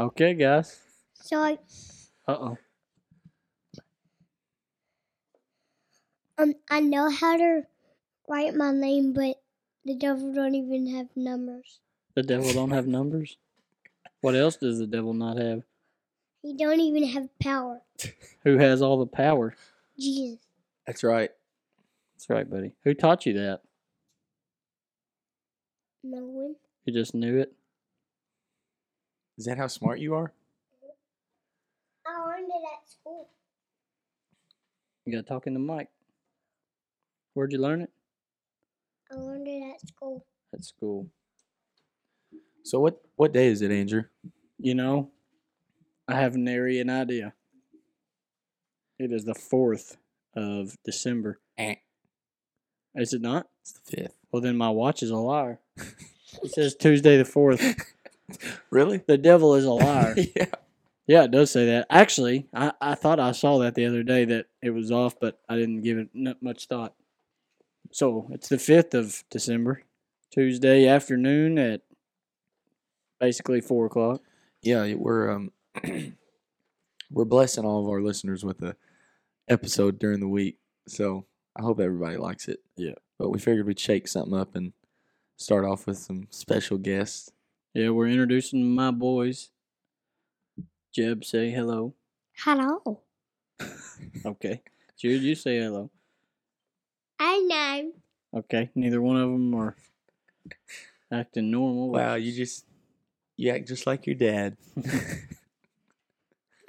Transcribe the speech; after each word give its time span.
Okay, 0.00 0.32
guys. 0.34 0.80
So 1.14 1.42
I 1.42 1.58
Uh 2.26 2.32
oh. 2.32 2.58
um 6.38 6.54
I 6.70 6.80
know 6.80 7.10
how 7.10 7.36
to 7.36 7.62
write 8.28 8.54
my 8.54 8.72
name, 8.72 9.12
but 9.12 9.42
the 9.84 9.94
devil 9.94 10.32
don't 10.32 10.54
even 10.54 10.86
have 10.86 11.08
numbers. 11.16 11.80
The 12.14 12.22
devil 12.22 12.52
don't 12.52 12.70
have 12.70 12.86
numbers. 12.86 13.36
What 14.20 14.36
else 14.36 14.56
does 14.56 14.78
the 14.78 14.86
devil 14.86 15.14
not 15.14 15.36
have? 15.36 15.62
He 16.42 16.56
don't 16.56 16.80
even 16.80 17.04
have 17.04 17.28
power. 17.40 17.82
Who 18.44 18.58
has 18.58 18.80
all 18.82 18.98
the 18.98 19.06
power? 19.06 19.54
Jesus. 19.98 20.38
That's 20.86 21.04
right. 21.04 21.30
That's 22.14 22.30
right, 22.30 22.48
buddy. 22.48 22.72
Who 22.84 22.94
taught 22.94 23.26
you 23.26 23.34
that? 23.34 23.60
No 26.02 26.18
one. 26.22 26.56
You 26.84 26.94
just 26.94 27.14
knew 27.14 27.38
it. 27.38 27.52
Is 29.36 29.44
that 29.44 29.58
how 29.58 29.66
smart 29.66 30.00
you 30.00 30.14
are? 30.14 30.32
I 32.06 32.26
learned 32.26 32.48
it 32.48 32.62
at 32.74 32.88
school. 32.88 33.28
You 35.04 35.12
got 35.12 35.26
to 35.26 35.28
talk 35.28 35.46
in 35.46 35.54
the 35.54 35.60
mic. 35.60 35.88
Where'd 37.34 37.52
you 37.52 37.58
learn 37.58 37.82
it? 37.82 37.90
I 39.10 39.14
learned 39.16 39.46
it 39.46 39.62
at 39.74 39.80
school. 39.88 40.24
At 40.52 40.64
school. 40.64 41.06
So 42.64 42.80
what 42.80 43.00
what 43.16 43.32
day 43.32 43.48
is 43.48 43.62
it, 43.62 43.70
Andrew? 43.70 44.04
You 44.58 44.74
know, 44.74 45.10
I 46.10 46.20
have 46.20 46.36
nary 46.36 46.80
an 46.80 46.90
idea. 46.90 47.34
It 48.98 49.12
is 49.12 49.24
the 49.24 49.34
fourth 49.34 49.96
of 50.34 50.76
December. 50.84 51.40
Eh. 51.56 51.76
Is 52.94 53.12
it 53.12 53.22
not? 53.22 53.46
It's 53.62 53.72
the 53.72 53.96
fifth. 53.96 54.16
Well, 54.30 54.42
then 54.42 54.56
my 54.56 54.70
watch 54.70 55.02
is 55.02 55.10
a 55.10 55.16
liar. 55.16 55.60
It 56.44 56.52
says 56.52 56.76
Tuesday 56.76 57.16
the 57.16 57.24
fourth. 57.24 57.60
Really? 58.70 58.98
The 58.98 59.18
devil 59.18 59.56
is 59.56 59.64
a 59.64 59.72
liar. 59.72 60.14
yeah. 60.36 60.46
Yeah, 61.08 61.24
it 61.24 61.32
does 61.32 61.50
say 61.50 61.66
that. 61.66 61.88
Actually, 61.90 62.46
I, 62.54 62.72
I 62.80 62.94
thought 62.94 63.18
I 63.18 63.32
saw 63.32 63.58
that 63.58 63.74
the 63.74 63.86
other 63.86 64.04
day 64.04 64.24
that 64.26 64.46
it 64.62 64.70
was 64.70 64.92
off, 64.92 65.18
but 65.18 65.40
I 65.48 65.56
didn't 65.56 65.82
give 65.82 65.98
it 65.98 66.10
n- 66.14 66.36
much 66.40 66.66
thought. 66.66 66.94
So 67.90 68.28
it's 68.30 68.48
the 68.48 68.58
5th 68.58 68.94
of 68.94 69.24
December, 69.28 69.82
Tuesday 70.30 70.86
afternoon 70.86 71.58
at 71.58 71.80
basically 73.18 73.60
4 73.60 73.86
o'clock. 73.86 74.22
Yeah, 74.62 74.94
we're 74.94 75.28
um 75.32 75.50
we're 77.10 77.24
blessing 77.24 77.64
all 77.64 77.82
of 77.82 77.88
our 77.88 78.00
listeners 78.00 78.44
with 78.44 78.62
a 78.62 78.76
episode 79.48 79.98
during 79.98 80.20
the 80.20 80.28
week. 80.28 80.58
So 80.86 81.26
I 81.56 81.62
hope 81.62 81.80
everybody 81.80 82.16
likes 82.16 82.48
it. 82.48 82.60
Yeah. 82.76 82.94
But 83.18 83.30
we 83.30 83.38
figured 83.38 83.66
we'd 83.66 83.78
shake 83.78 84.08
something 84.08 84.38
up 84.38 84.54
and 84.54 84.72
start 85.36 85.64
off 85.64 85.86
with 85.86 85.98
some 85.98 86.28
special 86.30 86.78
guests. 86.78 87.30
Yeah, 87.74 87.90
we're 87.90 88.08
introducing 88.08 88.74
my 88.74 88.90
boys. 88.90 89.50
Jeb, 90.92 91.24
say 91.24 91.50
hello. 91.50 91.94
Hello. 92.36 93.00
Okay. 94.24 94.62
Jude, 94.96 95.22
you 95.22 95.34
say 95.34 95.58
hello. 95.58 95.90
I 97.18 97.38
know. 97.40 97.92
Okay. 98.40 98.70
Neither 98.74 99.00
one 99.00 99.16
of 99.16 99.30
them 99.30 99.54
are 99.54 99.76
acting 101.12 101.50
normal. 101.50 101.90
Wow, 101.90 102.14
you 102.14 102.32
just 102.32 102.64
you 103.36 103.50
act 103.50 103.68
just 103.68 103.86
like 103.86 104.06
your 104.06 104.16
dad. 104.16 104.56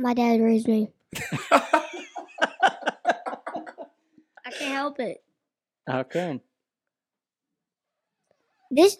My 0.02 0.16
dad 0.16 0.42
raised 0.42 0.68
me. 0.68 0.90
I 1.52 1.70
can't 4.50 4.74
help 4.74 5.00
it. 5.00 5.22
How 5.86 6.02
come? 6.02 6.42
This 8.72 8.98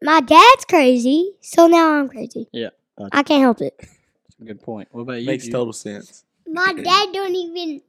my 0.00 0.20
dad's 0.20 0.64
crazy, 0.66 1.32
so 1.40 1.66
now 1.66 1.94
I'm 1.94 2.08
crazy. 2.08 2.46
Yeah, 2.52 2.68
uh, 2.96 3.08
I 3.10 3.24
can't 3.24 3.40
help 3.40 3.62
it. 3.62 3.74
That's 3.80 4.40
a 4.40 4.44
good 4.44 4.62
point. 4.62 4.86
What 4.92 5.00
about 5.00 5.22
you? 5.22 5.26
Makes 5.26 5.44
Jude? 5.44 5.52
total 5.54 5.72
sense. 5.72 6.24
My 6.46 6.72
dad 6.72 7.08
don't 7.12 7.34
even 7.34 7.82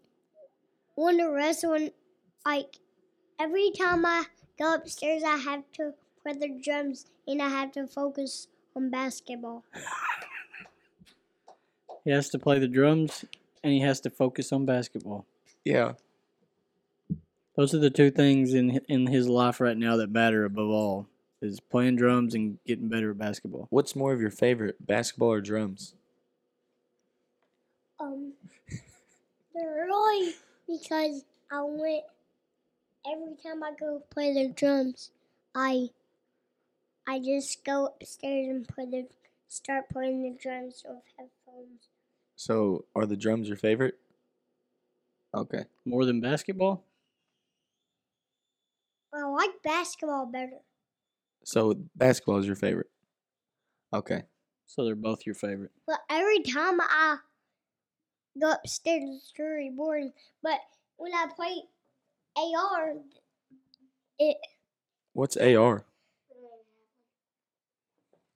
want 0.96 1.20
to 1.20 1.28
wrestle. 1.28 1.74
And, 1.74 1.92
like 2.48 2.80
every 3.40 3.72
time 3.78 4.08
I 4.08 4.24
go 4.58 4.74
upstairs, 4.74 5.22
I 5.22 5.38
have 5.38 5.66
to 5.74 5.94
play 6.24 6.34
the 6.34 6.60
drums 6.64 7.06
and 7.28 7.44
I 7.44 7.50
have 7.50 7.74
to 7.74 7.86
focus 7.86 8.48
on 8.76 8.90
basketball. 8.90 9.66
He 12.06 12.12
has 12.12 12.30
to 12.30 12.40
play 12.40 12.60
the 12.60 12.68
drums 12.68 13.26
and 13.64 13.74
he 13.74 13.82
has 13.82 14.00
to 14.02 14.10
focus 14.10 14.54
on 14.54 14.66
basketball. 14.66 15.26
Yeah. 15.66 15.94
Those 17.58 17.74
are 17.74 17.80
the 17.80 17.90
two 17.90 18.12
things 18.12 18.54
in 18.54 18.80
in 18.88 19.08
his 19.08 19.28
life 19.28 19.60
right 19.60 19.78
now 19.78 19.98
that 19.98 20.12
matter 20.12 20.46
above 20.46 20.70
all: 20.70 21.08
is 21.42 21.60
playing 21.60 21.96
drums 21.96 22.36
and 22.36 22.60
getting 22.66 22.90
better 22.90 23.12
at 23.12 23.18
basketball. 23.18 23.68
What's 23.70 23.96
more 23.96 24.14
of 24.14 24.22
your 24.22 24.30
favorite, 24.30 24.86
basketball 24.86 25.32
or 25.32 25.42
drums? 25.42 25.96
Um, 28.00 28.34
they're 29.54 29.86
really 29.88 30.36
because 30.68 31.24
I 31.52 31.62
went 31.64 32.04
every 33.10 33.36
time 33.42 33.64
I 33.64 33.72
go 33.80 34.04
play 34.10 34.34
the 34.34 34.50
drums, 34.50 35.12
I 35.56 35.90
I 37.08 37.20
just 37.20 37.64
go 37.64 37.96
upstairs 38.00 38.48
and 38.50 38.68
play 38.68 38.86
the 38.86 39.08
start 39.48 39.90
playing 39.90 40.24
the 40.24 40.38
drums 40.38 40.84
with 40.86 41.04
headphones. 41.18 41.88
So, 42.36 42.86
are 42.96 43.06
the 43.06 43.18
drums 43.18 43.48
your 43.48 43.58
favorite? 43.58 43.96
Okay. 45.34 45.66
More 45.86 46.06
than 46.06 46.22
basketball? 46.22 46.86
I 49.14 49.24
like 49.24 49.62
basketball 49.64 50.26
better. 50.26 50.60
So, 51.44 51.76
basketball 51.96 52.38
is 52.40 52.46
your 52.46 52.56
favorite. 52.56 52.90
Okay. 53.94 54.24
So 54.66 54.84
they're 54.84 54.96
both 54.96 55.26
your 55.26 55.36
favorite. 55.36 55.72
But 55.88 56.00
every 56.10 56.42
time 56.42 56.80
I 56.82 57.18
go 58.40 58.52
upstairs, 58.52 59.04
it's 59.04 59.34
very 59.38 59.70
boring. 59.70 60.12
But 60.42 60.60
when 60.98 61.14
I 61.14 61.28
play 61.36 61.64
AR, 62.36 62.96
it 64.20 64.38
What's 65.14 65.38
AR? 65.38 65.86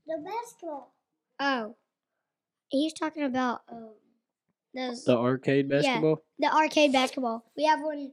the 0.07 0.17
basketball. 0.25 0.93
Oh, 1.39 1.75
he's 2.69 2.93
talking 2.93 3.23
about 3.23 3.61
um 3.69 3.89
those 4.73 5.03
The 5.03 5.17
arcade 5.17 5.65
Yeah. 5.69 5.81
basketball? 5.81 6.23
the 6.39 6.53
arcade 6.53 6.91
basketball. 6.93 7.43
We 7.57 7.65
have 7.65 7.81
one. 7.81 8.11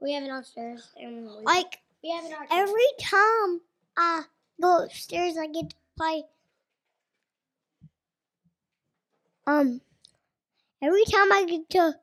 We 0.00 0.12
have 0.12 0.22
it 0.22 0.30
upstairs, 0.30 0.88
and 0.96 1.26
we, 1.26 1.44
like 1.44 1.80
we 2.02 2.10
have 2.10 2.24
an 2.24 2.32
arcade. 2.32 2.48
Every 2.52 2.86
time 3.00 3.60
I 3.96 4.22
go 4.60 4.84
upstairs, 4.84 5.36
I 5.36 5.46
get 5.46 5.70
to 5.70 5.76
play. 5.98 6.24
Um, 9.46 9.80
every 10.80 11.04
time 11.04 11.32
I 11.32 11.44
get 11.44 11.68
to 11.70 11.94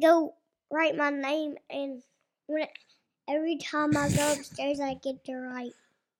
go 0.00 0.34
write 0.70 0.96
my 0.96 1.10
name, 1.10 1.56
and 1.70 2.02
when 2.46 2.66
every 3.28 3.58
time 3.58 3.96
I 3.96 4.08
go 4.08 4.32
upstairs, 4.32 4.80
I 4.80 4.94
get 4.94 5.24
to 5.26 5.36
write. 5.36 5.74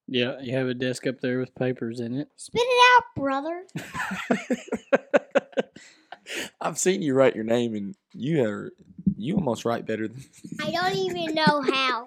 Yeah, 0.06 0.38
you 0.40 0.54
have 0.56 0.68
a 0.68 0.74
desk 0.74 1.06
up 1.06 1.20
there 1.20 1.38
with 1.38 1.54
papers 1.54 2.00
in 2.00 2.14
it. 2.14 2.28
Spit 2.36 2.62
it 2.64 2.96
out, 2.98 3.04
brother. 3.16 3.64
I've 6.60 6.78
seen 6.78 7.02
you 7.02 7.14
write 7.14 7.34
your 7.34 7.44
name, 7.44 7.74
and 7.74 7.94
you 8.12 8.44
are 8.44 8.70
you 9.16 9.34
almost 9.36 9.64
write 9.64 9.86
better 9.86 10.08
than. 10.08 10.24
I 10.60 10.70
don't 10.70 10.94
even 10.96 11.34
know 11.34 11.60
how. 11.62 12.06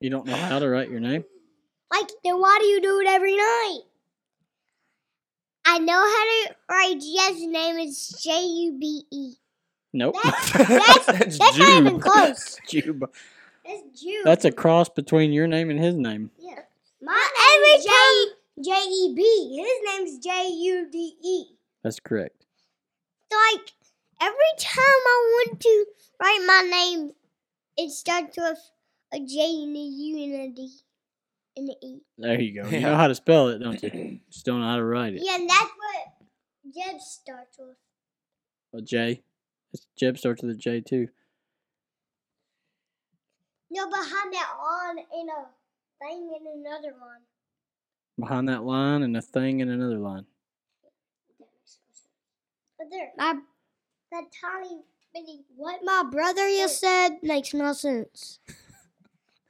You 0.00 0.10
don't 0.10 0.26
know 0.26 0.36
how 0.36 0.58
to 0.58 0.68
write 0.68 0.90
your 0.90 1.00
name? 1.00 1.24
Like, 1.92 2.08
then 2.24 2.38
why 2.40 2.58
do 2.60 2.66
you 2.66 2.80
do 2.80 3.00
it 3.00 3.06
every 3.08 3.36
night? 3.36 3.80
I 5.64 5.78
know 5.78 5.94
how 5.94 6.24
to 6.48 6.54
write 6.70 6.94
Jeb's 7.00 7.44
name 7.46 7.76
is 7.78 8.20
J 8.22 8.44
U 8.44 8.78
B 8.78 9.02
E. 9.10 9.34
Nope. 9.92 10.16
That's- 10.22 10.52
That's 11.06 11.38
That's 11.38 11.58
not 11.58 11.72
even 11.72 12.00
close. 12.00 12.56
Juba. 12.68 13.08
That's 13.64 14.00
Jude. 14.00 14.24
That's 14.24 14.44
a 14.44 14.52
cross 14.52 14.88
between 14.88 15.32
your 15.32 15.46
name 15.48 15.70
and 15.70 15.78
his 15.80 15.94
name. 15.96 16.30
yeah. 16.38 16.60
My 17.06 17.28
every 17.54 17.86
time 17.86 18.36
J 18.64 18.70
E 18.90 19.14
B. 19.14 19.62
His 19.62 19.96
name's 19.96 20.18
J 20.18 20.48
U 20.48 20.88
D 20.90 21.14
E. 21.22 21.44
That's 21.84 22.00
correct. 22.00 22.46
Like 23.30 23.70
every 24.20 24.52
time 24.58 24.74
I 24.82 25.44
want 25.46 25.60
to 25.60 25.84
write 26.20 26.44
my 26.44 26.68
name, 26.68 27.12
it 27.76 27.92
starts 27.92 28.36
with 28.36 28.58
a 29.14 29.20
J 29.20 29.62
and 29.62 29.76
a 29.76 29.78
U 29.78 30.24
and 30.24 30.34
a 30.34 30.54
D 30.54 30.68
and 31.56 31.68
an 31.68 31.76
E. 31.80 32.00
There 32.18 32.40
you 32.40 32.60
go. 32.60 32.68
You 32.68 32.80
know 32.86 32.96
how 32.96 33.06
to 33.06 33.14
spell 33.14 33.48
it, 33.50 33.60
don't 33.60 33.80
you? 33.80 34.18
Just 34.30 34.44
don't 34.44 34.60
know 34.60 34.66
how 34.66 34.76
to 34.76 34.84
write 34.84 35.14
it. 35.14 35.20
Yeah, 35.22 35.36
and 35.36 35.48
that's 35.48 35.62
what 35.62 36.74
Jeb 36.74 37.00
starts 37.00 37.56
with. 37.56 37.76
A 38.74 38.82
J. 38.82 39.22
It's- 39.72 39.86
Jeb 39.96 40.18
starts 40.18 40.42
with 40.42 40.56
a 40.56 40.58
J 40.58 40.80
too. 40.80 41.06
No, 43.70 43.88
behind 43.88 44.32
that 44.32 44.50
on 44.60 44.98
in 44.98 45.28
a 45.28 45.46
thing 46.00 46.32
in 46.38 46.60
another 46.60 46.94
one. 46.98 47.20
Behind 48.18 48.48
that 48.48 48.64
line 48.64 49.02
and 49.02 49.16
a 49.16 49.22
thing 49.22 49.60
in 49.60 49.68
another 49.68 49.98
line. 49.98 50.24
But 52.78 52.88
there. 52.90 53.12
My 53.16 53.34
that 54.12 54.24
tiny 54.40 54.82
bitty. 55.14 55.44
What 55.56 55.80
my 55.84 56.04
brother 56.10 56.48
just 56.48 56.80
said 56.80 57.18
makes 57.22 57.52
no 57.52 57.72
sense. 57.72 58.38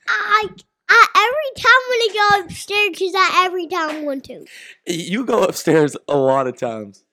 I, 0.08 0.48
I 0.88 1.06
every 1.16 1.62
time 1.62 1.82
when 1.88 2.00
I 2.00 2.08
go 2.12 2.44
upstairs, 2.44 2.90
because 2.90 3.12
I 3.14 3.42
every 3.46 3.66
time 3.66 4.04
want 4.04 4.24
to. 4.24 4.46
You 4.86 5.24
go 5.24 5.42
upstairs 5.42 5.96
a 6.08 6.16
lot 6.16 6.46
of 6.46 6.56
times. 6.56 7.04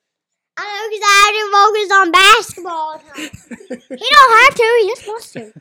I 0.56 0.62
know 0.62 0.90
because 0.90 1.08
I 1.10 1.18
have 1.26 1.36
to 1.36 1.52
focus 1.52 1.92
on 1.92 2.12
basketball 2.12 2.72
all 2.72 2.98
the 2.98 3.04
time. 3.04 3.80
he 3.98 4.10
don't 4.10 4.44
have 4.44 4.56
to. 4.56 4.80
He 4.82 4.90
just 4.90 5.08
wants 5.08 5.32
to. 5.34 5.54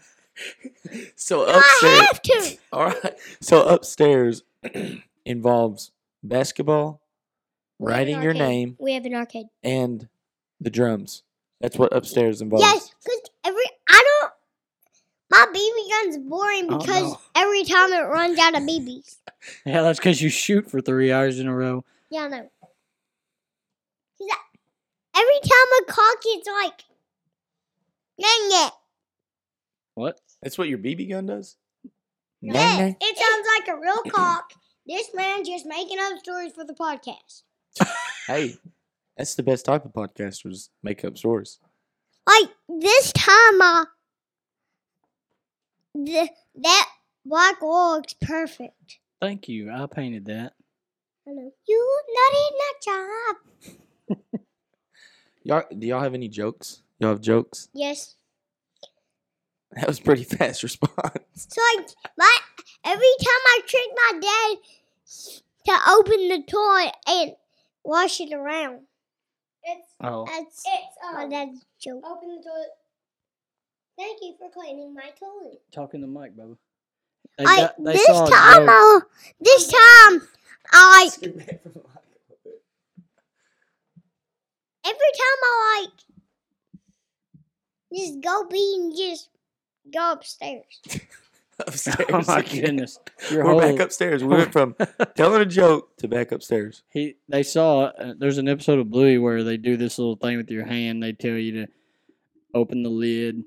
So 1.17 1.45
I 1.47 1.59
upstairs. 1.59 2.01
have 2.01 2.23
to. 2.23 2.59
All 2.73 2.87
right. 2.87 3.19
So 3.41 3.63
upstairs 3.65 4.43
involves 5.25 5.91
basketball, 6.23 7.01
We 7.79 7.93
writing 7.93 8.23
your 8.23 8.35
name, 8.35 8.77
We 8.81 8.95
have 8.95 9.05
an 9.05 9.15
arcade. 9.15 9.47
and 9.63 10.09
the 10.61 10.71
drums. 10.71 11.23
That's 11.61 11.79
what 11.79 11.95
upstairs 11.95 12.41
involves. 12.41 12.65
Yes, 12.65 12.95
because 13.05 13.21
every 13.45 13.65
I 13.89 14.05
don't. 14.21 14.33
My 15.31 15.47
BB 15.55 15.91
gun's 16.13 16.19
boring 16.29 16.67
Oh, 16.71 16.79
because 16.79 17.03
no. 17.13 17.21
every 17.37 17.65
time 17.65 17.93
it 17.93 18.03
runs 18.03 18.39
out 18.39 18.55
of 18.57 18.63
BBs. 18.63 19.17
Yeah, 19.67 19.83
that's 19.83 19.99
because 19.99 20.23
you 20.23 20.29
shoot 20.29 20.71
for 20.71 20.81
three 20.81 21.11
hours 21.11 21.41
in 21.41 21.49
a 21.49 21.55
row. 21.55 21.85
Yeah, 22.11 22.29
no. 22.29 22.37
know. 22.37 22.49
'Cause 24.21 24.29
Every 25.17 25.41
time 25.41 25.69
a 25.81 25.85
cock 25.93 26.17
it's 26.27 26.47
like, 26.49 26.85
dang 28.21 28.67
it. 28.67 28.73
What? 29.95 30.21
That's 30.43 30.57
what 30.59 30.69
your 30.69 30.79
BB 30.79 31.11
gun 31.11 31.27
does? 31.27 31.57
Yeah, 32.41 32.53
Nang, 32.55 32.79
nang? 32.79 32.97
it 33.01 33.17
sounds 33.19 33.47
like 33.59 33.69
a 33.77 33.81
real 33.81 34.03
cock. 34.13 34.53
This 34.87 35.11
man 35.15 35.45
just 35.45 35.65
making 35.67 35.99
up 36.01 36.19
stories 36.19 36.53
for 36.53 36.65
the 36.65 36.75
podcast. 36.75 37.43
Hey, 38.29 38.55
that's 39.17 39.35
the 39.35 39.43
best 39.43 39.65
type 39.65 39.85
of 39.85 39.93
podcasters 39.93 40.69
make 40.85 41.05
up 41.05 41.19
stories. 41.19 41.59
Like 42.29 42.51
this 42.69 43.13
time, 43.13 43.61
uh, 43.61 43.85
the, 45.93 46.29
that 46.63 46.89
black 47.27 47.61
wall 47.61 47.97
looks 47.97 48.15
perfect. 48.15 49.01
Thank 49.21 49.49
you. 49.49 49.73
I 49.73 49.87
painted 49.87 50.27
that. 50.27 50.53
I 51.27 51.33
know. 51.33 51.51
You 51.67 52.01
not 52.15 52.39
in 52.39 52.55
that 52.59 54.17
job. 54.17 54.41
Y'all, 55.43 55.65
do 55.77 55.85
y'all 55.85 56.01
have 56.01 56.15
any 56.15 56.29
jokes? 56.29 56.83
Y'all 57.01 57.11
have 57.11 57.21
jokes? 57.21 57.69
Yes. 57.75 58.15
That 59.77 59.87
was 59.87 60.01
pretty 60.01 60.25
fast 60.25 60.63
response. 60.63 60.93
So 61.35 61.63
like 61.77 61.89
my 62.19 62.39
every 62.85 63.15
time 63.21 63.43
I 63.47 63.61
trick 63.67 63.89
my 63.95 64.21
dad 64.21 64.59
to 65.67 65.91
open 65.93 66.29
the 66.29 66.43
toilet 66.47 66.95
and 67.07 67.33
wash 67.85 68.21
it 68.21 68.33
around. 68.35 68.81
It's 69.65 69.89
Oh, 70.01 70.27
it's 70.29 70.63
it's 70.67 70.97
my 71.15 71.25
um, 71.25 71.31
dad's 71.31 71.65
joke. 71.81 72.03
Open 72.05 72.29
the 72.37 72.43
toilet. 72.43 72.69
Thank 73.97 74.19
you 74.23 74.35
for 74.39 74.51
cleaning 74.51 74.93
my 74.95 75.11
toilet. 75.19 75.63
talking 75.73 76.01
to 76.03 76.07
Mike, 76.07 76.37
Bubba. 76.37 76.57
They 77.39 77.45
I 77.47 77.57
got- 77.57 77.83
they 77.83 77.93
this 77.95 78.07
saw 78.07 78.27
time. 78.27 78.69
I 78.69 79.01
this 79.41 79.69
time 79.69 80.29
I 80.71 81.05
like 81.23 81.33
every 84.85 85.13
time 85.23 85.41
I 85.45 85.81
like 85.87 85.91
just 87.95 88.21
go 88.21 88.45
be 88.49 88.75
and 88.79 88.97
just 88.97 89.29
go 89.91 90.13
upstairs. 90.13 90.65
upstairs. 91.59 92.07
Oh 92.11 92.23
my 92.27 92.39
again. 92.41 92.65
goodness! 92.65 92.99
Your 93.31 93.45
We're 93.45 93.51
whole, 93.53 93.61
back 93.61 93.79
upstairs. 93.81 94.23
We 94.25 94.29
went 94.37 94.53
from 94.53 94.75
telling 95.17 95.43
a 95.43 95.47
joke 95.47 95.97
to 95.99 96.09
back 96.09 96.33
upstairs. 96.33 96.83
He 96.89 97.17
they 97.29 97.43
saw 97.43 97.85
uh, 97.85 98.15
there's 98.19 98.39
an 98.39 98.49
episode 98.49 98.79
of 98.79 98.91
Bluey 98.91 99.19
where 99.19 99.43
they 99.45 99.57
do 99.57 99.77
this 99.77 99.99
little 99.99 100.17
thing 100.17 100.37
with 100.37 100.51
your 100.51 100.65
hand. 100.67 101.03
They 101.03 101.13
tell 101.13 101.33
you 101.33 101.53
to 101.67 101.73
open 102.55 102.83
the 102.83 102.91
lid, 102.91 103.45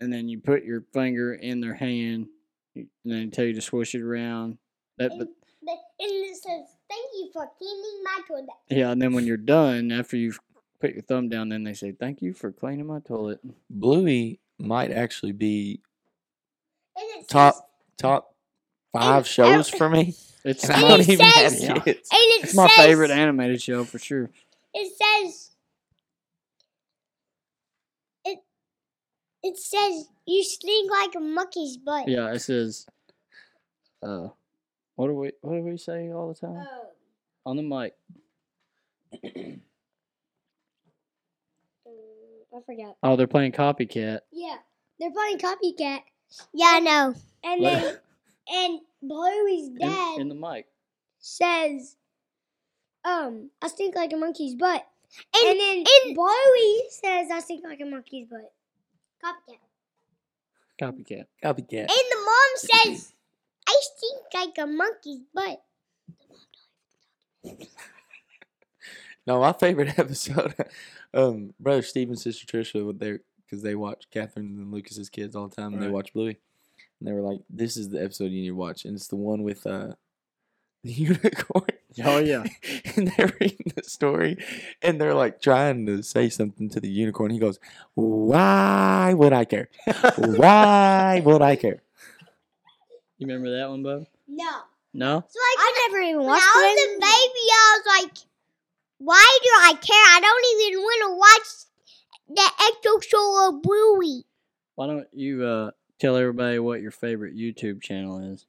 and 0.00 0.12
then 0.12 0.28
you 0.28 0.38
put 0.40 0.64
your 0.64 0.84
finger 0.92 1.32
in 1.34 1.60
their 1.60 1.74
hand, 1.74 2.26
and 2.74 2.86
then 3.04 3.30
tell 3.30 3.44
you 3.44 3.54
to 3.54 3.60
swish 3.62 3.94
it 3.94 4.02
around. 4.02 4.58
That, 4.98 5.10
but 5.18 5.28
The- 5.62 5.72
And 6.00 6.10
it 6.10 6.36
says, 6.36 6.66
"Thank 6.88 7.06
you 7.14 7.30
for 7.32 7.48
cleaning 7.58 8.02
my 8.04 8.20
toilet." 8.28 8.46
yeah, 8.68 8.90
and 8.90 9.00
then 9.00 9.12
when 9.14 9.26
you're 9.26 9.36
done, 9.36 9.90
after 9.92 10.16
you've 10.16 10.40
put 10.80 10.92
your 10.92 11.02
thumb 11.02 11.28
down, 11.28 11.48
then 11.50 11.62
they 11.62 11.72
say 11.74 11.92
thank 11.92 12.20
you 12.20 12.34
for 12.34 12.50
cleaning 12.52 12.86
my 12.86 12.98
toilet. 12.98 13.40
Bluey 13.70 14.40
might 14.58 14.90
actually 14.90 15.32
be 15.32 15.80
top 17.28 17.70
top 17.98 18.34
five 18.92 19.18
And- 19.18 19.26
shows 19.26 19.68
for 19.68 19.88
me. 19.88 20.14
It's 20.44 20.64
And 20.64 20.72
I 20.72 20.80
my, 20.82 20.88
don't 20.88 21.00
it 21.02 21.08
even 21.08 21.30
says- 21.30 21.62
Yeah. 21.62 21.78
kids. 21.78 22.08
and 22.10 22.18
it 22.20 22.44
it's 22.44 22.54
my 22.56 22.66
says, 22.66 22.84
favorite 22.84 23.12
animated 23.12 23.62
show 23.62 23.84
for 23.84 24.00
sure. 24.00 24.28
It 24.74 24.92
says, 25.24 25.50
it 28.24 28.38
it 29.44 29.56
says 29.56 30.08
you 30.26 30.42
stink 30.42 30.90
like 30.90 31.14
a 31.14 31.20
monkey's 31.20 31.76
butt. 31.76 32.08
Yeah, 32.08 32.32
it 32.32 32.40
says, 32.40 32.86
uh, 34.02 34.30
what 34.96 35.06
do 35.06 35.14
we 35.14 35.30
what 35.42 35.54
do 35.58 35.62
we 35.62 35.76
say 35.76 36.10
all 36.10 36.26
the 36.28 36.34
time 36.34 36.66
Oh. 36.68 36.86
on 37.46 37.56
the 37.56 37.62
mic? 37.62 37.94
I 42.54 42.60
forgot. 42.66 42.96
Oh, 43.02 43.16
they're 43.16 43.26
playing 43.26 43.52
copycat. 43.52 44.20
Yeah, 44.30 44.56
they're 44.98 45.10
playing 45.12 45.38
copycat. 45.38 46.00
Yeah, 46.52 46.66
I 46.66 46.80
know. 46.80 47.14
And 47.44 47.60
Let- 47.62 47.82
then 47.82 47.98
and 48.52 48.80
Bluey's 49.02 49.68
in, 49.68 49.78
dad 49.78 50.20
in 50.20 50.28
the 50.28 50.34
mic. 50.34 50.66
says, 51.18 51.96
um, 53.04 53.50
I 53.60 53.68
stink 53.68 53.94
like 53.94 54.12
a 54.12 54.16
monkey's 54.16 54.54
butt. 54.54 54.86
And, 55.34 55.60
then 55.60 55.78
and 55.78 56.14
Bluey 56.14 56.82
says, 56.90 57.28
I 57.30 57.40
stink 57.40 57.64
like 57.64 57.80
a 57.80 57.84
monkey's 57.84 58.26
butt. 58.28 58.52
Copycat. 59.22 59.58
Copycat. 60.80 61.26
Copycat. 61.44 61.80
And 61.80 61.88
the 61.88 62.16
mom 62.24 62.56
says, 62.56 63.12
I 63.68 63.80
stink 63.96 64.22
like 64.34 64.58
a 64.58 64.66
monkey's 64.66 65.20
butt. 65.34 65.62
No, 69.26 69.40
my 69.40 69.52
favorite 69.52 69.98
episode, 69.98 70.54
um, 71.14 71.54
brother 71.60 71.82
Steve 71.82 72.08
and 72.08 72.18
sister 72.18 72.46
Trisha, 72.46 72.84
with 72.84 72.98
their 72.98 73.20
because 73.44 73.62
they 73.62 73.74
watch 73.74 74.04
Catherine 74.10 74.56
and 74.58 74.72
Lucas's 74.72 75.10
kids 75.10 75.36
all 75.36 75.48
the 75.48 75.54
time, 75.54 75.74
and 75.74 75.82
they 75.82 75.88
watch 75.88 76.12
Bluey, 76.12 76.38
and 76.98 77.08
they 77.08 77.12
were 77.12 77.20
like, 77.20 77.40
"This 77.48 77.76
is 77.76 77.90
the 77.90 78.02
episode 78.02 78.32
you 78.32 78.42
need 78.42 78.48
to 78.48 78.52
watch," 78.52 78.84
and 78.84 78.96
it's 78.96 79.08
the 79.08 79.16
one 79.16 79.42
with 79.42 79.66
uh, 79.66 79.92
the 80.84 80.92
unicorn. 80.92 81.66
Oh 82.02 82.18
yeah. 82.18 82.44
and 82.96 83.08
they're 83.08 83.32
reading 83.38 83.72
the 83.76 83.84
story, 83.84 84.38
and 84.80 85.00
they're 85.00 85.14
like 85.14 85.40
trying 85.40 85.86
to 85.86 86.02
say 86.02 86.28
something 86.28 86.70
to 86.70 86.80
the 86.80 86.90
unicorn. 86.90 87.30
He 87.30 87.38
goes, 87.38 87.60
"Why 87.94 89.14
would 89.14 89.32
I 89.32 89.44
care? 89.44 89.68
Why 90.16 91.22
would 91.24 91.42
I 91.42 91.56
care?" 91.56 91.82
You 93.18 93.28
remember 93.28 93.56
that 93.56 93.70
one, 93.70 93.84
Bob? 93.84 94.06
No. 94.26 94.50
No. 94.94 95.24
So 95.28 95.38
like, 95.38 95.58
I 95.58 95.88
never 95.88 96.02
even 96.02 96.22
watched 96.24 96.42
it. 96.42 96.56
When 96.56 96.64
I 96.64 96.74
was 96.74 96.86
a 96.86 97.00
baby, 97.00 97.46
I 97.52 97.78
was 97.78 98.02
like, 98.02 98.31
why 99.04 99.38
do 99.42 99.48
I 99.62 99.72
care? 99.74 100.06
I 100.16 100.20
don't 100.20 100.70
even 100.70 100.80
want 100.80 101.02
to 101.02 101.18
watch 101.18 102.36
the 102.36 102.50
actual 102.68 103.00
show 103.00 103.48
of 103.48 103.62
Bluey. 103.62 104.24
Why 104.76 104.86
don't 104.86 105.08
you 105.12 105.44
uh, 105.44 105.70
tell 105.98 106.16
everybody 106.16 106.58
what 106.58 106.80
your 106.80 106.92
favorite 106.92 107.36
YouTube 107.36 107.82
channel 107.82 108.32
is? 108.32 108.46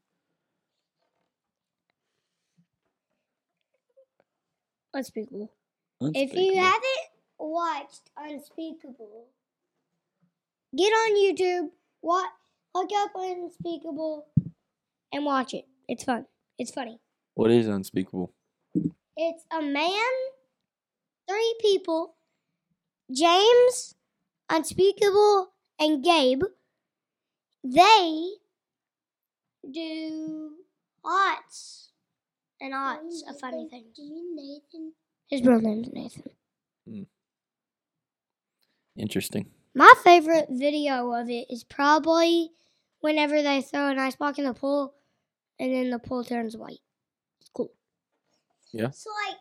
Unspeakable. 4.94 5.52
If 6.02 6.34
you 6.34 6.56
haven't 6.58 6.84
watched 7.40 8.12
Unspeakable, 8.16 9.26
get 10.78 10.92
on 10.92 11.16
YouTube, 11.16 11.70
watch, 12.02 12.30
look 12.76 12.90
up 12.96 13.12
Unspeakable, 13.16 14.28
and 15.12 15.26
watch 15.26 15.54
it. 15.54 15.66
It's 15.88 16.04
fun. 16.04 16.26
It's 16.60 16.72
funny. 16.72 17.00
What 17.34 17.50
is 17.50 17.68
unspeakable? 17.68 18.32
It's 19.18 19.46
a 19.52 19.62
man, 19.62 20.12
three 21.28 21.56
people, 21.62 22.16
James, 23.12 23.96
Unspeakable, 24.50 25.50
and 25.80 26.04
Gabe. 26.04 26.44
They 27.64 28.30
do 29.72 30.52
lots 31.04 31.90
and 32.60 32.72
lots 32.72 33.24
of 33.30 33.40
funny 33.40 33.68
things. 33.70 33.98
Nathan? 33.98 34.94
His 35.28 35.42
real 35.42 35.62
name's 35.62 35.90
Nathan. 35.92 36.30
Hmm. 36.88 37.04
Interesting. 38.98 39.48
My 39.74 39.92
favorite 40.04 40.48
video 40.50 41.12
of 41.14 41.30
it 41.30 41.48
is 41.50 41.64
probably 41.64 42.52
whenever 43.00 43.42
they 43.42 43.62
throw 43.62 43.90
an 43.90 44.00
ice 44.00 44.16
block 44.16 44.38
in 44.38 44.46
the 44.46 44.54
pool 44.54 44.94
and 45.60 45.74
then 45.74 45.90
the 45.90 46.00
pool 46.00 46.24
turns 46.24 46.56
white. 46.56 46.80
It's 47.42 47.50
cool. 47.54 47.72
Yeah. 48.72 48.92
So 48.92 49.10
like 49.28 49.38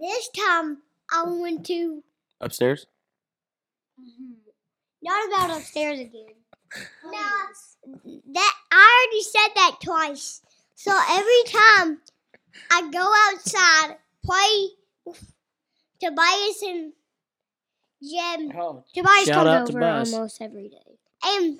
this 0.00 0.28
time 0.30 0.78
I 1.12 1.24
went 1.24 1.66
to 1.66 2.02
Upstairs. 2.40 2.86
Mm-hmm. 4.00 4.32
not 5.02 5.26
about 5.28 5.58
upstairs 5.58 6.00
again. 6.00 6.26
No, 7.04 7.10
that 8.32 8.54
I 8.72 9.08
already 9.08 9.22
said 9.22 9.48
that 9.54 9.76
twice. 9.82 10.42
So 10.74 10.90
every 11.10 11.42
time 11.46 12.00
I 12.70 12.90
go 12.90 13.14
outside, 13.30 13.96
play 14.24 14.68
with 15.06 15.32
Tobias 16.00 16.62
and 16.62 16.92
Jeb, 18.02 18.54
Oh, 18.60 18.84
Tobias 18.94 19.24
Shout 19.26 19.46
out 19.46 19.58
comes 19.58 19.70
over 19.70 19.80
Tobias. 19.80 20.12
almost 20.12 20.42
every 20.42 20.68
day, 20.68 20.98
and 21.24 21.58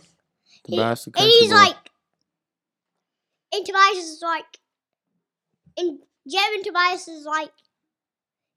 he- 0.64 0.76
Tobias 0.76 1.04
the 1.04 1.12
and 1.16 1.28
he's 1.30 1.50
boy. 1.50 1.56
like, 1.56 1.76
and 3.54 3.64
Tobias 3.64 3.96
is 4.04 4.20
like, 4.22 4.58
and 5.78 6.00
Jeb 6.28 6.52
and 6.56 6.64
Tobias 6.64 7.08
is 7.08 7.24
like, 7.24 7.52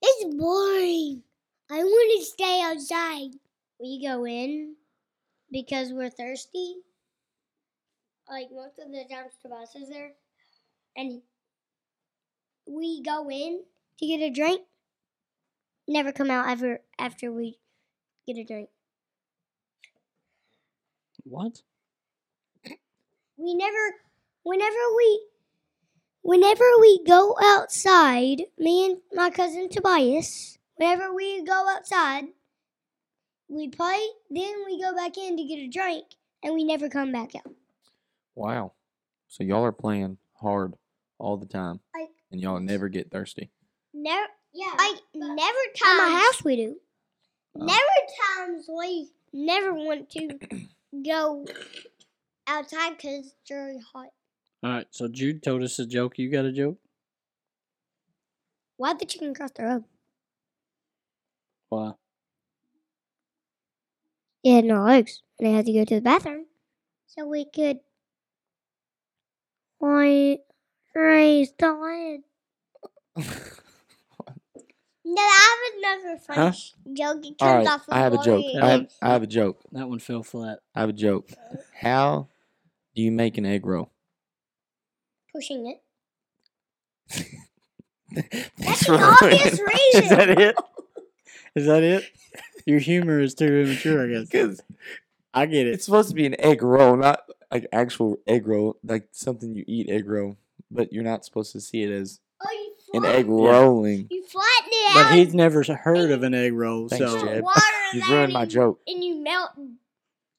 it's 0.01 0.35
boring. 0.35 1.23
I 1.69 1.83
want 1.83 2.19
to 2.19 2.25
stay 2.25 2.61
outside. 2.61 3.31
We 3.79 4.01
go 4.05 4.25
in 4.25 4.75
because 5.51 5.91
we're 5.91 6.09
thirsty. 6.09 6.75
Like 8.29 8.49
most 8.51 8.79
of 8.79 8.91
the 8.91 9.05
times 9.11 9.33
Tobias 9.41 9.75
is 9.75 9.89
there, 9.89 10.11
and 10.95 11.21
we 12.67 13.01
go 13.01 13.29
in 13.29 13.63
to 13.99 14.05
get 14.05 14.21
a 14.21 14.29
drink. 14.29 14.61
Never 15.87 16.11
come 16.11 16.29
out 16.29 16.47
ever 16.47 16.81
after 16.99 17.31
we 17.31 17.57
get 18.27 18.37
a 18.37 18.43
drink. 18.43 18.69
what? 21.23 21.61
we 23.37 23.55
never 23.55 23.95
whenever 24.43 24.75
we 24.97 25.28
whenever 26.21 26.63
we 26.79 27.03
go 27.05 27.35
outside 27.43 28.41
me 28.57 28.85
and 28.85 28.97
my 29.13 29.29
cousin 29.29 29.69
tobias 29.69 30.57
whenever 30.75 31.13
we 31.13 31.43
go 31.43 31.67
outside 31.69 32.25
we 33.47 33.67
play 33.67 33.99
then 34.29 34.53
we 34.65 34.79
go 34.81 34.93
back 34.95 35.17
in 35.17 35.37
to 35.37 35.43
get 35.43 35.57
a 35.59 35.67
drink 35.67 36.05
and 36.43 36.53
we 36.53 36.63
never 36.63 36.89
come 36.89 37.11
back 37.11 37.35
out 37.35 37.51
Wow. 38.35 38.71
So 39.27 39.43
y'all 39.43 39.65
are 39.65 39.73
playing 39.73 40.17
hard 40.39 40.73
all 41.17 41.35
the 41.35 41.45
time, 41.45 41.81
like 41.93 42.07
and 42.31 42.39
y'all 42.39 42.59
never 42.61 42.87
get 42.87 43.11
thirsty. 43.11 43.49
never 43.93 44.27
yeah 44.53 44.73
like 44.77 45.01
never 45.13 45.57
times 45.75 45.99
at 45.99 46.07
my 46.09 46.21
house 46.21 46.43
we 46.43 46.55
do 46.55 46.75
Oh. 47.55 47.65
never 47.65 47.79
times 48.37 48.69
we 48.69 49.09
never 49.33 49.73
want 49.73 50.09
to 50.11 50.39
go 51.05 51.45
outside 52.47 52.91
because 52.95 53.25
it's 53.25 53.35
very 53.49 53.79
hot 53.93 54.07
All 54.63 54.71
right. 54.71 54.87
So 54.91 55.07
Jude 55.07 55.41
told 55.43 55.63
us 55.63 55.79
a 55.79 55.85
joke. 55.85 56.17
You 56.19 56.29
got 56.29 56.45
a 56.45 56.51
joke? 56.51 56.77
why'd 58.77 58.97
the 58.99 59.05
chicken 59.05 59.33
cross 59.33 59.51
the 59.55 59.63
road 59.63 59.83
Why? 61.67 61.91
it 64.41 64.55
had 64.55 64.63
no 64.65 64.83
legs 64.83 65.21
and 65.37 65.49
it 65.49 65.53
had 65.53 65.65
to 65.65 65.73
go 65.73 65.83
to 65.83 65.95
the 65.95 66.01
bathroom 66.01 66.45
so 67.07 67.27
we 67.27 67.43
could 67.43 67.79
like 69.81 70.39
raise 70.95 71.51
the 71.59 71.73
leg. 71.73 72.21
No, 75.05 75.21
I 75.21 75.57
have 75.83 76.01
another 76.03 76.17
funny 76.19 76.39
Huh? 76.39 76.51
joke. 76.93 77.25
It 77.25 77.35
all 77.41 77.47
comes 77.49 77.57
right, 77.57 77.67
off 77.67 77.87
of 77.87 77.93
I 77.95 77.99
have 77.99 78.13
a 78.13 78.17
joke. 78.19 78.45
I 78.61 78.67
have, 78.69 78.87
I 79.01 79.09
have 79.13 79.23
a 79.23 79.27
joke. 79.27 79.63
That 79.71 79.89
one 79.89 79.97
fell 79.97 80.21
flat. 80.21 80.59
I 80.75 80.81
have 80.81 80.89
a 80.89 80.93
joke. 80.93 81.29
How 81.81 82.27
do 82.95 83.01
you 83.01 83.11
make 83.11 83.37
an 83.39 83.45
egg 83.45 83.65
roll? 83.65 83.91
Pushing 85.33 85.67
it. 85.67 85.81
That's 88.57 88.85
the 88.87 88.93
obvious 89.21 89.59
reason. 89.59 90.03
Is 90.03 90.09
that 90.09 90.29
it? 90.29 90.55
Is 91.55 91.65
that 91.65 91.83
it? 91.83 92.05
Your 92.65 92.79
humor 92.79 93.19
is 93.19 93.33
too 93.33 93.45
immature, 93.47 94.03
I 94.03 94.07
guess. 94.07 94.29
Because 94.29 94.61
I 95.33 95.45
get 95.47 95.65
it. 95.65 95.73
it's 95.73 95.85
supposed 95.85 96.09
to 96.09 96.15
be 96.15 96.25
an 96.27 96.39
egg 96.39 96.61
roll, 96.61 96.95
not 96.95 97.21
like 97.51 97.65
actual 97.73 98.19
egg 98.27 98.47
roll, 98.47 98.77
like 98.83 99.07
something 99.11 99.55
you 99.55 99.63
eat 99.67 99.89
egg 99.89 100.07
roll. 100.07 100.37
But 100.69 100.93
you're 100.93 101.03
not 101.03 101.25
supposed 101.25 101.51
to 101.53 101.59
see 101.61 101.81
it 101.81 101.89
as 101.91 102.19
Oh, 102.41 102.47
you 102.93 102.99
an 102.99 103.05
egg 103.05 103.27
rolling. 103.27 104.07
You 104.11 104.23
flatten 104.27 104.69
it 104.71 104.93
But 104.93 105.05
out. 105.07 105.15
he's 105.15 105.33
never 105.33 105.63
heard 105.63 106.11
of 106.11 106.21
an 106.23 106.35
egg 106.35 106.53
roll, 106.53 106.87
Thanks, 106.87 107.03
so 107.05 107.19
Jeb. 107.25 107.43
water 107.43 107.61
You've 107.93 108.07
ruined 108.09 108.33
my 108.33 108.43
you- 108.43 108.47
joke. 108.49 108.79
And 108.87 109.03
you 109.03 109.15
melt. 109.23 109.49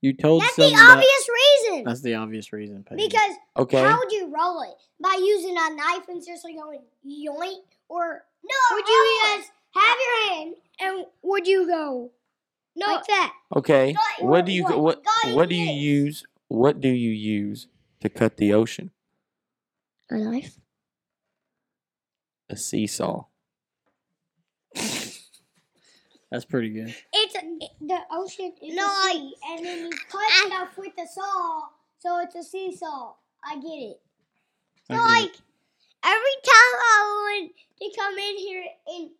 You 0.02 0.12
told 0.12 0.40
me. 0.42 0.46
That's 0.46 0.56
the 0.56 0.62
something 0.62 0.78
about- 0.78 0.90
obvious 0.98 1.28
reason. 1.28 1.84
That's 1.84 2.00
the 2.02 2.14
obvious 2.14 2.52
reason. 2.52 2.82
Peyton. 2.84 2.96
Because 3.08 3.32
Okay. 3.56 3.82
how 3.82 3.98
would 3.98 4.12
you 4.12 4.26
roll 4.34 4.62
it? 4.62 4.74
By 5.00 5.16
using 5.20 5.56
a 5.58 5.74
knife 5.74 6.08
and 6.08 6.22
seriously 6.22 6.54
going 6.54 6.80
yoink? 7.06 7.62
Or 7.88 8.24
no, 8.44 8.56
would 8.76 8.86
you 8.88 9.20
just 9.36 9.50
have 9.74 9.96
your 9.98 10.34
hand 10.34 10.54
and 10.80 11.06
would 11.22 11.46
you 11.46 11.66
go 11.66 12.12
no, 12.76 12.86
like 12.86 13.06
that? 13.06 13.34
Okay. 13.56 13.92
Got- 13.92 14.26
What 14.28 14.44
do 14.46 14.52
you 14.52 14.64
what? 14.64 14.80
what 14.80 15.04
what 15.34 15.48
do 15.48 15.54
you 15.54 15.66
this. 15.66 15.76
use? 15.76 16.24
What 16.48 16.80
do 16.80 16.88
you 16.88 17.10
use 17.10 17.66
to 18.00 18.08
cut 18.08 18.36
the 18.36 18.52
ocean? 18.54 18.90
A 20.08 20.16
knife? 20.18 20.58
A 22.48 22.56
seesaw. 22.56 23.24
That's 26.30 26.44
pretty 26.44 26.70
good. 26.70 26.94
It's 27.12 27.34
a, 27.34 27.40
the 27.84 27.98
ocean 28.12 28.52
is 28.62 28.74
no, 28.74 28.86
a 28.86 29.12
sea, 29.12 29.34
and 29.50 29.66
then 29.66 29.78
you 29.86 29.90
cut 30.10 30.30
stuff 30.46 30.78
with 30.78 30.94
the 30.96 31.06
saw, 31.12 31.62
so 31.98 32.20
it's 32.20 32.34
a 32.36 32.42
seesaw. 32.42 33.14
I 33.44 33.56
get 33.56 33.66
it. 33.68 34.00
I 34.88 34.94
So 34.94 34.94
get 34.94 35.02
like 35.02 35.34
it. 35.34 35.40
every 36.04 36.36
time 36.44 36.74
I 36.82 37.40
want 37.40 37.52
to 37.80 37.98
come 37.98 38.18
in 38.18 38.36
here 38.38 38.64
and 38.86 39.10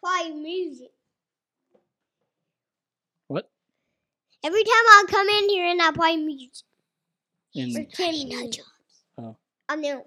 play 0.00 0.30
music. 0.30 0.92
What? 3.28 3.50
Every 4.44 4.62
time 4.62 4.70
I 4.72 5.04
come 5.08 5.28
in 5.28 5.48
here 5.48 5.66
and 5.66 5.82
I 5.82 5.90
play 5.90 6.16
music. 6.16 6.64
And 7.56 7.74
Pretend 7.74 8.28
music. 8.28 8.64
Oh. 9.18 9.36
I 9.68 9.76
know. 9.76 10.04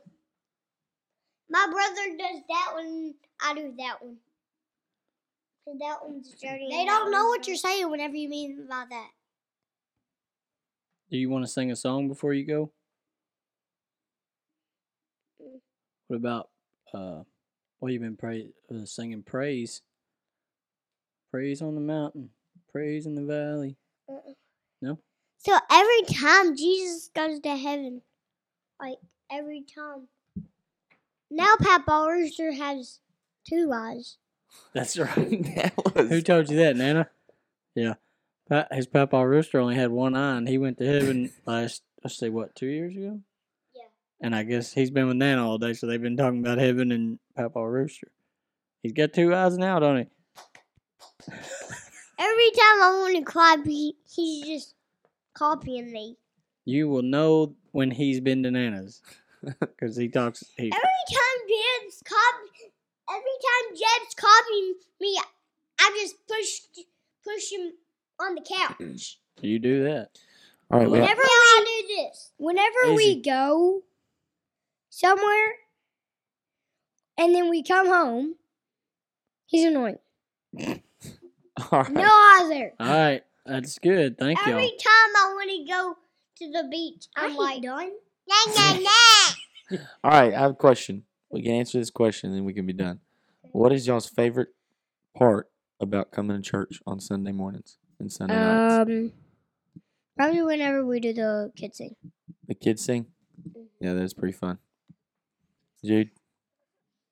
My 1.50 1.68
brother 1.72 2.18
does 2.18 2.42
that 2.50 2.72
one. 2.74 3.14
I 3.42 3.54
do 3.56 3.74
that 3.80 4.04
one. 4.04 4.18
'Cause 5.68 5.80
that 5.80 5.98
one's 6.02 6.34
dirty. 6.36 6.70
They 6.70 6.86
don't 6.86 7.12
know 7.12 7.26
what 7.26 7.46
you're 7.46 7.58
saying 7.58 7.92
whenever 7.92 8.16
you 8.16 8.30
mean 8.30 8.62
about 8.66 8.90
that. 8.90 9.12
do 11.10 11.18
you 11.18 11.30
want 11.30 11.44
to 11.46 11.52
sing 11.52 11.72
a 11.72 11.76
song 11.76 12.08
before 12.08 12.34
you 12.34 12.46
go? 12.46 12.72
Mm. 15.42 15.60
What 16.08 16.18
about 16.18 16.50
uh 16.94 17.24
what 17.80 17.92
you've 17.92 18.02
been 18.02 18.16
pray 18.16 18.48
uh, 18.72 18.86
singing 18.86 19.24
praise? 19.24 19.82
Praise 21.32 21.62
on 21.62 21.76
the 21.76 21.82
mountain, 21.82 22.30
praise 22.72 23.06
in 23.06 23.16
the 23.16 23.24
valley. 23.24 23.76
No? 24.82 25.00
So 25.38 25.58
every 25.70 26.04
time 26.04 26.56
Jesus 26.56 27.10
goes 27.14 27.42
to 27.42 27.58
heaven, 27.58 28.02
like 28.80 29.00
every 29.30 29.64
time. 29.64 30.08
Now 31.30 31.56
Papa 31.60 32.08
Rooster 32.10 32.54
has 32.54 33.02
two 33.46 33.72
eyes. 33.74 34.18
That's 34.74 34.98
right. 35.00 35.16
that 35.56 35.74
was 35.96 36.10
Who 36.10 36.22
told 36.22 36.50
you 36.50 36.58
that, 36.58 36.76
Nana? 36.76 37.10
Yeah. 37.76 37.96
His 38.72 38.88
Papa 38.88 39.28
Rooster 39.28 39.60
only 39.60 39.76
had 39.76 39.92
one 39.92 40.16
eye, 40.16 40.38
and 40.38 40.48
he 40.48 40.58
went 40.58 40.78
to 40.78 40.86
heaven 40.86 41.32
last, 41.46 41.84
let's 42.04 42.18
see, 42.18 42.30
what, 42.30 42.56
two 42.56 42.68
years 42.68 42.96
ago? 42.96 43.20
Yeah. 43.76 43.84
And 44.22 44.34
I 44.36 44.44
guess 44.44 44.74
he's 44.74 44.90
been 44.90 45.08
with 45.08 45.18
Nana 45.18 45.46
all 45.46 45.58
day, 45.58 45.74
so 45.74 45.86
they've 45.86 46.02
been 46.02 46.16
talking 46.18 46.40
about 46.40 46.58
heaven 46.58 46.92
and 46.92 47.20
Papa 47.36 47.60
Rooster. 47.60 48.12
He's 48.84 48.94
got 48.94 49.14
two 49.14 49.36
eyes 49.36 49.58
now, 49.58 49.80
don't 49.80 49.98
he? 49.98 50.06
Every 52.20 52.52
time 52.52 52.82
I 52.82 52.98
want 53.00 53.18
to 53.18 53.24
copy, 53.24 53.96
he's 54.10 54.46
just 54.46 54.76
copying 55.34 55.92
me. 55.92 56.18
You 56.66 56.88
will 56.88 57.02
know 57.02 57.56
when 57.72 57.92
he's 57.92 58.22
been 58.22 58.44
to 58.44 58.52
Nana's. 58.52 59.02
Because 59.60 59.96
he 59.96 60.08
talks, 60.10 60.44
he, 60.58 60.72
Every 60.72 60.72
time 60.72 61.48
Jeb's 61.48 62.04
copy, 62.04 62.74
every 63.10 63.22
time 63.22 63.76
Jeb's 63.76 64.16
copying 64.16 64.74
me, 65.02 65.20
I 65.80 65.98
just 66.02 66.16
push 66.28 66.84
push 67.24 67.52
him 67.52 67.72
on 68.20 68.36
the 68.36 68.42
couch. 68.42 69.20
you 69.42 69.60
do 69.60 69.84
that. 69.84 70.10
All 70.72 70.80
right. 70.80 70.90
we 70.90 71.00
Whenever 71.00 71.22
have- 71.22 71.64
we 71.66 71.82
do 71.88 71.88
this, 71.96 72.32
whenever 72.38 72.76
Easy. 72.88 72.96
we 72.96 73.22
go 73.22 73.82
somewhere, 74.90 75.54
and 77.18 77.34
then 77.34 77.50
we 77.50 77.64
come 77.64 77.88
home, 77.88 78.36
he's 79.46 79.66
annoying. 79.66 80.00
all 80.60 80.74
right. 81.72 81.92
No 81.92 82.02
eyes 82.04 82.50
there. 82.50 82.74
All 82.80 82.88
right. 82.88 83.24
That's 83.46 83.80
good. 83.80 84.18
Thank 84.18 84.40
Every 84.46 84.52
y'all. 84.64 84.70
time 84.72 85.16
I 85.18 85.34
want 85.34 85.50
to 85.50 85.72
go 85.72 85.96
to 86.40 86.52
the 86.52 86.68
beach, 86.70 87.06
I'm 87.16 87.36
like, 87.38 87.62
done. 87.62 87.92
Nah, 88.28 88.54
nah, 88.54 88.80
nah. 88.80 89.78
All 90.04 90.12
right. 90.12 90.34
I 90.34 90.40
have 90.40 90.52
a 90.52 90.56
question. 90.56 91.04
We 91.32 91.42
can 91.44 91.52
answer 91.54 91.80
this 91.80 91.90
question, 91.90 92.30
and 92.30 92.38
then 92.38 92.46
we 92.46 92.54
can 92.54 92.66
be 92.66 92.74
done. 92.74 93.00
What 93.52 93.74
is 93.74 93.88
y'all's 93.88 94.08
favorite 94.08 94.50
part 95.16 95.50
about 95.80 96.12
coming 96.12 96.38
to 96.38 96.42
church 96.42 96.82
on 96.88 97.00
Sunday 97.00 97.32
mornings 97.32 97.78
and 98.00 98.12
Sunday 98.12 98.36
nights? 98.36 98.92
Um, 98.92 99.12
probably 100.18 100.42
whenever 100.44 100.86
we 100.86 101.00
do 101.00 101.14
the 101.14 101.52
kids 101.56 101.78
thing. 101.78 101.96
The 102.48 102.56
kids 102.56 102.84
sing. 102.84 103.08
Yeah, 103.80 103.94
that's 103.94 104.14
pretty 104.14 104.38
fun. 104.38 104.58
Jude. 105.84 106.10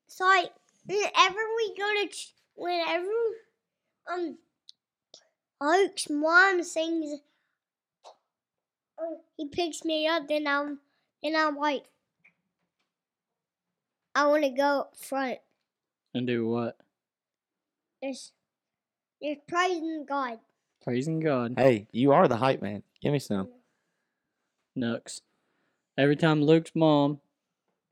So 0.08 0.26
like 0.26 0.52
whenever 0.86 1.40
we 1.58 1.76
go 1.78 1.94
to 2.02 2.08
ch- 2.08 2.34
whenever 2.56 3.08
um 4.12 4.38
Luke's 5.62 6.10
mom 6.10 6.64
sings 6.64 7.20
uh, 8.98 9.16
he 9.38 9.48
picks 9.50 9.84
me 9.84 10.08
up 10.08 10.28
then 10.28 10.48
I'm 10.48 10.80
then 11.22 11.36
I'm 11.36 11.58
like 11.58 11.86
I 14.16 14.28
wanna 14.28 14.50
go 14.56 14.80
up 14.80 14.98
front. 14.98 15.40
And 16.14 16.26
do 16.26 16.48
what? 16.48 16.78
There's 18.02 18.32
Just 19.22 19.48
praising 19.48 20.06
God. 20.08 20.40
Praising 20.82 21.20
God. 21.20 21.56
Hey, 21.58 21.88
you 21.92 22.14
are 22.14 22.28
the 22.28 22.38
hype 22.38 22.62
man. 22.62 22.84
Give 23.02 23.12
me 23.12 23.20
some. 23.20 23.50
Nux. 24.76 25.22
Every 25.98 26.16
time 26.16 26.42
Luke's 26.42 26.72
mom 26.76 27.20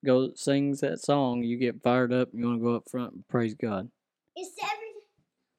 goes 0.06 0.40
sings 0.40 0.82
that 0.82 1.00
song, 1.00 1.44
you 1.44 1.58
get 1.58 1.82
fired 1.82 2.14
up. 2.14 2.30
You 2.34 2.46
want 2.46 2.60
to 2.60 2.64
go 2.64 2.76
up 2.76 2.90
front 2.90 3.14
and 3.14 3.28
praise 3.28 3.54
God. 3.54 3.90
It's 4.36 4.56
every 4.62 4.94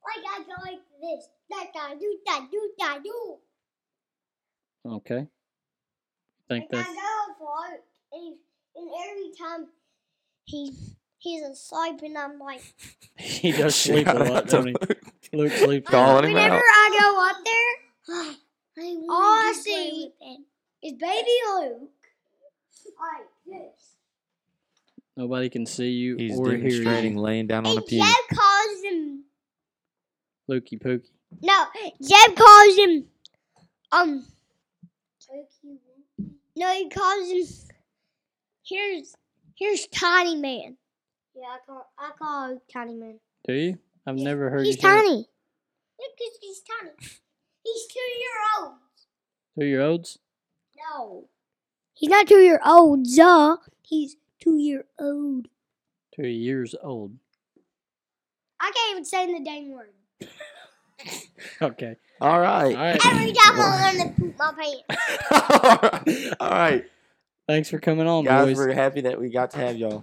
like 0.06 0.24
I 0.26 0.42
go 0.44 0.62
like 0.62 0.80
this. 1.00 1.28
That 1.50 1.66
guy 1.74 1.94
do 1.94 2.18
that 2.26 2.48
do 2.50 2.70
that 2.78 3.00
do. 3.04 3.36
Okay. 4.86 5.26
Think 6.48 6.64
Like 6.64 6.70
that's 6.70 6.88
I 6.88 6.94
go 6.94 7.34
for 7.38 7.74
it, 7.74 7.84
and, 8.12 8.36
and 8.76 8.90
every 9.02 9.30
time 9.38 9.68
he 10.44 10.72
he's 11.18 11.42
asleep, 11.42 12.00
and 12.02 12.16
I'm 12.18 12.38
like, 12.38 12.62
he 13.18 13.52
does 13.52 13.74
sleep 13.84 14.06
a 14.06 14.10
Shout 14.12 14.20
lot, 14.28 14.30
out 14.36 14.48
to 14.48 14.56
don't 14.56 14.66
he? 14.68 14.74
Luke. 14.80 15.00
Luke 15.32 15.52
sleeps. 15.52 15.88
a 15.88 15.90
Calling 15.90 16.14
lot. 16.16 16.24
him 16.24 16.32
whenever 16.34 16.56
out. 16.56 16.62
I 16.64 16.98
go 17.00 17.30
up 17.30 17.44
there, 17.44 18.34
all 19.08 19.48
I 19.48 19.52
see 19.56 20.12
is 20.82 20.92
baby 20.92 21.30
Luke 21.56 21.90
like 23.00 23.26
this. 23.46 23.90
Nobody 25.16 25.48
can 25.48 25.64
see 25.64 25.90
you 25.90 26.16
He's 26.16 26.36
or 26.38 26.50
hear 26.50 26.58
demonstrating 26.58 27.14
you. 27.14 27.20
laying 27.20 27.46
down 27.46 27.66
on 27.66 27.72
a 27.72 27.76
And 27.76 27.86
pew. 27.86 27.98
Jeb 28.02 28.36
calls 28.36 28.82
him 28.84 29.24
Lukey 30.50 30.80
Pookie. 30.82 31.10
no. 31.40 31.64
Jeb 32.02 32.36
calls 32.36 32.76
him 32.76 33.04
um. 33.92 34.26
No, 36.56 36.68
he 36.72 36.88
calls 36.88 37.28
him. 37.30 37.42
Here's 38.64 39.14
here's 39.54 39.86
Tiny 39.88 40.36
Man. 40.36 40.76
Yeah, 41.34 41.42
I 41.46 41.58
call 41.66 41.86
I 41.98 42.10
call 42.18 42.50
him 42.50 42.60
Tiny 42.72 42.94
Man. 42.94 43.18
Do 43.46 43.52
you? 43.54 43.78
I've 44.06 44.16
never 44.16 44.50
heard 44.50 44.66
He's 44.66 44.76
you 44.76 44.82
say 44.82 44.88
that. 44.88 44.96
tiny. 45.02 45.16
Look, 45.98 46.18
'cause 46.18 46.38
he's 46.40 46.60
tiny. 46.62 46.90
He's 47.64 47.86
two 47.86 48.00
year 48.00 48.30
old. 48.60 48.74
Two 49.58 49.64
year 49.66 49.80
olds? 49.82 50.18
No. 50.76 51.28
He's 51.94 52.10
not 52.10 52.26
two 52.26 52.38
year 52.40 52.60
old, 52.66 53.04
duh. 53.14 53.56
He's 53.82 54.16
two 54.40 54.56
year 54.58 54.84
old. 54.98 55.48
Two 56.14 56.26
years 56.26 56.74
old. 56.82 57.12
I 58.60 58.70
can't 58.74 58.90
even 58.92 59.04
say 59.04 59.26
the 59.32 59.44
dang 59.44 59.72
word. 59.72 59.92
Okay. 61.60 61.96
All 62.20 62.40
right. 62.40 62.74
All 62.74 62.82
right. 62.82 63.00
Every 63.04 63.32
time 63.32 63.60
I 63.60 63.92
want 63.92 64.16
to 64.16 64.20
poop 64.20 64.34
my 64.38 64.52
pants. 64.56 64.82
All 65.30 65.78
right. 65.82 66.34
All 66.40 66.50
right. 66.50 66.84
Thanks 67.46 67.68
for 67.68 67.78
coming 67.78 68.06
on, 68.06 68.24
Guys, 68.24 68.46
boys. 68.46 68.56
we're 68.56 68.72
happy 68.72 69.02
that 69.02 69.20
we 69.20 69.28
got 69.30 69.50
to 69.52 69.58
have 69.58 69.76
y'all. 69.76 70.02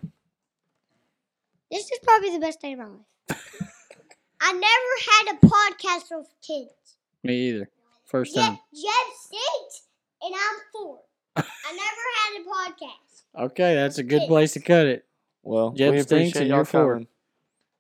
This 1.72 1.90
is 1.90 2.00
probably 2.04 2.32
the 2.32 2.40
best 2.40 2.62
day 2.62 2.74
of 2.74 2.80
my 2.80 2.86
life. 2.86 3.02
I 4.42 4.54
never 4.54 5.32
had 5.32 5.36
a 5.36 5.48
podcast 5.48 6.16
with 6.16 6.28
kids. 6.46 6.98
Me 7.24 7.50
either. 7.50 7.70
First 8.06 8.36
Jeb, 8.36 8.44
time. 8.44 8.60
Jeb's 8.74 9.20
six 9.30 9.88
and 10.22 10.34
I'm 10.36 10.60
four. 10.72 11.00
I 11.36 11.42
never 11.72 12.08
had 12.18 12.42
a 12.42 12.74
podcast. 12.74 13.46
Okay, 13.52 13.76
that's 13.76 13.98
a 14.00 14.04
good 14.04 14.20
Kids. 14.20 14.28
place 14.28 14.54
to 14.54 14.60
cut 14.60 14.86
it. 14.86 15.06
Well, 15.44 15.72
Jeb 15.72 15.94
we 15.94 16.02
stinks 16.02 16.12
appreciate 16.12 16.42
and 16.42 16.50
y'all 16.50 16.58
you're 16.58 16.66
four. 16.66 17.02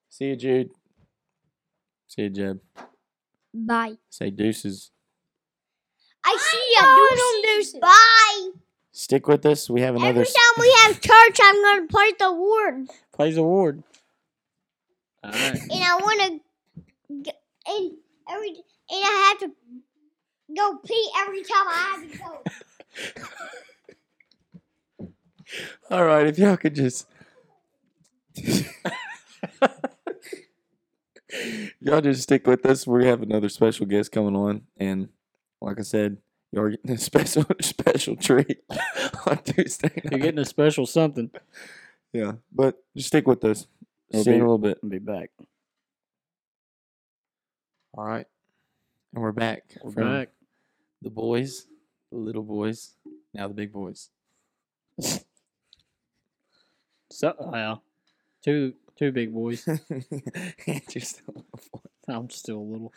See 0.09 0.25
you, 0.25 0.35
Jude. 0.37 0.69
See 2.07 2.21
you, 2.23 2.29
Jeb. 2.29 2.59
Bye. 3.53 3.97
Say 4.09 4.29
deuces. 4.29 4.91
I 6.23 6.37
see 6.39 6.73
you. 6.75 7.55
Deuces. 7.57 7.79
Bye. 7.79 8.49
Stick 9.01 9.27
with 9.27 9.43
us. 9.47 9.67
We 9.67 9.81
have 9.81 9.95
another. 9.95 10.09
Every 10.09 10.21
s- 10.21 10.31
time 10.33 10.53
we 10.59 10.71
have 10.83 11.01
church, 11.01 11.39
I'm 11.41 11.55
going 11.55 11.87
to 11.87 11.91
play 11.91 12.11
the 12.19 12.31
word. 12.31 12.87
Plays 13.11 13.35
award. 13.35 13.81
All 15.23 15.31
right. 15.31 15.59
And 15.59 15.83
I 15.83 15.95
want 15.99 16.21
to, 16.21 16.39
and 17.65 17.91
every, 18.29 18.49
and 18.49 18.57
I 18.91 19.27
have 19.29 19.39
to 19.39 19.55
go 20.55 20.77
pee 20.85 21.09
every 21.17 21.41
time 21.41 21.67
I 21.67 21.97
have 21.97 22.11
to 22.11 22.17
go. 22.19 22.43
All 25.95 26.05
right, 26.05 26.27
if 26.27 26.37
y'all 26.37 26.57
could 26.57 26.75
just. 26.75 27.07
y'all 31.79 32.01
just 32.01 32.21
stick 32.21 32.45
with 32.45 32.63
us. 32.67 32.85
We 32.85 33.07
have 33.07 33.23
another 33.23 33.49
special 33.49 33.87
guest 33.87 34.11
coming 34.11 34.35
on, 34.35 34.61
and 34.77 35.09
like 35.59 35.79
I 35.79 35.83
said, 35.83 36.17
are 36.59 36.69
getting 36.71 36.91
a 36.91 36.97
special 37.09 37.45
special 37.61 38.15
treat 38.17 38.63
on 39.25 39.37
Tuesday 39.43 40.01
You're 40.11 40.19
getting 40.19 40.39
a 40.39 40.45
special 40.45 40.85
something. 40.85 41.31
yeah, 42.11 42.33
but 42.51 42.83
just 42.95 43.07
stick 43.07 43.27
with 43.27 43.43
us. 43.45 43.67
We'll 44.11 44.23
See 44.23 44.31
you 44.31 44.35
in 44.37 44.41
a 44.41 44.43
little 44.43 44.57
bit. 44.57 44.77
Be 44.89 44.99
back. 44.99 45.29
All 47.93 48.03
right, 48.05 48.25
and 49.13 49.21
we're 49.23 49.31
back. 49.31 49.63
We're 49.83 49.91
back. 50.03 50.29
The 51.01 51.09
boys, 51.09 51.67
the 52.11 52.17
little 52.17 52.43
boys, 52.43 52.95
now 53.33 53.47
the 53.47 53.53
big 53.53 53.71
boys. 53.71 54.09
So, 57.13 57.35
well, 57.39 57.83
two 58.41 58.73
two 58.97 59.11
big 59.11 59.33
boys. 59.33 59.67
Andrew's 59.67 61.09
still 61.09 61.25
a 61.27 61.31
little 61.39 61.59
boy. 61.73 61.79
I'm 62.07 62.29
still 62.29 62.57
a 62.57 62.59
little. 62.59 62.93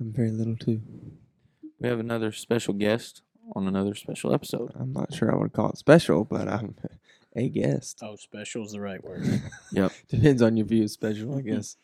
I'm 0.00 0.12
very 0.12 0.30
little 0.30 0.56
too. 0.56 0.80
We 1.78 1.88
have 1.88 1.98
another 2.00 2.32
special 2.32 2.74
guest 2.74 3.22
on 3.54 3.66
another 3.68 3.94
special 3.94 4.32
episode. 4.34 4.72
I'm 4.78 4.92
not 4.92 5.12
sure 5.14 5.32
I 5.32 5.36
would 5.36 5.52
call 5.52 5.70
it 5.70 5.78
special, 5.78 6.24
but 6.24 6.48
I'm 6.48 6.74
a 7.36 7.48
guest. 7.48 7.98
Oh, 8.02 8.16
special 8.16 8.64
is 8.64 8.72
the 8.72 8.80
right 8.80 9.02
word. 9.04 9.42
Yep. 9.72 9.92
Depends 10.08 10.42
on 10.42 10.56
your 10.56 10.66
view 10.66 10.84
of 10.84 10.90
special, 10.90 11.36
I 11.36 11.42
guess. 11.42 11.76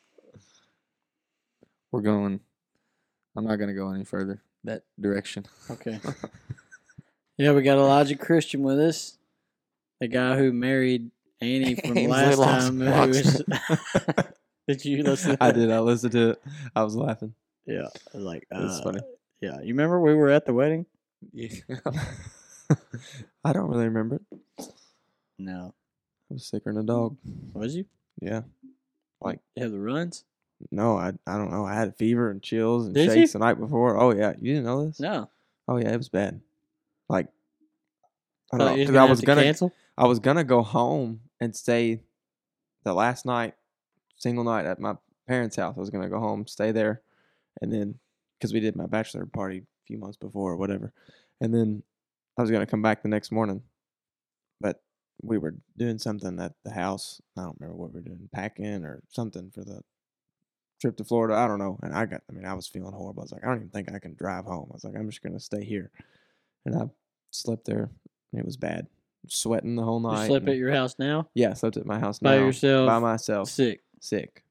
We're 1.91 2.01
going. 2.01 2.41
I'm 3.37 3.45
not 3.45 3.57
going 3.57 3.69
to 3.69 3.75
go 3.75 3.91
any 3.93 4.05
further 4.05 4.43
that 4.65 4.85
direction. 4.99 5.45
Okay. 5.71 5.99
yeah, 7.37 7.53
we 7.53 7.63
got 7.63 7.79
Elijah 7.79 8.17
Christian 8.17 8.63
with 8.63 8.79
us, 8.79 9.19
the 10.01 10.09
guy 10.09 10.37
who 10.39 10.53
married 10.53 11.11
Annie 11.41 11.75
from 11.85 11.99
Ainsley 11.99 12.07
last 12.07 12.39
Lawson- 12.39 12.79
time. 12.81 13.01
who 13.03 13.09
was- 13.09 13.43
did 14.69 14.85
you 14.85 15.03
listen? 15.03 15.33
To 15.37 15.43
I 15.45 15.49
that? 15.53 15.59
did. 15.59 15.71
I 15.71 15.81
listened 15.81 16.13
to 16.13 16.31
it. 16.31 16.43
I 16.75 16.83
was 16.83 16.97
laughing. 16.97 17.35
Yeah, 17.67 17.89
I 18.15 18.17
was 18.17 18.25
like 18.25 18.47
That's 18.51 18.79
uh, 18.79 18.83
funny. 18.85 19.01
Yeah, 19.43 19.61
you 19.61 19.75
remember 19.75 20.01
we 20.01 20.15
were 20.15 20.31
at 20.31 20.47
the 20.47 20.55
wedding? 20.55 20.87
Yeah. 21.33 21.49
I 23.45 23.53
don't 23.53 23.69
really 23.69 23.85
remember 23.85 24.17
it. 24.17 24.67
No, 25.39 25.75
I 26.31 26.35
was 26.35 26.47
sicker 26.47 26.73
than 26.73 26.83
a 26.83 26.87
dog. 26.87 27.17
was 27.53 27.75
you? 27.75 27.85
Yeah. 28.21 28.43
Like 29.21 29.41
You 29.57 29.65
have 29.65 29.73
the 29.73 29.81
runs? 29.81 30.25
No, 30.71 30.97
I 30.97 31.13
I 31.27 31.37
don't 31.37 31.51
know. 31.51 31.65
I 31.67 31.75
had 31.75 31.89
a 31.89 31.93
fever 31.93 32.31
and 32.31 32.41
chills 32.41 32.87
and 32.87 32.95
Did 32.95 33.09
you? 33.09 33.15
shakes 33.15 33.33
the 33.33 33.41
night 33.41 33.59
before. 33.59 33.99
Oh 34.01 34.13
yeah, 34.15 34.33
you 34.41 34.55
didn't 34.55 34.65
know 34.65 34.87
this? 34.87 35.01
No. 35.01 35.29
Oh 35.67 35.77
yeah, 35.77 35.93
it 35.93 35.97
was 35.97 36.09
bad. 36.09 36.41
Like 37.09 37.27
I 38.53 38.59
don't 38.59 38.67
know. 38.69 38.75
you 38.77 38.85
'cause 38.87 38.93
gonna 38.93 39.01
have 39.01 39.11
was 39.11 39.21
to 39.21 39.27
gonna 39.27 39.43
cancel. 39.43 39.73
I 39.99 40.07
was 40.07 40.21
gonna 40.21 40.45
go 40.45 40.63
home 40.63 41.21
and 41.41 41.55
stay 41.57 42.05
the 42.85 42.95
last 42.95 43.27
night, 43.27 43.55
single 44.17 44.45
night 44.45 44.67
at 44.67 44.79
my 44.79 44.97
parents' 45.27 45.57
house. 45.57 45.75
I 45.77 45.81
was 45.81 45.91
gonna 45.91 46.09
go 46.09 46.21
home, 46.21 46.47
stay 46.47 46.71
there, 46.71 47.03
and 47.61 47.73
then 47.73 47.99
because 48.43 48.53
we 48.53 48.59
did 48.59 48.75
my 48.75 48.87
bachelor 48.87 49.25
party 49.25 49.59
a 49.59 49.87
few 49.87 49.99
months 49.99 50.17
before 50.17 50.51
or 50.51 50.57
whatever, 50.57 50.93
and 51.41 51.55
then 51.55 51.85
I 52.37 52.43
was 52.43 52.51
gonna 52.51 52.67
come 52.67 52.83
back 52.83 53.01
the 53.03 53.09
next 53.09 53.31
morning, 53.31 53.63
but 54.61 54.83
we 55.23 55.39
were 55.39 55.55
doing 55.79 55.99
something 56.01 56.41
at 56.41 56.55
the 56.65 56.73
house. 56.73 57.23
I 57.39 57.43
don't 57.43 57.57
remember 57.61 57.77
what 57.81 57.93
we 57.95 58.01
were 58.01 58.07
doing, 58.09 58.29
packing 58.33 58.85
or 58.85 59.01
something 59.11 59.53
for 59.55 59.63
the 59.65 59.83
trip 60.81 60.97
to 60.97 61.05
Florida. 61.05 61.37
I 61.37 61.47
don't 61.47 61.61
know. 61.61 61.79
And 61.85 61.95
I 61.95 62.05
got, 62.07 62.23
I 62.29 62.33
mean, 62.33 62.45
I 62.45 62.55
was 62.55 62.67
feeling 62.67 62.93
horrible. 62.93 63.21
I 63.23 63.25
was 63.25 63.33
like, 63.33 63.45
I 63.45 63.47
don't 63.47 63.59
even 63.59 63.69
think 63.69 63.93
I 63.95 64.01
can 64.01 64.15
drive 64.17 64.47
home. 64.47 64.67
I 64.71 64.75
was 64.75 64.83
like, 64.83 64.97
I'm 64.97 65.09
just 65.09 65.23
gonna 65.23 65.39
stay 65.39 65.63
here, 65.65 65.93
and 66.67 66.75
I 66.75 66.89
slept 67.31 67.65
there. 67.65 67.91
And 68.33 68.41
it 68.41 68.45
was 68.45 68.57
bad. 68.57 68.89
Sweating 69.29 69.77
the 69.77 69.85
whole 69.85 70.01
You 70.01 70.09
night. 70.09 70.27
slept 70.27 70.43
and- 70.47 70.49
at 70.51 70.57
your 70.57 70.73
house 70.73 70.97
now 70.99 71.29
yeah, 71.35 71.51
I 71.51 71.55
slept 71.55 71.77
at 71.77 71.87
my 71.87 72.01
house 72.01 72.19
by 72.19 72.31
now, 72.33 72.41
By 72.41 72.47
yourself. 72.47 72.87
by 72.89 72.99
myself, 72.99 73.49
Sick. 73.51 73.83
sick. 74.01 74.43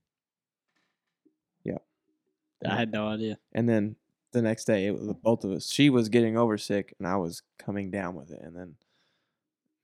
I 2.66 2.76
had 2.76 2.92
no 2.92 3.08
idea. 3.08 3.38
And 3.54 3.68
then 3.68 3.96
the 4.32 4.42
next 4.42 4.66
day, 4.66 4.86
it 4.88 4.92
was 4.98 5.14
both 5.24 5.44
of 5.44 5.52
us. 5.52 5.70
She 5.70 5.90
was 5.90 6.10
getting 6.10 6.38
over 6.38 6.58
sick, 6.58 6.94
and 7.00 7.08
I 7.08 7.16
was 7.18 7.42
coming 7.58 7.92
down 7.92 8.16
with 8.16 8.32
it. 8.32 8.40
And 8.42 8.56
then, 8.56 8.76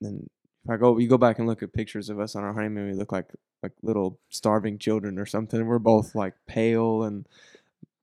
then 0.00 0.30
if 0.64 0.70
I 0.70 0.76
go, 0.76 0.96
you 0.98 1.08
go 1.08 1.18
back 1.18 1.38
and 1.38 1.46
look 1.48 1.62
at 1.62 1.72
pictures 1.72 2.08
of 2.08 2.18
us 2.20 2.34
on 2.36 2.44
our 2.44 2.52
honeymoon. 2.52 2.88
We 2.88 2.94
look 2.94 3.12
like 3.12 3.26
like 3.62 3.72
little 3.82 4.18
starving 4.28 4.78
children 4.78 5.18
or 5.18 5.26
something. 5.26 5.66
We're 5.66 5.78
both 5.80 6.14
like 6.14 6.34
pale 6.46 7.02
and 7.02 7.26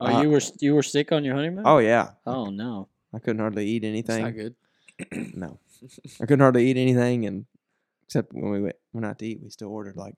Oh, 0.01 0.07
Uh, 0.07 0.21
you 0.23 0.29
were 0.29 0.41
you 0.59 0.75
were 0.75 0.83
sick 0.83 1.13
on 1.13 1.23
your 1.23 1.35
honeymoon? 1.35 1.63
oh 1.65 1.77
yeah, 1.77 2.09
Oh 2.27 2.47
no. 2.47 2.89
I 3.13 3.19
couldn't 3.19 3.39
hardly 3.39 3.65
eat 3.65 3.85
It's 3.85 4.09
anything. 4.09 4.23
not 4.25 4.35
good. 4.35 4.55
No, 5.33 5.57
I 6.21 6.25
couldn't 6.25 6.41
hardly 6.41 6.67
eat 6.67 6.75
anything, 6.75 7.25
and 7.25 7.45
except 8.05 8.33
when 8.33 8.51
we 8.51 8.61
went 8.61 8.75
went 8.91 9.05
out 9.05 9.19
to 9.19 9.25
eat, 9.25 9.39
we 9.41 9.49
still 9.49 9.69
ordered 9.69 9.95
like 9.95 10.15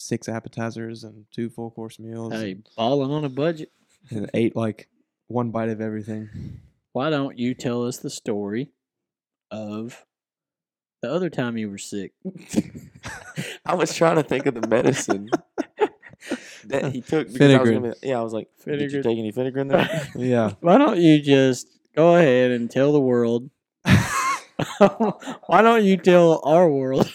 six 0.00 0.28
appetizers 0.28 1.04
and 1.04 1.26
two 1.30 1.50
full 1.50 1.70
course 1.70 1.98
meals. 1.98 2.32
Hey, 2.32 2.56
balling 2.76 3.10
on 3.10 3.24
a 3.24 3.28
budget. 3.28 3.70
and 4.10 4.30
ate 4.34 4.56
like 4.56 4.88
one 5.28 5.50
bite 5.50 5.68
of 5.68 5.80
everything. 5.80 6.60
Why 6.92 7.10
don't 7.10 7.38
you 7.38 7.54
tell 7.54 7.86
us 7.86 7.98
the 7.98 8.10
story 8.10 8.70
of 9.50 10.04
the 11.02 11.10
other 11.12 11.30
time 11.30 11.56
you 11.58 11.70
were 11.70 11.78
sick? 11.78 12.12
I 13.66 13.74
was 13.74 13.94
trying 13.94 14.16
to 14.16 14.22
think 14.22 14.46
of 14.46 14.54
the 14.54 14.66
medicine. 14.66 15.28
that 16.66 16.92
he 16.92 17.00
took. 17.02 17.32
Because 17.32 17.54
I 17.54 17.58
was 17.60 17.70
gonna 17.70 17.94
be, 18.00 18.08
yeah, 18.08 18.18
I 18.18 18.22
was 18.22 18.32
like, 18.32 18.48
did 18.64 18.80
you 18.92 19.00
Phenergan. 19.00 19.02
take 19.02 19.18
any 19.18 19.32
Phenergan 19.32 19.68
there? 19.70 20.08
Yeah. 20.16 20.52
Why 20.60 20.78
don't 20.78 20.98
you 20.98 21.20
just 21.20 21.68
go 21.94 22.16
ahead 22.16 22.50
and 22.50 22.70
tell 22.70 22.92
the 22.92 23.00
world? 23.00 23.50
Why 25.46 25.62
don't 25.62 25.84
you 25.84 25.96
tell 25.96 26.40
our 26.44 26.68
world 26.68 27.12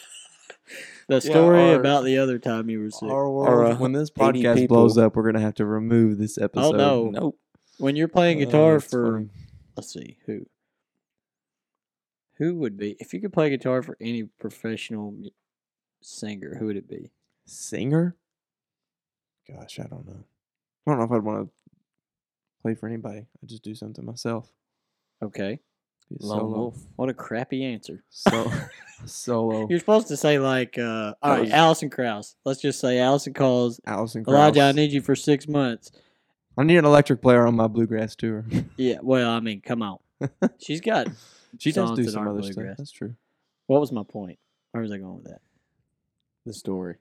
the 1.07 1.21
story 1.21 1.59
our- 1.71 1.79
about 1.79 2.03
the 2.03 2.17
other 2.17 2.39
time 2.39 2.69
you 2.69 2.79
were 2.81 2.89
sick? 2.91 3.09
Our 3.09 3.25
Or, 3.25 3.31
world, 3.59 3.73
uh, 3.73 3.77
when 3.77 3.91
this 3.91 4.09
80 4.09 4.43
podcast 4.43 4.67
blows 4.67 4.97
up, 4.97 5.15
we're 5.15 5.23
gonna 5.31 5.39
have 5.41 5.55
to 5.55 5.65
remove 5.65 6.17
this 6.17 6.37
episode. 6.37 6.75
Oh 6.75 7.09
no. 7.09 7.09
nope. 7.09 7.39
when 7.77 7.95
you're 7.95 8.07
playing 8.07 8.41
Oh, 8.41 8.45
guitar 8.45 8.73
that's 8.79 8.89
for 8.91 9.13
funny. 9.13 9.29
let's 9.75 9.91
see 9.93 10.17
who 10.25 10.45
who 12.37 12.55
would 12.55 12.77
be 12.77 12.95
if 12.99 13.13
you 13.13 13.21
could 13.21 13.33
play 13.33 13.49
guitar 13.49 13.81
for 13.81 13.97
any 14.01 14.23
professional 14.23 15.13
singer 16.01 16.55
who 16.59 16.67
would 16.67 16.77
it 16.77 16.87
be 16.87 17.11
singer. 17.45 18.15
Gosh, 19.47 19.79
I 19.79 19.83
don't 19.83 20.05
know. 20.07 20.23
I 20.87 20.91
don't 20.91 20.99
know 20.99 21.05
if 21.05 21.11
I'd 21.11 21.23
want 21.23 21.47
to 21.47 21.53
play 22.61 22.73
for 22.75 22.87
anybody. 22.87 23.27
I'd 23.41 23.49
just 23.49 23.63
do 23.63 23.75
something 23.75 24.03
myself. 24.05 24.51
okay 25.21 25.49
Be 25.49 25.53
a 25.53 25.74
Lone 26.19 26.39
solo. 26.39 26.57
Wolf. 26.57 26.77
what 26.95 27.09
a 27.09 27.13
crappy 27.13 27.63
answer 27.65 28.03
So, 28.09 28.51
solo. 29.05 29.67
you're 29.69 29.79
supposed 29.79 30.07
to 30.09 30.17
say 30.17 30.37
like 30.39 30.77
uh 30.77 31.13
all 31.21 31.31
right 31.39 31.49
alison 31.51 31.89
krauss 31.89 32.35
let's 32.45 32.61
just 32.61 32.79
say 32.79 32.99
allison 32.99 33.33
calls 33.33 33.79
Allison 33.85 34.23
elijah 34.27 34.61
i 34.61 34.71
need 34.71 34.91
you 34.91 35.01
for 35.01 35.15
six 35.15 35.47
months 35.47 35.91
I 36.57 36.63
need 36.63 36.77
an 36.77 36.85
electric 36.85 37.21
player 37.21 37.45
on 37.45 37.55
my 37.55 37.67
bluegrass 37.67 38.15
tour. 38.15 38.45
yeah 38.77 38.97
well 39.01 39.29
i 39.31 39.39
mean 39.39 39.61
come 39.61 39.81
on 39.81 39.97
she's 40.59 40.79
got 40.81 41.07
she 41.59 41.71
does 41.71 41.91
do 41.91 42.03
that 42.03 42.11
some 42.11 42.21
aren't 42.21 42.31
other 42.37 42.43
stuff. 42.43 42.55
bluegrass. 42.55 42.77
That's 42.77 42.91
true. 42.91 43.15
what 43.67 43.81
was 43.81 43.91
my 43.91 44.03
point 44.03 44.39
where 44.71 44.83
was 44.83 44.91
i 44.91 44.97
going 44.97 45.15
with 45.15 45.25
that 45.25 45.41
The 46.45 46.53
story. 46.53 46.95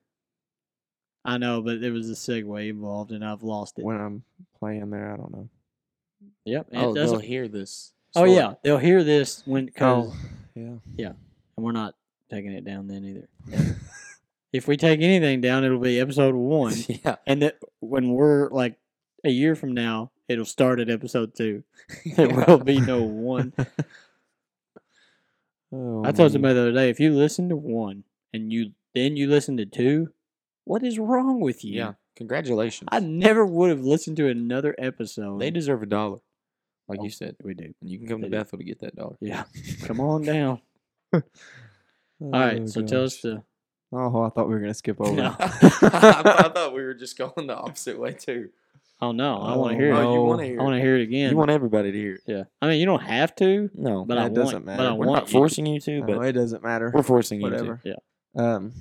i 1.24 1.38
know 1.38 1.60
but 1.62 1.80
there 1.80 1.92
was 1.92 2.08
a 2.10 2.14
segue 2.14 2.68
involved 2.68 3.12
and 3.12 3.24
i've 3.24 3.42
lost 3.42 3.78
it 3.78 3.84
When 3.84 4.00
I'm 4.00 4.24
playing 4.58 4.90
there, 4.90 5.12
I 5.12 5.16
don't 5.16 5.30
know. 5.32 5.48
yep 6.44 6.68
and 6.72 6.82
Oh, 6.82 6.90
it 6.90 6.94
they'll 6.94 7.04
doesn't 7.04 7.24
hear 7.24 7.46
this. 7.48 7.92
Oh 8.16 8.24
yeah 8.24 8.54
they'll 8.62 8.78
hear 8.78 9.02
this 9.04 9.42
when 9.46 9.70
Oh, 9.80 10.14
yeah. 10.54 10.74
Yeah, 10.96 11.12
and 11.56 11.64
we're 11.64 11.72
not 11.72 11.94
taking 12.30 12.52
it 12.52 12.64
down 12.64 12.86
then 12.88 13.04
either. 13.04 13.76
if 14.52 14.68
we 14.68 14.76
take 14.76 15.00
anything 15.00 15.40
down, 15.40 15.64
it'll 15.64 15.78
be 15.80 15.98
episode 16.00 16.34
one, 16.34 16.74
yeah. 17.04 17.16
and 17.26 17.42
that 17.42 17.58
when 17.80 18.10
we're 18.10 18.48
like 18.50 18.76
a 19.24 19.30
year 19.30 19.54
from 19.56 19.72
now, 19.74 20.12
it'll 20.28 20.44
start 20.44 20.78
at 20.80 20.90
episode 20.90 21.34
two. 21.34 21.64
There 22.16 22.28
will 22.28 22.58
be 22.58 22.80
no 22.80 23.02
one. 23.02 23.52
Oh, 25.72 26.04
I 26.04 26.12
told 26.12 26.30
somebody 26.30 26.54
the 26.54 26.60
other 26.60 26.72
day, 26.72 26.88
if 26.88 27.00
you 27.00 27.12
listen 27.12 27.48
to 27.48 27.56
one 27.56 28.04
and 28.32 28.52
you 28.52 28.72
then 28.94 29.16
you 29.16 29.28
listen 29.28 29.56
to 29.56 29.66
two, 29.66 30.10
what 30.64 30.84
is 30.84 31.00
wrong 31.00 31.40
with 31.40 31.64
you? 31.64 31.78
Yeah. 31.78 31.92
Congratulations. 32.16 32.88
I 32.92 33.00
never 33.00 33.44
would 33.44 33.70
have 33.70 33.80
listened 33.80 34.16
to 34.18 34.28
another 34.28 34.76
episode. 34.78 35.40
they 35.40 35.50
deserve 35.50 35.82
a 35.82 35.86
dollar, 35.86 36.18
like 36.88 37.00
Oh, 37.00 37.04
you 37.04 37.10
said. 37.10 37.36
we 37.42 37.54
do. 37.54 37.64
And 37.80 37.90
you 37.90 37.98
can 37.98 38.08
come 38.08 38.20
to 38.22 38.28
do. 38.28 38.36
Bethel 38.36 38.58
to 38.58 38.64
get 38.64 38.80
that 38.80 38.94
dollar. 38.96 39.16
Yeah, 39.20 39.44
come 39.84 40.00
on 40.00 40.22
down. 40.22 40.60
All 41.12 41.22
right, 42.20 42.60
Oh, 42.62 42.66
so 42.66 42.82
tell 42.82 43.04
us 43.04 43.20
the. 43.20 43.42
Oh, 43.92 44.22
I 44.22 44.28
thought 44.30 44.48
we 44.48 44.54
were 44.54 44.60
gonna 44.60 44.74
skip 44.74 45.00
over. 45.00 45.14
No. 45.14 45.36
I 45.38 46.50
thought 46.52 46.72
we 46.74 46.82
were 46.82 46.94
just 46.94 47.16
going 47.16 47.46
the 47.46 47.56
opposite 47.56 47.98
way 47.98 48.12
too. 48.12 48.48
Oh 49.00 49.12
no, 49.12 49.40
I 49.40 49.56
want 49.56 49.74
Oh, 49.74 49.74
to 49.74 49.74
hear 49.84 49.92
it. 49.92 49.96
Oh, 49.96 50.14
you 50.14 50.20
want 50.22 50.40
to 50.40 50.46
hear? 50.46 50.60
I 50.60 50.62
want 50.64 50.76
to 50.76 50.80
hear 50.80 50.96
it 50.96 51.02
again. 51.02 51.30
You 51.30 51.36
want 51.36 51.50
everybody 51.50 51.92
to 51.92 51.98
hear 51.98 52.14
it. 52.14 52.20
yeah, 52.26 52.44
I 52.62 52.68
mean 52.68 52.80
you 52.80 52.86
don't 52.86 53.02
have 53.02 53.34
to, 53.36 53.70
No, 53.74 54.04
but 54.04 54.16
it 54.18 54.20
I 54.22 54.28
doesn't 54.30 54.64
But 54.64 54.76
matter. 54.78 54.88
I 54.90 54.92
We're 54.92 55.06
not 55.06 55.26
you. 55.28 55.32
forcing 55.32 55.66
you 55.66 55.80
to, 55.80 56.00
No, 56.00 56.06
but 56.06 56.26
it 56.26 56.32
doesn't 56.32 56.62
matter. 56.62 56.90
we're 56.94 57.02
forcing 57.02 57.38
you 57.40 57.44
Whatever. 57.44 57.80
Yeah. 57.84 57.94
Um, 58.36 58.72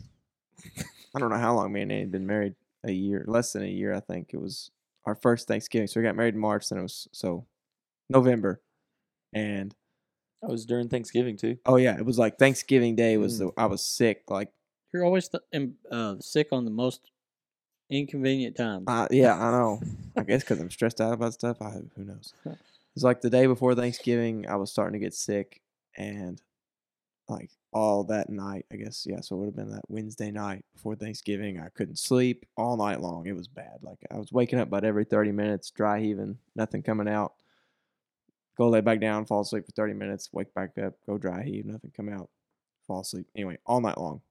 I 1.16 1.20
don't 1.20 1.30
know 1.30 1.38
how 1.38 1.54
long 1.56 1.72
me 1.72 1.82
and 1.82 1.92
Annie 1.92 2.02
had 2.02 2.12
been 2.12 2.26
married. 2.28 2.56
A 2.86 2.92
year, 2.92 3.24
less 3.28 3.54
than 3.54 3.63
a 3.63 3.68
year, 3.68 3.94
I 3.94 4.00
think. 4.02 4.32
It 4.34 4.42
was 4.42 4.70
our 5.06 5.16
first 5.16 5.48
Thanksgiving. 5.48 5.88
So 5.88 6.00
we 6.00 6.06
got 6.06 6.16
married 6.18 6.34
in 6.34 6.39
March, 6.42 6.70
and 6.72 6.80
it 6.80 6.84
was 6.84 7.08
so 7.13 7.46
November, 8.10 8.62
and 9.34 9.72
to. 9.72 9.78
I 10.44 10.52
was 10.52 10.66
during 10.66 10.89
Thanksgiving 10.89 11.38
too. 11.38 11.58
oh 11.66 11.78
yeah, 11.78 11.98
it 11.98 12.06
was 12.06 12.18
like 12.20 12.38
Thanksgiving 12.38 12.96
Day 12.96 13.18
was 13.18 13.39
the 13.39 13.52
I 13.58 13.66
was 13.66 13.84
sick. 13.86 14.24
Like 14.30 14.50
You're 14.94 15.06
always 15.06 15.30
th- 15.30 15.44
em- 15.54 15.76
uh, 15.92 16.16
sick 16.20 16.50
on 16.52 16.66
the 16.66 16.72
most 16.72 17.10
inconvenient 17.89 18.56
times. 18.56 18.86
uh, 18.88 19.08
yeah, 19.12 19.36
I 19.36 19.52
know. 19.52 19.82
I 20.18 20.24
guess 20.24 20.42
because 20.44 20.60
I'm 20.60 20.70
stressed 20.72 21.00
out 21.02 21.13
about 21.13 21.34
stuff. 21.34 21.62
I 21.62 21.82
who 21.96 22.04
knows. 22.04 22.34
It 22.46 22.98
was 22.98 23.04
like 23.06 23.22
the 23.22 23.30
day 23.32 23.48
before 23.48 23.74
Thanksgiving. 23.74 24.46
I 24.48 24.56
was 24.56 24.70
starting 24.70 24.94
to 24.94 25.04
get 25.04 25.16
sick, 25.16 25.62
and 25.98 26.39
like 27.28 27.50
all 27.72 28.04
that 28.04 28.30
night, 28.30 28.68
I 28.72 28.76
guess 28.76 29.08
yeah. 29.10 29.20
So 29.22 29.36
it 29.36 29.39
would 29.39 29.46
have 29.48 29.56
been 29.56 29.72
that 29.72 29.89
Wednesday 29.89 30.30
night 30.30 30.63
before 30.76 30.94
Thanksgiving. 30.96 31.60
I 31.60 31.70
couldn't 31.70 31.98
sleep 31.98 32.46
all 32.56 32.78
night 32.78 33.02
long. 33.02 33.26
It 33.26 33.36
was 33.36 33.48
bad. 33.48 33.80
Like 33.82 33.98
I 34.12 34.18
was 34.20 34.32
waking 34.32 34.60
up 34.60 34.68
about 34.68 34.84
every 34.84 35.06
thirty 35.06 35.32
minutes, 35.32 35.72
dry 35.72 36.02
heaving, 36.02 36.38
nothing 36.56 36.84
coming 36.84 37.08
out. 37.08 37.34
Go 38.58 38.70
lay 38.70 38.82
back 38.82 39.00
down, 39.00 39.26
fall 39.26 39.42
asleep 39.42 39.66
for 39.66 39.72
thirty 39.72 39.94
minutes, 39.94 40.30
wake 40.32 40.54
back 40.54 40.78
up, 40.78 40.94
go 41.08 41.18
dry 41.18 41.44
heave, 41.44 41.66
nothing 41.66 41.92
come 41.96 42.10
out, 42.10 42.30
fall 42.88 43.02
asleep. 43.02 43.26
Anyway, 43.36 43.58
all 43.66 43.82
night 43.82 43.98
long, 43.98 44.22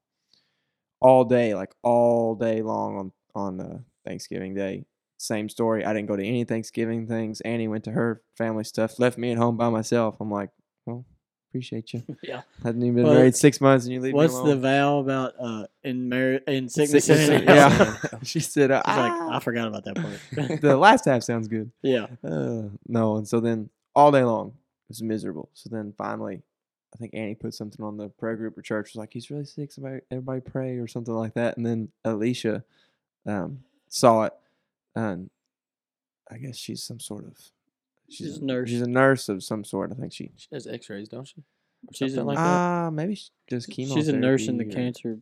all 1.00 1.24
day, 1.24 1.54
like 1.54 1.74
all 1.82 2.34
day 2.34 2.62
long 2.62 2.96
on 2.96 3.12
on 3.34 3.60
uh, 3.60 3.78
Thanksgiving 4.06 4.54
Day. 4.54 4.84
Same 5.18 5.48
story. 5.48 5.84
I 5.84 5.92
didn't 5.92 6.08
go 6.08 6.16
to 6.16 6.24
any 6.26 6.44
Thanksgiving 6.44 7.06
things. 7.06 7.40
Annie 7.42 7.68
went 7.68 7.84
to 7.84 7.92
her 7.92 8.22
family 8.36 8.64
stuff, 8.64 8.98
left 8.98 9.18
me 9.18 9.30
at 9.32 9.38
home 9.38 9.56
by 9.56 9.68
myself. 9.68 10.16
I'm 10.20 10.30
like, 10.32 10.50
well, 10.84 11.04
appreciate 11.52 11.92
you. 11.92 12.02
yeah. 12.22 12.42
Hadn't 12.64 12.82
even 12.82 12.96
been 12.96 13.04
Well, 13.04 13.14
married 13.14 13.36
six 13.36 13.60
months 13.60 13.84
and 13.84 13.94
you 13.94 14.00
leave 14.00 14.14
What's 14.14 14.40
the 14.40 14.56
vow 14.56 14.98
about 14.98 15.34
uh, 15.38 15.66
in 15.84 16.08
marriage 16.08 16.42
in 16.48 16.68
sickness? 16.68 17.08
And- 17.08 17.44
yeah. 17.44 17.96
she 18.24 18.40
said, 18.40 18.70
uh, 18.72 18.82
I 18.84 18.90
was 18.90 18.98
like, 18.98 19.12
"Ah." 19.12 19.36
I 19.36 19.40
forgot 19.40 19.68
about 19.68 19.84
that 19.84 19.94
part. 19.94 20.60
the 20.60 20.76
last 20.76 21.04
half 21.04 21.22
sounds 21.22 21.46
good. 21.46 21.70
yeah. 21.82 22.06
Uh, 22.24 22.62
no, 22.88 23.16
and 23.16 23.28
so 23.28 23.38
then 23.38 23.70
all 23.94 24.10
day 24.10 24.24
long 24.24 24.48
it 24.48 24.88
was 24.88 25.02
miserable. 25.02 25.48
So 25.54 25.70
then 25.70 25.92
finally, 25.96 26.42
I 26.94 26.96
think 26.98 27.14
Annie 27.14 27.34
put 27.34 27.54
something 27.54 27.84
on 27.84 27.96
the 27.96 28.08
prayer 28.08 28.36
group 28.36 28.56
or 28.58 28.62
church. 28.62 28.90
Was 28.90 28.96
like, 28.96 29.12
he's 29.12 29.30
really 29.30 29.44
sick. 29.44 29.72
Somebody, 29.72 30.00
everybody 30.10 30.40
pray 30.40 30.76
or 30.76 30.86
something 30.86 31.14
like 31.14 31.34
that. 31.34 31.56
And 31.56 31.64
then 31.64 31.88
Alicia 32.04 32.64
um, 33.26 33.60
saw 33.88 34.24
it, 34.24 34.34
and 34.94 35.30
I 36.30 36.38
guess 36.38 36.56
she's 36.56 36.82
some 36.82 37.00
sort 37.00 37.26
of 37.26 37.36
She's 38.12 38.36
a 38.36 38.44
nurse. 38.44 38.68
She's 38.68 38.82
a 38.82 38.88
nurse 38.88 39.28
of 39.28 39.42
some 39.42 39.64
sort. 39.64 39.90
I 39.90 39.94
think 39.94 40.12
she. 40.12 40.30
She 40.36 40.48
does 40.52 40.66
X-rays, 40.66 41.08
don't 41.08 41.26
she? 41.26 41.42
She's 41.92 42.16
a- 42.16 42.22
like. 42.22 42.38
Ah, 42.38 42.90
maybe 42.92 43.14
she 43.14 43.30
does 43.48 43.66
chemo. 43.66 43.94
She's 43.94 44.08
a 44.08 44.12
nurse 44.12 44.48
in 44.48 44.58
the 44.58 44.66
or- 44.66 44.70
cancer 44.70 45.18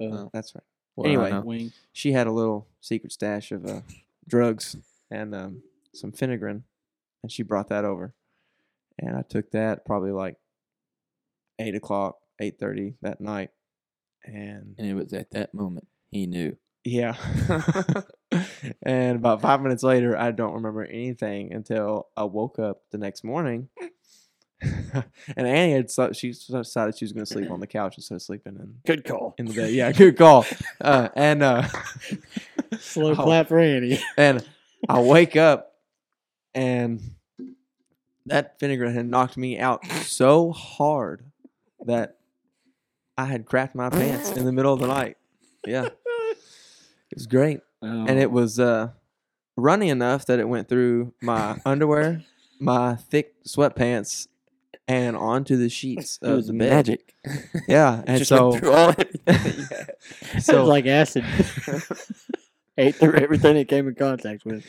uh, 0.00 0.04
Oh. 0.04 0.30
That's 0.32 0.54
right. 0.54 0.64
Well, 0.94 1.06
anyway, 1.06 1.70
she 1.92 2.12
had 2.12 2.26
a 2.26 2.32
little 2.32 2.66
secret 2.80 3.12
stash 3.12 3.52
of 3.52 3.66
uh, 3.66 3.80
drugs 4.26 4.76
and 5.10 5.34
um, 5.34 5.62
some 5.92 6.10
Phenergan, 6.10 6.62
and 7.26 7.32
she 7.32 7.42
brought 7.42 7.70
that 7.70 7.84
over. 7.84 8.14
And 9.00 9.16
I 9.16 9.22
took 9.22 9.50
that 9.50 9.84
probably 9.84 10.12
like 10.12 10.36
eight 11.58 11.74
o'clock, 11.74 12.18
eight 12.40 12.60
thirty 12.60 12.94
that 13.02 13.20
night, 13.20 13.50
and 14.24 14.76
and 14.78 14.86
it 14.86 14.94
was 14.94 15.12
at 15.12 15.32
that 15.32 15.52
moment 15.52 15.88
he 16.12 16.26
knew. 16.28 16.56
yeah. 16.84 17.16
and 18.82 19.16
about 19.16 19.42
five 19.42 19.60
minutes 19.60 19.82
later, 19.82 20.16
I 20.16 20.30
don't 20.30 20.54
remember 20.54 20.84
anything 20.84 21.52
until 21.52 22.06
I 22.16 22.24
woke 22.24 22.60
up 22.60 22.82
the 22.92 22.98
next 22.98 23.24
morning. 23.24 23.68
and 24.62 25.04
Annie 25.36 25.72
had 25.72 25.90
so- 25.90 26.12
she 26.12 26.28
decided 26.32 26.96
she 26.96 27.04
was 27.04 27.12
going 27.12 27.26
to 27.26 27.32
sleep 27.32 27.50
on 27.50 27.58
the 27.60 27.66
couch 27.66 27.96
instead 27.98 28.14
of 28.14 28.22
sleeping 28.22 28.54
in 28.54 28.76
Good 28.86 29.04
call. 29.04 29.34
in 29.36 29.46
the 29.46 29.52
bed. 29.52 29.72
Yeah, 29.72 29.90
good 29.92 30.16
call. 30.16 30.46
Uh, 30.80 31.08
and 31.16 31.42
uh, 31.42 31.66
Slow 32.78 33.14
clap 33.16 33.48
for 33.48 33.58
Annie. 33.58 33.98
and 34.16 34.46
I 34.88 35.00
wake 35.00 35.36
up 35.36 35.72
and 36.54 37.02
that 38.26 38.58
vinegar 38.60 38.90
had 38.90 39.06
knocked 39.08 39.36
me 39.36 39.58
out 39.58 39.84
so 40.02 40.52
hard 40.52 41.24
that 41.86 42.16
I 43.16 43.24
had 43.26 43.46
cracked 43.46 43.74
my 43.74 43.88
pants 43.90 44.30
in 44.32 44.44
the 44.44 44.52
middle 44.52 44.72
of 44.74 44.80
the 44.80 44.86
night. 44.88 45.16
Yeah. 45.66 45.86
It 45.86 47.14
was 47.14 47.26
great. 47.26 47.60
And 47.80 48.10
Oh. 48.10 48.16
it 48.16 48.30
was 48.30 48.58
uh, 48.60 48.90
runny 49.56 49.88
enough 49.88 50.26
that 50.26 50.38
it 50.40 50.48
went 50.48 50.68
through 50.68 51.14
my 51.22 51.58
underwear, 51.64 52.24
my 52.58 52.96
thick 52.96 53.34
sweatpants, 53.44 54.26
and 54.88 55.16
onto 55.16 55.56
the 55.56 55.68
sheets 55.68 56.18
It 56.22 56.28
of 56.28 56.36
was 56.36 56.46
the 56.48 56.52
bed. 56.52 56.70
magic. 56.70 57.14
Yeah. 57.68 58.02
And 58.06 58.18
Just 58.18 58.28
so, 58.28 58.48
went 58.50 58.60
through 58.60 58.72
all 58.72 58.88
everything 58.90 59.20
had. 59.26 59.90
it 60.36 60.40
so 60.42 60.60
was 60.60 60.68
like 60.68 60.86
acid. 60.86 61.24
Ate 62.78 62.94
through 62.96 63.14
everything 63.14 63.56
it 63.56 63.68
came 63.68 63.88
in 63.88 63.94
contact 63.94 64.44
with. 64.44 64.64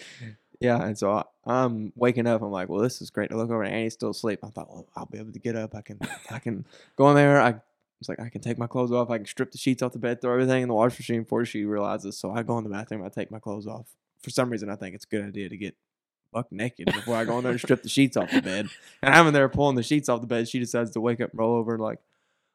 Yeah, 0.60 0.82
and 0.82 0.98
so 0.98 1.12
I, 1.12 1.24
I'm 1.46 1.94
waking 1.96 2.26
up. 2.28 2.42
I'm 2.42 2.52
like, 2.52 2.70
well, 2.70 2.82
this 2.82 3.02
is 3.02 3.10
great 3.10 3.30
to 3.30 3.38
look 3.38 3.50
over. 3.50 3.64
And 3.64 3.74
Annie's 3.74 3.94
still 3.94 4.10
asleep. 4.10 4.40
I 4.44 4.48
thought, 4.48 4.70
well, 4.70 4.88
I'll 4.96 5.06
be 5.06 5.20
able 5.20 5.32
to 5.32 5.40
get 5.40 5.56
up. 5.56 5.76
I 5.76 5.82
can, 5.82 6.00
I 6.32 6.40
can 6.40 6.66
go 6.96 7.10
in 7.10 7.16
there. 7.16 7.40
I 7.40 7.52
was 8.00 8.10
like, 8.10 8.20
I 8.20 8.30
can 8.30 8.42
take 8.42 8.58
my 8.58 8.68
clothes 8.68 8.92
off. 8.92 9.10
I 9.10 9.18
can 9.18 9.28
strip 9.28 9.52
the 9.52 9.58
sheets 9.58 9.84
off 9.84 9.94
the 9.94 10.00
bed, 10.00 10.22
throw 10.22 10.34
everything 10.34 10.64
in 10.64 10.68
the 10.68 10.74
wash 10.74 10.98
machine 10.98 11.24
before 11.24 11.46
she 11.46 11.66
realizes. 11.66 12.18
So 12.18 12.32
I 12.32 12.44
go 12.44 12.58
in 12.58 12.64
the 12.64 12.70
bathroom. 12.70 13.04
I 13.04 13.10
take 13.10 13.32
my 13.32 13.40
clothes 13.40 13.68
off. 13.68 13.86
For 14.22 14.32
some 14.32 14.50
reason, 14.50 14.70
I 14.70 14.76
think 14.76 14.96
it's 14.96 15.06
a 15.06 15.08
good 15.08 15.26
idea 15.26 15.50
to 15.50 15.58
get 15.58 15.76
buck 16.34 16.52
naked 16.52 16.88
before 16.88 17.16
I 17.16 17.24
go 17.24 17.38
in 17.38 17.44
there 17.44 17.52
and 17.52 17.62
strip 17.62 17.84
the 17.84 17.90
sheets 17.90 18.18
off 18.18 18.32
the 18.32 18.42
bed. 18.42 18.68
And 19.02 19.14
I'm 19.14 19.28
in 19.28 19.34
there 19.34 19.48
pulling 19.50 19.76
the 19.76 19.84
sheets 19.84 20.10
off 20.10 20.22
the 20.22 20.28
bed. 20.28 20.50
She 20.50 20.60
decides 20.60 20.92
to 20.92 21.02
wake 21.02 21.22
up 21.22 21.32
and 21.32 21.40
roll 21.40 21.56
over 21.56 21.76
and 21.76 21.84
like 21.84 22.00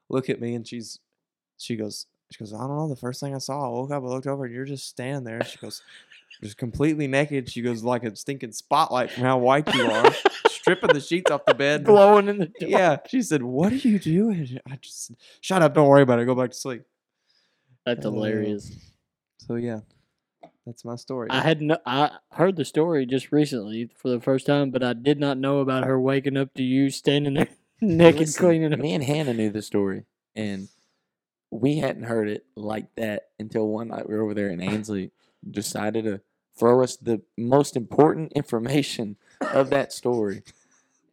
look 0.08 0.28
at 0.28 0.40
me, 0.40 0.54
and 0.54 0.66
she's, 0.66 0.98
she 1.56 1.76
goes, 1.76 2.06
She 2.30 2.38
goes, 2.38 2.52
I 2.52 2.58
don't 2.58 2.76
know. 2.76 2.88
The 2.88 2.96
first 2.96 3.20
thing 3.20 3.34
I 3.34 3.38
saw, 3.38 3.64
I 3.64 3.68
woke 3.68 3.90
up, 3.90 4.02
I 4.02 4.06
looked 4.06 4.26
over, 4.26 4.44
and 4.44 4.54
you're 4.54 4.64
just 4.64 4.88
standing 4.88 5.24
there. 5.24 5.42
She 5.44 5.58
goes, 5.58 5.82
just 6.42 6.56
completely 6.56 7.06
naked. 7.06 7.50
She 7.50 7.62
goes, 7.62 7.82
like 7.84 8.04
a 8.04 8.14
stinking 8.16 8.52
spotlight 8.52 9.10
from 9.10 9.22
how 9.24 9.38
white 9.38 9.72
you 9.74 9.84
are, 9.84 10.12
stripping 10.48 10.92
the 10.92 11.00
sheets 11.00 11.30
off 11.30 11.44
the 11.46 11.54
bed. 11.54 11.84
Blowing 11.84 12.28
in 12.28 12.38
the. 12.38 12.52
Yeah. 12.60 12.98
She 13.08 13.22
said, 13.22 13.42
What 13.42 13.72
are 13.72 13.76
you 13.76 13.98
doing? 13.98 14.58
I 14.70 14.76
just 14.76 15.12
shut 15.40 15.62
up. 15.62 15.74
Don't 15.74 15.88
worry 15.88 16.02
about 16.02 16.18
it. 16.18 16.24
Go 16.26 16.34
back 16.34 16.50
to 16.50 16.56
sleep. 16.56 16.82
That's 17.86 18.04
Uh, 18.04 18.10
hilarious. 18.10 18.72
So, 19.38 19.56
yeah, 19.56 19.80
that's 20.66 20.84
my 20.84 20.94
story. 20.96 21.28
I 21.30 21.40
had 21.40 21.60
no, 21.62 21.78
I 21.84 22.12
heard 22.32 22.56
the 22.56 22.64
story 22.64 23.06
just 23.06 23.32
recently 23.32 23.90
for 23.96 24.08
the 24.08 24.20
first 24.20 24.46
time, 24.46 24.70
but 24.70 24.82
I 24.84 24.92
did 24.92 25.18
not 25.18 25.36
know 25.38 25.58
about 25.58 25.84
her 25.84 26.00
waking 26.00 26.36
up 26.36 26.54
to 26.54 26.62
you 26.62 26.90
standing 26.90 27.34
there 27.34 27.48
naked 27.80 28.20
Listen, 28.20 28.44
cleaning 28.46 28.72
up. 28.72 28.78
Me 28.78 28.92
and 28.94 29.02
Hannah 29.02 29.34
knew 29.34 29.50
the 29.50 29.62
story, 29.62 30.04
and 30.36 30.68
we 31.50 31.78
hadn't 31.78 32.04
heard 32.04 32.28
it 32.28 32.46
like 32.54 32.86
that 32.96 33.30
until 33.40 33.66
one 33.68 33.88
night 33.88 34.08
we 34.08 34.14
were 34.14 34.22
over 34.22 34.34
there, 34.34 34.48
and 34.50 34.62
Ainsley 34.62 35.10
decided 35.50 36.04
to 36.04 36.20
throw 36.58 36.82
us 36.82 36.96
the 36.96 37.22
most 37.36 37.76
important 37.76 38.32
information 38.36 39.16
of 39.40 39.70
that 39.70 39.92
story. 39.92 40.42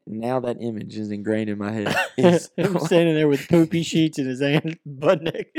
Now 0.08 0.39
that 0.39 0.58
image 0.60 0.97
is 0.97 1.12
ingrained 1.12 1.49
in 1.49 1.58
my 1.58 1.71
head. 1.71 1.95
It's- 2.17 2.49
Him 2.58 2.78
standing 2.80 3.15
there 3.15 3.28
with 3.28 3.47
poopy 3.47 3.84
sheets 3.84 4.17
in 4.19 4.25
his 4.28 4.41
hand, 4.41 4.78
butt 4.86 5.21
naked. 5.21 5.52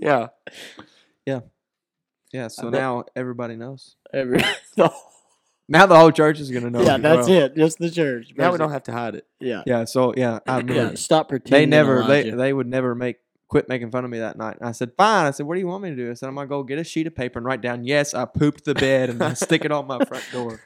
yeah, 0.00 0.28
yeah. 1.24 1.40
Yeah. 2.32 2.48
So 2.48 2.70
bet- 2.70 2.80
now 2.80 3.04
everybody 3.14 3.56
knows. 3.56 3.96
Every, 4.12 4.40
Now 5.68 5.86
the 5.86 5.96
whole 5.96 6.10
church 6.10 6.40
is 6.40 6.50
going 6.50 6.64
to 6.64 6.70
know. 6.70 6.82
yeah, 6.82 6.96
that's 6.98 7.28
well. 7.28 7.44
it. 7.44 7.56
Just 7.56 7.78
the 7.78 7.90
church. 7.90 8.32
now 8.36 8.52
we 8.52 8.58
don't 8.58 8.72
have 8.72 8.82
to 8.84 8.92
hide 8.92 9.14
it. 9.14 9.26
Yeah. 9.40 9.62
Yeah. 9.66 9.84
So, 9.84 10.12
yeah. 10.16 10.40
I 10.46 10.58
remember 10.58 10.74
Yeah. 10.90 10.94
Stop 10.96 11.28
pretending. 11.28 11.70
they 11.70 11.76
never 11.76 12.02
they, 12.02 12.20
Elijah. 12.22 12.36
they 12.36 12.52
would 12.52 12.66
never 12.66 12.94
make 12.94 13.16
quit 13.52 13.68
making 13.68 13.90
fun 13.90 14.02
of 14.02 14.10
me 14.10 14.18
that 14.18 14.38
night. 14.38 14.56
And 14.60 14.66
I 14.66 14.72
said, 14.72 14.92
fine. 14.96 15.26
I 15.26 15.30
said, 15.30 15.44
what 15.44 15.54
do 15.56 15.60
you 15.60 15.66
want 15.66 15.82
me 15.82 15.90
to 15.90 15.94
do? 15.96 16.10
I 16.10 16.14
said, 16.14 16.26
I'm 16.30 16.34
gonna 16.34 16.46
go 16.46 16.62
get 16.62 16.78
a 16.78 16.84
sheet 16.84 17.06
of 17.06 17.14
paper 17.14 17.38
and 17.38 17.44
write 17.44 17.60
down, 17.60 17.84
yes, 17.84 18.14
I 18.14 18.24
pooped 18.24 18.64
the 18.64 18.74
bed 18.74 19.10
and 19.10 19.22
I 19.22 19.34
stick 19.34 19.66
it 19.66 19.70
on 19.70 19.86
my 19.86 20.02
front 20.06 20.24
door. 20.32 20.60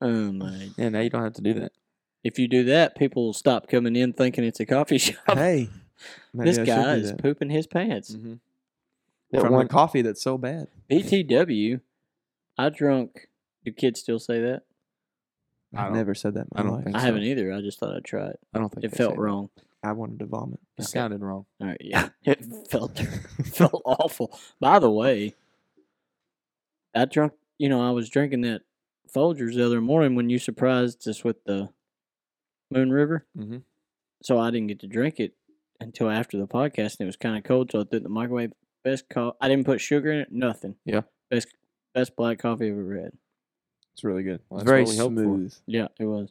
Oh 0.00 0.32
my! 0.32 0.70
Yeah, 0.76 0.88
now 0.88 1.00
you 1.00 1.08
don't 1.08 1.22
have 1.22 1.34
to 1.34 1.40
do 1.42 1.54
that. 1.54 1.70
If 2.24 2.38
you 2.40 2.48
do 2.48 2.64
that, 2.64 2.96
people 2.96 3.26
will 3.26 3.32
stop 3.32 3.68
coming 3.68 3.94
in 3.94 4.12
thinking 4.12 4.42
it's 4.42 4.58
a 4.58 4.66
coffee 4.66 4.98
shop. 5.06 5.16
hey, 5.38 5.68
maybe 6.34 6.50
this 6.50 6.58
I 6.58 6.62
should 6.62 6.66
guy 6.66 6.94
do 6.96 7.00
is 7.02 7.10
that. 7.12 7.22
pooping 7.22 7.50
his 7.50 7.66
pants. 7.68 8.12
hmm 8.14 8.34
That 9.30 9.42
from 9.42 9.52
one 9.52 9.66
the 9.66 9.72
coffee 9.72 10.02
that's 10.02 10.20
so 10.22 10.36
bad. 10.36 10.66
BTW, 10.90 11.80
I 12.58 12.68
drunk. 12.70 13.28
Do 13.64 13.70
kids 13.72 14.00
still 14.00 14.18
say 14.18 14.40
that? 14.40 14.62
I 15.74 15.82
I've 15.82 15.86
don't- 15.88 15.96
never 15.96 16.14
said 16.14 16.34
that. 16.34 16.40
In 16.40 16.48
my 16.54 16.60
I 16.60 16.62
don't 16.64 16.72
life. 16.74 16.84
think 16.84 16.96
I 16.96 16.98
so. 16.98 17.06
haven't 17.06 17.22
either. 17.22 17.52
I 17.52 17.60
just 17.60 17.78
thought 17.78 17.94
I'd 17.96 18.04
try 18.04 18.26
it. 18.26 18.40
I 18.52 18.58
don't 18.58 18.68
think 18.72 18.84
It 18.84 18.90
they 18.90 18.96
felt 18.96 19.12
say 19.12 19.16
that. 19.16 19.22
wrong. 19.22 19.50
I 19.88 19.92
wanted 19.92 20.18
to 20.20 20.26
vomit. 20.26 20.60
It 20.78 20.82
Okay. 20.82 20.86
sounded 20.90 21.22
wrong. 21.22 21.46
All 21.60 21.68
right, 21.68 21.80
yeah, 21.80 22.08
it 22.24 22.44
felt 22.70 22.98
felt 23.44 23.82
awful. 23.84 24.38
By 24.60 24.78
the 24.78 24.90
way, 24.90 25.34
I 26.94 27.04
drunk. 27.04 27.32
You 27.58 27.68
know, 27.68 27.86
I 27.86 27.90
was 27.90 28.08
drinking 28.10 28.42
that 28.42 28.62
Folgers 29.14 29.54
the 29.54 29.64
other 29.64 29.80
morning 29.80 30.14
when 30.14 30.28
you 30.30 30.38
surprised 30.38 31.06
us 31.08 31.24
with 31.24 31.42
the 31.44 31.70
Moon 32.70 32.90
River. 32.90 33.24
Mhm. 33.36 33.62
So 34.22 34.38
I 34.38 34.50
didn't 34.50 34.66
get 34.68 34.80
to 34.80 34.86
drink 34.86 35.20
it 35.20 35.34
until 35.80 36.10
after 36.10 36.36
the 36.38 36.46
podcast, 36.46 36.98
and 36.98 37.02
it 37.02 37.06
was 37.06 37.16
kind 37.16 37.36
of 37.36 37.44
cold. 37.44 37.70
So 37.70 37.80
I 37.80 37.84
threw 37.84 37.96
it 37.96 37.96
in 37.98 38.02
the 38.04 38.08
microwave. 38.08 38.52
Best 38.82 39.08
co- 39.08 39.36
I 39.40 39.48
didn't 39.48 39.66
put 39.66 39.80
sugar 39.80 40.12
in 40.12 40.18
it. 40.20 40.32
Nothing. 40.32 40.76
Yeah. 40.84 41.02
Best 41.30 41.48
best 41.94 42.14
black 42.16 42.38
coffee 42.38 42.66
I've 42.70 42.78
ever 42.78 42.96
had. 43.00 43.12
It's 43.94 44.04
really 44.04 44.22
good. 44.22 44.40
Well, 44.50 44.60
it's 44.60 44.64
that's 44.70 44.70
very 44.70 44.82
what 44.84 44.90
we 44.90 44.96
hope 44.98 45.12
for. 45.14 45.20
smooth. 45.22 45.54
Yeah, 45.66 45.88
it 45.98 46.04
was 46.04 46.30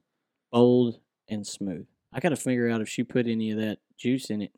bold 0.51 0.99
and 1.27 1.45
smooth. 1.45 1.87
I 2.15 2.19
got 2.21 2.29
to 2.29 2.35
figure 2.37 2.69
out 2.69 2.79
if 2.81 2.87
she 2.87 3.03
put 3.03 3.27
any 3.27 3.51
of 3.51 3.57
that 3.59 3.79
juice 3.97 4.29
in 4.29 4.41
it. 4.41 4.51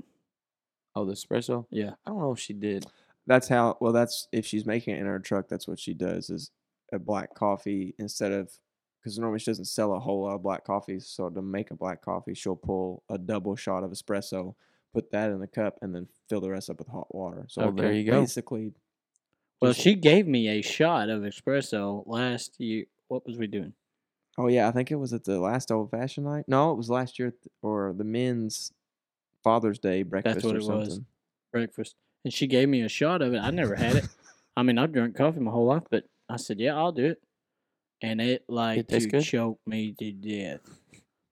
Oh, 0.95 1.05
the 1.05 1.13
espresso. 1.13 1.65
Yeah. 1.71 1.91
I 2.05 2.11
don't 2.11 2.19
know 2.19 2.31
if 2.31 2.39
she 2.39 2.53
did. 2.53 2.85
That's 3.25 3.47
how. 3.47 3.77
Well, 3.81 3.91
that's 3.91 4.27
if 4.31 4.45
she's 4.45 4.65
making 4.65 4.95
it 4.95 4.99
in 4.99 5.07
her 5.07 5.19
truck. 5.19 5.47
That's 5.49 5.67
what 5.67 5.79
she 5.79 5.93
does. 5.93 6.29
Is 6.29 6.51
a 6.93 6.99
black 6.99 7.33
coffee 7.33 7.95
instead 7.99 8.31
of 8.31 8.51
because 9.01 9.17
normally 9.19 9.39
she 9.39 9.47
doesn't 9.51 9.65
sell 9.65 9.93
a 9.93 9.99
whole 9.99 10.23
lot 10.23 10.35
of 10.35 10.43
black 10.43 10.63
coffee. 10.65 10.99
So 10.99 11.29
to 11.29 11.41
make 11.41 11.71
a 11.71 11.75
black 11.75 12.01
coffee, 12.01 12.33
she'll 12.35 12.55
pull 12.55 13.03
a 13.09 13.17
double 13.17 13.55
shot 13.55 13.83
of 13.83 13.91
espresso, 13.91 14.53
put 14.93 15.11
that 15.11 15.31
in 15.31 15.39
the 15.39 15.47
cup, 15.47 15.77
and 15.81 15.93
then 15.95 16.07
fill 16.29 16.41
the 16.41 16.49
rest 16.51 16.69
up 16.69 16.79
with 16.79 16.87
hot 16.87 17.13
water. 17.13 17.45
So 17.49 17.63
Oh, 17.63 17.71
there 17.71 17.91
you 17.91 18.09
go. 18.09 18.21
Basically, 18.21 18.71
Well, 19.61 19.71
just- 19.73 19.83
she 19.83 19.95
gave 19.95 20.27
me 20.27 20.47
a 20.47 20.61
shot 20.61 21.09
of 21.09 21.21
espresso 21.23 22.03
last 22.07 22.59
year. 22.59 22.85
What 23.07 23.25
was 23.25 23.37
we 23.37 23.47
doing? 23.47 23.73
Oh 24.37 24.47
yeah, 24.47 24.67
I 24.67 24.71
think 24.71 24.91
it 24.91 24.95
was 24.95 25.13
at 25.13 25.23
the 25.23 25.39
last 25.39 25.71
old 25.71 25.89
fashioned 25.91 26.25
night. 26.27 26.45
No, 26.47 26.71
it 26.71 26.75
was 26.77 26.89
last 26.89 27.17
year 27.17 27.31
th- 27.31 27.41
or 27.61 27.93
the 27.97 28.03
men's 28.03 28.71
Father's 29.43 29.79
Day 29.79 30.03
breakfast 30.03 30.35
That's 30.35 30.45
what 30.45 30.55
or 30.55 30.59
it 30.59 30.63
was. 30.77 30.87
something. 30.87 31.05
Breakfast. 31.51 31.95
And 32.23 32.33
she 32.33 32.45
gave 32.47 32.69
me 32.69 32.81
a 32.81 32.89
shot 32.89 33.21
of 33.21 33.33
it. 33.33 33.39
I 33.39 33.49
never 33.51 33.75
had 33.75 33.95
it. 33.95 34.05
I 34.57 34.63
mean, 34.63 34.77
I've 34.77 34.91
drunk 34.91 35.15
coffee 35.15 35.39
my 35.39 35.51
whole 35.51 35.65
life, 35.65 35.83
but 35.89 36.05
I 36.29 36.35
said, 36.37 36.59
yeah, 36.59 36.75
I'll 36.75 36.91
do 36.91 37.05
it. 37.05 37.21
And 38.01 38.21
it 38.21 38.43
like 38.47 38.79
It 38.79 38.87
to 38.89 39.07
good? 39.07 39.23
choke 39.23 39.59
me 39.65 39.93
to 39.99 40.11
death. 40.11 40.59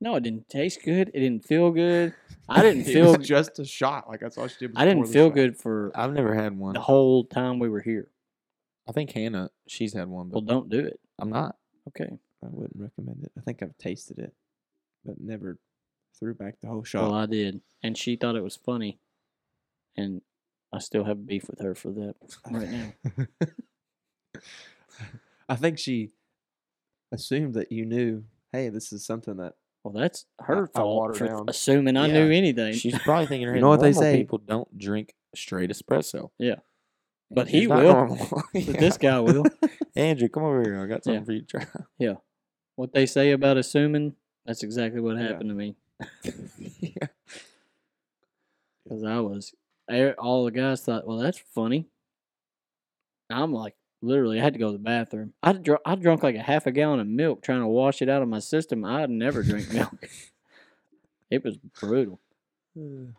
No, 0.01 0.15
it 0.15 0.23
didn't 0.23 0.49
taste 0.49 0.83
good. 0.83 1.09
It 1.13 1.19
didn't 1.19 1.45
feel 1.45 1.71
good. 1.71 2.13
I 2.49 2.61
didn't 2.61 2.81
It 2.87 2.93
feel. 2.93 3.17
was 3.17 3.27
just 3.27 3.59
a 3.59 3.65
shot. 3.65 4.07
Like 4.09 4.19
that's 4.19 4.37
all 4.37 4.47
she 4.47 4.55
did. 4.59 4.71
Was 4.71 4.77
I 4.81 4.85
didn't 4.85 4.99
pour 5.03 5.07
the 5.07 5.13
feel 5.13 5.27
shot. 5.27 5.35
good 5.35 5.57
for 5.57 5.91
I've 5.95 6.13
never 6.13 6.33
had 6.33 6.57
one. 6.57 6.73
the 6.73 6.79
whole 6.81 7.23
time 7.25 7.59
we 7.59 7.69
were 7.69 7.81
here. 7.81 8.09
I 8.87 8.91
think 8.93 9.11
Hannah, 9.11 9.49
she's 9.67 9.93
had 9.93 10.07
one, 10.07 10.29
Well, 10.29 10.41
but 10.41 10.51
don't 10.51 10.69
do 10.69 10.79
it. 10.79 10.99
I'm 11.19 11.29
not. 11.29 11.55
Okay. 11.89 12.17
I 12.45 12.49
wouldn't 12.51 12.79
recommend 12.79 13.23
it. 13.23 13.31
I 13.37 13.41
think 13.41 13.61
I've 13.63 13.77
tasted 13.77 14.19
it, 14.19 14.33
but 15.03 15.15
never 15.19 15.57
threw 16.19 16.33
back 16.33 16.55
the 16.61 16.67
whole 16.67 16.79
oh, 16.79 16.83
shot. 16.83 17.03
Well, 17.03 17.13
I 17.13 17.25
did, 17.25 17.61
and 17.83 17.97
she 17.97 18.15
thought 18.15 18.35
it 18.35 18.43
was 18.43 18.55
funny, 18.55 18.99
and 19.97 20.21
I 20.73 20.79
still 20.79 21.03
have 21.05 21.25
beef 21.27 21.47
with 21.49 21.59
her 21.59 21.75
for 21.75 21.91
that 21.91 22.15
right 22.49 22.69
now. 22.69 22.93
I 25.49 25.55
think 25.55 25.77
she 25.77 26.11
assumed 27.11 27.53
that 27.55 27.71
you 27.71 27.85
knew. 27.85 28.23
Hey, 28.51 28.69
this 28.69 28.91
is 28.93 29.05
something 29.05 29.37
that 29.37 29.53
Well, 29.83 29.93
that's 29.93 30.25
her 30.39 30.69
I 30.75 30.81
water 30.81 31.13
fault 31.13 31.17
for 31.17 31.27
down. 31.27 31.45
assuming 31.49 31.97
I 31.97 32.07
Yeah. 32.07 32.13
knew 32.25 32.31
anything. 32.31 32.73
She's 32.73 32.97
probably 32.99 33.27
thinking 33.27 33.47
her 33.49 33.55
You 33.55 33.61
know 33.61 33.69
what 33.69 33.81
they 33.81 33.93
say? 33.93 34.17
People 34.17 34.39
don't 34.39 34.75
drink 34.77 35.13
straight 35.35 35.69
espresso. 35.69 36.31
Yeah. 36.39 36.55
But 37.29 37.47
she's 37.49 37.61
he 37.61 37.67
will. 37.67 37.93
normal. 37.93 38.43
But 38.53 38.79
this 38.79 38.97
guy 38.97 39.19
will. 39.19 39.45
Andrew, 39.95 40.29
come 40.29 40.43
over 40.43 40.61
here. 40.63 40.81
I 40.83 40.87
got 40.87 41.03
something 41.03 41.21
Yeah. 41.21 41.25
for 41.25 41.31
you 41.33 41.41
to 41.41 41.45
try. 41.47 41.65
What 42.75 42.93
they 42.93 43.05
say 43.05 43.31
about 43.31 43.57
assuming, 43.57 44.15
that's 44.45 44.63
exactly 44.63 45.01
what 45.01 45.17
happened 45.17 45.49
to 45.49 45.55
me. 45.55 45.75
yeah. 46.79 47.07
Because 48.83 49.03
I 49.03 49.19
was, 49.19 49.53
eh, 49.89 50.11
all 50.17 50.45
the 50.45 50.51
guys 50.51 50.81
thought, 50.81 51.07
well, 51.07 51.17
that's 51.17 51.39
funny. 51.39 51.87
I'm 53.29 53.51
like, 53.53 53.75
literally, 54.01 54.39
I 54.39 54.43
had 54.43 54.53
to 54.53 54.59
go 54.59 54.67
to 54.67 54.77
the 54.77 54.83
bathroom. 54.83 55.33
I, 55.41 55.53
dr- 55.53 55.81
I 55.85 55.95
drunk 55.95 56.21
like 56.21 56.35
a 56.35 56.43
half 56.43 56.67
a 56.67 56.71
gallon 56.71 56.99
of 56.99 57.07
milk 57.07 57.41
trying 57.41 57.61
to 57.61 57.67
wash 57.67 58.01
it 58.01 58.09
out 58.09 58.21
of 58.21 58.27
my 58.27 58.39
system. 58.39 58.85
I'd 58.85 59.09
never 59.09 59.41
drink 59.41 59.73
milk. 59.73 60.07
It 61.29 61.43
was 61.43 61.57
brutal. 61.57 62.19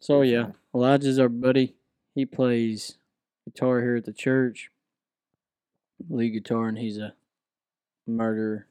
So 0.00 0.20
yeah. 0.20 0.48
Elijah's 0.74 1.18
our 1.18 1.30
buddy. 1.30 1.76
He 2.14 2.26
plays 2.26 2.98
guitar 3.46 3.80
here 3.80 3.96
at 3.96 4.04
the 4.04 4.12
church, 4.12 4.70
lead 6.10 6.32
guitar, 6.32 6.68
and 6.68 6.76
he's 6.76 6.98
a 6.98 7.14
murderer, 8.06 8.66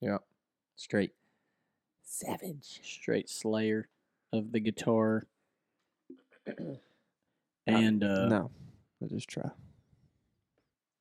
Yeah. 0.00 0.18
Straight. 0.76 1.12
Savage. 2.02 2.80
straight 2.82 3.28
slayer 3.30 3.88
of 4.32 4.52
the 4.52 4.60
guitar. 4.60 5.24
And 7.66 8.02
uh, 8.02 8.26
no, 8.28 8.50
I 9.02 9.06
just 9.06 9.28
try. 9.28 9.50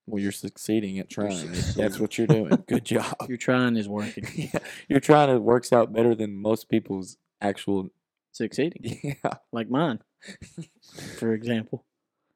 Well, 0.06 0.22
you're 0.22 0.32
succeeding 0.32 1.00
at 1.00 1.10
trying. 1.10 1.52
That's 1.76 2.00
what 2.00 2.18
you're 2.18 2.28
doing. 2.28 2.64
Good 2.68 2.86
job. 2.86 3.16
you're 3.28 3.38
trying 3.38 3.76
is 3.78 3.88
working, 3.88 4.26
yeah. 4.54 4.60
You're 4.88 5.00
trying 5.00 5.30
to 5.30 5.40
works 5.40 5.72
out 5.74 5.94
better 5.94 6.16
than 6.16 6.36
most 6.36 6.68
people's 6.70 7.18
actual. 7.42 7.90
succeeding, 8.32 9.00
Yeah. 9.24 9.34
like 9.52 9.70
mine, 9.70 10.00
for 11.18 11.34
example. 11.34 11.86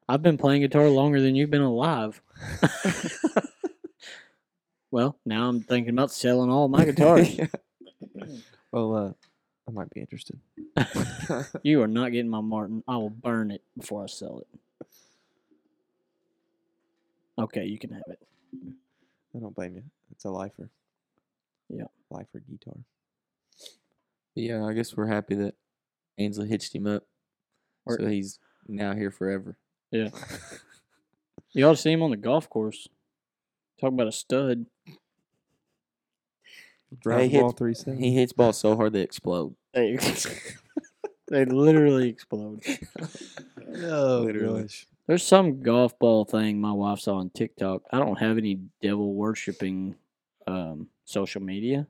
I've 0.08 0.22
been 0.22 0.36
playing 0.38 0.62
guitar 0.62 0.88
longer 0.88 1.20
than 1.20 1.34
you've 1.34 1.50
been 1.50 1.62
alive. 1.62 2.20
Well, 4.94 5.18
now 5.26 5.48
I'm 5.48 5.60
thinking 5.60 5.92
about 5.92 6.12
selling 6.12 6.50
all 6.50 6.68
my 6.68 6.84
guitars. 6.84 7.40
Well, 8.70 8.96
uh, 8.96 9.12
I 9.68 9.72
might 9.72 9.90
be 9.90 10.00
interested. 10.00 10.38
You 11.62 11.82
are 11.82 11.88
not 11.88 12.10
getting 12.10 12.28
my 12.28 12.40
Martin. 12.40 12.82
I 12.88 12.96
will 12.96 13.10
burn 13.10 13.52
it 13.52 13.62
before 13.78 14.02
I 14.02 14.06
sell 14.06 14.40
it. 14.40 14.86
Okay, 17.38 17.64
you 17.66 17.78
can 17.78 17.90
have 17.90 18.02
it. 18.08 18.18
I 19.34 19.38
don't 19.38 19.54
blame 19.54 19.76
you. 19.76 19.84
It's 20.10 20.24
a 20.24 20.30
lifer. 20.30 20.70
Yeah. 21.68 21.86
Lifer 22.10 22.42
guitar. 22.50 22.78
yeah, 24.34 24.64
I 24.64 24.72
guess 24.72 24.96
we're 24.96 25.06
happy 25.06 25.36
that 25.36 25.54
Ainsley 26.18 26.48
hitched 26.48 26.74
him 26.74 26.86
up. 26.88 27.04
Or- 27.86 27.98
so 27.98 28.06
he's 28.08 28.38
now 28.68 28.94
here 28.94 29.10
forever. 29.10 29.56
Yeah. 29.90 30.10
You 31.56 31.68
ought 31.68 31.76
to 31.76 31.80
see 31.80 31.92
him 31.92 32.02
on 32.02 32.10
the 32.10 32.16
golf 32.16 32.50
course. 32.50 32.88
Talk 33.84 33.92
about 33.92 34.06
a 34.08 34.12
stud. 34.12 34.64
Drive 37.00 37.22
he 37.22 37.28
the 37.28 37.38
ball 37.40 37.48
hits- 37.50 37.58
three 37.58 37.74
seven. 37.74 37.98
He 38.00 38.14
hits 38.14 38.32
balls 38.32 38.56
so 38.56 38.76
hard 38.76 38.94
they 38.94 39.02
explode. 39.02 39.54
Hey, 39.74 39.98
They 41.28 41.44
literally 41.44 42.08
explode. 42.08 42.62
Oh, 43.76 44.22
Literally. 44.24 44.62
gosh. 44.62 44.86
There's 45.08 45.24
some 45.24 45.60
golf 45.60 45.98
ball 45.98 46.24
thing 46.24 46.60
my 46.60 46.70
wife 46.70 47.00
saw 47.00 47.16
on 47.16 47.30
TikTok. 47.30 47.82
I 47.90 47.98
don't 47.98 48.20
have 48.20 48.38
any 48.38 48.60
devil 48.80 49.14
worshipping 49.14 49.96
um, 50.46 50.86
social 51.04 51.42
media, 51.42 51.88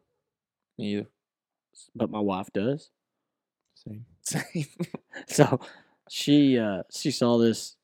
Me 0.78 0.94
either. 0.94 1.06
but 1.94 2.08
my 2.10 2.20
wife 2.20 2.48
does. 2.54 2.88
Same. 3.74 4.06
Same. 4.22 4.66
So 5.28 5.60
she 6.08 6.58
uh, 6.58 6.84
she 6.90 7.10
saw 7.10 7.36
this 7.36 7.76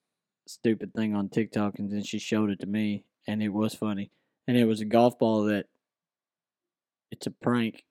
stupid 0.47 0.95
thing 0.95 1.15
on 1.15 1.29
TikTok 1.29 1.79
and 1.79 1.93
then 1.93 2.03
she 2.03 2.19
showed 2.19 2.49
it 2.51 2.61
to 2.61 2.67
me 2.67 3.05
and 3.27 3.43
it 3.43 3.51
was 3.51 3.75
funny. 3.75 4.11
And 4.47 4.57
it 4.57 4.65
was 4.65 4.81
a 4.81 4.85
golf 4.85 5.19
ball 5.19 5.45
that 5.45 5.67
it's 7.11 7.27
a 7.27 7.31
prank 7.31 7.85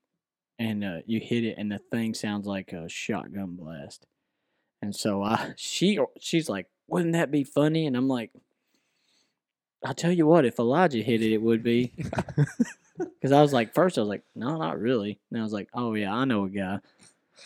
and 0.58 0.84
uh, 0.84 0.98
you 1.06 1.20
hit 1.20 1.44
it 1.44 1.56
and 1.58 1.72
the 1.72 1.80
thing 1.92 2.14
sounds 2.14 2.46
like 2.46 2.74
a 2.74 2.90
shotgun 2.90 3.56
blast. 3.56 4.06
And 4.82 4.96
so 4.96 5.24
I 5.24 5.54
she 5.58 6.00
she's 6.20 6.50
like, 6.50 6.68
"Wouldn't 6.88 7.14
that 7.14 7.32
be 7.32 7.44
funny?" 7.44 7.86
And 7.86 7.96
I'm 7.96 8.08
like, 8.08 8.32
"I'll 9.84 9.94
tell 9.94 10.12
you 10.12 10.26
what, 10.28 10.46
if 10.46 10.60
Elijah 10.60 11.02
hit 11.02 11.22
it, 11.22 11.34
it 11.34 11.42
would 11.42 11.64
be." 11.64 11.94
Because 12.98 13.32
I 13.32 13.42
was 13.42 13.54
like, 13.54 13.74
first 13.74 13.98
I 13.98 14.02
was 14.02 14.10
like, 14.10 14.24
"No, 14.36 14.58
not 14.58 14.78
really." 14.78 15.20
And 15.32 15.40
I 15.40 15.44
was 15.44 15.54
like, 15.54 15.70
"Oh 15.74 15.94
yeah, 15.94 16.14
I 16.14 16.26
know 16.26 16.44
a 16.44 16.50
guy." 16.50 16.80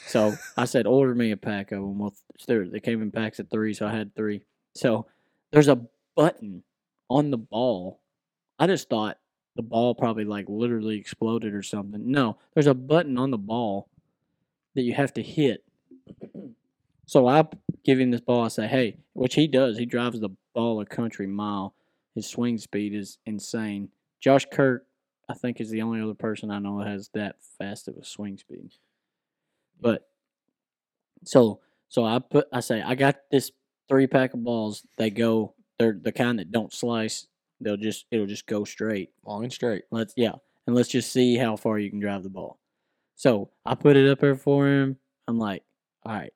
So 0.08 0.34
I 0.58 0.66
said, 0.66 0.88
"Order 0.88 1.14
me 1.14 1.30
a 1.30 1.38
pack 1.38 1.72
of 1.72 1.80
them." 1.80 2.00
Well, 2.00 2.14
they 2.48 2.80
came 2.80 3.04
in 3.04 3.12
packs 3.12 3.38
of 3.38 3.52
three, 3.52 3.76
so 3.76 3.86
I 3.86 3.92
had 3.92 4.16
three. 4.16 4.42
So 4.74 5.06
there's 5.52 5.68
a 5.68 5.80
button 6.16 6.64
on 7.10 7.32
the 7.32 7.38
ball. 7.38 8.00
I 8.60 8.68
just 8.68 8.90
thought 8.90 9.18
the 9.56 9.62
ball 9.62 9.96
probably 9.96 10.26
like 10.26 10.46
literally 10.48 10.98
exploded 10.98 11.54
or 11.54 11.64
something. 11.64 12.12
No, 12.12 12.38
there's 12.54 12.68
a 12.68 12.74
button 12.74 13.18
on 13.18 13.32
the 13.32 13.38
ball 13.38 13.90
that 14.76 14.82
you 14.84 14.94
have 14.94 15.14
to 15.14 15.22
hit. 15.22 15.64
So 17.06 17.28
I 17.28 17.44
give 17.84 18.00
him 18.00 18.12
this 18.12 18.22
ball. 18.22 18.44
I 18.44 18.48
say, 18.48 18.68
hey, 18.68 18.98
which 19.14 19.36
he 19.36 19.48
does. 19.48 19.78
He 19.78 19.86
drives 19.86 20.20
the 20.20 20.30
ball 20.54 20.82
a 20.82 20.86
country 20.86 21.28
mile. 21.28 21.76
His 22.16 22.28
swing 22.28 22.58
speed 22.58 22.94
is 22.94 23.18
insane. 23.26 23.90
Josh 24.20 24.46
Kirk, 24.52 24.86
I 25.30 25.34
think, 25.34 25.60
is 25.60 25.70
the 25.70 25.82
only 25.82 26.02
other 26.02 26.14
person 26.14 26.50
I 26.50 26.60
know 26.60 26.80
that 26.80 26.88
has 26.88 27.10
that 27.14 27.36
fast 27.58 27.88
of 27.88 27.98
a 27.98 28.06
swing 28.06 28.38
speed. 28.38 28.72
But 29.80 30.08
so 31.26 31.60
so 31.90 32.06
I 32.06 32.20
put 32.20 32.48
I 32.52 32.62
say 32.62 32.82
I 32.82 32.96
got 32.96 33.18
this 33.32 33.52
three 33.88 34.08
pack 34.08 34.34
of 34.34 34.44
balls. 34.44 34.86
They 34.98 35.10
go. 35.10 35.54
They're 35.84 36.00
the 36.02 36.14
kind 36.14 36.40
that 36.40 36.52
don't 36.52 36.72
slice. 36.72 37.28
They'll 37.60 37.76
just 37.76 38.06
it'll 38.10 38.26
just 38.26 38.48
go 38.48 38.64
straight. 38.64 39.10
Long 39.26 39.44
and 39.44 39.52
straight. 39.52 39.84
Let's 39.92 40.14
yeah, 40.16 40.34
and 40.66 40.76
let's 40.76 40.88
just 40.88 41.12
see 41.12 41.36
how 41.36 41.58
far 41.58 41.78
you 41.78 41.90
can 41.90 42.00
drive 42.00 42.24
the 42.24 42.30
ball. 42.30 42.58
So 43.16 43.50
I 43.66 43.76
put 43.76 43.98
it 43.98 44.10
up 44.10 44.20
there 44.20 44.36
for 44.36 44.66
him. 44.66 44.98
I'm 45.28 45.38
like, 45.38 45.64
all 46.06 46.14
right, 46.14 46.32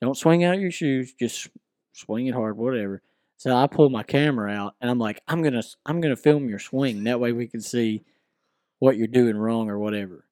don't 0.00 0.16
swing 0.16 0.44
out 0.44 0.60
your 0.60 0.70
shoes, 0.70 1.12
just 1.14 1.48
swing 1.92 2.28
it 2.28 2.34
hard, 2.34 2.56
whatever. 2.56 3.02
So 3.38 3.56
I 3.56 3.66
pull 3.66 3.90
my 3.90 4.04
camera 4.04 4.52
out 4.52 4.74
and 4.80 4.88
I'm 4.88 5.00
like, 5.00 5.20
I'm 5.26 5.42
gonna 5.42 5.64
I'm 5.84 6.00
gonna 6.00 6.14
film 6.14 6.48
your 6.48 6.60
swing. 6.60 7.04
That 7.04 7.18
way 7.18 7.32
we 7.32 7.48
can 7.48 7.60
see 7.60 8.04
what 8.78 8.96
you're 8.96 9.08
doing 9.08 9.36
wrong 9.36 9.68
or 9.68 9.80
whatever. 9.80 10.26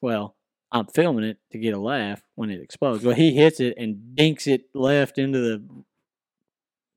Well, 0.00 0.36
I'm 0.72 0.86
filming 0.86 1.24
it 1.24 1.38
to 1.52 1.58
get 1.58 1.74
a 1.74 1.78
laugh 1.78 2.22
when 2.34 2.50
it 2.50 2.62
explodes. 2.62 3.04
Well, 3.04 3.14
he 3.14 3.34
hits 3.34 3.60
it 3.60 3.74
and 3.76 4.16
dinks 4.16 4.46
it 4.46 4.70
left 4.74 5.18
into 5.18 5.38
the 5.38 5.84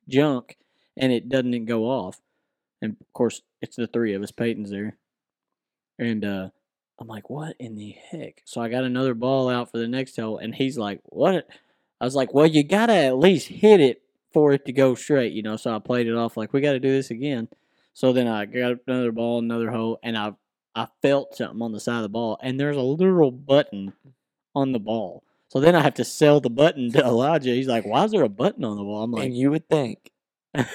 junk, 0.10 0.58
and 0.98 1.12
it 1.12 1.30
doesn't 1.30 1.66
go 1.66 1.86
off. 1.86 2.20
And 2.82 2.96
of 3.00 3.14
course, 3.14 3.42
it's 3.62 3.76
the 3.76 3.88
three 3.88 4.14
of 4.14 4.24
us. 4.24 4.32
Peyton's 4.32 4.72
there, 4.72 4.98
and 5.98 6.24
uh, 6.26 6.50
I'm 7.00 7.08
like, 7.08 7.30
"What 7.30 7.56
in 7.60 7.76
the 7.76 7.92
heck?" 7.92 8.42
So 8.46 8.62
I 8.62 8.70
got 8.70 8.84
another 8.84 9.14
ball 9.14 9.50
out 9.50 9.72
for 9.72 9.78
the 9.78 9.88
next 9.88 10.16
hole, 10.18 10.38
and 10.38 10.56
he's 10.56 10.78
like, 10.78 11.02
"What?" 11.06 11.48
I 12.02 12.06
was 12.06 12.16
like, 12.16 12.34
"Well, 12.34 12.48
you 12.48 12.64
gotta 12.64 12.94
at 12.94 13.18
least 13.18 13.48
hit 13.48 13.80
it 13.82 14.02
for 14.32 14.54
it 14.54 14.66
to 14.66 14.72
go 14.72 14.96
straight, 14.96 15.34
you 15.34 15.42
know." 15.42 15.58
So 15.58 15.76
I 15.76 15.80
played 15.80 16.08
it 16.08 16.16
off 16.16 16.38
like, 16.38 16.54
"We 16.54 16.62
got 16.62 16.74
to 16.74 16.80
do 16.80 16.92
this 16.92 17.12
again." 17.12 17.50
So 17.94 18.14
then 18.14 18.28
I 18.28 18.46
got 18.46 18.78
another 18.88 19.12
ball, 19.12 19.40
another 19.40 19.72
hole, 19.72 20.00
and 20.04 20.18
I 20.18 20.34
I 20.76 20.88
felt 21.02 21.36
something 21.36 21.62
on 21.62 21.74
the 21.74 21.80
side 21.80 21.98
of 21.98 22.04
the 22.04 22.10
ball, 22.10 22.38
and 22.42 22.60
there's 22.60 22.78
a 22.78 22.82
literal 22.82 23.32
button 23.32 23.94
on 24.56 24.72
the 24.72 24.80
ball. 24.80 25.24
So 25.50 25.60
then 25.60 25.76
I 25.76 25.82
have 25.82 25.96
to 25.96 26.06
sell 26.06 26.40
the 26.40 26.50
button 26.50 26.92
to 26.94 27.00
Elijah. 27.00 27.50
He's 27.50 27.68
like, 27.68 27.86
"Why 27.86 28.04
is 28.06 28.12
there 28.12 28.24
a 28.24 28.30
button 28.30 28.64
on 28.64 28.78
the 28.78 28.84
wall?" 28.84 29.04
I'm 29.04 29.12
like, 29.12 29.26
and 29.26 29.36
you 29.38 29.50
would 29.52 29.68
think 29.68 30.12
You, 30.56 30.66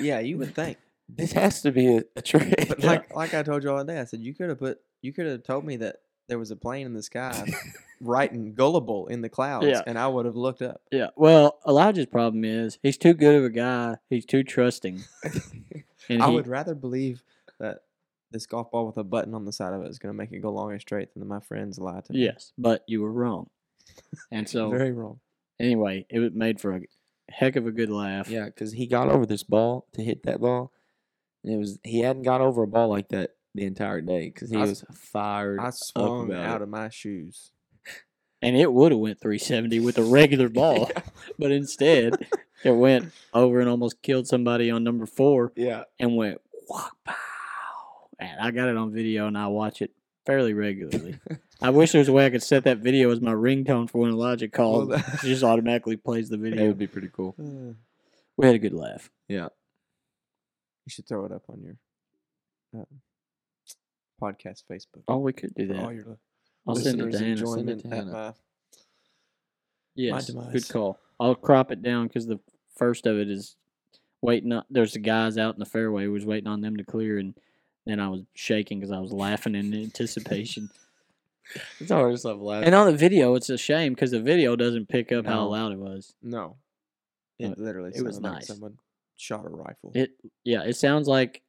yeah, 0.00 0.20
you 0.20 0.38
would 0.38 0.54
think. 0.54 0.78
this 1.08 1.32
has 1.32 1.62
to 1.62 1.70
be 1.72 1.96
a, 1.98 2.02
a 2.16 2.22
trick. 2.22 2.66
But 2.68 2.82
like 2.82 3.14
like 3.14 3.34
I 3.34 3.42
told 3.42 3.62
you 3.62 3.70
all 3.70 3.84
day, 3.84 3.98
I 4.00 4.04
said 4.04 4.20
you 4.22 4.34
could 4.34 4.48
have 4.48 4.58
put 4.58 4.78
you 5.02 5.12
could 5.12 5.26
have 5.26 5.42
told 5.42 5.64
me 5.64 5.76
that 5.78 5.96
there 6.28 6.38
was 6.38 6.50
a 6.50 6.56
plane 6.56 6.86
in 6.86 6.94
the 6.94 7.02
sky 7.02 7.46
writing 8.00 8.54
gullible 8.54 9.06
in 9.08 9.20
the 9.20 9.28
clouds, 9.28 9.66
Yeah. 9.66 9.82
and 9.86 9.98
I 9.98 10.06
would 10.08 10.24
have 10.24 10.36
looked 10.36 10.62
up. 10.62 10.80
Yeah. 10.90 11.08
Well, 11.16 11.58
Elijah's 11.68 12.06
problem 12.06 12.44
is 12.44 12.78
he's 12.82 12.96
too 12.96 13.12
good 13.12 13.34
of 13.34 13.44
a 13.44 13.50
guy. 13.50 13.96
He's 14.08 14.24
too 14.26 14.42
trusting. 14.42 15.02
And 16.10 16.22
I 16.22 16.28
he- 16.28 16.34
would 16.34 16.46
rather 16.46 16.74
believe 16.74 17.22
that 17.60 17.78
this 18.30 18.44
golf 18.46 18.70
ball 18.70 18.86
with 18.86 18.98
a 18.98 19.04
button 19.04 19.32
on 19.34 19.46
the 19.46 19.52
side 19.52 19.72
of 19.72 19.82
it 19.82 19.88
is 19.88 19.98
going 19.98 20.12
to 20.12 20.16
make 20.16 20.32
it 20.32 20.40
go 20.40 20.50
long 20.50 20.70
and 20.72 20.80
straight 20.80 21.08
than 21.14 21.26
my 21.26 21.40
friends 21.40 21.78
lie 21.78 22.00
to 22.00 22.12
me. 22.12 22.24
Yes, 22.24 22.52
but 22.58 22.82
you 22.86 23.00
were 23.00 23.10
wrong. 23.12 23.48
And 24.30 24.48
so 24.48 24.70
very 24.70 24.92
wrong. 24.92 25.20
anyway, 25.60 26.06
it 26.10 26.18
was 26.18 26.32
made 26.32 26.60
for 26.60 26.76
a 26.76 26.80
heck 27.30 27.56
of 27.56 27.66
a 27.66 27.72
good 27.72 27.90
laugh. 27.90 28.28
yeah, 28.28 28.46
because 28.46 28.72
he 28.72 28.86
got 28.86 29.08
over 29.08 29.26
this 29.26 29.42
ball 29.42 29.86
to 29.94 30.02
hit 30.02 30.22
that 30.24 30.40
ball, 30.40 30.72
and 31.42 31.52
it 31.54 31.56
was 31.56 31.78
he 31.84 32.00
hadn't 32.00 32.22
got 32.22 32.40
over 32.40 32.62
a 32.62 32.66
ball 32.68 32.88
like 32.88 33.08
that 33.08 33.30
the 33.54 33.64
entire 33.64 34.00
day 34.00 34.30
because 34.32 34.50
he 34.50 34.56
I 34.58 34.62
s- 34.62 34.68
was 34.68 34.84
fired. 34.98 35.60
I 35.60 35.70
swung 35.70 36.26
about 36.30 36.44
out 36.46 36.60
it. 36.60 36.64
of 36.64 36.68
my 36.68 36.88
shoes. 36.88 37.50
And 38.42 38.56
it 38.58 38.70
would 38.70 38.92
have 38.92 39.00
went 39.00 39.20
370 39.22 39.80
with 39.80 39.96
a 39.96 40.02
regular 40.02 40.48
ball, 40.50 40.90
but 41.38 41.50
instead 41.50 42.26
it 42.62 42.72
went 42.72 43.10
over 43.32 43.58
and 43.60 43.70
almost 43.70 44.02
killed 44.02 44.26
somebody 44.26 44.70
on 44.70 44.84
number 44.84 45.06
four 45.06 45.54
Yeah, 45.56 45.84
and 45.98 46.14
went 46.14 46.42
whack 46.68 46.92
pow. 47.06 47.14
And 48.18 48.38
I 48.40 48.50
got 48.50 48.68
it 48.68 48.76
on 48.76 48.92
video 48.92 49.28
and 49.28 49.38
I 49.38 49.46
watch 49.46 49.80
it 49.80 49.92
fairly 50.26 50.54
regularly. 50.54 51.18
I 51.62 51.70
wish 51.70 51.92
there 51.92 51.98
was 52.00 52.08
a 52.08 52.12
way 52.12 52.26
I 52.26 52.30
could 52.30 52.42
set 52.42 52.64
that 52.64 52.78
video 52.78 53.10
as 53.10 53.20
my 53.20 53.32
ringtone 53.32 53.88
for 53.88 53.98
when 53.98 54.10
Elijah 54.10 54.48
called. 54.48 54.90
that- 54.90 55.06
it 55.22 55.26
just 55.26 55.42
automatically 55.44 55.96
plays 55.96 56.28
the 56.28 56.36
video. 56.36 56.50
that 56.50 56.56
video. 56.56 56.68
would 56.68 56.78
be 56.78 56.86
pretty 56.86 57.10
cool. 57.12 57.34
Uh, 57.38 57.74
We 58.36 58.46
had 58.46 58.56
a 58.56 58.58
good 58.58 58.72
laugh. 58.74 59.10
Yeah, 59.28 59.44
you 60.84 60.90
should 60.90 61.06
throw 61.06 61.24
it 61.24 61.30
up 61.32 61.44
on 61.48 61.62
your 61.62 61.76
uh, 62.76 62.84
podcast 64.20 64.64
Facebook. 64.70 65.02
Oh, 65.06 65.18
we 65.18 65.32
could 65.32 65.54
do 65.54 65.68
for 65.68 65.74
that. 65.74 65.82
all 65.84 65.92
your 65.92 66.18
I'll 66.66 66.74
send 66.74 67.00
it 67.00 67.04
listeners 67.04 67.20
to 67.20 67.24
Hannah. 67.46 67.46
Send 67.56 67.70
it 67.70 67.78
it 67.78 67.82
to 67.82 67.86
at 67.88 67.92
Hannah. 67.94 68.12
my 68.12 68.32
Yes, 69.94 70.26
demise. 70.26 70.52
good 70.52 70.68
call. 70.68 70.98
I'll 71.20 71.36
crop 71.36 71.70
it 71.70 71.82
down 71.82 72.08
because 72.08 72.26
the 72.26 72.40
first 72.76 73.06
of 73.06 73.16
it 73.18 73.30
is 73.30 73.54
waiting. 74.20 74.52
On, 74.52 74.64
there's 74.68 74.94
the 74.94 74.98
guys 74.98 75.38
out 75.38 75.54
in 75.54 75.60
the 75.60 75.64
fairway. 75.66 76.04
Who 76.04 76.12
was 76.12 76.26
waiting 76.26 76.48
on 76.48 76.60
them 76.60 76.76
to 76.76 76.82
clear, 76.84 77.18
and 77.18 77.34
then 77.86 78.00
I 78.00 78.08
was 78.08 78.22
shaking 78.34 78.80
because 78.80 78.92
I 78.92 78.98
was 79.00 79.12
laughing 79.12 79.54
in 79.54 79.74
anticipation. 79.74 80.70
it's 81.80 81.90
always 81.90 82.20
stuff 82.20 82.38
laughing. 82.40 82.66
And 82.66 82.74
on 82.74 82.86
the 82.90 82.96
video, 82.96 83.34
it's 83.34 83.50
a 83.50 83.58
shame 83.58 83.92
because 83.94 84.10
the 84.12 84.20
video 84.20 84.56
doesn't 84.56 84.88
pick 84.88 85.12
up 85.12 85.26
how 85.26 85.44
No. 85.44 85.48
loud 85.50 85.72
it 85.72 85.78
was. 85.78 86.14
No. 86.22 86.56
It 87.38 87.48
But 87.50 87.58
literally 87.58 87.92
it 87.94 88.02
was 88.02 88.16
sounded 88.16 88.28
like 88.28 88.38
nice. 88.38 88.46
someone 88.46 88.78
shot 89.16 89.44
a 89.44 89.48
rifle. 89.48 89.92
It 89.94 90.12
yeah, 90.44 90.62
it 90.62 90.76
sounds 90.76 91.08
like 91.08 91.42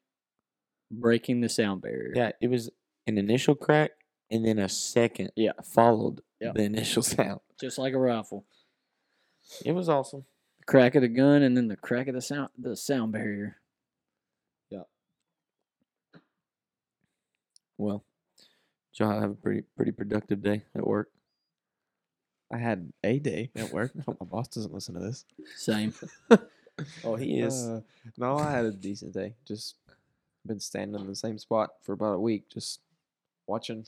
breaking 0.91 1.41
the 1.41 1.50
sound 1.50 1.82
barrier. 1.82 2.12
Yeah, 2.15 2.32
it 2.41 2.48
was 2.50 2.69
an 3.08 3.17
initial 3.17 3.56
crack 3.56 3.91
and 4.32 4.45
then 4.45 4.60
a 4.60 4.67
second. 4.69 5.32
Yeah. 5.36 5.52
followed 5.63 6.21
Yeah. 6.41 6.52
the 6.56 6.63
initial 6.63 7.04
sound. 7.17 7.39
just 7.60 7.78
like 7.78 7.93
a 7.93 8.00
rifle. 8.00 8.45
It 9.63 9.74
was 9.74 9.88
awesome. 9.88 10.26
The 10.60 10.65
crack 10.65 10.95
of 10.95 11.02
the 11.04 11.08
gun 11.08 11.43
and 11.43 11.56
then 11.56 11.67
the 11.67 11.78
crack 11.78 12.08
of 12.08 12.15
the 12.15 12.21
sound 12.21 12.50
the 12.58 12.76
sound 12.76 13.12
barrier. 13.13 13.58
Well, 17.77 18.03
did 18.93 19.03
y'all 19.03 19.19
have 19.19 19.31
a 19.31 19.35
pretty 19.35 19.63
pretty 19.75 19.91
productive 19.91 20.41
day 20.41 20.63
at 20.75 20.85
work. 20.85 21.09
I 22.51 22.57
had 22.57 22.91
a 23.03 23.19
day 23.19 23.51
at 23.55 23.71
work. 23.73 23.91
I 23.97 24.01
hope 24.05 24.17
my 24.19 24.25
boss 24.27 24.47
doesn't 24.47 24.73
listen 24.73 24.93
to 24.95 25.02
this. 25.02 25.25
Same. 25.56 25.93
Oh, 27.06 27.15
he 27.15 27.39
is. 27.39 27.54
Uh, 27.67 27.79
no, 28.17 28.35
I 28.35 28.52
had 28.52 28.65
a 28.65 28.71
decent 28.73 29.13
day. 29.13 29.35
Just 29.47 29.75
been 30.45 30.60
standing 30.60 31.00
in 31.00 31.08
the 31.08 31.15
same 31.15 31.37
spot 31.37 31.69
for 31.81 31.93
about 31.93 32.15
a 32.15 32.19
week, 32.19 32.50
just 32.50 32.81
watching, 33.47 33.85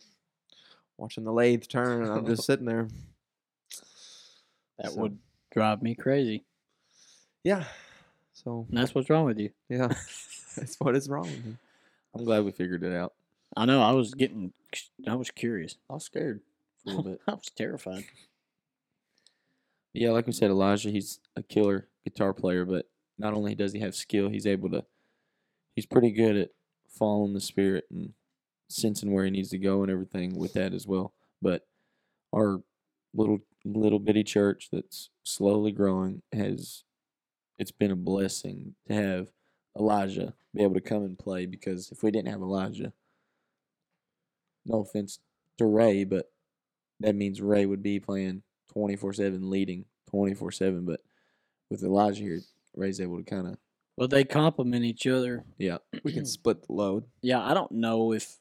watching 0.98 1.26
the 1.26 1.34
lathe 1.34 1.66
turn, 1.68 2.04
and 2.04 2.12
I'm 2.12 2.26
just 2.26 2.46
sitting 2.46 2.66
there. 2.66 2.88
That 4.80 4.92
So, 4.92 5.02
would 5.02 5.18
drive 5.52 5.82
me 5.84 5.96
crazy. 5.96 6.46
yeah. 7.44 7.66
So 8.32 8.66
And 8.70 8.78
that's 8.78 8.96
what's 8.96 9.10
wrong 9.10 9.26
with 9.26 9.38
you. 9.38 9.50
yeah, 9.68 9.88
that's 10.56 10.78
what 10.80 10.96
is 10.96 11.10
wrong 11.10 11.24
with 11.24 11.44
me. 11.46 11.58
I'm 12.16 12.24
glad 12.24 12.46
we 12.46 12.52
figured 12.52 12.84
it 12.84 12.94
out. 12.94 13.16
I 13.58 13.66
know. 13.66 13.82
I 13.82 13.92
was 13.92 14.14
getting. 14.14 14.54
I 15.08 15.16
was 15.16 15.32
curious. 15.32 15.78
I 15.90 15.94
was 15.94 16.06
scared 16.06 16.42
for 16.84 16.92
a 16.92 16.96
little 16.96 17.12
bit. 17.12 17.22
I 17.28 17.32
was 17.32 17.50
terrified. 17.56 18.06
Yeah, 19.94 20.12
like 20.12 20.28
we 20.28 20.34
said, 20.34 20.52
Elijah, 20.52 20.92
he's 20.92 21.20
a 21.36 21.42
killer 21.42 21.88
guitar 22.04 22.34
player, 22.34 22.66
but 22.66 22.86
not 23.18 23.34
only 23.34 23.56
does 23.56 23.74
he 23.74 23.80
have 23.80 23.96
skill, 23.96 24.30
he's 24.30 24.46
able 24.46 24.70
to 24.70 24.86
he's 25.76 25.88
pretty 25.88 26.12
good 26.12 26.38
at 26.38 26.50
following 26.88 27.34
the 27.34 27.42
spirit 27.42 27.86
and 27.90 28.14
sensing 28.70 29.12
where 29.12 29.26
he 29.26 29.32
needs 29.32 29.50
to 29.50 29.58
go 29.58 29.82
and 29.82 29.92
everything 29.92 30.38
with 30.38 30.54
that 30.54 30.74
as 30.74 30.86
well. 30.86 31.14
But 31.42 31.66
our 32.36 32.62
little 33.16 33.40
little 33.66 34.00
bitty 34.00 34.24
church 34.24 34.70
that's 34.72 35.10
slowly 35.24 35.72
growing 35.72 36.22
has 36.32 36.84
it's 37.58 37.72
been 37.72 37.92
a 37.92 37.96
blessing 37.96 38.76
to 38.88 38.94
have 38.94 39.30
Elijah 39.78 40.36
be 40.54 40.62
able 40.62 40.76
to 40.76 40.82
come 40.82 41.04
and 41.04 41.18
play 41.18 41.48
because 41.48 41.92
if 41.92 42.04
we 42.04 42.12
didn't 42.12 42.32
have 42.32 42.42
Elijah, 42.42 42.94
no 44.68 44.82
offense 44.82 45.20
to 45.58 45.66
Ray, 45.66 46.04
but 46.04 46.30
that 47.00 47.16
means 47.16 47.42
Ray 47.42 47.66
would 47.66 47.84
be 47.84 48.00
playing 48.00 48.44
twenty 48.72 48.96
four 48.96 49.14
seven, 49.14 49.50
leading 49.50 49.86
twenty 50.10 50.34
four 50.34 50.52
seven. 50.52 50.86
But 50.86 51.02
with 51.70 51.84
Elijah 51.84 52.24
here, 52.24 52.40
Ray's 52.76 53.02
able 53.02 53.18
to 53.18 53.24
kind 53.24 53.48
of 53.48 53.58
Well, 53.98 54.08
they 54.08 54.24
complement 54.24 54.86
each 54.86 55.08
other. 55.08 55.44
yeah 55.58 55.78
We 56.04 56.14
can 56.14 56.26
split 56.26 56.66
the 56.68 56.74
load. 56.74 57.06
Yeah, 57.22 57.42
I 57.44 57.54
don't 57.54 57.72
know 57.72 58.14
if 58.14 58.38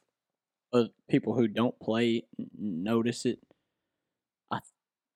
uh, 0.72 0.84
people 1.08 1.34
who 1.34 1.48
don't 1.48 1.78
play 1.80 2.24
notice 2.58 3.24
it. 3.24 3.38
I 4.50 4.56
th- 4.58 4.64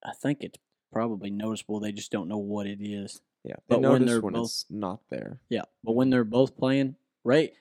I 0.04 0.12
think 0.14 0.38
it's 0.42 0.58
probably 0.92 1.30
noticeable. 1.30 1.80
They 1.80 1.92
just 1.92 2.10
don't 2.12 2.28
know 2.28 2.38
what 2.38 2.66
it 2.66 2.78
is. 2.80 3.20
Yeah, 3.44 3.56
they 3.68 3.76
but 3.76 3.90
when 3.90 4.06
they're 4.06 4.20
when, 4.20 4.34
both- 4.34 4.46
it's 4.46 4.66
not 4.70 5.00
there. 5.10 5.38
Yeah, 5.48 5.62
but 5.84 5.92
when 5.92 6.10
they're 6.10 6.24
both 6.24 6.56
playing, 6.56 6.96
Ray 7.24 7.52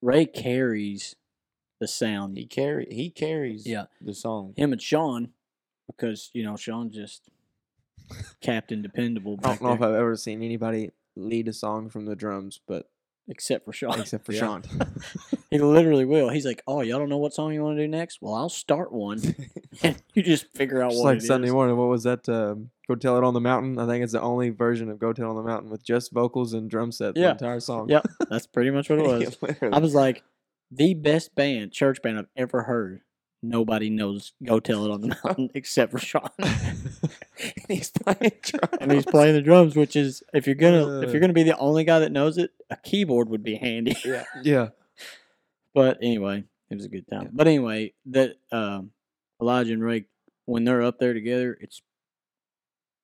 Ray 0.00 0.26
carries 0.26 1.14
the 1.82 1.88
sound. 1.88 2.36
he 2.38 2.46
carry 2.46 2.86
he 2.90 3.10
carries 3.10 3.66
Yeah. 3.66 3.86
the 4.00 4.14
song. 4.14 4.54
Him 4.56 4.72
and 4.72 4.80
Sean, 4.80 5.30
because 5.88 6.30
you 6.32 6.44
know 6.44 6.56
Sean's 6.56 6.94
just 6.94 7.28
Captain 8.40 8.82
Dependable. 8.82 9.38
I 9.42 9.48
don't 9.48 9.62
know 9.62 9.72
if 9.72 9.82
I've 9.82 9.94
ever 9.94 10.16
seen 10.16 10.42
anybody 10.42 10.90
lead 11.16 11.48
a 11.48 11.52
song 11.52 11.88
from 11.88 12.06
the 12.06 12.16
drums, 12.16 12.60
but 12.66 12.88
except 13.28 13.64
for 13.64 13.72
Sean. 13.72 14.00
except 14.00 14.26
for 14.26 14.32
Yeah. 14.32 14.40
Sean. 14.40 14.62
he 15.50 15.58
literally 15.58 16.04
will. 16.04 16.28
He's 16.28 16.44
like, 16.46 16.62
"Oh, 16.66 16.80
y'all 16.82 16.98
don't 16.98 17.08
know 17.08 17.18
what 17.18 17.32
song 17.34 17.52
you 17.52 17.62
want 17.62 17.76
to 17.78 17.82
do 17.84 17.88
next? 17.88 18.20
Well, 18.20 18.34
I'll 18.34 18.48
start 18.48 18.92
one, 18.92 19.20
and 19.82 20.00
you 20.14 20.22
just 20.22 20.46
figure 20.54 20.82
out 20.82 20.90
Just 20.90 21.02
what 21.02 21.14
like 21.14 21.22
Sunday 21.22 21.48
is." 21.48 21.52
morning. 21.54 21.76
What 21.76 21.88
was 21.88 22.02
that? 22.04 22.28
Um, 22.28 22.70
Go 22.88 22.94
Tell 22.96 23.16
It 23.16 23.24
on 23.24 23.32
the 23.34 23.40
Mountain. 23.40 23.78
I 23.78 23.86
think 23.86 24.02
it's 24.02 24.12
the 24.12 24.20
only 24.20 24.50
version 24.50 24.88
of 24.90 24.98
Go 24.98 25.12
Tell 25.12 25.26
It 25.26 25.30
on 25.30 25.36
the 25.36 25.42
Mountain 25.42 25.70
with 25.70 25.84
just 25.84 26.12
vocals 26.12 26.52
and 26.52 26.68
drum 26.68 26.92
set. 26.92 27.16
Yeah. 27.16 27.26
The 27.28 27.30
entire 27.32 27.60
song. 27.60 27.88
Yep, 27.88 28.06
that's 28.28 28.46
pretty 28.46 28.70
much 28.70 28.90
what 28.90 28.98
it 28.98 29.06
was. 29.42 29.58
I 29.72 29.78
was 29.78 29.94
like, 29.94 30.22
the 30.74 30.94
best 30.94 31.34
band, 31.34 31.72
church 31.72 32.00
band 32.02 32.18
I've 32.18 32.26
ever 32.36 32.62
heard. 32.62 33.02
Nobody 33.44 33.90
knows 33.90 34.32
"Go 34.44 34.60
Tell 34.60 34.84
It 34.84 34.90
on 34.92 35.00
the 35.00 35.16
Mountain" 35.24 35.50
except 35.54 35.90
for 35.92 35.98
Sean, 35.98 36.30
he's 37.68 37.90
playing 37.90 38.32
drums. 38.42 38.78
and 38.80 38.92
he's 38.92 39.04
playing 39.04 39.34
the 39.34 39.42
drums. 39.42 39.74
Which 39.76 39.96
is, 39.96 40.22
if 40.32 40.46
you're 40.46 40.54
gonna 40.54 41.00
if 41.02 41.08
Uh. 41.08 41.10
you're 41.12 41.20
gonna 41.20 41.32
be 41.32 41.42
the 41.42 41.58
only 41.58 41.82
guy 41.84 41.98
that 41.98 42.12
knows 42.12 42.38
it, 42.38 42.52
a 42.70 42.76
keyboard 42.76 43.28
would 43.28 43.42
be 43.42 43.56
handy. 43.56 43.96
Yeah. 44.04 44.24
yeah. 44.42 44.68
But 45.74 45.98
anyway, 46.02 46.44
it 46.70 46.74
was 46.76 46.84
a 46.84 46.88
good 46.88 47.08
time. 47.08 47.30
But 47.32 47.46
anyway, 47.48 47.94
that 48.06 48.36
um, 48.52 48.90
Elijah 49.40 49.72
and 49.72 49.82
Ray, 49.82 50.04
when 50.44 50.64
they're 50.64 50.82
up 50.82 50.98
there 51.00 51.12
together, 51.14 51.58
it's 51.60 51.82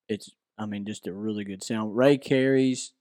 it's 0.08 0.30
I 0.56 0.66
mean 0.66 0.86
just 0.86 1.06
a 1.08 1.12
really 1.12 1.42
good 1.44 1.64
sound. 1.64 1.96
Ray 1.96 2.16
carries, 2.16 2.92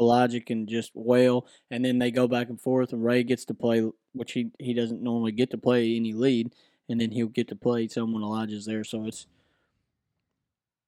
Elijah 0.00 0.40
can 0.40 0.66
just 0.66 0.90
wail, 0.94 1.46
and 1.70 1.84
then 1.84 1.98
they 1.98 2.10
go 2.10 2.26
back 2.26 2.48
and 2.48 2.60
forth, 2.60 2.92
and 2.92 3.04
Ray 3.04 3.22
gets 3.22 3.44
to 3.46 3.54
play, 3.54 3.88
which 4.12 4.32
he 4.32 4.50
he 4.58 4.74
doesn't 4.74 5.02
normally 5.02 5.32
get 5.32 5.50
to 5.50 5.58
play 5.58 5.94
any 5.96 6.12
lead, 6.12 6.52
and 6.88 7.00
then 7.00 7.10
he'll 7.12 7.28
get 7.28 7.48
to 7.48 7.56
play 7.56 7.86
some 7.88 8.12
when 8.12 8.22
Elijah's 8.22 8.66
there. 8.66 8.84
So 8.84 9.06
it's 9.06 9.26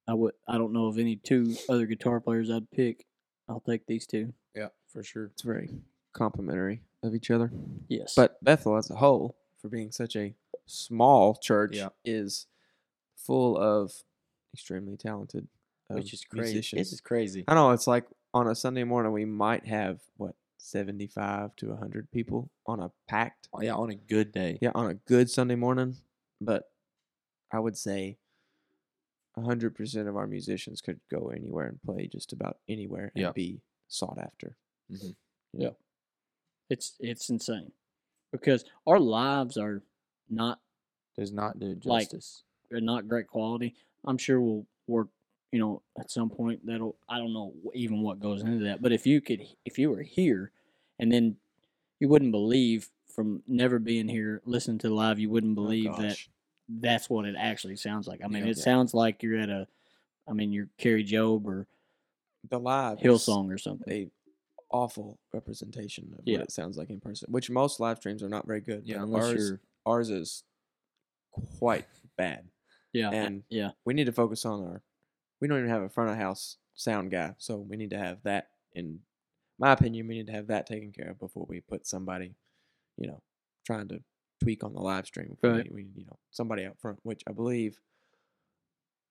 I 0.09 0.15
would 0.15 0.35
I 0.47 0.59
don't 0.59 0.73
know 0.73 0.87
of 0.87 0.99
any 0.99 1.17
two 1.17 1.55
other 1.69 1.87
guitar 1.87 2.21
players 2.21 2.51
I'd 2.51 2.71
pick. 2.71 3.07
I'll 3.49 3.61
take 3.61 3.87
these 3.87 4.07
two. 4.07 4.33
Yeah, 4.55 4.69
for 4.89 5.03
sure. 5.03 5.27
It's 5.27 5.43
very 5.43 5.71
complimentary 6.13 6.81
of 7.03 7.15
each 7.15 7.31
other. 7.31 7.53
Yes, 7.89 8.15
But 8.17 8.43
Bethel 8.43 8.77
as 8.77 8.91
a 8.91 8.97
whole, 8.97 9.37
for 9.61 9.69
being 9.69 9.93
such 9.93 10.17
a 10.17 10.35
small 10.67 11.35
church, 11.37 11.77
Yeah. 11.77 11.91
is 12.05 12.47
full 13.15 13.57
of 13.57 13.93
extremely 14.53 14.97
talented 14.97 15.47
um, 15.91 15.97
Which 15.99 16.13
is 16.13 16.25
crazy. 16.25 16.55
musicians. 16.55 16.81
This 16.81 16.93
is 16.95 17.01
crazy. 17.01 17.45
I 17.47 17.55
know 17.55 17.71
it's 17.71 17.87
like 17.87 18.07
on 18.37 18.47
a 18.49 18.55
Sunday 18.55 18.85
morning 18.85 19.13
we 19.13 19.25
might 19.25 19.67
have 19.67 19.99
what 20.19 20.35
seventy-five 20.59 21.57
to 21.57 21.75
hundred 21.77 22.11
people 22.11 22.51
on 22.67 22.81
a 22.81 22.91
packed, 23.09 23.49
Oh, 23.55 23.63
yeah, 23.63 23.75
on 23.75 23.89
a 23.91 23.95
good 23.95 24.31
day. 24.31 24.59
yeah, 24.61 24.73
on 24.75 24.87
a 24.91 24.95
good 24.95 25.31
Sunday 25.31 25.55
morning. 25.55 25.97
But 26.41 26.65
I 27.51 27.59
would 27.61 27.79
say 27.79 28.19
hundred 29.39 29.75
percent 29.75 30.07
of 30.09 30.17
our 30.17 30.27
musicians 30.27 30.81
could 30.83 31.01
go 31.11 31.29
anywhere 31.29 31.67
and 31.67 31.81
play 31.83 32.09
just 32.13 32.33
about 32.33 32.59
anywhere 32.69 33.11
and 33.15 33.23
Yeah. 33.23 33.33
be 33.33 33.61
sought 33.89 34.19
after. 34.19 34.57
Mm-hmm. 34.93 35.11
Yeah, 35.63 35.71
it's 36.69 36.95
it's 37.01 37.31
insane 37.31 37.73
because 38.33 38.65
our 38.87 39.01
lives 39.01 39.57
are 39.57 39.83
not 40.29 40.61
Does 41.17 41.33
not 41.33 41.59
do 41.59 41.79
Like- 41.85 42.11
justice. 42.11 42.43
are 42.71 42.81
not 42.83 43.09
great 43.09 43.29
quality. 43.29 43.75
I'm 44.05 44.19
sure 44.19 44.41
we'll 44.41 44.67
work, 44.87 45.09
you 45.57 45.63
know, 45.63 45.81
at 45.99 46.11
some 46.11 46.29
point 46.29 46.61
that'll 46.67 46.97
I 47.09 47.17
don't 47.17 47.33
know 47.33 47.55
even 47.75 48.03
what 48.03 48.21
goes 48.21 48.43
into 48.43 48.65
that. 48.67 48.83
But 48.83 48.93
if 48.93 49.07
you 49.07 49.23
could 49.23 49.43
if 49.65 49.79
you 49.79 49.89
were 49.89 50.03
here 50.03 50.53
and 50.99 51.11
then 51.11 51.37
you 51.99 52.09
wouldn't 52.09 52.31
believe 52.31 52.91
from 53.15 53.43
never 53.47 53.79
being 53.79 54.07
here 54.07 54.43
listening 54.45 54.77
to 54.81 54.91
live 54.95 55.19
you 55.19 55.31
wouldn't 55.31 55.59
oh, 55.59 55.63
believe 55.63 55.97
that 55.97 56.19
that's 56.69 57.09
what 57.09 57.25
it 57.25 57.37
actually 57.39 57.77
sounds 57.77 58.07
like. 58.07 58.21
I 58.23 58.29
mean, 58.29 58.45
Yeah. 58.45 58.51
it 58.51 58.59
Yeah. 58.59 58.65
sounds 58.65 58.93
like 58.93 59.23
you're 59.23 59.39
at 59.39 59.49
a 59.49 59.67
I 60.29 60.35
mean, 60.35 60.53
you're 60.53 60.69
Kari 60.77 61.05
Jobe 61.07 61.47
or 61.47 61.67
The 62.51 62.59
live 62.61 62.99
Hillsong 62.99 63.51
or 63.51 63.57
something. 63.57 63.91
a 63.91 64.11
awful 64.71 65.19
representation 65.33 66.13
of 66.19 66.21
Yeah. 66.27 66.37
what 66.39 66.49
it 66.49 66.53
sounds 66.53 66.77
like 66.77 66.91
in 66.91 67.01
person, 67.01 67.33
which 67.33 67.49
most 67.49 67.81
live 67.81 67.97
streams 67.97 68.23
are 68.23 68.29
not 68.29 68.47
very 68.47 68.61
good. 68.61 68.83
Yeah, 68.87 69.03
unless 69.03 69.25
ours, 69.25 69.49
you're 69.49 69.61
ours 69.87 70.11
is 70.11 70.45
quite 71.59 71.87
bad. 72.19 72.51
Yeah. 72.93 73.11
and- 73.11 73.45
yeah. 73.49 73.71
We 73.87 73.95
need 73.95 74.05
to 74.05 74.13
focus 74.13 74.45
on 74.45 74.63
our. 74.63 74.83
We 75.41 75.49
don't 75.49 75.59
even 75.59 75.71
have 75.71 75.83
a 75.83 75.89
front 75.89 76.11
of 76.11 76.17
house 76.17 76.57
sound 76.75 77.11
guy, 77.11 77.35
so 77.39 77.57
we 77.57 77.77
need 77.77 77.91
to 77.91 77.99
have 77.99 78.23
that. 78.25 78.49
In 78.73 79.01
my 79.59 79.73
opinion, 79.73 80.07
we 80.07 80.15
need 80.15 80.27
to 80.27 80.33
have 80.33 80.47
that 80.49 80.67
taken 80.67 80.93
care 80.93 81.11
of 81.11 81.19
before 81.19 81.47
we 81.49 81.61
put 81.61 81.87
somebody, 81.87 82.35
you 82.99 83.07
know, 83.09 83.23
trying 83.65 83.89
to 83.89 84.03
tweak 84.43 84.63
on 84.65 84.73
the 84.75 84.81
live 84.81 85.07
stream. 85.07 85.37
We 85.43 85.49
Right. 85.49 85.65
need- 85.65 85.73
We, 85.73 85.85
you 85.95 86.05
know, 86.07 86.19
somebody 86.31 86.65
out 86.65 86.79
front, 86.79 86.99
which 87.03 87.23
I 87.27 87.33
believe 87.33 87.79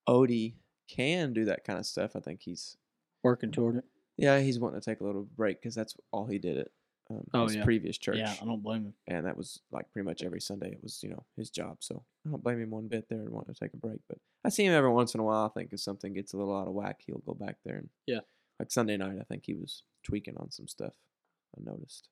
Odie 0.08 0.56
can 0.88 1.34
do 1.34 1.46
that 1.46 1.64
kind 1.64 1.80
of 1.80 1.86
stuff. 1.86 2.16
I 2.16 2.20
think 2.20 2.42
he's 2.42 2.78
Working 3.24 3.52
toward 3.52 3.78
it. 3.78 3.86
yeah, 4.18 4.40
he's 4.40 4.60
wanting 4.60 4.80
to 4.80 4.86
take 4.86 5.00
a 5.00 5.04
little 5.04 5.24
break 5.24 5.60
because 5.60 5.74
that's 5.74 5.96
all 6.12 6.28
he 6.28 6.38
did 6.38 6.58
at 6.58 6.68
um, 7.10 7.24
Oh, 7.34 7.44
his 7.46 7.56
yeah. 7.58 7.64
previous 7.64 7.98
church. 7.98 8.18
Yeah, 8.18 8.34
I 8.42 8.46
don't 8.46 8.64
blame 8.64 8.86
him. 8.86 8.94
and 9.08 9.26
that 9.26 9.38
was 9.38 9.62
like 9.72 9.92
pretty 9.92 10.06
much 10.06 10.24
every 10.24 10.42
Sunday. 10.42 10.72
It 10.72 10.82
was 10.84 11.02
you 11.04 11.10
know 11.10 11.24
his 11.38 11.50
job, 11.50 11.78
so 11.82 12.04
I 12.26 12.30
don't 12.32 12.44
blame 12.44 12.60
him 12.62 12.70
one 12.72 12.88
bit 12.88 13.08
there 13.10 13.20
and 13.20 13.30
want 13.30 13.48
to 13.48 13.54
take 13.54 13.74
a 13.74 13.78
break. 13.78 14.00
But 14.10 14.18
I 14.44 14.50
see 14.50 14.66
him 14.66 14.74
every 14.74 14.90
once 14.92 15.14
in 15.14 15.20
a 15.20 15.24
while. 15.24 15.46
I 15.46 15.60
think 15.60 15.72
if 15.74 15.80
something 15.80 16.14
gets 16.14 16.34
a 16.34 16.38
little 16.38 16.56
out 16.58 16.68
of 16.68 16.74
whack, 16.74 17.02
he'll 17.06 17.22
go 17.26 17.34
back 17.34 17.58
there 17.66 17.78
and 17.78 17.90
Yeah. 18.08 18.20
Like 18.60 18.72
Sunday 18.72 18.96
night, 18.98 19.18
I 19.20 19.24
think 19.26 19.44
he 19.46 19.54
was 19.54 19.84
tweaking 20.04 20.38
on 20.38 20.50
some 20.52 20.68
stuff. 20.68 20.94
I 21.58 21.70
noticed. 21.70 22.08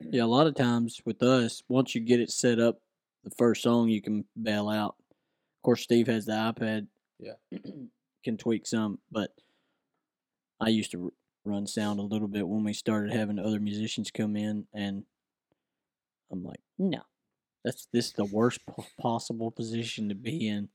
Yeah, 0.00 0.24
a 0.24 0.26
lot 0.26 0.46
of 0.46 0.54
times 0.54 1.00
with 1.04 1.22
us, 1.22 1.62
once 1.68 1.94
you 1.94 2.00
get 2.00 2.18
it 2.20 2.30
set 2.30 2.58
up, 2.58 2.80
the 3.24 3.30
first 3.30 3.62
song 3.62 3.88
you 3.90 4.00
can 4.00 4.24
bail 4.42 4.68
out. 4.70 4.96
Of 5.58 5.62
course, 5.62 5.82
Steve 5.82 6.06
has 6.06 6.24
the 6.24 6.32
iPad. 6.32 6.86
Yeah. 7.18 7.34
can 8.24 8.36
tweak 8.38 8.66
some, 8.66 8.98
but 9.12 9.32
I 10.60 10.68
used 10.70 10.90
to 10.92 11.12
run 11.44 11.66
sound 11.66 11.98
a 12.00 12.02
little 12.02 12.28
bit 12.28 12.46
when 12.46 12.64
we 12.64 12.72
started 12.72 13.12
having 13.12 13.38
other 13.38 13.60
musicians 13.60 14.10
come 14.10 14.36
in, 14.36 14.66
and 14.74 15.04
I'm 16.30 16.44
like, 16.44 16.60
no, 16.78 17.00
that's 17.64 17.86
this 17.92 18.06
is 18.08 18.12
the 18.12 18.24
worst 18.26 18.64
po- 18.66 18.86
possible 19.00 19.50
position 19.50 20.08
to 20.08 20.14
be 20.14 20.48
in. 20.48 20.68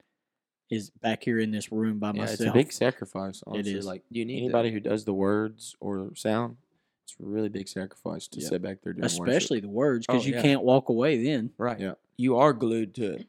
Is 0.72 0.90
back 0.90 1.24
here 1.24 1.38
in 1.40 1.52
this 1.52 1.72
room 1.72 2.00
by 2.00 2.08
yeah, 2.08 2.22
myself. 2.22 2.40
it's 2.40 2.50
a 2.50 2.52
big 2.54 2.72
sacrifice. 2.74 3.44
Honestly, 3.46 3.74
is. 3.76 3.86
like 3.86 4.02
You 4.10 4.26
need 4.26 4.40
anybody 4.40 4.72
who 4.72 4.80
does 4.80 5.06
the 5.06 5.14
words 5.14 5.76
or 5.80 6.10
sound, 6.16 6.58
it's 7.04 7.14
a 7.22 7.24
really 7.24 7.50
big 7.50 7.68
sacrifice 7.68 8.28
to 8.30 8.40
Yeah. 8.40 8.48
sit 8.48 8.64
back 8.64 8.82
there 8.82 8.94
doing 8.94 9.04
worship. 9.04 9.20
especially 9.28 9.60
the 9.60 9.70
words 9.70 10.08
because 10.08 10.24
Oh, 10.24 10.28
you 10.28 10.34
yeah. 10.34 10.42
can't 10.42 10.64
walk 10.64 10.90
away 10.90 11.24
then. 11.24 11.52
right. 11.60 11.80
Yeah. 11.80 11.94
You 12.18 12.38
are 12.38 12.52
glued 12.52 12.96
to 12.96 13.14
it. 13.14 13.28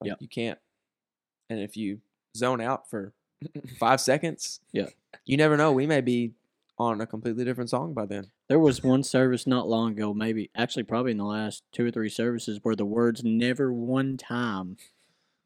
Like, 0.00 0.08
Yep. 0.08 0.16
You 0.22 0.26
can't. 0.28 0.58
And 1.48 1.60
if 1.60 1.76
you 1.76 2.00
zone 2.36 2.60
out 2.60 2.90
for 2.90 3.12
five 3.78 4.00
seconds, 4.00 4.58
Yeah. 4.72 4.88
you 5.24 5.36
never 5.36 5.56
know. 5.56 5.70
We 5.70 5.86
may 5.86 6.00
be 6.00 6.32
on 6.78 7.00
a 7.00 7.06
completely 7.06 7.44
different 7.44 7.70
song 7.70 7.94
by 7.94 8.06
then. 8.06 8.30
There 8.48 8.58
was 8.58 8.82
one 8.82 9.02
service 9.02 9.46
not 9.46 9.68
long 9.68 9.92
ago, 9.92 10.12
maybe 10.12 10.50
actually 10.56 10.82
probably 10.84 11.12
in 11.12 11.18
the 11.18 11.24
last 11.24 11.62
two 11.72 11.86
or 11.86 11.90
three 11.90 12.08
services, 12.08 12.58
where 12.62 12.74
the 12.76 12.84
words 12.84 13.22
never 13.24 13.72
one 13.72 14.16
time 14.16 14.76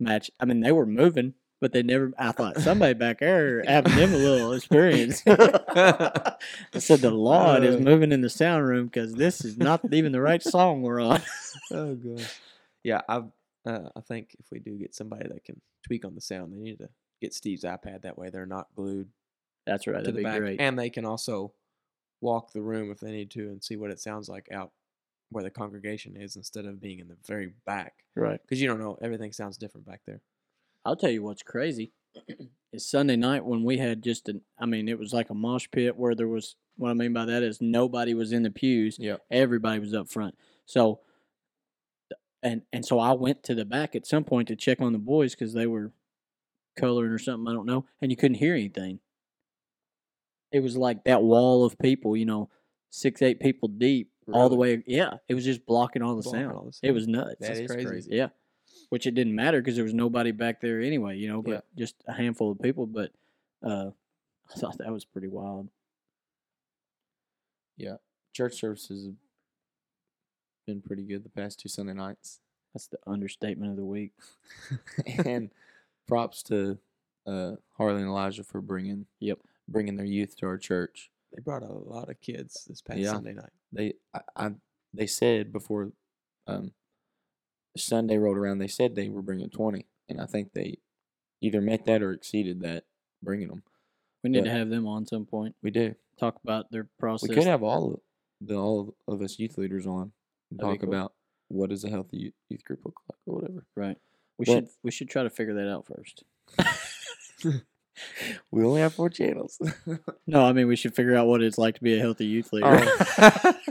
match. 0.01 0.31
I 0.41 0.45
mean, 0.47 0.61
they 0.61 0.73
were 0.73 0.87
moving, 0.87 1.35
but 1.61 1.73
they 1.73 1.83
never. 1.83 2.13
I 2.19 2.33
thought 2.33 2.59
somebody 2.59 2.95
back 2.95 3.19
there 3.21 3.63
having 3.67 3.95
them 3.97 4.15
a 4.15 4.17
little 4.17 4.53
experience. 4.53 5.23
I 5.27 6.35
said 6.79 7.01
the 7.01 7.11
Lord 7.13 7.65
is 7.65 7.77
Uh. 7.77 7.81
moving 7.81 8.13
in 8.13 8.21
the 8.23 8.31
sound 8.31 8.67
room 8.67 8.87
because 8.87 9.15
this 9.15 9.45
is 9.45 9.57
not 9.59 9.81
even 9.93 10.13
the 10.13 10.21
right 10.21 10.43
song 10.43 10.83
we're 10.83 11.01
on. 11.01 11.21
oh 11.73 11.95
gosh. 11.95 12.41
Yeah, 12.83 13.03
I 13.09 13.23
uh, 13.67 13.89
I 13.97 14.01
think 14.01 14.35
if 14.39 14.47
we 14.51 14.61
do 14.61 14.79
get 14.79 14.95
somebody 14.95 15.29
that 15.29 15.45
can 15.45 15.61
tweak 15.87 16.05
on 16.05 16.15
the 16.15 16.21
sound, 16.21 16.53
they 16.53 16.59
need 16.59 16.79
to 16.79 16.89
get 17.21 17.35
Steve's 17.35 17.65
iPad. 17.65 18.03
That 18.03 18.17
way, 18.17 18.31
they're 18.31 18.47
not 18.47 18.69
glued 18.77 19.09
That's 19.69 19.87
right. 19.87 19.99
to 19.99 19.99
That'd 20.01 20.15
the 20.15 20.19
be 20.19 20.25
back, 20.25 20.39
great. 20.41 20.61
and 20.61 20.79
they 20.79 20.91
can 20.91 21.05
also 21.05 21.53
walk 22.21 22.53
the 22.53 22.63
room 22.63 22.91
if 22.91 22.99
they 22.99 23.13
need 23.13 23.31
to 23.31 23.43
and 23.49 23.63
see 23.63 23.77
what 23.77 23.91
it 23.91 24.01
sounds 24.01 24.29
like 24.29 24.49
out 24.53 24.73
where 25.31 25.45
the 25.45 25.51
congregation 25.51 26.17
is 26.17 26.37
instead 26.37 26.65
of 26.65 26.81
being 26.81 26.99
in 26.99 27.07
the 27.09 27.17
very 27.27 27.53
back 27.67 27.93
right. 28.17 28.41
because 28.43 28.61
you 28.61 28.67
don't 28.67 28.81
know 28.81 28.99
everything 29.03 29.31
sounds 29.31 29.59
different 29.59 29.87
back 29.87 30.01
there. 30.07 30.23
I'll 30.85 30.97
tell 30.97 31.11
you 31.11 31.23
what's 31.23 31.43
crazy 31.43 31.93
is 32.73 32.89
Sunday 32.89 33.17
night 33.17 33.45
when 33.45 33.63
we 33.63 33.77
had 33.79 34.03
just 34.03 34.29
an. 34.29 34.41
I 34.59 34.67
mean, 34.67 34.89
it 34.89 34.99
was 34.99 35.13
like 35.13 35.31
a 35.31 35.35
mosh 35.35 35.67
pit 35.71 35.97
where 35.97 36.15
there 36.15 36.29
was. 36.29 36.57
What 36.77 36.91
I 36.91 36.95
mean 36.95 37.13
by 37.13 37.25
that 37.25 37.43
is 37.43 37.61
nobody 37.61 38.15
was 38.15 38.33
in 38.33 38.45
the 38.45 38.51
pews. 38.51 38.97
Yep. 39.01 39.21
Everybody 39.33 39.81
was 39.81 39.93
up 39.93 40.09
front. 40.09 40.37
So, 40.65 41.01
and 42.43 42.63
and 42.73 42.87
so 42.87 43.01
I 43.01 43.13
went 43.13 43.43
to 43.45 43.55
the 43.55 43.65
back 43.65 43.97
at 43.97 44.07
some 44.07 44.23
point 44.25 44.49
to 44.49 44.57
check 44.57 44.81
on 44.81 44.93
the 44.93 44.99
boys 44.99 45.35
because 45.35 45.53
they 45.53 45.67
were 45.67 45.93
coloring 46.79 47.11
or 47.11 47.19
something. 47.19 47.49
I 47.49 47.53
don't 47.55 47.67
know, 47.67 47.85
and 48.01 48.11
you 48.11 48.17
couldn't 48.17 48.37
hear 48.37 48.55
anything. 48.55 49.01
It 50.53 50.61
was 50.61 50.77
like 50.77 51.05
that 51.05 51.23
wall 51.23 51.65
of 51.65 51.79
people, 51.79 52.17
you 52.17 52.25
know, 52.27 52.49
six 52.91 53.21
eight 53.23 53.41
people 53.41 53.69
deep, 53.69 54.11
all 54.33 54.49
the 54.49 54.57
way. 54.57 54.83
Yeah, 54.87 55.15
it 55.29 55.35
was 55.35 55.45
just 55.45 55.65
blocking 55.67 56.03
all 56.03 56.17
the 56.17 56.23
Blocking 56.23 56.41
sound. 56.43 56.57
all 56.57 56.65
the 56.65 56.79
It 56.89 56.93
was 56.93 57.07
nuts. 57.07 57.37
That 57.41 57.47
That's 57.49 57.61
is 57.61 57.71
crazy. 57.71 57.87
crazy. 57.89 58.11
Yeah. 58.15 58.29
Which 58.91 59.07
it 59.07 59.15
didn't 59.15 59.35
matter 59.35 59.61
because 59.61 59.75
there 59.75 59.85
was 59.85 59.95
nobody 59.95 60.31
back 60.31 60.61
there 60.61 60.81
anyway, 60.81 61.17
you 61.19 61.29
know, 61.29 61.43
but 61.43 61.51
Yeah. 61.51 61.61
just 61.77 61.97
a 62.07 62.13
handful 62.15 62.51
of 62.51 62.61
people. 62.61 62.87
But 62.87 63.13
uh, 63.63 63.91
I 64.55 64.59
thought 64.59 64.79
that 64.79 64.91
was 64.93 65.05
pretty 65.05 65.29
wild. 65.29 65.69
Yeah, 67.77 67.97
church 68.33 68.55
services 68.59 69.05
have 69.07 69.15
been 70.67 70.81
pretty 70.83 71.05
good 71.05 71.23
the 71.25 71.29
past 71.29 71.61
two 71.61 71.69
Sunday 71.69 71.93
nights. 71.93 72.41
That's 72.75 72.89
the 72.89 72.99
understatement 73.07 73.71
of 73.71 73.77
the 73.77 73.85
week. 73.85 74.13
and 75.25 75.51
props 76.07 76.43
to 76.45 76.79
uh, 77.27 77.53
Harley 77.77 78.01
and 78.01 78.09
Elijah 78.11 78.43
for 78.45 78.61
bringing 78.61 79.07
Yep. 79.21 79.39
Bringing 79.69 79.97
their 79.97 80.07
youth 80.07 80.37
to 80.39 80.47
our 80.47 80.59
church. 80.59 81.11
They 81.35 81.43
brought 81.43 81.63
a 81.63 81.73
lot 81.73 82.09
of 82.09 82.21
kids 82.21 82.65
this 82.69 82.81
past 82.81 82.99
Yeah. 83.01 83.13
Sunday 83.13 83.35
night. 83.35 83.51
They 83.73 83.95
I, 84.15 84.21
I 84.37 84.51
they 84.95 85.07
said 85.07 85.53
before 85.53 85.93
um, 86.47 86.73
Sunday 87.77 88.17
rolled 88.17 88.39
around, 88.39 88.59
they 88.59 88.67
said 88.69 88.95
they 88.97 89.09
were 89.09 89.23
bringing 89.23 89.51
twenty, 89.51 89.87
and 90.09 90.21
I 90.21 90.27
think 90.27 90.53
they 90.55 90.79
either 91.41 91.61
met 91.61 91.85
that 91.85 92.03
or 92.03 92.13
exceeded 92.13 92.61
that 92.63 92.85
bringing 93.23 93.49
them. 93.49 93.63
We 94.25 94.31
need 94.31 94.45
to 94.45 94.51
have 94.51 94.71
them 94.71 94.87
on 94.87 95.07
some 95.07 95.27
point. 95.27 95.55
We 95.63 95.71
do. 95.71 95.95
Talk 96.19 96.41
about 96.43 96.71
their 96.73 96.89
process. 96.99 97.29
We 97.29 97.35
could 97.37 97.45
have 97.47 97.63
all 97.63 97.95
of 97.95 98.01
the 98.41 98.57
all 98.57 98.97
of 99.07 99.21
us 99.23 99.39
youth 99.39 99.59
leaders 99.59 99.87
on 99.87 100.13
and 100.51 100.59
That'd 100.59 100.81
talk 100.81 100.81
cool. 100.81 100.95
about 100.95 101.13
what 101.49 101.71
does 101.71 101.85
a 101.85 101.91
healthy 101.91 102.17
youth, 102.17 102.35
youth 102.49 102.65
group 102.65 102.81
look 102.85 103.01
like 103.09 103.19
or 103.27 103.35
whatever. 103.37 103.65
right. 103.77 103.97
We 104.39 104.45
But- 104.47 104.53
should 104.53 104.69
we 104.83 104.91
should 104.91 105.11
try 105.11 105.23
to 105.25 105.31
figure 105.31 105.55
that 105.55 105.71
out 105.71 105.87
first. 105.87 106.25
We 108.51 108.65
only 108.65 108.81
have 108.81 108.95
four 108.95 109.11
channels. 109.11 109.61
No, 110.27 110.45
I 110.45 110.53
mean 110.53 110.67
we 110.69 110.77
should 110.77 110.95
figure 110.95 111.17
out 111.17 111.27
what 111.27 111.43
it's 111.43 111.59
like 111.59 111.77
to 111.77 111.83
be 111.83 111.97
a 111.97 112.01
healthy 112.01 112.27
youth 112.27 112.53
leader. 112.53 112.67
Oh. 112.69 113.55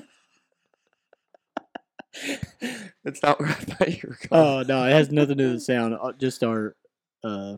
That's 3.03 3.21
not 3.21 3.39
where 3.39 3.49
I 3.49 3.53
thought 3.53 3.89
you 3.89 4.09
were 4.09 4.17
going. 4.29 4.43
Oh 4.43 4.63
no, 4.63 4.85
it 4.85 4.91
has 4.91 5.11
nothing 5.11 5.37
to 5.37 5.43
do 5.43 5.49
with 5.51 5.57
the 5.59 5.61
sound. 5.61 5.93
uh, 6.01 6.11
Just 6.13 6.43
our 6.43 6.75
uh, 7.23 7.57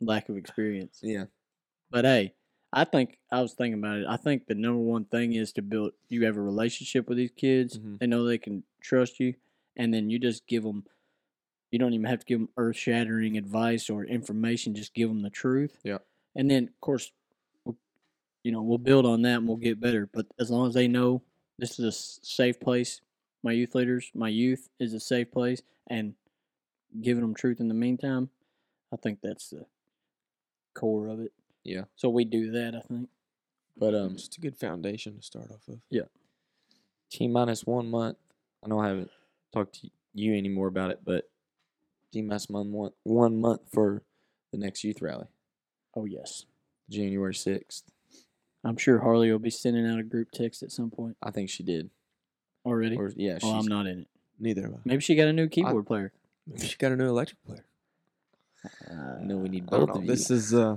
lack 0.00 0.28
of 0.28 0.36
experience. 0.36 1.00
Yeah. 1.02 1.24
But 1.90 2.04
hey, 2.04 2.34
I 2.72 2.84
think 2.84 3.18
I 3.30 3.40
was 3.42 3.52
thinking 3.54 3.78
about 3.80 3.98
it. 3.98 4.06
I 4.08 4.16
think 4.16 4.46
the 4.46 4.54
number 4.54 4.78
one 4.80 5.04
thing 5.04 5.34
is 5.34 5.52
to 5.54 5.62
build. 5.62 5.92
You 6.08 6.24
have 6.26 6.36
a 6.36 6.42
relationship 6.42 7.08
with 7.08 7.18
these 7.18 7.32
kids. 7.32 7.78
Mhm. 7.78 7.98
They 7.98 8.06
know 8.06 8.24
they 8.24 8.38
can 8.38 8.62
trust 8.80 9.20
you, 9.20 9.34
and 9.76 9.92
then 9.92 10.08
you 10.10 10.18
just 10.18 10.46
give 10.46 10.62
them. 10.62 10.84
You 11.72 11.78
don't 11.78 11.94
even 11.94 12.06
have 12.06 12.20
to 12.20 12.26
give 12.26 12.38
them 12.38 12.50
earth 12.56 12.76
shattering 12.76 13.36
advice 13.36 13.90
or 13.90 14.04
information. 14.04 14.74
Just 14.74 14.94
give 14.94 15.08
them 15.08 15.22
the 15.22 15.30
truth. 15.30 15.80
Yeah. 15.82 15.98
And 16.36 16.48
then, 16.50 16.64
of 16.64 16.80
course, 16.80 17.10
you 18.44 18.52
know, 18.52 18.62
we'll 18.62 18.78
build 18.78 19.06
on 19.06 19.22
that 19.22 19.38
and 19.38 19.48
we'll 19.48 19.56
get 19.56 19.80
better. 19.80 20.08
But 20.12 20.26
as 20.38 20.50
long 20.50 20.68
as 20.68 20.74
they 20.74 20.86
know 20.86 21.22
this 21.58 21.78
is 21.78 21.84
a 21.84 21.92
safe 21.92 22.60
place, 22.60 23.00
my 23.42 23.52
youth 23.52 23.74
leaders, 23.74 24.10
my 24.14 24.28
youth 24.28 24.68
is 24.78 24.94
a 24.94 25.00
safe 25.00 25.30
place, 25.32 25.62
and 25.88 26.14
giving 27.00 27.22
them 27.22 27.34
truth 27.34 27.58
in 27.60 27.68
the 27.68 27.74
meantime, 27.74 28.28
I 28.92 28.96
think 28.96 29.20
that's 29.22 29.50
the 29.50 29.64
core 30.74 31.08
of 31.08 31.20
it. 31.20 31.32
Yeah. 31.64 31.84
So 31.96 32.10
we 32.10 32.24
do 32.24 32.50
that, 32.52 32.74
I 32.74 32.80
think. 32.80 33.08
But 33.76 33.94
um 33.94 34.16
Just 34.16 34.36
a 34.36 34.40
good 34.40 34.56
foundation 34.56 35.16
to 35.16 35.22
start 35.22 35.50
off 35.50 35.66
of. 35.68 35.80
Yeah. 35.90 36.02
T 37.10 37.28
minus 37.28 37.64
one 37.64 37.90
month. 37.90 38.18
I 38.62 38.68
know 38.68 38.78
I 38.78 38.88
haven't 38.88 39.10
talked 39.52 39.80
to 39.80 39.90
you 40.14 40.34
anymore 40.34 40.66
about 40.66 40.90
it, 40.90 41.00
but 41.04 41.30
T 42.12 42.22
minus 42.22 42.48
one 42.48 42.70
month 42.70 42.92
one 43.04 43.40
month 43.40 43.62
for 43.72 44.02
the 44.52 44.58
next 44.58 44.84
youth 44.84 45.00
rally, 45.00 45.26
Oh 45.96 46.04
yes, 46.04 46.44
January 46.90 47.34
sixth. 47.34 47.84
I'm 48.64 48.76
sure 48.76 49.00
Harley 49.00 49.32
will 49.32 49.38
be 49.38 49.50
sending 49.50 49.86
out 49.86 49.98
a 49.98 50.02
group 50.04 50.30
text 50.30 50.62
at 50.62 50.70
some 50.70 50.90
point 50.90 51.16
I 51.22 51.30
think 51.30 51.50
she 51.50 51.62
did. 51.62 51.90
already. 52.64 52.96
Or 52.96 53.12
yeah, 53.16 53.38
well, 53.42 53.52
I'm 53.52 53.66
not 53.66 53.86
in 53.86 54.00
it. 54.00 54.08
Neither 54.38 54.66
of 54.66 54.74
us. 54.74 54.80
Maybe 54.84 55.00
she 55.00 55.14
got 55.14 55.28
a 55.28 55.32
new 55.32 55.48
keyboard 55.48 55.86
player. 55.86 56.12
Maybe 56.46 56.66
she 56.66 56.76
got 56.76 56.92
a 56.92 56.96
new 56.96 57.08
electric 57.08 57.42
player. 57.44 57.64
I 58.90 59.22
know 59.24 59.38
we 59.38 59.48
need 59.48 59.64
I 59.72 59.76
don't 59.78 59.86
both 59.86 59.96
know. 59.96 60.00
of 60.02 60.06
This 60.06 60.30
you. 60.30 60.36
is 60.36 60.54
uh, 60.54 60.76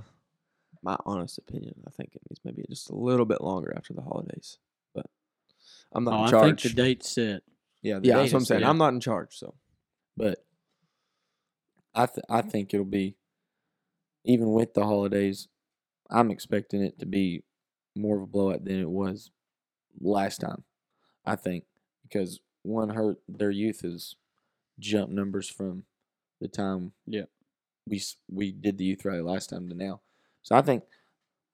my 0.82 0.98
honest 1.06 1.38
opinion. 1.38 1.76
I 1.88 1.92
think 1.92 2.16
it 2.16 2.22
needs 2.30 2.40
maybe 2.44 2.64
just 2.70 2.90
a 2.90 2.96
little 2.96 3.26
bit 3.26 3.42
longer 3.42 3.74
after 3.76 3.94
the 3.94 4.02
holidays. 4.02 4.58
But 4.94 5.06
I'm 5.92 6.04
not 6.04 6.14
Oh, 6.14 6.18
in 6.22 6.24
I 6.28 6.32
charge. 6.32 6.62
think 6.64 6.76
the 6.76 6.82
date's 6.82 7.10
set. 7.10 7.42
yeah, 7.82 8.00
the 8.00 8.08
yeah, 8.08 8.14
date 8.16 8.22
that's 8.22 8.34
what 8.34 8.38
I'm 8.38 8.42
is 8.44 8.48
saying. 8.48 8.62
set, 8.62 8.70
I'm 8.70 8.78
not 8.78 8.94
in 8.94 9.00
charge, 9.00 9.36
so 9.38 9.54
But 10.18 10.45
I 11.96 12.06
th- 12.08 12.26
I 12.30 12.42
think 12.44 12.74
it'll 12.74 12.86
be 12.86 13.18
even 14.24 14.52
with 14.52 14.74
the 14.74 14.84
holidays. 14.84 15.48
I'm 16.12 16.32
expecting 16.32 16.84
it 16.84 17.00
to 17.00 17.06
be 17.06 17.44
more 17.96 18.18
of 18.18 18.24
a 18.24 18.28
blowout 18.28 18.66
than 18.66 18.80
it 18.80 18.90
was 18.90 19.32
last 20.02 20.42
time. 20.42 20.66
I 21.26 21.36
think 21.36 21.66
because 22.04 22.42
one 22.64 22.90
hurt 22.92 23.20
their 23.28 23.52
youth 23.52 23.84
is 23.86 24.16
jump 24.80 25.12
numbers 25.12 25.50
from 25.50 25.86
the 26.42 26.50
time 26.50 26.94
Yeah. 27.08 27.26
we 27.88 28.02
we 28.30 28.52
did 28.52 28.78
the 28.78 28.86
youth 28.86 29.06
rally 29.06 29.22
last 29.22 29.50
time 29.52 29.70
to 29.70 29.76
now. 29.76 30.02
So 30.44 30.56
I 30.56 30.62
think 30.62 30.84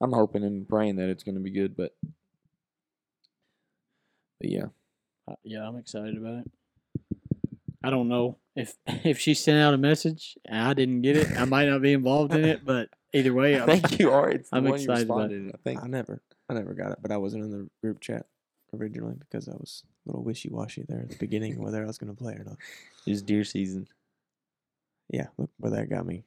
I'm 0.02 0.14
hoping 0.14 0.44
and 0.44 0.68
praying 0.70 0.98
that 0.98 1.10
it's 1.10 1.24
going 1.24 1.36
to 1.36 1.42
be 1.42 1.52
good. 1.52 1.76
But 1.78 1.96
but 4.40 4.50
yeah, 4.50 4.68
Uh, 5.28 5.36
yeah, 5.44 5.68
I'm 5.68 5.78
excited 5.78 6.18
about 6.18 6.40
it. 6.46 6.52
I 7.84 7.90
don't 7.90 8.08
know 8.10 8.40
if 8.56 8.76
if 8.88 9.20
she 9.20 9.34
sent 9.34 9.60
out 9.60 9.74
a 9.74 9.78
message 9.78 10.38
and 10.46 10.62
I 10.62 10.74
didn't 10.74 11.02
get 11.02 11.18
it, 11.18 11.38
I 11.38 11.46
might 11.46 11.68
not 11.68 11.82
be 11.82 11.94
involved 11.94 12.34
in 12.34 12.46
it. 12.46 12.62
But 12.66 12.90
either 13.14 13.34
way, 13.34 13.60
I 13.60 13.64
I'm, 13.64 13.68
think 13.68 14.00
you 14.00 14.12
are. 14.12 14.30
It's 14.30 14.50
I'm 14.54 14.66
one 14.66 14.80
excited 14.80 15.08
you 15.08 15.14
about 15.14 15.32
it. 15.32 15.52
I 15.54 15.58
think 15.64 15.84
I 15.84 15.88
never, 15.88 16.22
I 16.50 16.54
never 16.54 16.74
got 16.74 16.92
it. 16.92 17.00
But 17.02 17.12
I 17.12 17.18
wasn't 17.18 17.44
in 17.46 17.52
the 17.52 17.70
group 17.82 18.00
chat 18.00 18.26
originally 18.74 19.16
because 19.20 19.48
I 19.48 19.54
was 19.54 19.84
a 20.06 20.10
little 20.10 20.24
wishy 20.24 20.50
washy 20.50 20.86
there 20.88 21.02
at 21.02 21.10
the 21.10 21.18
beginning 21.18 21.62
whether 21.62 21.84
I 21.84 21.88
was 21.88 21.98
going 21.98 22.16
to 22.16 22.18
play 22.18 22.34
or 22.34 22.44
not. 22.44 22.58
it's 23.06 23.22
deer 23.22 23.44
season. 23.44 23.88
Yeah, 25.10 25.28
look 25.38 25.50
where 25.58 25.72
that 25.72 25.90
got 25.90 26.06
me. 26.06 26.24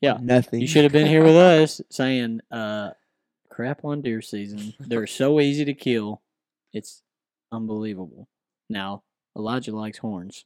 Yeah, 0.00 0.18
nothing. 0.20 0.60
you 0.60 0.66
should 0.66 0.82
have 0.82 0.92
been 0.92 1.06
here 1.06 1.22
with 1.22 1.36
us 1.36 1.80
saying, 1.90 2.40
uh, 2.50 2.90
"Crap 3.48 3.84
on 3.84 4.02
deer 4.02 4.20
season. 4.20 4.74
They're 4.80 5.06
so 5.06 5.38
easy 5.40 5.64
to 5.64 5.74
kill. 5.74 6.20
It's 6.72 7.02
unbelievable." 7.52 8.28
Now 8.68 9.04
Elijah 9.36 9.74
likes 9.74 9.98
horns, 9.98 10.44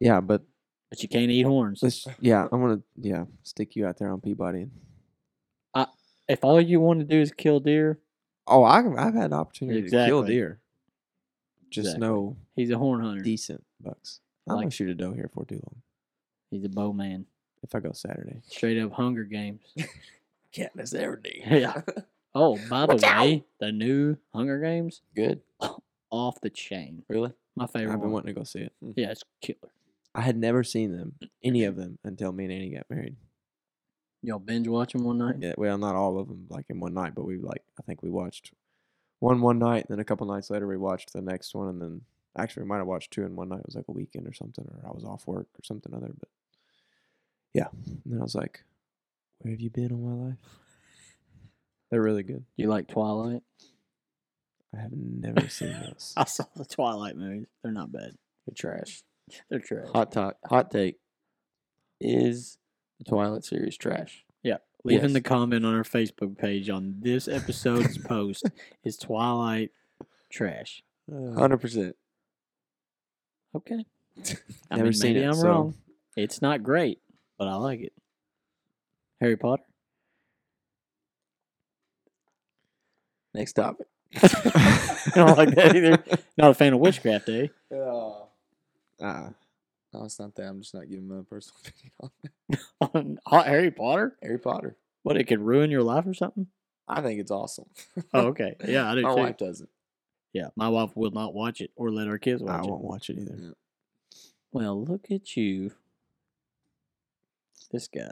Yeah, 0.00 0.20
but 0.20 0.42
but 0.90 1.02
you 1.02 1.08
can't 1.08 1.30
eat 1.30 1.42
horns. 1.42 1.80
let's. 1.82 2.06
Yeah, 2.20 2.46
I'm 2.50 2.60
gonna. 2.60 2.80
Yeah, 2.96 3.24
stick 3.42 3.76
you 3.76 3.86
out 3.86 3.98
there 3.98 4.10
on 4.10 4.20
Peabody. 4.20 4.68
If 6.26 6.42
all 6.42 6.58
you 6.58 6.80
want 6.80 7.00
to 7.00 7.04
do 7.04 7.20
is 7.20 7.30
kill 7.32 7.60
deer, 7.60 7.98
Oh, 8.46 8.64
I've 8.64 8.86
I've 8.96 9.12
had 9.14 9.30
the 9.32 9.36
opportunity 9.36 9.82
to 9.82 9.90
kill 9.90 10.20
Exactly. 10.20 10.26
deer. 10.34 10.58
Just 11.68 11.86
Exactly. 11.88 12.08
no 12.08 12.36
he's 12.56 12.70
a 12.70 12.78
horn 12.78 13.02
hunter. 13.04 13.22
decent 13.22 13.62
bucks. 13.78 14.20
I'm 14.48 14.56
Like- 14.56 14.62
gonna 14.64 14.70
shoot 14.70 14.88
a 14.88 14.94
doe 14.94 15.12
here 15.12 15.28
for 15.34 15.44
too 15.44 15.56
long. 15.56 15.82
He's 16.50 16.64
a 16.64 16.70
bow 16.70 16.94
man. 16.94 17.26
If 17.62 17.74
I 17.74 17.80
go 17.80 17.92
Saturday. 17.92 18.40
Straight 18.46 18.80
up 18.80 18.92
Hunger 18.92 19.24
Games. 19.24 19.60
Can't 20.52 20.74
miss 20.74 20.94
every 20.94 21.20
day. 21.20 21.42
Yeah. 21.46 21.82
Oh, 22.34 22.58
by 22.70 22.86
the 22.86 22.96
way, 22.96 23.44
the 23.58 23.70
new 23.70 24.16
Hunger 24.34 24.58
Games 24.60 25.02
Good. 25.14 25.42
off 26.10 26.40
the 26.40 26.48
chain. 26.48 27.02
Really? 27.08 27.32
My 27.54 27.66
favorite 27.66 27.92
I've 27.92 28.00
been 28.00 28.10
one. 28.10 28.24
wanting 28.24 28.34
to 28.34 28.40
go 28.40 28.44
see 28.44 28.60
it. 28.60 28.72
Hmm. 28.82 28.92
Yeah, 28.96 29.10
it's 29.10 29.24
killer. 29.42 29.58
I 30.14 30.20
had 30.20 30.36
never 30.36 30.62
seen 30.62 30.96
them, 30.96 31.14
any 31.42 31.64
of 31.64 31.76
them, 31.76 31.98
until 32.04 32.32
me 32.32 32.44
and 32.44 32.52
Annie 32.52 32.70
got 32.70 32.88
married. 32.88 33.16
Y'all 34.22 34.38
binge 34.38 34.68
watch 34.68 34.92
them 34.92 35.04
one 35.04 35.18
night. 35.18 35.36
Yeah, 35.40 35.54
well, 35.58 35.76
not 35.76 35.96
all 35.96 36.18
of 36.18 36.28
them, 36.28 36.46
like 36.48 36.66
in 36.70 36.80
one 36.80 36.94
night, 36.94 37.14
but 37.14 37.26
we 37.26 37.36
like 37.38 37.62
I 37.78 37.82
think 37.82 38.02
we 38.02 38.10
watched 38.10 38.52
one 39.18 39.40
one 39.40 39.58
night, 39.58 39.86
then 39.88 39.98
a 39.98 40.04
couple 40.04 40.26
nights 40.26 40.50
later 40.50 40.66
we 40.66 40.76
watched 40.76 41.12
the 41.12 41.20
next 41.20 41.54
one, 41.54 41.68
and 41.68 41.82
then 41.82 42.00
actually 42.36 42.62
we 42.62 42.68
might 42.68 42.78
have 42.78 42.86
watched 42.86 43.10
two 43.10 43.24
in 43.24 43.36
one 43.36 43.48
night. 43.48 43.60
It 43.60 43.66
was 43.66 43.74
like 43.74 43.88
a 43.88 43.92
weekend 43.92 44.26
or 44.26 44.32
something, 44.32 44.64
or 44.64 44.88
I 44.88 44.92
was 44.92 45.04
off 45.04 45.26
work 45.26 45.48
or 45.58 45.64
something 45.64 45.92
other. 45.94 46.12
But 46.18 46.28
yeah, 47.52 47.68
and 47.72 48.00
then 48.06 48.20
I 48.20 48.22
was 48.22 48.34
like, 48.34 48.64
"Where 49.40 49.52
have 49.52 49.60
you 49.60 49.70
been 49.70 49.92
all 49.92 49.98
my 49.98 50.28
life?" 50.28 50.38
They're 51.90 52.02
really 52.02 52.22
good. 52.22 52.44
You 52.56 52.68
like 52.68 52.88
Twilight? 52.88 53.42
I 54.74 54.80
have 54.80 54.92
never 54.92 55.48
seen 55.48 55.72
those. 55.86 56.14
I 56.16 56.24
saw 56.24 56.44
the 56.56 56.64
Twilight 56.64 57.16
movies. 57.16 57.46
They're 57.62 57.72
not 57.72 57.92
bad. 57.92 58.14
They're 58.46 58.54
trash. 58.56 59.02
They're 59.48 59.58
trash. 59.58 59.88
Hot 59.92 60.12
talk. 60.12 60.36
Hot 60.46 60.70
take. 60.70 60.98
Is 62.00 62.58
the 62.98 63.04
Twilight 63.04 63.44
series 63.44 63.76
trash? 63.76 64.24
Yeah. 64.42 64.58
Leaving 64.84 65.04
Yes. 65.10 65.12
the 65.14 65.20
comment 65.22 65.64
on 65.64 65.74
our 65.74 65.82
Facebook 65.84 66.36
page 66.36 66.68
on 66.68 66.96
this 67.00 67.26
episode's 67.28 67.96
post 68.06 68.44
is 68.84 68.96
Twilight 68.96 69.70
trash. 70.30 70.82
Hundred 71.10 71.58
percent. 71.58 71.96
Okay. 73.54 73.84
I 74.70 74.76
Never 74.76 74.84
mean, 74.84 74.92
seen 74.92 75.14
maybe 75.14 75.24
it, 75.24 75.28
I'm 75.28 75.34
so- 75.34 75.46
wrong. 75.48 75.74
It's 76.16 76.40
not 76.42 76.62
great. 76.62 77.00
but 77.38 77.48
I 77.48 77.54
like 77.56 77.80
it. 77.80 77.92
Harry 79.20 79.36
Potter. 79.36 79.64
Next 83.32 83.54
topic. 83.54 83.86
I 84.22 85.10
don't 85.14 85.36
like 85.36 85.54
that 85.56 85.74
either. 85.74 86.02
Not 86.36 86.50
a 86.52 86.54
fan 86.54 86.72
of 86.72 86.78
witchcraft, 86.80 87.28
eh? 87.30 87.48
Uh, 89.00 89.30
No, 89.92 90.04
it's 90.04 90.18
not 90.18 90.34
that. 90.36 90.48
I'm 90.48 90.60
just 90.60 90.74
not 90.74 90.88
giving 90.88 91.08
my 91.08 91.22
personal 91.28 91.56
opinion 91.66 91.92
on 92.80 93.14
it. 93.14 93.18
On 93.26 93.44
Harry 93.44 93.70
Potter? 93.70 94.16
Harry 94.22 94.38
Potter. 94.38 94.76
What? 95.02 95.16
It 95.16 95.24
could 95.24 95.40
ruin 95.40 95.70
your 95.70 95.82
life 95.82 96.06
or 96.06 96.14
something? 96.14 96.46
I 96.88 97.00
think 97.00 97.20
it's 97.20 97.30
awesome. 97.30 97.66
Oh, 98.12 98.26
okay. 98.28 98.56
Yeah, 98.66 98.90
I 98.90 98.94
do 98.94 99.02
my 99.02 99.14
too. 99.14 99.20
wife 99.20 99.38
doesn't. 99.38 99.68
Yeah, 100.32 100.48
my 100.56 100.68
wife 100.68 100.90
will 100.96 101.12
not 101.12 101.32
watch 101.32 101.60
it 101.60 101.70
or 101.76 101.90
let 101.90 102.08
our 102.08 102.18
kids 102.18 102.42
I 102.42 102.46
watch 102.46 102.54
it. 102.54 102.66
I 102.66 102.70
won't 102.70 102.84
watch 102.84 103.10
it 103.10 103.18
either. 103.18 103.54
Well, 104.52 104.84
look 104.84 105.10
at 105.10 105.36
you. 105.36 105.72
This 107.70 107.88
guy. 107.88 108.10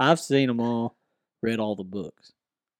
I've 0.00 0.20
seen 0.20 0.48
them 0.48 0.60
all, 0.60 0.96
read 1.42 1.60
all 1.60 1.76
the 1.76 1.84
books. 1.84 2.32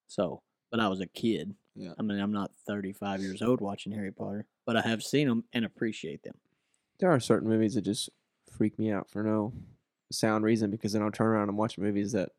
So, 0.09 0.43
but 0.71 0.81
I 0.81 0.89
was 0.89 1.01
a 1.01 1.07
kid. 1.07 1.55
Yeah. 1.75 1.93
I 1.99 2.03
mean, 2.03 2.19
I'm 2.19 2.33
not 2.33 2.51
35 2.67 3.21
years 3.21 3.43
old 3.43 3.61
watching 3.61 3.93
Harry 3.93 4.13
Potter, 4.13 4.47
but 4.67 4.77
I 4.77 4.83
have 4.83 5.03
seen 5.03 5.29
them 5.29 5.45
and 5.53 5.65
appreciate 5.65 6.23
them. 6.23 6.35
There 7.03 7.11
are 7.11 7.19
certain 7.19 7.49
movies 7.49 7.75
that 7.75 7.83
just 7.83 8.11
freak 8.49 8.79
me 8.79 8.93
out 8.93 9.11
for 9.11 9.25
no 9.25 9.53
sound 10.13 10.45
reason 10.45 10.71
because 10.71 10.93
then 10.93 11.03
I'll 11.03 11.11
turn 11.11 11.27
around 11.27 11.49
and 11.49 11.59
watch 11.59 11.77
movies 11.77 12.13
that 12.13 12.31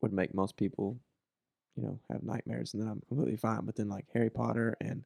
would 0.00 0.12
make 0.12 0.32
most 0.32 0.56
people, 0.56 1.00
you 1.74 1.82
know, 1.82 1.98
have 2.08 2.22
nightmares, 2.22 2.72
and 2.72 2.80
then 2.80 2.88
I'm 2.88 3.02
completely 3.08 3.36
fine. 3.36 3.64
But 3.66 3.74
then 3.74 3.88
like 3.88 4.06
Harry 4.14 4.30
Potter 4.30 4.76
and 4.80 5.02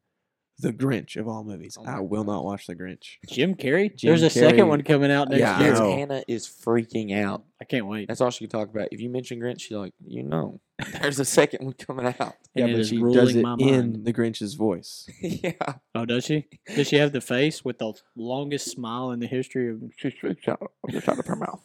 The 0.59 0.73
Grinch 0.73 1.17
of 1.17 1.27
all 1.27 1.43
movies, 1.43 1.77
Oh 1.79 1.85
I 1.85 1.99
will 1.99 2.23
gosh. 2.23 2.33
not 2.33 2.43
watch 2.43 2.65
The 2.65 2.75
Grinch. 2.75 3.17
Jim 3.27 3.53
Carrey? 3.53 3.95
Jim 3.95 4.09
There's 4.09 4.23
a 4.23 4.29
second 4.31 4.61
Carrey. 4.61 4.67
one 4.69 4.81
coming 4.83 5.11
out 5.11 5.29
next 5.29 5.39
Yeah, 5.41 5.55
I 5.55 5.61
year. 5.63 5.73
know. 5.73 5.95
Hannah 5.95 6.23
is 6.27 6.47
freaking 6.47 7.15
out. 7.15 7.43
I 7.61 7.65
can't 7.65 7.85
wait. 7.85 8.07
That's 8.07 8.21
all 8.21 8.31
she 8.31 8.47
can 8.47 8.59
talk 8.59 8.69
about. 8.69 8.87
If 8.91 8.99
you 8.99 9.09
mention 9.09 9.39
Grinch, 9.39 9.61
she's 9.61 9.77
like, 9.77 9.93
you 10.03 10.23
know, 10.23 10.59
there's 11.01 11.19
a 11.19 11.25
second 11.25 11.63
one 11.63 11.73
coming 11.73 12.07
out. 12.07 12.35
Yeah, 12.55 12.63
And 12.65 12.73
it 12.73 12.77
but 12.77 12.85
she 12.87 12.97
ruling 12.97 13.13
does 13.19 13.35
it 13.35 13.41
my 13.43 13.53
in 13.59 13.69
mind. 13.93 14.05
The 14.05 14.13
Grinch's 14.13 14.55
voice. 14.55 15.07
yeah. 15.21 15.51
Oh, 15.93 16.05
does 16.05 16.25
she? 16.25 16.47
Does 16.75 16.87
she 16.87 16.95
have 16.95 17.11
the 17.11 17.21
face 17.21 17.63
with 17.63 17.77
the 17.77 17.93
longest 18.15 18.71
smile 18.71 19.11
in 19.11 19.19
the 19.19 19.27
history 19.27 19.69
of? 19.69 19.81
She 19.97 20.09
speaks 20.09 20.47
out 20.47 20.71
on 20.87 20.93
the 20.95 21.01
side 21.01 21.19
of 21.19 21.25
her 21.27 21.35
mouth. 21.35 21.61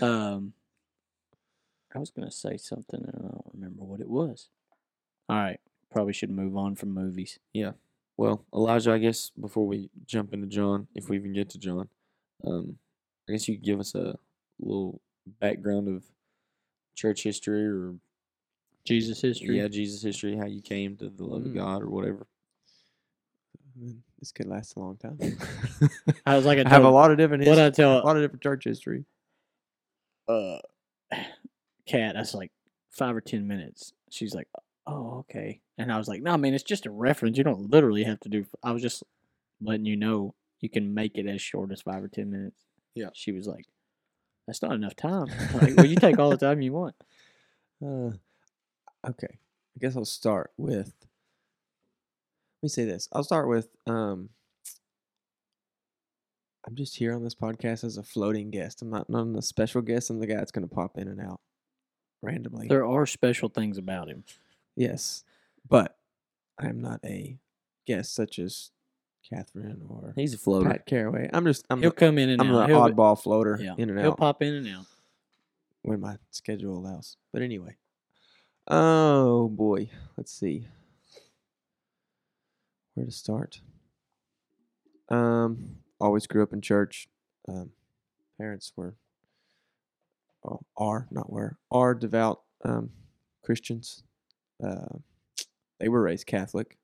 Um, 0.00 0.52
I 1.94 1.98
was 1.98 2.10
gonna 2.10 2.30
say 2.30 2.56
something 2.56 3.00
and 3.02 3.14
I 3.16 3.28
don't 3.28 3.50
remember 3.54 3.84
what 3.84 4.00
it 4.00 4.08
was. 4.08 4.48
All 5.28 5.36
right, 5.36 5.60
probably 5.92 6.12
should 6.12 6.30
move 6.30 6.56
on 6.56 6.74
from 6.74 6.90
movies. 6.92 7.38
Yeah. 7.52 7.72
Well, 8.16 8.44
Elijah, 8.54 8.92
I 8.92 8.98
guess 8.98 9.30
before 9.30 9.66
we 9.66 9.90
jump 10.06 10.32
into 10.34 10.46
John, 10.46 10.86
if 10.94 11.08
we 11.08 11.16
even 11.16 11.32
get 11.32 11.50
to 11.50 11.58
John, 11.58 11.88
um, 12.44 12.78
I 13.28 13.32
guess 13.32 13.48
you 13.48 13.56
could 13.56 13.64
give 13.64 13.80
us 13.80 13.94
a 13.94 14.16
little 14.60 15.00
background 15.40 15.88
of 15.88 16.04
church 16.94 17.22
history 17.22 17.66
or 17.66 17.94
Jesus 18.84 19.20
history. 19.20 19.58
yeah, 19.58 19.68
Jesus 19.68 20.02
history, 20.02 20.36
how 20.36 20.46
you 20.46 20.60
came 20.60 20.96
to 20.96 21.08
the 21.08 21.24
love 21.24 21.42
of 21.46 21.52
Mm. 21.52 21.54
God 21.54 21.82
or 21.82 21.88
whatever. 21.88 22.26
This 24.18 24.32
could 24.32 24.46
last 24.46 24.76
a 24.76 24.80
long 24.80 24.96
time. 24.98 25.18
I 26.26 26.36
was 26.36 26.44
like, 26.44 26.58
I, 26.58 26.62
I 26.66 26.68
have 26.68 26.84
a 26.84 26.90
lot 26.90 27.10
of 27.10 27.16
different 27.16 27.42
History, 27.44 27.56
What 27.62 27.66
I 27.66 27.70
tell 27.70 27.98
a 28.00 28.04
lot 28.04 28.16
of 28.16 28.22
different 28.22 28.42
church 28.42 28.64
history. 28.64 29.04
uh, 30.28 30.58
cat, 31.86 32.14
that's 32.14 32.34
like 32.34 32.52
five 32.90 33.16
or 33.16 33.20
ten 33.20 33.46
minutes. 33.48 33.92
She's 34.10 34.34
like, 34.34 34.46
"Oh, 34.86 35.20
okay," 35.20 35.60
and 35.82 35.92
I 35.92 35.98
was 35.98 36.08
like, 36.08 36.22
"No, 36.22 36.32
I 36.32 36.36
mean 36.36 36.54
it's 36.54 36.62
just 36.62 36.86
a 36.86 36.90
reference. 36.90 37.38
You 37.38 37.44
don't 37.44 37.70
literally 37.70 38.04
have 38.04 38.20
to 38.20 38.28
do." 38.28 38.46
I 38.62 38.72
was 38.72 38.82
just 38.82 39.02
letting 39.60 39.86
you 39.86 39.96
know 39.96 40.34
you 40.60 40.68
can 40.68 40.94
make 40.94 41.18
it 41.18 41.26
as 41.26 41.40
short 41.42 41.72
as 41.72 41.82
five 41.82 42.02
or 42.02 42.08
ten 42.08 42.30
minutes. 42.30 42.64
Yeah. 42.94 43.10
She 43.14 43.32
was 43.32 43.46
like, 43.46 43.66
"That's 44.46 44.62
not 44.62 44.72
enough 44.72 44.96
time." 44.96 45.28
Like, 45.54 45.76
well, 45.76 45.86
you 45.86 45.96
take 45.96 46.18
all 46.18 46.30
the 46.30 46.36
time 46.36 46.62
you 46.62 46.72
want. 46.72 46.94
Uh, 47.84 48.12
okay, 49.04 49.26
I 49.26 49.78
guess 49.80 49.96
I'll 49.96 50.04
start 50.04 50.52
with. 50.56 50.94
Let 52.60 52.62
me 52.62 52.68
say 52.68 52.84
this. 52.84 53.08
I'll 53.10 53.24
start 53.24 53.48
with. 53.48 53.70
Um, 53.88 54.28
I'm 56.64 56.76
just 56.76 56.96
here 56.96 57.12
on 57.12 57.24
this 57.24 57.34
podcast 57.34 57.82
as 57.82 57.96
a 57.96 58.02
floating 58.02 58.50
guest. 58.50 58.82
I'm 58.82 58.90
not, 58.90 59.10
not 59.10 59.26
a 59.36 59.42
special 59.42 59.82
guest. 59.82 60.10
I'm 60.10 60.20
the 60.20 60.28
guy 60.28 60.36
that's 60.36 60.52
going 60.52 60.68
to 60.68 60.72
pop 60.72 60.96
in 60.96 61.08
and 61.08 61.20
out 61.20 61.40
randomly. 62.22 62.68
There 62.68 62.86
are 62.86 63.04
special 63.04 63.48
things 63.48 63.78
about 63.78 64.08
him. 64.08 64.24
Yes, 64.76 65.24
but 65.68 65.96
I'm 66.58 66.80
not 66.80 67.00
a 67.04 67.38
guest 67.86 68.14
such 68.14 68.38
as 68.38 68.70
Catherine 69.28 69.82
or 69.88 70.12
He's 70.16 70.34
a 70.34 70.38
floater. 70.38 70.68
Pat 70.70 70.86
Caraway. 70.86 71.30
I'm 71.32 71.44
just. 71.44 71.64
I'm. 71.70 71.80
He'll 71.80 71.90
the- 71.90 71.96
come 71.96 72.18
in 72.18 72.28
and 72.30 72.40
I'm 72.40 72.50
out. 72.54 72.66
the 72.68 72.74
He'll- 72.74 72.80
oddball 72.88 73.20
floater 73.20 73.58
yeah, 73.60 73.74
in 73.78 73.88
and 73.90 73.98
out 73.98 74.02
he'll 74.02 74.16
pop 74.16 74.42
in 74.42 74.54
and 74.54 74.68
out. 74.68 74.86
when 75.82 76.00
my 76.00 76.16
schedule 76.30 76.76
allows. 76.78 77.16
But 77.32 77.42
anyway. 77.42 77.76
Oh 78.68 79.48
boy. 79.48 79.90
Let's 80.16 80.32
see. 80.32 80.68
Where 82.94 83.06
to 83.06 83.12
start? 83.12 83.60
Um, 85.08 85.76
always 86.00 86.26
grew 86.26 86.42
up 86.42 86.52
in 86.52 86.60
church. 86.60 87.08
Um, 87.48 87.70
parents 88.38 88.72
were, 88.76 88.94
oh, 90.44 90.60
are 90.76 91.06
not 91.10 91.30
were 91.32 91.56
are 91.70 91.94
devout 91.94 92.42
um, 92.64 92.90
Christians. 93.42 94.04
Uh, 94.62 94.98
they 95.82 95.88
were 95.88 96.00
raised 96.00 96.26
Catholic, 96.26 96.78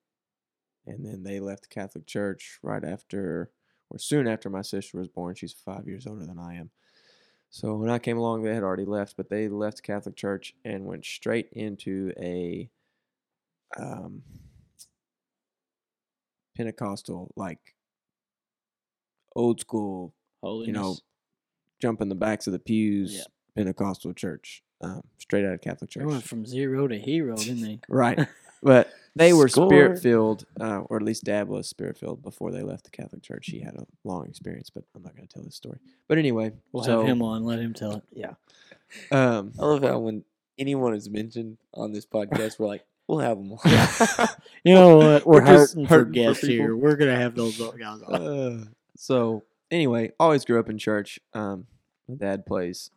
and 0.87 1.07
then 1.07 1.23
they 1.23 1.41
left 1.41 1.63
the 1.63 1.69
Catholic 1.69 2.05
Church 2.07 2.59
right 2.63 2.85
after, 2.85 3.51
or 3.91 3.99
soon 3.99 4.27
after 4.27 4.51
my 4.51 4.61
sister 4.63 4.99
was 4.99 5.09
born. 5.09 5.35
She's 5.35 5.53
five 5.55 5.87
years 5.87 6.07
older 6.07 6.27
than 6.27 6.39
I 6.39 6.57
am. 6.57 6.71
So 7.51 7.77
when 7.77 7.89
I 7.91 7.99
came 7.99 8.19
along, 8.19 8.43
they 8.43 8.53
had 8.55 8.63
already 8.63 8.85
left, 8.85 9.17
but 9.17 9.31
they 9.31 9.49
left 9.49 9.77
the 9.79 9.83
Catholic 9.83 10.17
Church 10.17 10.53
and 10.65 10.85
went 10.85 11.07
straight 11.07 11.49
into 11.53 12.13
a 12.19 12.69
um, 13.79 14.23
Pentecostal, 16.57 17.33
like 17.37 17.75
old 19.37 19.61
school, 19.61 20.13
Holiness. 20.43 20.67
you 20.67 20.73
know, 20.73 20.97
jump 21.81 22.01
in 22.01 22.09
the 22.09 22.15
backs 22.15 22.47
of 22.47 22.53
the 22.53 22.59
pews 22.59 23.15
Yeah. 23.17 23.23
Pentecostal 23.57 24.13
church, 24.13 24.63
um, 24.81 25.03
straight 25.19 25.45
out 25.45 25.55
of 25.55 25.61
Catholic 25.61 25.91
they 25.91 26.01
Church. 26.01 26.07
went 26.09 26.25
from 26.25 26.45
zero 26.47 26.87
to 26.89 26.99
hero, 26.99 27.37
didn't 27.37 27.63
they? 27.63 27.81
Right. 27.89 28.19
But 28.63 28.91
they 29.17 29.33
were 29.33 29.49
Score. 29.49 29.69
spirit 29.69 29.99
filled, 30.01 30.45
uh, 30.61 30.81
or 30.89 30.97
at 30.97 31.03
least 31.03 31.25
Dad 31.25 31.49
was 31.49 31.69
spirit 31.69 31.97
filled 31.99 32.23
before 32.23 32.51
they 32.53 32.63
left 32.63 32.85
the 32.85 32.91
Catholic 32.91 33.23
Church. 33.23 33.47
He 33.47 33.61
had 33.61 33.75
a 33.75 33.87
long 34.05 34.27
experience, 34.27 34.71
but 34.71 34.85
I'm 34.95 35.03
not 35.03 35.17
going 35.17 35.27
to 35.27 35.33
tell 35.35 35.43
this 35.43 35.55
story. 35.57 35.79
But 36.07 36.19
anyway, 36.19 36.53
We'll 36.73 36.85
so 36.85 37.01
have 37.01 37.09
him 37.09 37.23
on. 37.23 37.45
Let 37.45 37.59
him 37.59 37.75
tell 37.75 37.93
it. 37.97 38.03
yeah. 38.13 38.35
Um, 39.11 39.53
I 39.59 39.65
love 39.65 39.83
how 39.83 39.99
when 39.99 40.25
anyone 40.59 40.95
is 40.95 41.09
mentioned 41.11 41.59
on 41.75 41.93
this 41.93 42.07
podcast, 42.07 42.59
we're 42.59 42.67
like, 42.69 42.85
we'll 43.07 43.19
have 43.19 43.39
them 43.39 43.53
on. 43.53 44.29
You 44.65 44.75
know 44.75 44.97
what? 44.99 45.27
We're, 45.27 45.41
We're 45.41 45.47
just 45.47 45.75
hurting, 45.75 45.85
hurting 45.87 45.87
for 45.87 46.05
for 46.05 46.05
guests 46.11 46.47
here. 46.47 46.77
We're 46.77 46.97
gonna 46.97 47.17
have 47.17 47.35
those 47.35 47.57
guys 47.59 48.03
on. 48.03 48.15
uh, 48.15 48.65
so 48.97 49.45
anyway, 49.71 50.13
always 50.19 50.45
grew 50.45 50.59
up 50.61 50.69
in 50.69 50.79
church. 50.79 51.19
Um, 51.33 51.67
my 52.09 52.17
dad 52.17 52.45
plays 52.47 52.91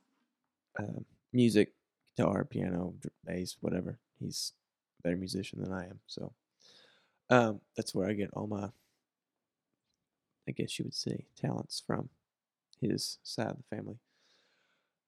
um 0.79 1.05
music, 1.33 1.73
guitar, 2.17 2.43
piano, 2.45 2.93
bass, 3.25 3.57
whatever. 3.61 3.99
He's 4.19 4.53
a 4.55 4.60
better 5.01 5.17
musician 5.17 5.61
than 5.61 5.73
I 5.73 5.85
am. 5.85 5.99
So 6.07 6.33
um, 7.29 7.61
that's 7.75 7.95
where 7.95 8.09
I 8.09 8.13
get 8.13 8.29
all 8.33 8.47
my, 8.47 8.69
I 10.47 10.51
guess 10.51 10.77
you 10.77 10.85
would 10.85 10.93
say, 10.93 11.25
talents 11.39 11.81
from 11.85 12.09
his 12.79 13.19
side 13.23 13.47
of 13.47 13.57
the 13.57 13.75
family. 13.75 13.97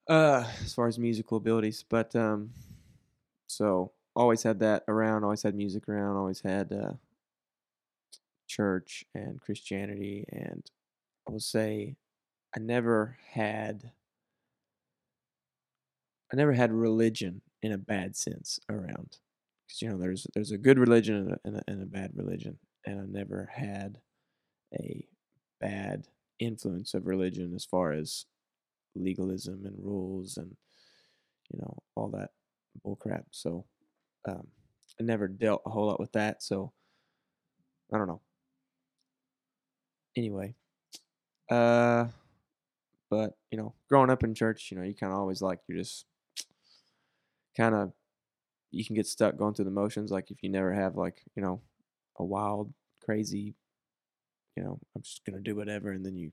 Uh, 0.07 0.45
as 0.61 0.73
far 0.73 0.87
as 0.87 0.99
musical 0.99 1.37
abilities, 1.37 1.85
but 1.87 2.13
um, 2.15 2.49
so 3.47 3.91
always 4.15 4.43
had 4.43 4.59
that 4.59 4.83
around. 4.87 5.23
Always 5.23 5.43
had 5.43 5.55
music 5.55 5.87
around. 5.87 6.17
Always 6.17 6.41
had 6.41 6.73
uh, 6.73 6.93
church 8.47 9.05
and 9.15 9.39
Christianity, 9.39 10.25
and 10.29 10.69
I 11.27 11.31
will 11.31 11.39
say, 11.39 11.95
I 12.55 12.59
never 12.59 13.17
had. 13.31 13.91
I 16.31 16.35
never 16.35 16.53
had 16.53 16.71
religion 16.71 17.41
in 17.61 17.71
a 17.71 17.77
bad 17.77 18.15
sense 18.15 18.59
around, 18.67 19.19
because 19.73 19.81
you 19.81 19.89
know 19.89 19.97
there's 19.97 20.27
there's 20.33 20.51
a 20.51 20.57
good 20.57 20.79
religion 20.79 21.15
and 21.15 21.31
a, 21.31 21.39
and 21.45 21.55
a, 21.57 21.61
and 21.67 21.83
a 21.83 21.85
bad 21.85 22.11
religion, 22.15 22.57
and 22.85 22.99
I 22.99 23.05
never 23.07 23.49
had 23.53 23.99
a 24.73 25.05
bad 25.59 26.07
influence 26.39 26.93
of 26.93 27.07
religion 27.07 27.53
as 27.55 27.65
far 27.65 27.93
as 27.93 28.25
legalism 28.95 29.65
and 29.65 29.75
rules 29.79 30.37
and 30.37 30.55
you 31.51 31.59
know 31.59 31.77
all 31.95 32.09
that 32.09 32.29
bullcrap. 32.85 33.23
So 33.31 33.65
um, 34.27 34.47
I 34.99 35.03
never 35.03 35.27
dealt 35.27 35.63
a 35.65 35.69
whole 35.69 35.87
lot 35.87 35.99
with 35.99 36.11
that. 36.13 36.43
So 36.43 36.73
I 37.93 37.97
don't 37.97 38.07
know. 38.07 38.21
Anyway, 40.15 40.53
uh, 41.49 42.05
but 43.09 43.33
you 43.51 43.57
know, 43.57 43.73
growing 43.89 44.11
up 44.11 44.23
in 44.23 44.35
church, 44.35 44.69
you 44.69 44.77
know, 44.77 44.83
you 44.83 44.93
kind 44.93 45.11
of 45.11 45.19
always 45.19 45.41
like 45.41 45.59
you're 45.67 45.79
just 45.79 46.05
kind 47.55 47.75
of 47.75 47.93
you 48.73 48.83
can 48.83 48.95
get 48.95 49.07
stuck 49.07 49.37
going 49.37 49.53
through 49.53 49.65
the 49.65 49.71
motions. 49.71 50.11
Like 50.11 50.31
if 50.31 50.41
you 50.41 50.49
never 50.49 50.73
have 50.73 50.95
like 50.95 51.21
you 51.35 51.41
know 51.41 51.61
a 52.17 52.23
wild, 52.23 52.73
crazy, 53.03 53.55
you 54.55 54.63
know, 54.63 54.79
I'm 54.95 55.01
just 55.01 55.23
gonna 55.25 55.39
do 55.39 55.55
whatever, 55.55 55.91
and 55.91 56.05
then 56.05 56.15
you 56.15 56.31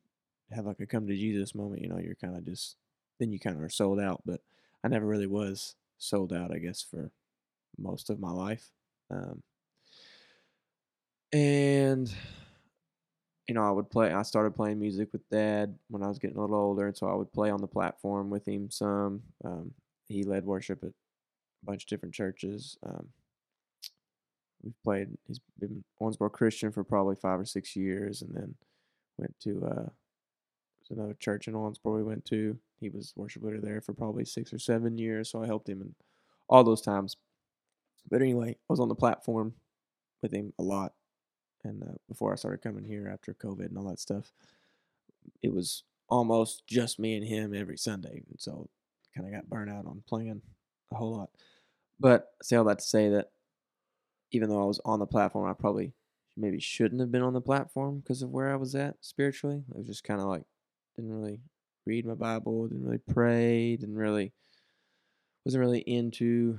have 0.51 0.66
like 0.66 0.80
a 0.80 0.86
come 0.86 1.07
to 1.07 1.14
Jesus 1.14 1.55
moment. 1.55 1.82
You 1.82 1.88
know, 1.88 1.99
you're 1.99 2.14
kind 2.16 2.36
of 2.36 2.45
just 2.45 2.76
then 3.18 3.32
you 3.32 3.38
kind 3.38 3.57
of 3.57 3.62
are 3.62 3.68
sold 3.68 4.01
out. 4.01 4.22
But 4.24 4.41
I 4.82 4.88
never 4.88 5.07
really 5.07 5.26
was 5.26 5.76
sold 5.99 6.32
out, 6.32 6.53
I 6.53 6.59
guess, 6.59 6.82
for 6.82 7.11
most 7.78 8.11
of 8.11 8.18
my 8.20 8.30
life. 8.30 8.70
Um, 9.11 9.43
and 11.32 12.12
you 13.47 13.55
know, 13.55 13.66
I 13.66 13.70
would 13.70 13.91
play. 13.91 14.12
I 14.12 14.22
started 14.22 14.55
playing 14.55 14.78
music 14.78 15.09
with 15.12 15.28
Dad 15.28 15.76
when 15.88 16.05
I 16.05 16.09
was 16.09 16.20
getting 16.20 16.36
a 16.36 16.41
little 16.41 16.57
older, 16.57 16.86
and 16.86 16.97
so 16.97 17.09
I 17.09 17.14
would 17.14 17.32
play 17.32 17.51
on 17.51 17.61
the 17.61 17.66
platform 17.66 18.30
with 18.30 18.47
him 18.47 18.70
some. 18.70 19.22
Um, 19.45 19.72
he 20.07 20.22
led 20.22 20.45
worship 20.45 20.84
at 20.84 20.93
a 21.62 21.66
bunch 21.66 21.84
of 21.84 21.88
different 21.88 22.14
churches. 22.14 22.76
Um, 22.84 23.08
we've 24.62 24.82
played. 24.82 25.08
He's 25.26 25.40
been 25.58 25.84
Owensboro 26.00 26.32
Christian 26.32 26.72
for 26.72 26.84
probably 26.84 27.16
five 27.16 27.40
or 27.40 27.44
six 27.44 27.76
years, 27.76 28.22
and 28.22 28.34
then 28.34 28.54
went 29.18 29.34
to 29.40 29.64
uh, 29.66 29.90
another 30.90 31.14
church 31.14 31.48
in 31.48 31.54
Owensboro 31.54 31.96
we 31.96 32.02
went 32.02 32.24
to. 32.26 32.58
He 32.80 32.88
was 32.88 33.12
worship 33.16 33.42
leader 33.42 33.61
there 33.61 33.80
for 33.80 33.92
probably 33.92 34.24
six 34.24 34.52
or 34.52 34.58
seven 34.58 34.98
years, 34.98 35.30
so 35.30 35.42
I 35.42 35.46
helped 35.46 35.68
him 35.68 35.80
in 35.80 35.94
all 36.48 36.64
those 36.64 36.82
times. 36.82 37.16
But 38.11 38.22
anyway, 38.22 38.50
I 38.50 38.72
was 38.72 38.80
on 38.80 38.88
the 38.88 38.94
platform 38.94 39.54
with 40.22 40.32
him 40.32 40.52
a 40.58 40.62
lot, 40.62 40.92
and 41.64 41.82
uh, 41.82 41.94
before 42.08 42.32
I 42.32 42.36
started 42.36 42.62
coming 42.62 42.84
here 42.84 43.08
after 43.12 43.34
COVID 43.34 43.66
and 43.66 43.78
all 43.78 43.88
that 43.88 44.00
stuff, 44.00 44.32
it 45.42 45.52
was 45.52 45.84
almost 46.08 46.66
just 46.66 46.98
me 46.98 47.14
and 47.16 47.26
him 47.26 47.54
every 47.54 47.76
Sunday, 47.76 48.22
and 48.28 48.38
so 48.38 48.68
kind 49.14 49.26
of 49.26 49.32
got 49.32 49.48
burnt 49.48 49.70
out 49.70 49.86
on 49.86 50.02
playing 50.08 50.42
a 50.92 50.96
whole 50.96 51.16
lot. 51.16 51.30
But 52.01 52.28
I 52.40 52.44
say 52.44 52.57
all 52.57 52.64
that 52.64 52.78
to 52.78 52.84
say 52.84 53.11
that 53.11 53.26
even 54.32 54.48
though 54.48 54.62
I 54.62 54.66
was 54.66 54.80
on 54.84 54.98
the 54.98 55.07
platform, 55.07 55.48
I 55.48 55.53
probably 55.53 55.92
maybe 56.36 56.59
shouldn't 56.59 57.01
have 57.01 57.12
been 57.12 57.22
on 57.22 57.34
the 57.34 57.40
platform 57.40 58.01
because 58.01 58.22
of 58.22 58.30
where 58.30 58.51
I 58.51 58.57
was 58.57 58.74
at 58.74 58.96
spiritually. 59.03 59.62
I 59.72 59.78
was 59.78 59.86
just 59.86 60.05
kind 60.05 60.20
of 60.20 60.26
like 60.26 60.44
didn't 60.96 61.12
really 61.12 61.40
read 61.86 62.07
my 62.07 62.14
Bible, 62.14 62.66
didn't 62.66 62.84
really 62.84 62.98
pray, 62.98 63.76
didn't 63.76 63.96
really 63.96 64.32
wasn't 65.44 65.61
really 65.61 65.80
into 65.80 66.59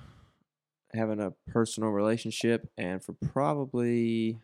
having 0.94 1.20
a 1.20 1.34
personal 1.48 1.90
relationship 1.90 2.70
and 2.78 3.04
for 3.04 3.14
probably 3.14 4.38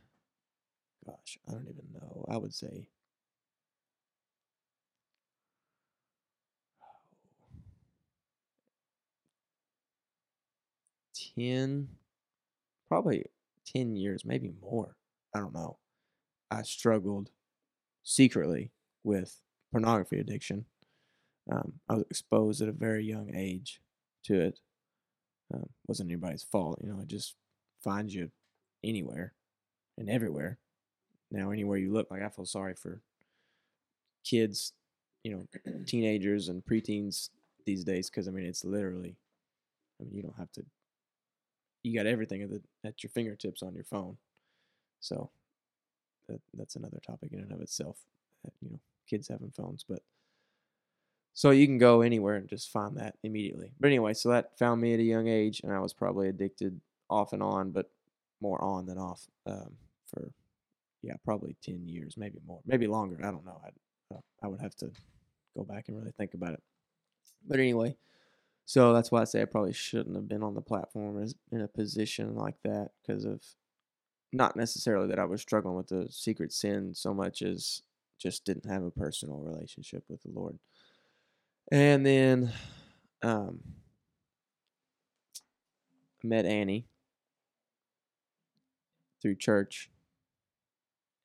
gosh, 1.05 1.37
I 1.47 1.51
don't 1.51 1.67
even 1.69 1.85
know. 1.93 2.25
I 2.29 2.37
would 2.37 2.53
say 2.53 2.87
ten 11.37 11.89
probably 12.87 13.25
10 13.65 13.95
years, 13.95 14.23
maybe 14.25 14.53
more. 14.61 14.95
I 15.35 15.39
don't 15.39 15.53
know. 15.53 15.77
I 16.49 16.61
struggled 16.61 17.29
secretly 18.03 18.71
with 19.03 19.41
pornography 19.71 20.19
addiction. 20.19 20.65
Um, 21.51 21.73
I 21.89 21.95
was 21.95 22.05
exposed 22.09 22.61
at 22.61 22.69
a 22.69 22.73
very 22.73 23.03
young 23.03 23.35
age 23.35 23.81
to 24.25 24.39
it. 24.39 24.59
Um, 25.53 25.67
wasn't 25.87 26.09
anybody's 26.09 26.43
fault, 26.43 26.79
you 26.81 26.89
know. 26.89 26.99
It 27.01 27.07
just 27.07 27.35
finds 27.83 28.13
you 28.13 28.31
anywhere 28.83 29.33
and 29.97 30.09
everywhere. 30.09 30.59
Now, 31.31 31.51
anywhere 31.51 31.77
you 31.77 31.91
look, 31.91 32.09
like 32.09 32.21
I 32.21 32.29
feel 32.29 32.45
sorry 32.45 32.73
for 32.75 33.01
kids, 34.25 34.73
you 35.23 35.31
know, 35.31 35.83
teenagers 35.85 36.49
and 36.49 36.63
preteens 36.63 37.29
these 37.65 37.83
days 37.83 38.09
because 38.09 38.27
I 38.27 38.31
mean, 38.31 38.45
it's 38.45 38.65
literally. 38.65 39.15
I 39.99 40.03
mean, 40.03 40.15
you 40.15 40.21
don't 40.21 40.37
have 40.37 40.51
to 40.53 40.63
you 41.87 41.97
got 41.97 42.07
everything 42.07 42.43
at 42.43 42.49
the 42.49 42.61
at 42.83 43.03
your 43.03 43.09
fingertips 43.09 43.63
on 43.63 43.73
your 43.73 43.83
phone. 43.83 44.17
So 44.99 45.29
that 46.27 46.41
that's 46.53 46.75
another 46.75 46.99
topic 47.05 47.31
in 47.33 47.39
and 47.39 47.51
of 47.51 47.61
itself. 47.61 47.97
You 48.61 48.71
know, 48.71 48.79
kids 49.09 49.27
having 49.27 49.51
phones, 49.51 49.83
but 49.87 50.01
so 51.33 51.51
you 51.51 51.67
can 51.67 51.77
go 51.77 52.01
anywhere 52.01 52.35
and 52.35 52.47
just 52.47 52.71
find 52.71 52.97
that 52.97 53.15
immediately. 53.23 53.71
But 53.79 53.87
anyway, 53.87 54.13
so 54.13 54.29
that 54.29 54.57
found 54.57 54.81
me 54.81 54.93
at 54.93 54.99
a 54.99 55.03
young 55.03 55.27
age, 55.27 55.61
and 55.63 55.71
I 55.71 55.79
was 55.79 55.93
probably 55.93 56.29
addicted 56.29 56.79
off 57.09 57.33
and 57.33 57.43
on, 57.43 57.71
but 57.71 57.89
more 58.41 58.63
on 58.63 58.85
than 58.85 58.97
off 58.97 59.27
um, 59.45 59.71
for 60.07 60.31
yeah, 61.03 61.13
probably 61.23 61.55
ten 61.61 61.87
years, 61.87 62.15
maybe 62.17 62.39
more, 62.47 62.61
maybe 62.65 62.87
longer. 62.87 63.17
I 63.23 63.31
don't 63.31 63.45
know. 63.45 63.61
I 63.63 64.15
uh, 64.15 64.19
I 64.43 64.47
would 64.47 64.61
have 64.61 64.75
to 64.77 64.89
go 65.55 65.63
back 65.63 65.87
and 65.87 65.97
really 65.97 66.11
think 66.11 66.33
about 66.33 66.53
it. 66.53 66.63
But 67.47 67.59
anyway, 67.59 67.95
so 68.67 68.91
that's 68.91 69.13
why 69.13 69.21
I 69.21 69.23
say 69.23 69.41
I 69.41 69.45
probably 69.45 69.71
shouldn't 69.71 70.17
have 70.17 70.27
been 70.27 70.43
on 70.43 70.53
the 70.53 70.61
platform 70.61 71.23
as 71.23 71.33
in 71.53 71.61
a 71.61 71.69
position 71.69 72.35
like 72.35 72.57
that 72.65 72.89
because 73.01 73.23
of 73.23 73.41
not 74.33 74.57
necessarily 74.57 75.07
that 75.07 75.19
I 75.19 75.23
was 75.23 75.41
struggling 75.41 75.77
with 75.77 75.87
the 75.87 76.09
secret 76.11 76.51
sin 76.51 76.93
so 76.93 77.13
much 77.13 77.41
as 77.41 77.81
just 78.19 78.43
didn't 78.43 78.69
have 78.69 78.83
a 78.83 78.91
personal 78.91 79.37
relationship 79.37 80.03
with 80.09 80.21
the 80.21 80.31
Lord. 80.31 80.59
And 81.71 82.05
then 82.05 82.51
um 83.23 83.61
I 86.21 86.27
met 86.27 86.45
Annie 86.45 86.87
through 89.21 89.35
church 89.35 89.89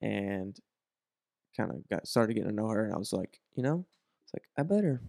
and 0.00 0.56
kind 1.56 1.72
of 1.72 1.88
got 1.88 2.06
started 2.06 2.34
getting 2.34 2.50
to 2.50 2.54
know 2.54 2.68
her 2.68 2.84
and 2.84 2.94
I 2.94 2.98
was 2.98 3.12
like, 3.12 3.40
you 3.56 3.64
know, 3.64 3.84
it's 4.22 4.32
like 4.32 4.44
I 4.56 4.62
better 4.62 5.00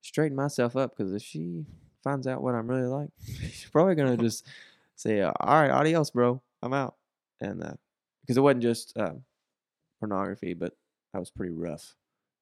straighten 0.00 0.36
myself 0.36 0.76
up 0.76 0.96
because 0.96 1.12
if 1.12 1.22
she 1.22 1.64
finds 2.02 2.26
out 2.26 2.42
what 2.42 2.54
I'm 2.54 2.68
really 2.68 2.86
like, 2.86 3.10
she's 3.24 3.68
probably 3.70 3.94
gonna 3.94 4.16
just 4.18 4.46
say, 4.96 5.20
"All 5.22 5.32
right, 5.40 5.70
adios, 5.70 6.10
bro. 6.10 6.42
I'm 6.62 6.72
out." 6.72 6.94
And 7.40 7.60
because 8.22 8.36
it 8.36 8.40
wasn't 8.40 8.62
just 8.62 8.96
uh, 8.96 9.14
pornography, 10.00 10.54
but 10.54 10.74
I 11.14 11.18
was 11.18 11.30
pretty 11.30 11.52
rough 11.52 11.94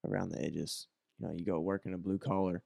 around 0.08 0.30
the 0.30 0.42
edges. 0.42 0.86
You 1.18 1.26
know, 1.26 1.34
you 1.34 1.44
go 1.44 1.60
work 1.60 1.82
in 1.86 1.94
a 1.94 1.98
blue 1.98 2.18
collar 2.18 2.62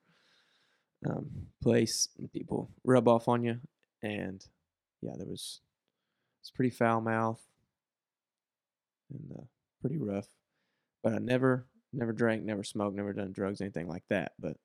um, 1.06 1.30
place, 1.62 2.08
and 2.18 2.32
people 2.32 2.70
rub 2.84 3.08
off 3.08 3.28
on 3.28 3.42
you, 3.42 3.58
and 4.02 4.44
yeah, 5.02 5.12
there 5.16 5.26
was 5.26 5.60
it's 6.40 6.50
pretty 6.50 6.70
foul 6.70 7.00
mouth 7.00 7.40
and 9.10 9.38
uh, 9.38 9.44
pretty 9.80 9.98
rough. 9.98 10.26
But 11.02 11.14
I 11.14 11.18
never, 11.18 11.66
never 11.92 12.12
drank, 12.12 12.44
never 12.44 12.64
smoked, 12.64 12.96
never 12.96 13.12
done 13.12 13.32
drugs, 13.32 13.60
anything 13.60 13.88
like 13.88 14.04
that. 14.08 14.32
But 14.38 14.56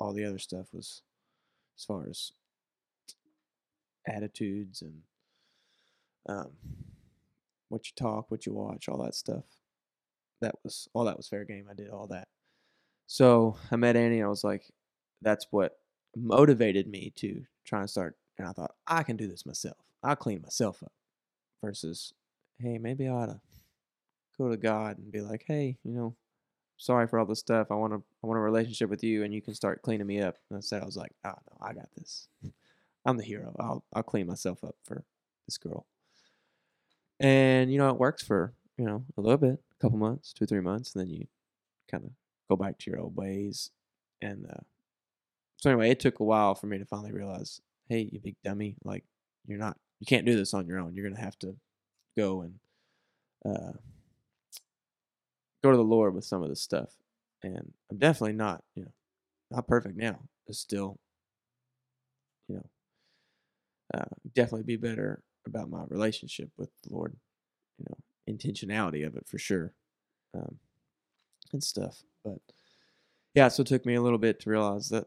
all 0.00 0.12
the 0.12 0.24
other 0.24 0.38
stuff 0.38 0.66
was 0.72 1.02
as 1.78 1.84
far 1.84 2.08
as 2.08 2.32
attitudes 4.06 4.82
and 4.82 5.02
um, 6.28 6.50
what 7.68 7.86
you 7.86 7.92
talk, 7.96 8.30
what 8.30 8.46
you 8.46 8.52
watch, 8.52 8.88
all 8.88 9.02
that 9.04 9.14
stuff. 9.14 9.44
That 10.40 10.54
was 10.64 10.88
all 10.94 11.04
that 11.04 11.16
was 11.16 11.28
fair 11.28 11.44
game. 11.44 11.66
I 11.70 11.74
did 11.74 11.90
all 11.90 12.06
that. 12.08 12.28
So 13.06 13.56
I 13.70 13.76
met 13.76 13.96
Annie. 13.96 14.22
I 14.22 14.28
was 14.28 14.42
like, 14.42 14.64
that's 15.20 15.46
what 15.50 15.78
motivated 16.16 16.88
me 16.88 17.12
to 17.16 17.44
try 17.64 17.80
and 17.80 17.90
start. 17.90 18.16
And 18.38 18.48
I 18.48 18.52
thought 18.52 18.74
I 18.86 19.02
can 19.02 19.16
do 19.16 19.28
this 19.28 19.44
myself. 19.44 19.76
I'll 20.02 20.16
clean 20.16 20.40
myself 20.42 20.82
up. 20.82 20.92
Versus, 21.62 22.14
hey, 22.58 22.78
maybe 22.78 23.06
I 23.06 23.12
ought 23.12 23.26
to 23.26 23.40
go 24.38 24.48
to 24.48 24.56
God 24.56 24.96
and 24.96 25.12
be 25.12 25.20
like, 25.20 25.44
hey, 25.46 25.76
you 25.84 25.92
know, 25.92 26.16
sorry 26.80 27.06
for 27.06 27.18
all 27.18 27.26
this 27.26 27.38
stuff. 27.38 27.68
I 27.70 27.74
want 27.74 27.92
to 27.92 28.02
I 28.24 28.26
want 28.26 28.38
a 28.38 28.42
relationship 28.42 28.90
with 28.90 29.04
you, 29.04 29.22
and 29.22 29.32
you 29.32 29.40
can 29.40 29.54
start 29.54 29.82
cleaning 29.82 30.06
me 30.06 30.20
up. 30.20 30.36
And 30.48 30.56
instead, 30.56 30.82
I 30.82 30.86
was 30.86 30.96
like, 30.96 31.12
oh 31.24 31.28
no, 31.28 31.66
I 31.66 31.72
got 31.72 31.88
this. 31.96 32.28
I'm 33.06 33.16
the 33.16 33.24
hero. 33.24 33.54
I'll 33.60 33.84
I'll 33.94 34.02
clean 34.02 34.26
myself 34.26 34.64
up 34.64 34.74
for 34.82 35.04
this 35.46 35.58
girl. 35.58 35.86
And 37.20 37.70
you 37.70 37.78
know, 37.78 37.90
it 37.90 37.98
works 37.98 38.22
for 38.22 38.54
you 38.76 38.86
know 38.86 39.04
a 39.16 39.20
little 39.20 39.38
bit, 39.38 39.60
a 39.78 39.80
couple 39.80 39.98
months, 39.98 40.32
two 40.32 40.46
three 40.46 40.60
months, 40.60 40.94
and 40.94 41.02
then 41.02 41.10
you 41.10 41.26
kind 41.90 42.04
of 42.04 42.10
go 42.48 42.56
back 42.56 42.78
to 42.78 42.90
your 42.90 43.00
old 43.00 43.16
ways. 43.16 43.70
And 44.22 44.46
uh, 44.50 44.62
so 45.58 45.70
anyway, 45.70 45.90
it 45.90 46.00
took 46.00 46.20
a 46.20 46.24
while 46.24 46.54
for 46.54 46.66
me 46.66 46.78
to 46.78 46.84
finally 46.84 47.12
realize, 47.12 47.60
hey, 47.88 48.08
you 48.10 48.20
big 48.20 48.36
dummy, 48.42 48.76
like 48.84 49.04
you're 49.46 49.58
not, 49.58 49.76
you 49.98 50.06
can't 50.06 50.26
do 50.26 50.36
this 50.36 50.54
on 50.54 50.66
your 50.66 50.78
own. 50.78 50.94
You're 50.94 51.08
gonna 51.08 51.20
have 51.20 51.38
to 51.40 51.56
go 52.16 52.42
and 52.42 52.54
uh, 53.44 53.72
go 55.62 55.70
to 55.70 55.76
the 55.76 55.82
Lord 55.82 56.14
with 56.14 56.24
some 56.24 56.42
of 56.42 56.48
this 56.48 56.60
stuff. 56.60 56.90
And 57.42 57.72
I'm 57.90 57.98
definitely 57.98 58.34
not, 58.34 58.62
you 58.74 58.82
know, 58.82 58.92
not 59.50 59.66
perfect 59.66 59.96
now. 59.96 60.20
It's 60.46 60.58
still, 60.58 60.98
you 62.48 62.56
know, 62.56 62.66
uh, 63.94 64.14
definitely 64.34 64.64
be 64.64 64.76
better 64.76 65.22
about 65.46 65.70
my 65.70 65.84
relationship 65.88 66.50
with 66.56 66.70
the 66.82 66.94
Lord, 66.94 67.16
you 67.78 67.86
know, 67.88 67.96
intentionality 68.32 69.06
of 69.06 69.16
it 69.16 69.26
for 69.26 69.38
sure, 69.38 69.72
um, 70.34 70.58
and 71.52 71.64
stuff. 71.64 72.02
But 72.24 72.38
yeah, 73.34 73.48
so 73.48 73.62
it 73.62 73.68
took 73.68 73.86
me 73.86 73.94
a 73.94 74.02
little 74.02 74.18
bit 74.18 74.40
to 74.40 74.50
realize 74.50 74.88
that 74.90 75.06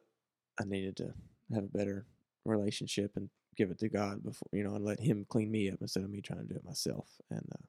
I 0.59 0.65
needed 0.65 0.97
to 0.97 1.13
have 1.53 1.63
a 1.65 1.77
better 1.77 2.05
relationship 2.45 3.11
and 3.15 3.29
give 3.55 3.69
it 3.71 3.79
to 3.79 3.89
God 3.89 4.23
before, 4.23 4.49
you 4.51 4.63
know, 4.63 4.75
and 4.75 4.83
let 4.83 4.99
Him 4.99 5.25
clean 5.29 5.51
me 5.51 5.69
up 5.69 5.79
instead 5.81 6.03
of 6.03 6.09
me 6.09 6.21
trying 6.21 6.39
to 6.39 6.45
do 6.45 6.55
it 6.55 6.65
myself. 6.65 7.07
And 7.29 7.45
uh, 7.53 7.65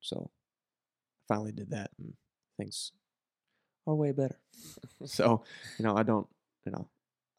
so 0.00 0.30
finally 1.32 1.52
did 1.52 1.70
that, 1.70 1.90
and 1.98 2.12
things 2.58 2.92
are 3.86 3.94
way 3.94 4.12
better. 4.12 4.36
so, 5.04 5.42
you 5.78 5.84
know, 5.84 5.96
I 5.96 6.02
don't, 6.02 6.26
you 6.66 6.72
know, 6.72 6.88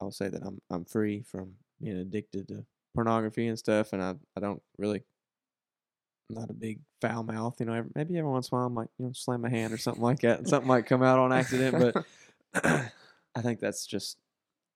I'll 0.01 0.11
say 0.11 0.29
that 0.29 0.41
I'm 0.43 0.59
I'm 0.69 0.85
free 0.85 1.21
from 1.21 1.53
being 1.81 1.97
addicted 1.97 2.47
to 2.49 2.65
pornography 2.95 3.47
and 3.47 3.57
stuff, 3.57 3.93
and 3.93 4.01
I 4.01 4.15
I 4.35 4.39
don't 4.39 4.61
really. 4.77 5.03
I'm 6.29 6.35
not 6.39 6.49
a 6.49 6.53
big 6.53 6.79
foul 7.01 7.23
mouth, 7.23 7.59
you 7.59 7.65
know. 7.65 7.83
Maybe 7.95 8.17
every 8.17 8.29
once 8.31 8.49
in 8.49 8.55
a 8.55 8.59
while, 8.59 8.67
I 8.67 8.69
might, 8.73 8.87
you 8.97 9.05
know, 9.05 9.11
slam 9.13 9.41
my 9.41 9.49
hand 9.49 9.73
or 9.73 9.77
something 9.77 10.01
like 10.01 10.21
that. 10.21 10.39
and 10.39 10.47
Something 10.47 10.67
might 10.69 10.85
come 10.85 11.03
out 11.03 11.19
on 11.19 11.33
accident, 11.33 11.77
but 11.77 12.05
I 13.35 13.41
think 13.41 13.59
that's 13.59 13.85
just 13.85 14.17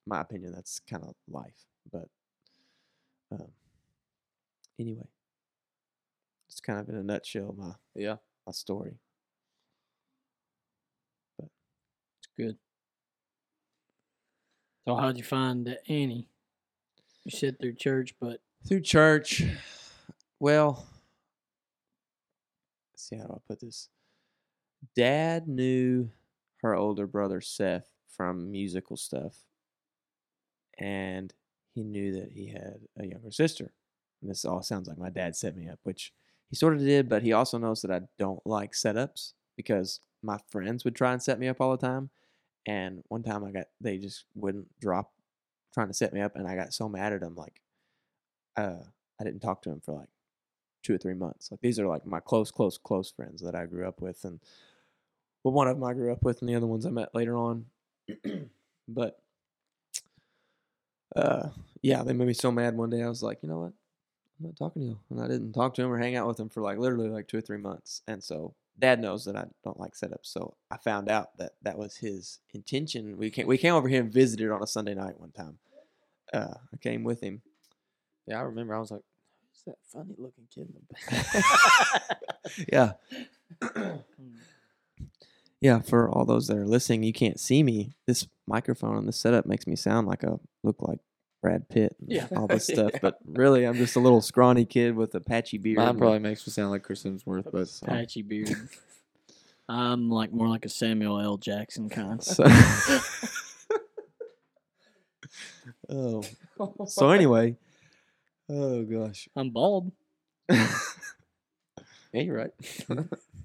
my 0.06 0.22
opinion. 0.22 0.52
That's 0.52 0.80
kind 0.90 1.04
of 1.04 1.16
life. 1.30 1.66
But 1.92 2.10
um, 3.32 3.48
anyway, 4.78 5.08
it's 6.50 6.60
kind 6.60 6.80
of 6.80 6.90
in 6.90 6.96
a 6.96 7.04
nutshell 7.04 7.56
my 7.58 7.72
Yeah. 7.96 8.18
my 8.46 8.52
story. 8.52 9.00
It's 11.40 12.27
good. 12.38 12.58
So 14.88 14.96
how'd 14.96 15.18
you 15.18 15.24
find 15.24 15.78
Annie? 15.90 16.30
You 17.26 17.32
said 17.32 17.60
through 17.60 17.76
church, 17.76 18.16
but 18.22 18.40
Through 18.68 18.82
church, 18.82 19.44
well, 20.40 20.88
let's 22.94 23.08
see 23.08 23.18
how 23.18 23.26
do 23.26 23.34
I 23.34 23.38
put 23.48 23.60
this? 23.60 23.90
Dad 24.96 25.48
knew 25.48 26.10
her 26.62 26.76
older 26.76 27.08
brother 27.08 27.42
Seth 27.42 27.90
from 28.10 28.52
musical 28.52 28.98
stuff, 28.98 29.46
and 30.80 31.34
he 31.74 31.84
knew 31.84 32.14
that 32.14 32.32
he 32.32 32.48
had 32.48 32.80
a 32.98 33.06
younger 33.06 33.32
sister. 33.32 33.74
And 34.22 34.32
this 34.32 34.46
all 34.46 34.64
sounds 34.64 34.88
like 34.88 34.98
my 34.98 35.10
dad 35.10 35.36
set 35.36 35.56
me 35.56 35.68
up, 35.70 35.80
which 35.84 36.14
he 36.50 36.56
sort 36.56 36.74
of 36.74 36.80
did, 36.80 37.08
but 37.08 37.24
he 37.24 37.34
also 37.34 37.58
knows 37.58 37.82
that 37.82 37.92
I 37.92 38.02
don't 38.18 38.46
like 38.46 38.72
setups 38.72 39.34
because 39.56 40.00
my 40.24 40.40
friends 40.50 40.84
would 40.84 40.96
try 40.96 41.14
and 41.14 41.22
set 41.22 41.40
me 41.40 41.48
up 41.48 41.62
all 41.62 41.72
the 41.72 41.78
time. 41.78 42.10
And 42.68 43.02
one 43.08 43.24
time 43.24 43.44
I 43.46 43.52
got, 43.52 43.68
they 43.80 43.98
just 43.98 44.26
wouldn't 44.36 44.68
drop 44.80 45.14
trying 45.74 45.88
to 45.88 45.94
set 45.94 46.14
me 46.14 46.22
up, 46.22 46.36
and 46.36 46.48
I 46.48 46.56
got 46.56 46.74
so 46.74 46.90
mad 46.90 47.14
at 47.14 47.22
them. 47.22 47.36
Like, 47.36 47.62
uh, 48.58 48.84
I 49.20 49.24
didn't 49.24 49.40
talk 49.40 49.62
to 49.64 49.70
them 49.70 49.82
for 49.84 49.94
like 49.94 50.10
two 50.84 50.94
or 50.94 50.98
three 50.98 51.14
months. 51.14 51.50
Like, 51.50 51.62
these 51.62 51.80
are 51.80 51.88
like 51.88 52.06
my 52.06 52.20
close, 52.20 52.52
close, 52.52 52.78
close 52.78 53.10
friends 53.10 53.42
that 53.42 53.56
I 53.56 53.66
grew 53.66 53.88
up 53.88 54.02
with. 54.02 54.24
And 54.26 54.40
well, 55.44 55.54
one 55.54 55.68
of 55.68 55.78
them 55.78 55.84
I 55.86 55.94
grew 55.94 56.12
up 56.12 56.24
with, 56.24 56.42
and 56.42 56.50
the 56.50 56.56
other 56.56 56.68
ones 56.68 56.86
I 56.86 56.90
met 56.90 57.16
later 57.16 57.38
on. 57.38 57.66
but 58.88 59.20
uh, 61.16 61.50
yeah, 61.82 62.04
they 62.04 62.14
made 62.14 62.28
me 62.28 62.34
so 62.34 62.52
mad 62.52 62.76
one 62.76 62.90
day. 62.90 63.02
I 63.02 63.10
was 63.10 63.24
like, 63.24 63.40
you 63.42 63.50
know 63.50 63.60
what? 63.60 63.74
I'm 64.40 64.46
not 64.48 64.58
talking 64.58 64.82
to 64.82 64.88
you. 64.90 65.00
And 65.10 65.22
I 65.22 65.28
didn't 65.28 65.54
talk 65.54 65.74
to 65.76 65.82
him 65.84 65.92
or 65.92 65.98
hang 65.98 66.16
out 66.16 66.28
with 66.28 66.40
him 66.40 66.50
for 66.50 66.62
like 66.62 66.78
literally 66.78 67.10
like 67.10 67.28
two 67.28 67.38
or 67.38 67.42
three 67.42 67.58
months. 67.58 68.02
And 68.08 68.24
so 68.24 68.54
dad 68.80 69.00
knows 69.00 69.26
that 69.26 69.36
I 69.36 69.46
don't 69.64 69.80
like 69.80 69.94
setups. 69.94 70.24
So 70.24 70.56
I 70.70 70.78
found 70.78 71.10
out 71.10 71.38
that 71.38 71.54
that 71.64 71.78
was 71.78 71.98
his 71.98 72.40
intention. 72.54 73.18
We 73.18 73.30
came, 73.30 73.48
we 73.48 73.58
came 73.58 73.74
over 73.74 73.88
here 73.88 74.02
and 74.02 74.12
visited 74.12 74.52
on 74.52 74.62
a 74.62 74.68
Sunday 74.68 74.94
night 74.94 75.20
one 75.20 75.32
time. 75.32 75.58
Uh, 76.34 76.56
I 76.74 76.78
came 76.78 77.04
with 77.04 77.22
him. 77.22 77.42
Yeah, 78.28 78.40
I 78.40 78.42
remember. 78.42 78.76
I 78.76 78.80
was 78.80 78.92
like, 78.92 79.04
"Who's 79.50 79.64
that 79.66 79.78
funny 79.88 80.16
looking 80.18 80.48
kid 80.54 80.68
in 80.68 80.76
the 80.76 80.96
back?" 82.68 82.96
Yeah. 83.74 83.98
yeah, 85.62 85.80
for 85.80 86.10
all 86.10 86.26
those 86.26 86.48
that 86.48 86.58
are 86.58 86.68
listening, 86.68 87.04
you 87.04 87.14
can't 87.14 87.40
see 87.40 87.64
me. 87.64 87.94
This 88.06 88.28
microphone 88.46 88.98
and 88.98 89.08
this 89.08 89.20
setup 89.20 89.46
makes 89.46 89.66
me 89.66 89.76
sound 89.78 90.08
like 90.08 90.24
a 90.24 90.40
look 90.64 90.78
like 90.82 91.00
Brad 91.48 91.70
Pitt 91.70 91.96
and 92.02 92.12
Yeah. 92.12 92.28
all 92.36 92.48
this 92.48 92.68
stuff. 92.74 92.92
Yeah. 92.94 93.00
But 93.02 93.20
really, 93.26 93.64
I'm 93.66 93.76
just 93.76 93.96
a 93.96 94.00
little 94.02 94.22
scrawny 94.22 94.66
kid 94.66 94.96
with 94.98 95.16
a 95.16 95.22
patchy 95.22 95.58
beard. 95.58 95.78
Mine 95.78 95.98
probably 95.98 96.20
makes 96.20 96.46
me 96.46 96.52
sound 96.52 96.72
like 96.72 96.84
Chris 96.84 97.04
Hemsworth, 97.04 97.50
but 97.52 97.70
so- 97.70 97.86
patchy 97.86 98.22
beard. 98.22 98.50
I'm 99.70 100.10
like 100.10 100.32
more 100.34 100.48
like 100.50 100.66
a 100.66 100.70
Samuel 100.70 101.20
L. 101.22 101.38
Jackson 101.38 101.88
kind. 101.90 102.22
so, 102.24 102.44
oh, 105.90 106.24
so 106.88 107.10
anyway, 107.12 107.56
oh 108.50 108.84
gosh, 108.84 109.30
I'm 109.36 109.50
bald. 109.52 109.92
yeah, 110.50 110.68
you're 112.14 112.36
right. 112.38 112.52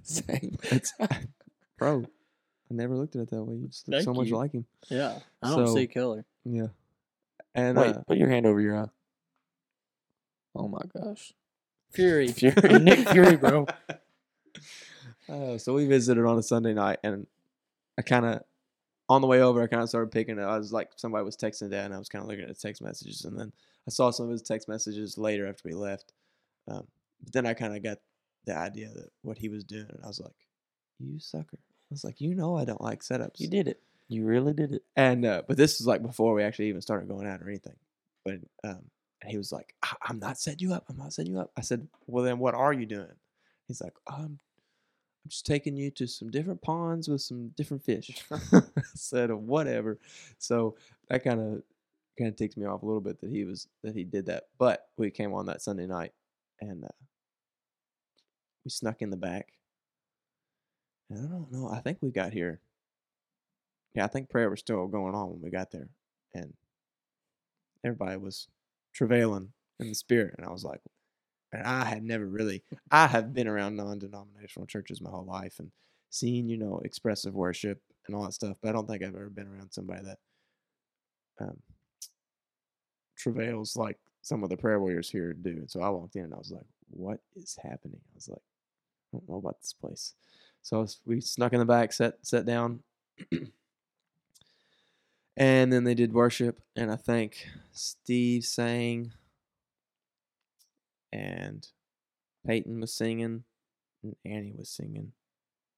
Same. 0.02 0.58
it's 0.64 0.92
bro. 1.78 2.04
I 2.70 2.74
never 2.74 2.96
looked 2.96 3.16
at 3.16 3.22
it 3.22 3.30
that 3.30 3.42
way. 3.44 3.56
You 3.56 3.66
just 3.68 3.86
look 3.88 3.96
Thank 3.96 4.04
so 4.04 4.14
much 4.14 4.28
you. 4.28 4.36
like 4.36 4.52
him. 4.52 4.64
Yeah, 4.88 5.18
I 5.42 5.50
don't 5.50 5.66
So- 5.68 5.74
see 5.74 5.86
color. 5.86 6.24
Yeah, 6.44 6.68
and 7.54 7.76
Wait, 7.76 7.96
uh, 7.96 8.02
put 8.06 8.18
your 8.18 8.28
hand 8.28 8.46
over 8.46 8.60
your 8.60 8.76
eye. 8.76 8.88
Oh 10.54 10.68
my 10.68 10.82
gosh. 10.96 11.32
Fury, 11.92 12.28
Fury. 12.32 12.78
Nick 12.78 13.08
Fury, 13.08 13.36
bro. 13.36 13.66
Uh, 15.28 15.56
so 15.56 15.72
we 15.72 15.86
visited 15.86 16.22
on 16.26 16.36
a 16.36 16.42
Sunday 16.42 16.74
night, 16.74 16.98
and 17.04 17.26
I 17.96 18.02
kind 18.02 18.26
of, 18.26 18.42
on 19.08 19.20
the 19.20 19.28
way 19.28 19.40
over, 19.40 19.62
I 19.62 19.68
kind 19.68 19.82
of 19.82 19.88
started 19.88 20.10
picking 20.10 20.36
it. 20.36 20.42
I 20.42 20.58
was 20.58 20.72
like, 20.72 20.90
somebody 20.96 21.24
was 21.24 21.36
texting 21.36 21.70
dad, 21.70 21.86
and 21.86 21.94
I 21.94 21.98
was 21.98 22.08
kind 22.08 22.22
of 22.22 22.28
looking 22.28 22.42
at 22.42 22.48
the 22.48 22.54
text 22.54 22.82
messages, 22.82 23.24
and 23.24 23.38
then 23.38 23.52
I 23.86 23.90
saw 23.90 24.10
some 24.10 24.26
of 24.26 24.32
his 24.32 24.42
text 24.42 24.68
messages 24.68 25.16
later 25.16 25.46
after 25.46 25.62
we 25.64 25.74
left. 25.74 26.12
Um, 26.68 26.86
but 27.22 27.32
then 27.32 27.46
I 27.46 27.54
kind 27.54 27.74
of 27.74 27.82
got 27.82 27.98
the 28.44 28.56
idea 28.56 28.88
that 28.88 29.10
what 29.22 29.38
he 29.38 29.48
was 29.48 29.64
doing, 29.64 29.86
and 29.88 30.00
I 30.04 30.08
was 30.08 30.20
like, 30.20 30.34
"You 30.98 31.18
sucker!" 31.18 31.58
I 31.60 31.90
was 31.90 32.04
like, 32.04 32.20
"You 32.20 32.34
know, 32.34 32.56
I 32.56 32.64
don't 32.64 32.80
like 32.80 33.02
setups." 33.02 33.38
You 33.38 33.48
did 33.48 33.68
it. 33.68 33.80
You 34.08 34.24
really 34.26 34.52
did 34.52 34.72
it. 34.72 34.82
And 34.96 35.24
uh, 35.24 35.42
but 35.46 35.56
this 35.56 35.78
was 35.78 35.86
like 35.86 36.02
before 36.02 36.34
we 36.34 36.42
actually 36.42 36.68
even 36.68 36.82
started 36.82 37.08
going 37.08 37.26
out 37.26 37.40
or 37.42 37.48
anything. 37.48 37.76
But 38.24 38.40
um, 38.64 38.90
and 39.22 39.30
he 39.30 39.36
was 39.38 39.52
like, 39.52 39.74
"I- 39.82 39.96
"I'm 40.02 40.18
not 40.18 40.38
setting 40.38 40.68
you 40.68 40.74
up. 40.74 40.84
I'm 40.88 40.96
not 40.96 41.12
setting 41.12 41.32
you 41.32 41.40
up." 41.40 41.50
I 41.56 41.62
said, 41.62 41.88
"Well, 42.06 42.24
then 42.24 42.38
what 42.38 42.54
are 42.54 42.72
you 42.72 42.86
doing?" 42.86 43.14
He's 43.68 43.80
like, 43.80 43.94
"Um, 44.06 44.38
I'm 45.24 45.30
just 45.30 45.46
taking 45.46 45.76
you 45.76 45.90
to 45.92 46.06
some 46.08 46.30
different 46.30 46.62
ponds 46.62 47.08
with 47.08 47.22
some 47.22 47.50
different 47.56 47.84
fish." 47.84 48.10
I 48.32 48.62
said, 48.94 49.30
"Whatever." 49.32 49.98
So 50.38 50.76
that 51.08 51.24
kind 51.24 51.40
of 51.40 51.62
kind 52.18 52.30
of 52.30 52.36
ticks 52.36 52.56
me 52.56 52.66
off 52.66 52.82
a 52.82 52.86
little 52.86 53.00
bit 53.00 53.20
that 53.20 53.30
he 53.30 53.44
was 53.44 53.68
that 53.84 53.96
he 53.96 54.04
did 54.04 54.26
that. 54.26 54.44
But 54.58 54.88
we 54.98 55.10
came 55.10 55.34
on 55.34 55.46
that 55.46 55.62
Sunday 55.62 55.86
night 55.86 56.12
and 56.60 56.84
uh, 56.84 56.88
we 58.64 58.70
snuck 58.70 59.02
in 59.02 59.10
the 59.10 59.16
back. 59.16 59.52
And 61.10 61.18
I 61.26 61.30
don't 61.30 61.52
know. 61.52 61.68
I 61.68 61.80
think 61.80 61.98
we 62.00 62.10
got 62.10 62.32
here. 62.32 62.60
Yeah, 63.94 64.04
I 64.04 64.08
think 64.08 64.30
prayer 64.30 64.50
was 64.50 64.60
still 64.60 64.86
going 64.86 65.14
on 65.14 65.30
when 65.30 65.42
we 65.42 65.50
got 65.50 65.70
there, 65.70 65.88
and 66.34 66.52
everybody 67.84 68.16
was 68.16 68.48
travailing 68.94 69.52
in 69.80 69.88
the 69.88 69.94
spirit. 69.94 70.34
And 70.38 70.46
I 70.46 70.50
was 70.50 70.64
like, 70.64 70.80
and 71.52 71.62
I 71.66 71.84
had 71.84 72.02
never 72.02 72.26
really, 72.26 72.62
I 72.90 73.06
have 73.06 73.34
been 73.34 73.48
around 73.48 73.76
non-denominational 73.76 74.66
churches 74.66 75.00
my 75.00 75.10
whole 75.10 75.24
life 75.26 75.56
and 75.58 75.70
seen, 76.10 76.48
you 76.48 76.56
know, 76.56 76.80
expressive 76.84 77.34
worship 77.34 77.80
and 78.06 78.16
all 78.16 78.24
that 78.24 78.34
stuff, 78.34 78.56
but 78.62 78.70
I 78.70 78.72
don't 78.72 78.86
think 78.88 79.02
I've 79.02 79.14
ever 79.14 79.30
been 79.30 79.46
around 79.48 79.72
somebody 79.72 80.04
that 80.04 80.18
um, 81.40 81.56
travails 83.16 83.76
like 83.76 83.98
some 84.22 84.42
of 84.42 84.50
the 84.50 84.56
prayer 84.56 84.80
warriors 84.80 85.10
here 85.10 85.32
do. 85.32 85.50
And 85.50 85.70
so 85.70 85.82
I 85.82 85.88
walked 85.90 86.16
in 86.16 86.24
and 86.24 86.34
I 86.34 86.38
was 86.38 86.50
like, 86.52 86.66
what 86.90 87.20
is 87.36 87.56
happening? 87.62 88.00
I 88.00 88.14
was 88.14 88.28
like, 88.28 88.42
I 89.12 89.18
don't 89.18 89.28
know 89.28 89.36
about 89.36 89.60
this 89.60 89.72
place. 89.74 90.14
So 90.62 90.80
was- 90.80 91.00
we 91.06 91.20
snuck 91.20 91.52
in 91.52 91.58
the 91.60 91.64
back, 91.64 91.92
sat 91.92 92.18
sat 92.22 92.46
down, 92.46 92.80
and 95.36 95.72
then 95.72 95.84
they 95.84 95.94
did 95.94 96.12
worship, 96.12 96.60
and 96.76 96.90
I 96.90 96.96
think 96.96 97.46
Steve 97.72 98.44
sang, 98.44 99.12
and 101.12 101.66
Peyton 102.46 102.80
was 102.80 102.92
singing, 102.92 103.44
and 104.02 104.16
Annie 104.24 104.54
was 104.56 104.68
singing. 104.68 105.12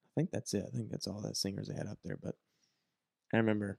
I 0.05 0.21
think 0.21 0.31
that's 0.31 0.53
it. 0.53 0.65
I 0.67 0.75
think 0.75 0.89
that's 0.89 1.07
all 1.07 1.21
the 1.21 1.35
singers 1.35 1.67
they 1.67 1.75
had 1.75 1.87
up 1.87 1.99
there. 2.03 2.17
But 2.21 2.35
I 3.33 3.37
remember, 3.37 3.77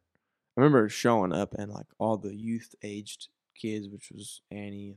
I 0.56 0.60
remember 0.60 0.88
showing 0.88 1.32
up 1.32 1.54
and 1.54 1.72
like 1.72 1.86
all 1.98 2.16
the 2.16 2.34
youth 2.34 2.74
aged 2.82 3.28
kids, 3.54 3.88
which 3.88 4.10
was 4.14 4.42
Annie 4.50 4.96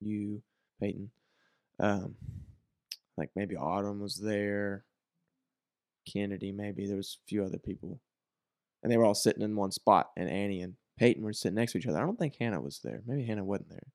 and 0.00 0.10
you, 0.10 0.42
Peyton. 0.80 1.10
Um, 1.80 2.16
like 3.16 3.30
maybe 3.34 3.56
Autumn 3.56 4.00
was 4.00 4.16
there. 4.16 4.84
Kennedy, 6.06 6.52
maybe 6.52 6.86
there 6.86 6.96
was 6.96 7.18
a 7.22 7.28
few 7.28 7.44
other 7.44 7.58
people, 7.58 8.00
and 8.82 8.90
they 8.92 8.96
were 8.96 9.04
all 9.04 9.14
sitting 9.14 9.42
in 9.42 9.56
one 9.56 9.70
spot. 9.72 10.10
And 10.16 10.28
Annie 10.28 10.62
and 10.62 10.74
Peyton 10.98 11.22
were 11.22 11.32
sitting 11.32 11.56
next 11.56 11.72
to 11.72 11.78
each 11.78 11.86
other. 11.86 11.98
I 11.98 12.02
don't 12.02 12.18
think 12.18 12.36
Hannah 12.38 12.60
was 12.60 12.80
there. 12.82 13.02
Maybe 13.06 13.24
Hannah 13.24 13.44
wasn't 13.44 13.70
there. 13.70 13.86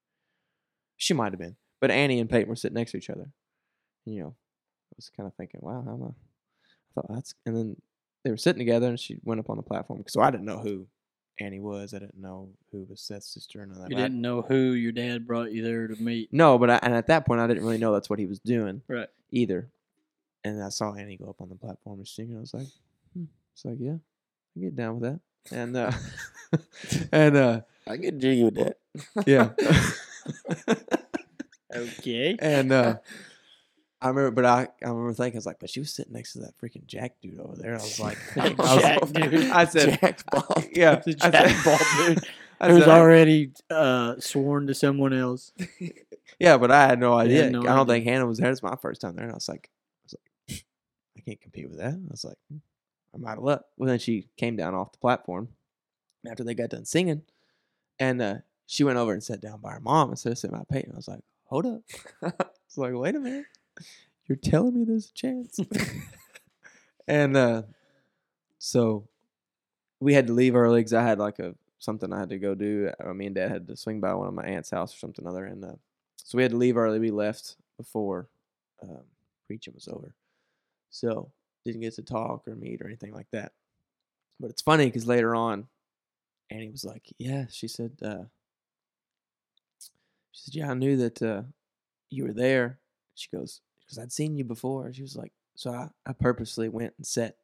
She 0.98 1.14
might 1.14 1.34
have 1.34 1.40
been, 1.40 1.56
but 1.82 1.92
Annie 1.92 2.20
and 2.20 2.30
Peyton 2.30 2.50
were 2.50 2.56
sitting 2.56 2.76
next 2.76 2.92
to 2.92 2.98
each 2.98 3.10
other. 3.10 3.30
And, 4.06 4.16
you 4.16 4.22
know, 4.22 4.36
I 4.38 4.96
was 4.96 5.12
kind 5.16 5.28
of 5.28 5.34
thinking, 5.36 5.60
wow, 5.64 5.84
how 5.86 5.94
am 5.94 6.04
I? 6.04 6.08
I 6.08 6.94
thought 6.96 7.14
that's, 7.14 7.34
and 7.46 7.56
then 7.58 7.76
they 8.24 8.30
were 8.30 8.38
sitting 8.38 8.60
together, 8.60 8.88
and 8.88 9.00
she 9.00 9.18
went 9.24 9.40
up 9.40 9.50
on 9.50 9.58
the 9.58 9.64
platform. 9.64 10.04
So 10.08 10.22
I 10.22 10.32
didn't 10.32 10.46
know 10.46 10.60
who 10.60 10.88
Annie 11.40 11.60
was. 11.60 11.94
I 11.94 12.00
didn't 12.00 12.22
know 12.22 12.50
who 12.72 12.86
was 12.90 13.02
Seth's 13.02 13.34
sister 13.34 13.62
and 13.62 13.74
all 13.74 13.82
that. 13.82 13.90
You 13.92 13.98
I- 13.98 14.02
didn't 14.02 14.22
know 14.22 14.42
who 14.44 14.74
your 14.74 14.92
dad 14.92 15.28
brought 15.28 15.52
you 15.52 15.64
there 15.64 15.88
to 15.88 16.02
meet. 16.02 16.32
no, 16.32 16.58
but 16.58 16.70
I, 16.70 16.80
and 16.84 16.94
at 16.94 17.08
that 17.08 17.26
point, 17.26 17.42
I 17.42 17.48
didn't 17.48 17.64
really 17.64 17.80
know 17.80 17.92
that's 17.92 18.10
what 18.10 18.20
he 18.20 18.28
was 18.28 18.40
doing 18.40 18.82
Right. 18.88 19.10
either. 19.32 19.70
And 20.46 20.62
I 20.64 20.70
saw 20.70 20.94
Annie 20.94 21.18
go 21.18 21.30
up 21.30 21.42
on 21.42 21.50
the 21.50 21.56
platform 21.56 22.00
and 22.00 22.08
sing, 22.08 22.30
and 22.30 22.38
I 22.38 22.42
was 22.42 22.54
like, 22.54 22.68
hmm. 23.14 23.24
it's 23.54 23.66
like, 23.66 23.78
yeah, 23.80 23.96
I 24.56 24.60
get 24.60 24.76
down 24.76 25.00
with 25.00 25.04
that. 25.12 25.20
And 25.56 25.76
uh, 25.78 25.92
and 27.12 27.36
uh, 27.38 27.62
I 27.88 27.98
get 27.98 28.18
jiggy 28.18 28.44
with 28.44 28.56
that. 28.56 28.78
yeah, 29.28 29.50
Okay. 31.76 32.38
and 32.40 32.72
uh, 32.72 32.96
I 34.02 34.10
remember, 34.10 34.32
but 34.32 34.46
I, 34.46 34.68
I 34.84 34.90
remember 34.90 35.14
thinking, 35.14 35.38
I 35.38 35.40
was 35.40 35.46
like, 35.46 35.60
but 35.60 35.70
she 35.70 35.80
was 35.80 35.94
sitting 35.94 36.14
next 36.14 36.34
to 36.34 36.40
that 36.40 36.58
freaking 36.62 36.86
Jack 36.86 37.14
dude 37.22 37.40
over 37.40 37.56
there. 37.56 37.72
I 37.74 37.82
was 37.82 38.00
like, 38.00 38.18
I 38.38 38.50
was- 38.50 38.82
Jack 38.82 39.08
dude. 39.12 39.34
I 39.50 39.66
said, 39.66 40.00
Jack 40.02 40.30
Ball. 40.30 40.64
yeah, 40.74 40.96
The 40.96 41.16
I 41.22 41.30
Jack 41.32 41.50
said- 41.50 41.64
Ball 41.64 42.08
dude. 42.16 42.24
I 42.62 42.70
Who's 42.70 42.84
said, 42.86 42.90
already 42.98 43.52
uh, 43.70 44.16
sworn 44.20 44.68
to 44.68 44.74
someone 44.74 45.12
else. 45.14 45.52
Yeah, 46.40 46.58
but 46.58 46.72
I 46.72 46.86
had 46.88 47.00
no 47.00 47.14
idea. 47.14 47.50
no 47.50 47.62
I 47.62 47.64
don't 47.64 47.80
idea. 47.80 47.86
think 47.96 48.06
Hannah 48.06 48.26
was 48.26 48.38
there. 48.38 48.52
It's 48.52 48.64
my 48.64 48.76
first 48.82 49.02
time 49.02 49.16
there, 49.16 49.26
and 49.26 49.34
I 49.34 49.36
was 49.36 49.50
like, 49.50 49.70
I 49.70 50.06
was 50.06 50.16
like, 50.50 50.66
I 51.18 51.22
can't 51.22 51.42
compete 51.42 51.70
with 51.70 51.80
that. 51.80 51.94
I 51.94 52.08
was 52.10 52.24
like, 52.24 52.38
I'm 53.14 53.26
out 53.26 53.38
of 53.38 53.44
luck. 53.44 53.66
Well, 53.78 53.88
then 53.88 54.00
she 54.00 54.28
came 54.38 54.56
down 54.56 54.74
off 54.74 54.92
the 54.92 54.98
platform, 54.98 55.50
after 56.30 56.44
they 56.44 56.54
got 56.54 56.70
done 56.70 56.86
singing, 56.86 57.24
and 58.00 58.22
uh, 58.22 58.36
she 58.66 58.84
went 58.84 58.98
over 58.98 59.14
and 59.14 59.24
sat 59.24 59.42
down 59.42 59.60
by 59.60 59.74
her 59.74 59.80
mom 59.80 60.12
instead 60.12 60.32
of 60.32 60.38
sitting 60.38 60.58
by 60.58 60.64
Peyton. 60.70 60.94
I 60.94 60.96
was 60.96 61.08
like, 61.08 61.24
hold 61.46 61.66
up. 61.66 61.82
it's 62.66 62.78
like, 62.78 62.94
wait 62.94 63.16
a 63.16 63.20
minute. 63.20 63.46
You're 64.28 64.38
telling 64.38 64.76
me 64.76 64.86
there's 64.86 65.10
a 65.10 65.14
chance? 65.14 65.60
and 67.08 67.36
uh, 67.36 67.64
so 68.58 69.08
we 70.00 70.14
had 70.14 70.28
to 70.28 70.34
leave 70.34 70.56
early 70.56 70.80
because 70.80 70.94
I 70.94 71.04
had 71.04 71.20
like 71.20 71.40
a 71.40 71.56
something 71.80 72.14
I 72.14 72.20
had 72.20 72.30
to 72.30 72.40
go 72.40 72.56
do. 72.56 72.92
Uh, 73.04 73.14
me 73.14 73.26
and 73.26 73.36
Dad 73.36 73.52
had 73.52 73.68
to 73.68 73.76
swing 73.76 74.00
by 74.00 74.14
one 74.14 74.28
of 74.28 74.34
my 74.34 74.46
aunt's 74.46 74.70
house 74.70 74.96
or 74.96 74.98
something 74.98 75.28
other, 75.28 75.46
and 75.46 75.66
uh, 75.66 75.76
so 76.16 76.38
we 76.38 76.44
had 76.44 76.52
to 76.52 76.58
leave 76.58 76.78
early. 76.78 77.00
We 77.00 77.12
left 77.12 77.58
before 77.78 78.30
um, 78.82 79.04
preaching 79.46 79.74
was 79.74 79.90
over, 79.90 80.16
so 80.90 81.30
didn't 81.66 81.82
get 81.82 81.96
to 81.96 82.02
talk 82.02 82.48
or 82.48 82.56
meet 82.56 82.82
or 82.82 82.88
anything 82.88 83.14
like 83.14 83.28
that. 83.32 83.54
But 84.40 84.50
it's 84.50 84.62
funny 84.62 84.86
because 84.86 85.08
later 85.08 85.36
on, 85.36 85.68
Annie 86.50 86.70
was 86.70 86.84
like, 86.84 87.04
"Yeah," 87.18 87.46
she 87.50 87.68
said. 87.68 87.92
Uh, 88.02 88.26
she 90.32 90.42
said, 90.46 90.56
"Yeah, 90.56 90.72
I 90.72 90.74
knew 90.74 90.98
that 90.98 91.22
uh, 91.22 91.44
you 92.10 92.26
were 92.26 92.34
there." 92.34 92.80
She 93.16 93.30
goes, 93.30 93.62
"Because 93.82 94.00
I'd 94.00 94.12
seen 94.12 94.36
you 94.36 94.44
before." 94.44 94.92
She 94.94 95.02
was 95.02 95.16
like, 95.16 95.32
"So 95.56 95.72
I, 95.72 95.90
I 96.06 96.14
purposely 96.14 96.70
went 96.70 96.94
and 96.98 97.06
sat 97.06 97.38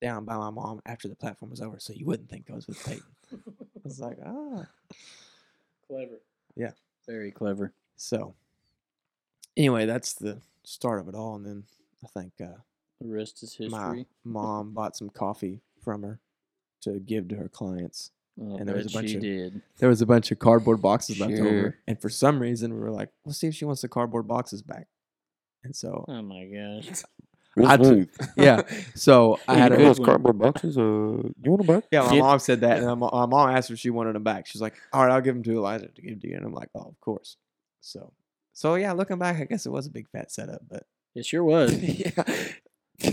down 0.00 0.24
by 0.24 0.36
my 0.36 0.50
mom 0.50 0.80
after 0.86 1.08
the 1.08 1.16
platform 1.16 1.50
was 1.50 1.60
over, 1.60 1.78
so 1.78 1.92
you 1.92 2.06
wouldn't 2.06 2.30
think 2.30 2.46
I 2.50 2.54
was 2.54 2.66
with 2.66 2.84
Peyton." 2.84 3.02
I 3.32 3.36
was 3.84 4.00
like, 4.00 4.18
"Ah." 4.24 4.66
Clever. 5.86 6.20
Yeah. 6.54 6.72
Very 7.06 7.30
clever. 7.30 7.72
So, 7.96 8.34
anyway, 9.56 9.86
that's 9.86 10.12
the 10.12 10.42
start 10.62 11.00
of 11.00 11.08
it 11.08 11.14
all, 11.14 11.36
and 11.36 11.46
then 11.46 11.64
I 12.04 12.08
think 12.08 12.32
uh, 12.40 12.58
The 13.00 13.08
rest 13.08 13.42
is 13.42 13.56
my 13.70 14.04
mom 14.24 14.72
bought 14.74 14.96
some 14.96 15.08
coffee 15.10 15.60
from 15.82 16.02
her 16.02 16.20
to 16.82 16.98
give 16.98 17.28
to 17.28 17.36
her 17.36 17.48
clients. 17.48 18.10
Oh, 18.40 18.56
and 18.56 18.68
there 18.68 18.76
was 18.76 18.86
a 18.86 18.90
bunch 18.96 19.10
she 19.10 19.16
of- 19.16 19.22
did. 19.22 19.62
There 19.78 19.88
was 19.88 20.00
a 20.00 20.06
bunch 20.06 20.30
of 20.30 20.38
cardboard 20.38 20.80
boxes 20.80 21.18
left 21.18 21.32
over, 21.40 21.76
and 21.88 22.00
for 22.00 22.08
some 22.08 22.38
reason, 22.40 22.72
we 22.74 22.80
were 22.80 22.90
like, 22.92 23.10
"Let's 23.24 23.38
see 23.38 23.48
if 23.48 23.54
she 23.54 23.64
wants 23.64 23.82
the 23.82 23.88
cardboard 23.88 24.28
boxes 24.28 24.62
back." 24.62 24.86
And 25.64 25.74
so, 25.74 26.04
Oh 26.08 26.22
my 26.22 26.44
gosh. 26.46 27.02
I 27.66 27.76
took- 27.76 27.86
smooth. 27.86 28.10
yeah, 28.36 28.62
so 28.94 29.40
I 29.48 29.56
had 29.56 29.72
you 29.72 29.78
her. 29.78 29.82
know 29.82 29.88
those 29.92 30.04
cardboard 30.04 30.38
boxes. 30.38 30.78
Uh, 30.78 30.82
you 30.82 31.32
want 31.50 31.66
them 31.66 31.76
back? 31.76 31.84
Yeah, 31.90 32.02
my 32.02 32.10
Get- 32.12 32.18
mom 32.20 32.38
said 32.38 32.60
that, 32.60 32.78
and 32.78 32.86
my 33.00 33.08
my 33.12 33.26
mom 33.26 33.50
asked 33.50 33.70
if 33.72 33.78
she 33.80 33.90
wanted 33.90 34.14
them 34.14 34.22
back. 34.22 34.46
She's 34.46 34.60
like, 34.62 34.74
"All 34.92 35.04
right, 35.04 35.12
I'll 35.12 35.20
give 35.20 35.34
them 35.34 35.42
to 35.44 35.52
Elijah 35.56 35.88
to 35.88 36.02
give 36.02 36.20
to 36.20 36.28
you," 36.28 36.36
and 36.36 36.44
I'm 36.46 36.52
like, 36.54 36.68
"Oh, 36.76 36.82
of 36.82 37.00
course." 37.00 37.36
So, 37.80 38.12
so 38.52 38.76
yeah, 38.76 38.92
looking 38.92 39.18
back, 39.18 39.40
I 39.40 39.44
guess 39.44 39.66
it 39.66 39.70
was 39.70 39.86
a 39.86 39.90
big 39.90 40.08
fat 40.10 40.30
setup, 40.30 40.62
but 40.68 40.84
It 41.16 41.26
sure 41.26 41.42
was. 41.42 41.74
yeah. 41.76 42.12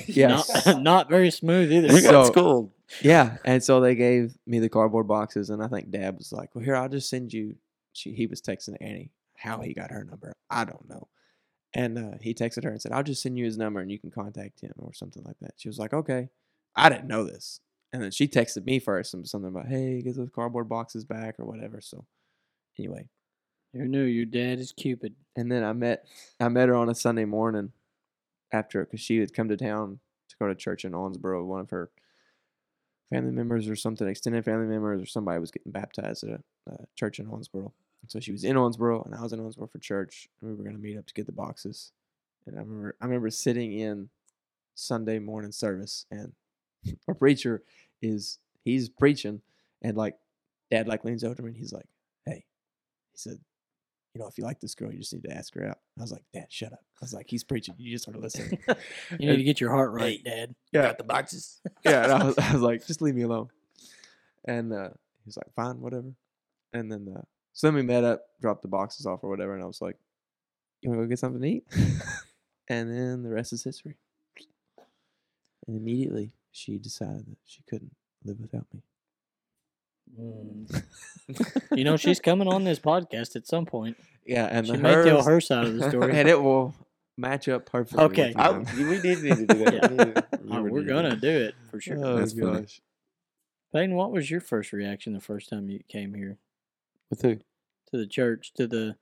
Yeah, 0.08 0.42
Not, 0.66 0.82
not 0.82 1.10
very 1.10 1.32
smooth 1.32 1.72
either. 1.72 1.88
You 1.94 2.02
got 2.02 2.26
So- 2.28 2.32
schooled. 2.32 2.72
Yeah, 3.02 3.38
and 3.44 3.64
so 3.64 3.82
they 3.82 3.96
gave 3.96 4.38
me 4.46 4.60
the 4.60 4.70
cardboard 4.70 5.08
boxes, 5.08 5.50
and 5.50 5.62
I 5.64 5.68
think 5.68 5.90
Dad 5.90 6.18
was 6.18 6.32
like, 6.32 6.54
"Well, 6.54 6.64
here, 6.64 6.76
I'll 6.76 6.88
just 6.88 7.10
send 7.10 7.34
you." 7.34 7.56
She 7.94 8.14
he 8.14 8.28
was 8.28 8.42
texting 8.42 8.76
Annie 8.80 9.10
how 9.36 9.62
he 9.62 9.74
got 9.74 9.90
her 9.92 10.04
number. 10.04 10.34
I 10.52 10.66
don't 10.66 10.88
know, 10.88 11.08
and 11.74 11.98
uh, 11.98 12.18
he 12.22 12.36
texted 12.36 12.64
her 12.64 12.70
and 12.70 12.80
said, 12.80 12.92
"I'll 12.92 13.02
just 13.04 13.24
send 13.24 13.40
you 13.40 13.46
his 13.46 13.58
number, 13.58 13.80
and 13.80 13.90
you 13.90 13.98
can 13.98 14.12
contact 14.12 14.62
him 14.62 14.72
or 14.78 14.94
something 14.94 15.24
like 15.24 15.38
that." 15.42 15.56
She 15.58 15.68
was 15.68 15.80
like, 15.80 15.94
"Okay." 15.94 16.30
I 16.76 16.90
didn't 16.90 17.08
know 17.08 17.24
this, 17.24 17.60
and 17.92 18.04
then 18.04 18.12
she 18.12 18.28
texted 18.28 18.66
me 18.66 18.78
first 18.80 19.16
and 19.16 19.28
something 19.28 19.50
about, 19.50 19.68
"Hey, 19.68 20.04
get 20.04 20.16
those 20.16 20.30
cardboard 20.30 20.70
boxes 20.70 21.06
back" 21.06 21.40
or 21.40 21.46
whatever. 21.46 21.82
So, 21.82 22.06
anyway, 22.78 23.08
Who 23.74 23.88
knew 23.88 24.04
your 24.04 24.26
dad 24.26 24.60
is 24.60 24.72
Cupid? 24.72 25.16
and 25.36 25.52
then 25.52 25.64
I 25.64 25.74
met 25.74 26.06
I 26.40 26.50
met 26.50 26.70
her 26.70 26.76
on 26.76 26.90
a 26.90 26.96
Sunday 26.96 27.26
morning 27.26 27.72
after 28.56 28.86
because 28.86 29.01
she 29.01 29.18
had 29.18 29.34
come 29.34 29.49
to 29.49 29.58
town 29.58 29.99
to 30.30 30.36
go 30.38 30.47
to 30.47 30.56
church 30.56 30.86
in 30.86 30.93
Owensboro. 30.93 31.45
One 31.45 31.62
of 31.62 31.70
her 31.70 31.91
family 33.12 33.32
members 33.32 33.68
or 33.68 33.76
something, 33.76 34.08
extended 34.08 34.45
family 34.45 34.68
members 34.68 35.01
or 35.01 35.06
somebody 35.06 35.39
was 35.39 35.51
getting 35.51 35.72
baptized 35.72 36.24
at 36.24 36.30
a 36.30 36.72
uh, 36.72 36.86
church 36.95 37.20
in 37.20 37.28
Owensboro. 37.28 37.72
So 38.08 38.20
she 38.20 38.32
was 38.32 38.43
in 38.43 38.56
Owensboro, 38.56 39.06
and 39.06 39.16
I 39.16 39.22
was 39.22 39.34
in 39.34 39.39
Owensboro 39.39 39.72
for 39.72 39.80
church, 39.80 40.28
and 40.39 40.49
we 40.49 40.56
were 40.56 40.64
going 40.64 40.76
to 40.76 40.82
meet 40.82 40.97
up 40.97 41.08
to 41.08 41.14
get 41.14 41.26
the 41.26 41.32
boxes. 41.32 41.91
And 42.45 42.56
I 42.58 42.62
remember 42.62 42.95
I 43.01 43.06
remember 43.06 43.30
sitting 43.30 43.74
in 43.74 44.10
Sunday 44.76 45.20
morning 45.20 45.51
service, 45.51 46.06
and 46.12 46.34
our 47.08 47.14
preacher 47.14 47.64
is 48.01 48.39
he's 48.64 48.89
preaching, 48.89 49.41
and 49.82 49.97
like 49.97 50.16
Dad 50.72 50.88
like 50.88 51.03
leans 51.03 51.24
over 51.24 51.36
to 51.36 51.41
me 51.41 51.49
and 51.49 51.58
he's 51.58 51.74
like, 51.74 51.88
"Hey," 52.26 52.45
he 53.12 53.18
said, 53.18 53.39
you 54.16 54.22
know, 54.22 54.28
if 54.28 54.38
you 54.38 54.45
like 54.45 54.61
this 54.61 54.76
girl, 54.76 54.93
you 54.93 54.99
just 54.99 55.13
need 55.13 55.24
to 55.24 55.36
ask 55.36 55.53
her 55.55 55.68
out. 55.68 55.78
I 55.99 56.01
was 56.01 56.11
like, 56.13 56.24
Dad, 56.34 56.45
shut 56.49 56.72
up. 56.72 56.80
I 57.01 57.03
was 57.03 57.13
like, 57.13 57.26
he's 57.30 57.43
preaching. 57.43 57.76
You 57.78 57.91
just 57.91 58.07
want 58.07 58.16
to 58.16 58.22
listen. 58.24 58.57
You 59.20 59.30
need 59.30 59.38
to 59.38 59.43
get 59.43 59.59
your 59.59 59.72
heart 59.72 59.91
right, 59.91 60.24
Dad. 60.24 60.55
yeah, 60.72 60.84
Got 60.84 60.97
the 60.99 61.03
boxes. 61.03 61.59
yeah. 61.84 62.05
And 62.05 62.13
I 62.13 62.24
was, 62.24 62.38
I 62.38 62.53
was 62.53 62.61
like, 62.61 62.88
just 62.88 63.01
leave 63.01 63.13
me 63.13 63.24
alone. 63.24 63.49
And 64.45 64.72
uh, 64.72 64.91
he's 65.26 65.36
like, 65.36 65.53
fine, 65.53 65.82
whatever. 65.82 66.13
And 66.72 66.89
then, 66.89 67.13
uh, 67.13 67.24
so 67.51 67.68
then 67.68 67.76
we 67.76 67.82
met 67.82 68.05
up, 68.05 68.22
dropped 68.39 68.61
the 68.61 68.70
boxes 68.70 69.05
off 69.05 69.22
or 69.22 69.30
whatever. 69.30 69.53
And 69.53 69.61
I 69.61 69.68
was 69.68 69.82
like, 69.82 69.97
you 70.82 70.89
want 70.89 71.01
to 71.01 71.05
go 71.05 71.09
get 71.09 71.20
something 71.20 71.41
to 71.41 71.47
eat? 71.47 71.66
and 72.70 72.97
then 72.97 73.22
the 73.22 73.32
rest 73.32 73.51
is 73.51 73.66
history. 73.66 73.97
And 75.68 75.76
immediately 75.76 76.32
she 76.53 76.78
decided 76.78 77.26
that 77.28 77.38
she 77.43 77.63
couldn't 77.70 77.95
live 78.24 78.39
without 78.39 78.68
me. 78.74 78.82
Mm. 80.20 80.84
you 81.78 81.84
know, 81.84 81.97
she's 81.97 82.20
coming 82.20 82.47
on 82.47 82.64
this 82.64 82.80
podcast 82.80 83.36
at 83.36 83.47
some 83.47 83.66
point. 83.66 83.97
Yeah. 84.26 84.45
And 84.49 84.66
She 84.66 84.74
the 84.74 84.78
may 84.80 85.03
tell 85.03 85.24
her 85.24 85.41
side 85.41 85.66
of 85.66 85.76
the 85.78 85.89
story. 85.89 86.18
and 86.18 86.28
it 86.30 86.41
will 86.41 86.74
match 87.18 87.47
up 87.49 87.66
perfectly. 87.66 88.03
Okay. 88.06 88.34
I, 88.36 88.51
we 88.58 88.99
did 89.01 89.24
need 89.24 89.36
to 89.38 89.45
do 89.45 89.66
that. 89.66 89.74
Yeah. 89.74 89.88
We 89.89 89.97
need 89.97 90.16
to- 90.16 90.28
we 90.43 90.51
Oh, 90.51 90.62
really 90.62 90.72
we're 90.72 90.84
gonna 90.84 91.16
do 91.16 91.22
do 91.22 91.30
it 91.45 91.56
for 91.72 91.82
sure. 91.82 91.97
Oh, 92.03 92.18
That's 92.18 92.34
funny. 92.34 92.62
gosh. 92.62 92.82
Peyton, 93.74 93.95
what 93.95 94.12
was 94.12 94.30
your 94.30 94.39
first 94.41 94.72
reaction 94.72 95.14
the 95.14 95.20
first 95.20 95.49
time 95.49 95.70
you 95.70 95.80
came 95.89 96.14
here 96.14 96.38
With 97.10 97.22
who? 97.24 97.36
to 97.36 97.97
the 97.97 98.06
church 98.08 98.53
to 98.56 98.68
the 98.68 98.95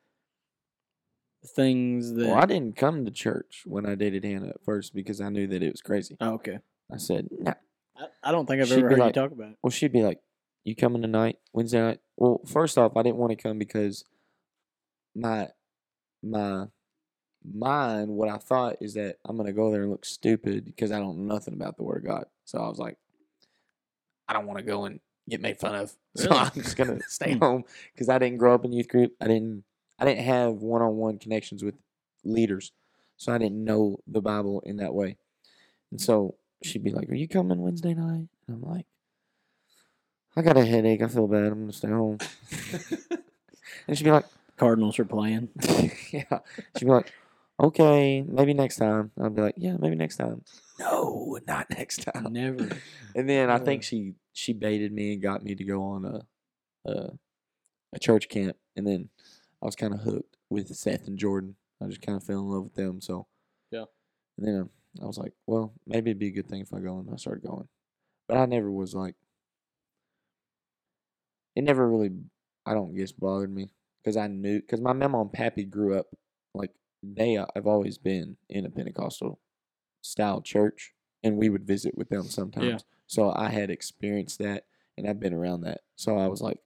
things 1.45 2.13
that? 2.13 2.27
Well, 2.27 2.35
I 2.35 2.45
didn't 2.45 2.75
come 2.75 3.05
to 3.05 3.11
church 3.11 3.63
when 3.65 3.85
I 3.85 3.95
dated 3.95 4.23
Hannah 4.23 4.47
at 4.49 4.63
first 4.63 4.95
because 4.95 5.19
I 5.21 5.29
knew 5.29 5.47
that 5.47 5.61
it 5.61 5.71
was 5.71 5.81
crazy. 5.81 6.15
Oh, 6.21 6.33
okay. 6.35 6.59
I 6.91 6.97
said, 6.97 7.27
no. 7.37 7.53
I, 7.97 8.05
I 8.23 8.31
don't 8.31 8.45
think 8.47 8.61
I've 8.61 8.67
She'd 8.67 8.79
ever 8.79 8.87
be 8.89 8.93
heard 8.95 8.99
like- 9.01 9.15
you 9.15 9.21
talk 9.21 9.31
about 9.31 9.49
it. 9.51 9.57
Well, 9.61 9.71
she'd 9.71 9.91
be 9.91 10.01
like, 10.03 10.19
"You 10.63 10.75
coming 10.75 11.01
tonight, 11.01 11.37
Wednesday 11.53 11.81
night?" 11.81 11.99
Well, 12.17 12.41
first 12.45 12.77
off, 12.77 12.95
I 12.95 13.03
didn't 13.03 13.17
want 13.17 13.31
to 13.31 13.35
come 13.35 13.59
because 13.59 14.03
my 15.15 15.49
my 16.21 16.67
mind, 17.43 18.09
what 18.09 18.29
I 18.29 18.37
thought 18.37 18.77
is 18.81 18.93
that 18.93 19.17
I'm 19.25 19.37
gonna 19.37 19.53
go 19.53 19.71
there 19.71 19.81
and 19.81 19.91
look 19.91 20.05
stupid 20.05 20.65
because 20.65 20.91
I 20.91 20.99
don't 20.99 21.17
know 21.27 21.33
nothing 21.33 21.53
about 21.53 21.77
the 21.77 21.83
Word 21.83 21.97
of 22.03 22.05
God. 22.09 22.25
So 22.45 22.59
I 22.59 22.67
was 22.69 22.79
like, 22.79 22.97
I 24.27 24.33
don't 24.33 24.47
want 24.47 24.59
to 24.59 24.65
go 24.65 24.85
and 24.85 24.99
get 25.29 25.41
made 25.41 25.59
fun 25.59 25.75
of. 25.75 25.95
So 26.15 26.29
I'm 26.31 26.51
just 26.51 26.77
gonna 26.77 26.99
stay 27.07 27.33
Hmm. 27.33 27.39
home 27.39 27.63
because 27.93 28.07
I 28.07 28.19
didn't 28.19 28.37
grow 28.37 28.53
up 28.53 28.63
in 28.65 28.71
youth 28.71 28.87
group. 28.87 29.13
I 29.19 29.27
didn't 29.27 29.63
I 29.99 30.05
didn't 30.05 30.23
have 30.25 30.55
one 30.55 30.81
on 30.81 30.95
one 30.97 31.17
connections 31.17 31.63
with 31.63 31.75
leaders, 32.23 32.71
so 33.17 33.33
I 33.33 33.37
didn't 33.39 33.63
know 33.63 33.97
the 34.07 34.21
Bible 34.21 34.61
in 34.65 34.77
that 34.77 34.93
way. 34.93 35.17
And 35.91 35.99
so 35.99 36.35
she'd 36.63 36.83
be 36.83 36.91
like, 36.91 37.09
"Are 37.09 37.15
you 37.15 37.27
coming 37.27 37.61
Wednesday 37.61 37.93
night?" 37.93 38.27
And 38.47 38.55
I'm 38.55 38.61
like, 38.61 38.85
"I 40.35 40.41
got 40.41 40.57
a 40.57 40.65
headache. 40.65 41.01
I 41.01 41.07
feel 41.07 41.27
bad. 41.27 41.51
I'm 41.51 41.61
gonna 41.61 41.73
stay 41.73 41.89
home." 41.89 42.17
and 43.87 43.97
she'd 43.97 44.03
be 44.03 44.11
like, 44.11 44.25
Cardinals 44.57 44.99
are 44.99 45.05
playing. 45.05 45.49
"Yeah." 46.11 46.39
She'd 46.77 46.85
be 46.85 46.91
like, 46.91 47.11
"Okay, 47.59 48.21
maybe 48.21 48.53
next 48.53 48.77
time." 48.77 49.11
I'd 49.21 49.35
be 49.35 49.41
like, 49.41 49.55
"Yeah, 49.57 49.77
maybe 49.79 49.95
next 49.95 50.17
time." 50.17 50.43
No, 50.79 51.37
not 51.47 51.69
next 51.69 52.03
time. 52.03 52.33
Never. 52.33 52.69
And 53.15 53.29
then 53.29 53.51
I 53.51 53.59
think 53.59 53.83
she 53.83 54.15
she 54.31 54.53
baited 54.53 54.91
me 54.91 55.13
and 55.13 55.21
got 55.21 55.43
me 55.43 55.53
to 55.53 55.63
go 55.63 55.83
on 55.83 56.03
a 56.03 56.21
a, 56.89 57.11
a 57.93 57.99
church 57.99 58.27
camp, 58.27 58.57
and 58.75 58.87
then 58.87 59.09
I 59.61 59.65
was 59.67 59.75
kind 59.75 59.93
of 59.93 59.99
hooked 60.01 60.35
with 60.49 60.75
Seth 60.75 61.07
and 61.07 61.17
Jordan. 61.17 61.55
I 61.79 61.85
just 61.87 62.01
kind 62.01 62.15
of 62.15 62.23
fell 62.23 62.39
in 62.39 62.47
love 62.49 62.63
with 62.63 62.73
them. 62.73 63.01
So 63.01 63.27
Yeah. 63.69 63.85
And 64.37 64.47
then 64.47 64.69
I 65.01 65.05
was 65.05 65.19
like, 65.19 65.33
well, 65.45 65.73
maybe 65.85 66.09
it'd 66.09 66.19
be 66.19 66.27
a 66.29 66.31
good 66.31 66.47
thing 66.47 66.61
if 66.61 66.73
I 66.73 66.79
go, 66.79 66.97
and 66.97 67.09
I 67.13 67.17
started 67.17 67.47
going. 67.47 67.67
But 68.27 68.37
I 68.37 68.45
never 68.47 68.71
was 68.71 68.95
like. 68.95 69.15
It 71.55 71.63
never 71.63 71.89
really, 71.89 72.11
I 72.65 72.73
don't 72.73 72.95
guess, 72.95 73.11
bothered 73.11 73.53
me 73.53 73.71
because 74.03 74.17
I 74.17 74.27
knew 74.27 74.59
because 74.61 74.81
my 74.81 74.93
mom 74.93 75.15
and 75.15 75.31
pappy 75.31 75.63
grew 75.63 75.97
up 75.97 76.07
like 76.53 76.71
they 77.01 77.37
uh, 77.37 77.45
have 77.55 77.67
always 77.67 77.97
been 77.97 78.37
in 78.49 78.65
a 78.65 78.69
Pentecostal 78.69 79.39
style 80.01 80.41
church, 80.41 80.93
and 81.23 81.37
we 81.37 81.49
would 81.49 81.65
visit 81.65 81.97
with 81.97 82.09
them 82.09 82.23
sometimes. 82.23 82.65
Yeah. 82.65 82.77
So 83.07 83.31
I 83.35 83.49
had 83.49 83.69
experienced 83.69 84.39
that 84.39 84.65
and 84.97 85.07
I've 85.07 85.19
been 85.19 85.33
around 85.33 85.61
that. 85.61 85.81
So 85.95 86.17
I 86.17 86.27
was 86.27 86.41
like, 86.41 86.57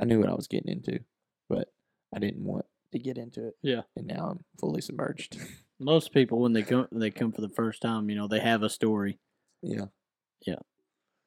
I 0.00 0.04
knew 0.04 0.20
what 0.20 0.28
I 0.28 0.34
was 0.34 0.48
getting 0.48 0.72
into, 0.72 1.00
but 1.48 1.72
I 2.14 2.18
didn't 2.18 2.44
want 2.44 2.66
to 2.92 2.98
get 2.98 3.18
into 3.18 3.48
it. 3.48 3.56
Yeah. 3.62 3.82
And 3.96 4.06
now 4.06 4.28
I'm 4.30 4.44
fully 4.58 4.80
submerged. 4.80 5.38
Most 5.80 6.12
people 6.12 6.40
when 6.40 6.52
they 6.52 6.62
come 6.62 6.86
they 6.92 7.10
come 7.10 7.32
for 7.32 7.40
the 7.40 7.48
first 7.48 7.82
time, 7.82 8.08
you 8.08 8.16
know, 8.16 8.28
they 8.28 8.40
have 8.40 8.62
a 8.62 8.70
story. 8.70 9.18
yeah. 9.62 9.86
Yeah. 10.46 10.58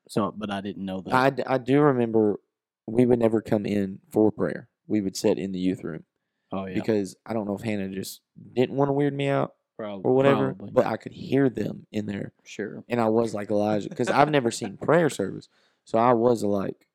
So, 0.09 0.33
but 0.35 0.51
I 0.51 0.61
didn't 0.61 0.85
know 0.85 1.01
that. 1.01 1.13
I, 1.13 1.29
d- 1.31 1.43
I 1.45 1.57
do 1.57 1.81
remember 1.81 2.39
we 2.87 3.05
would 3.05 3.19
never 3.19 3.41
come 3.41 3.65
in 3.65 3.99
for 4.09 4.31
prayer. 4.31 4.69
We 4.87 5.01
would 5.01 5.15
sit 5.17 5.37
in 5.37 5.51
the 5.51 5.59
youth 5.59 5.83
room 5.83 6.05
oh 6.51 6.65
yeah, 6.65 6.73
because 6.75 7.15
I 7.25 7.33
don't 7.33 7.45
know 7.45 7.55
if 7.55 7.61
Hannah 7.61 7.89
just 7.89 8.21
didn't 8.53 8.75
want 8.75 8.89
to 8.89 8.93
weird 8.93 9.13
me 9.13 9.27
out 9.27 9.53
Prob- 9.77 10.05
or 10.05 10.13
whatever, 10.15 10.53
probably. 10.53 10.71
but 10.71 10.85
I 10.85 10.97
could 10.97 11.11
hear 11.11 11.49
them 11.49 11.85
in 11.91 12.05
there. 12.05 12.33
sure. 12.45 12.83
And 12.89 12.99
I 13.01 13.09
was 13.09 13.33
like 13.33 13.51
Elijah 13.51 13.89
because 13.89 14.09
I've 14.09 14.31
never 14.31 14.49
seen 14.51 14.77
prayer 14.77 15.09
service. 15.09 15.49
So 15.85 15.97
I 15.97 16.13
was 16.13 16.43
like, 16.43 16.87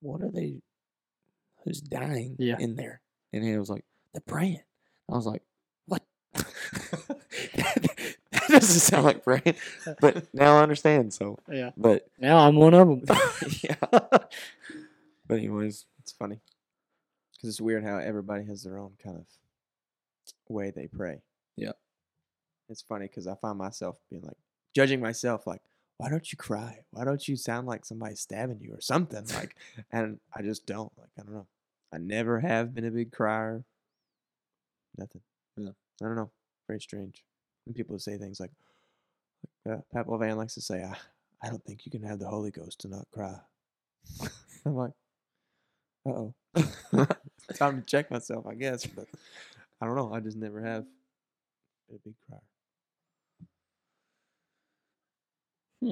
what 0.00 0.22
are 0.22 0.30
they? 0.30 0.62
Who's 1.64 1.80
dying 1.80 2.36
Yeah. 2.38 2.56
in 2.58 2.74
there? 2.76 3.00
And 3.32 3.44
he 3.44 3.56
was 3.56 3.70
like, 3.70 3.84
they're 4.12 4.20
praying. 4.26 4.60
I 5.10 5.14
was 5.14 5.26
like, 5.26 5.42
what? 5.86 6.02
doesn't 8.60 8.80
sound 8.80 9.04
like 9.04 9.24
praying, 9.24 9.56
but 10.00 10.32
now 10.34 10.56
I 10.58 10.62
understand. 10.62 11.12
So, 11.12 11.38
Yeah. 11.48 11.70
but 11.76 12.08
Now 12.18 12.38
I'm 12.38 12.56
one 12.56 12.74
of 12.74 12.88
them. 12.88 13.02
yeah. 13.62 13.76
But 15.26 15.38
anyways, 15.38 15.86
It's 16.00 16.12
funny 16.12 16.40
because 17.32 17.48
it's 17.48 17.60
weird 17.60 17.84
how 17.84 17.98
everybody 17.98 18.44
has 18.44 18.62
their 18.62 18.78
own 18.78 18.92
kind 19.02 19.16
of 19.16 19.26
way 20.48 20.70
they 20.70 20.86
pray. 20.86 21.22
Yeah. 21.56 21.72
It's 22.68 22.82
funny 22.82 23.06
because 23.06 23.26
I 23.26 23.34
find 23.36 23.58
myself 23.58 23.96
being 24.10 24.22
like 24.22 24.36
judging 24.74 25.00
myself, 25.00 25.46
like, 25.46 25.60
why 25.98 26.08
don't 26.08 26.30
you 26.32 26.36
cry? 26.38 26.80
Why 26.90 27.04
don't 27.04 27.26
you 27.28 27.36
sound 27.36 27.66
like 27.66 27.84
somebody's 27.84 28.20
stabbing 28.20 28.60
you 28.60 28.72
or 28.74 28.80
something? 28.80 29.24
Like, 29.34 29.56
and 29.92 30.18
I 30.34 30.42
just 30.42 30.66
don't. 30.66 30.90
Like, 30.98 31.10
I 31.18 31.22
don't 31.22 31.34
know. 31.34 31.46
I 31.92 31.98
never 31.98 32.40
have 32.40 32.74
been 32.74 32.86
a 32.86 32.90
big 32.90 33.12
crier. 33.12 33.64
Nothing. 34.96 35.20
Yeah. 35.56 35.70
I 36.02 36.04
don't 36.06 36.16
know. 36.16 36.30
Very 36.66 36.80
strange. 36.80 37.22
When 37.64 37.74
people 37.74 37.98
say 37.98 38.16
things 38.18 38.40
like, 38.40 38.50
like 39.64 39.78
uh, 39.78 39.80
Pat 39.92 40.06
Levan 40.06 40.36
likes 40.36 40.54
to 40.54 40.60
say, 40.60 40.82
I, 40.82 40.96
I 41.42 41.48
don't 41.48 41.64
think 41.64 41.84
you 41.84 41.90
can 41.92 42.02
have 42.02 42.18
the 42.18 42.28
Holy 42.28 42.50
Ghost 42.50 42.80
to 42.80 42.88
not 42.88 43.06
cry. 43.12 43.36
I'm 44.66 44.74
like, 44.74 44.92
uh 46.06 46.10
oh. 46.10 46.34
Time 47.54 47.80
to 47.80 47.86
check 47.86 48.10
myself, 48.10 48.46
I 48.46 48.54
guess. 48.54 48.86
But 48.86 49.06
I 49.80 49.86
don't 49.86 49.96
know. 49.96 50.12
I 50.12 50.20
just 50.20 50.36
never 50.36 50.60
have 50.62 50.84
been 51.88 51.96
a 51.96 51.98
big 52.04 52.14
crier. 52.28 52.40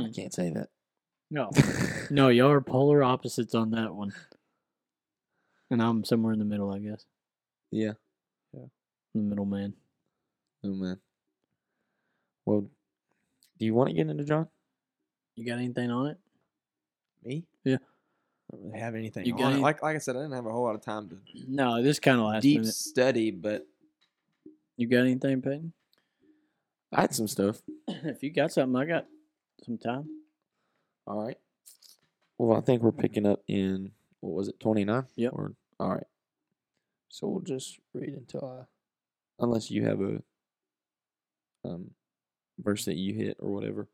I 0.07 0.11
can't 0.13 0.33
say 0.33 0.51
that. 0.51 0.69
No. 1.31 1.51
No, 2.13 2.29
y'all 2.29 2.51
are 2.51 2.61
polar 2.61 3.05
opposites 3.05 3.55
on 3.55 3.71
that 3.71 3.95
one. 3.95 4.13
And 5.71 5.81
I'm 5.81 6.03
somewhere 6.03 6.33
in 6.33 6.41
the 6.41 6.45
middle, 6.45 6.73
I 6.73 6.81
guess. 6.81 7.05
Yeah. 7.71 7.93
Yeah. 8.53 8.65
The 9.15 9.21
middle 9.21 9.45
man. 9.45 9.75
Oh 10.65 10.75
man. 10.75 10.99
Well, 12.47 12.67
do 13.59 13.65
you 13.67 13.75
want 13.75 13.89
to 13.91 13.95
get 13.95 14.09
into 14.09 14.25
John? 14.25 14.49
You 15.37 15.45
got 15.47 15.59
anything 15.59 15.91
on 15.91 16.07
it? 16.09 16.19
Me? 17.25 17.45
Yeah. 17.65 17.77
I 17.77 18.57
don't 18.57 18.65
really 18.67 18.81
have 18.81 18.95
anything. 18.95 19.27
You 19.27 19.35
on 19.35 19.39
got 19.39 19.49
it. 19.51 19.55
any- 19.55 19.63
Like 19.63 19.83
like 19.83 19.97
I 19.97 19.99
said, 19.99 20.17
I 20.17 20.21
didn't 20.21 20.35
have 20.35 20.47
a 20.47 20.51
whole 20.53 20.65
lot 20.65 20.75
of 20.75 20.83
time 20.83 21.09
to 21.11 21.19
No, 21.47 21.83
this 21.83 21.99
kind 22.01 22.19
of 22.19 22.27
last 22.27 22.43
deep 22.43 22.61
minute. 22.61 22.75
study, 22.75 23.31
but 23.31 23.67
You 24.77 24.87
got 24.89 25.01
anything, 25.01 25.43
Peyton? 25.43 25.73
I 26.93 27.03
had 27.03 27.15
some 27.15 27.29
stuff. 27.29 27.63
if 27.89 28.23
you 28.23 28.31
got 28.31 28.51
something, 28.53 28.75
I 28.81 28.85
got 28.87 29.07
some 29.65 29.79
time. 29.79 30.09
All 31.07 31.23
right. 31.23 31.37
Well, 32.39 32.57
I 32.57 32.63
think 32.63 32.83
we're 32.83 32.91
picking 32.93 33.27
up 33.27 33.43
in 33.47 33.93
what 34.21 34.35
was 34.35 34.49
it, 34.49 34.59
twenty 34.59 34.85
nine? 34.85 35.05
Yep. 35.17 35.33
Or 35.35 35.53
all 35.79 35.91
right. 35.95 36.07
So 37.11 37.29
we'll 37.29 37.43
just 37.43 37.79
read 37.93 38.15
until 38.15 38.45
I, 38.45 38.65
unless 39.45 39.71
you 39.71 39.85
have 39.85 40.01
a 40.01 40.23
um 41.65 41.91
verse 42.63 42.85
that 42.85 42.97
you 42.97 43.15
hit 43.15 43.37
or 43.41 43.51
whatever. 43.53 43.89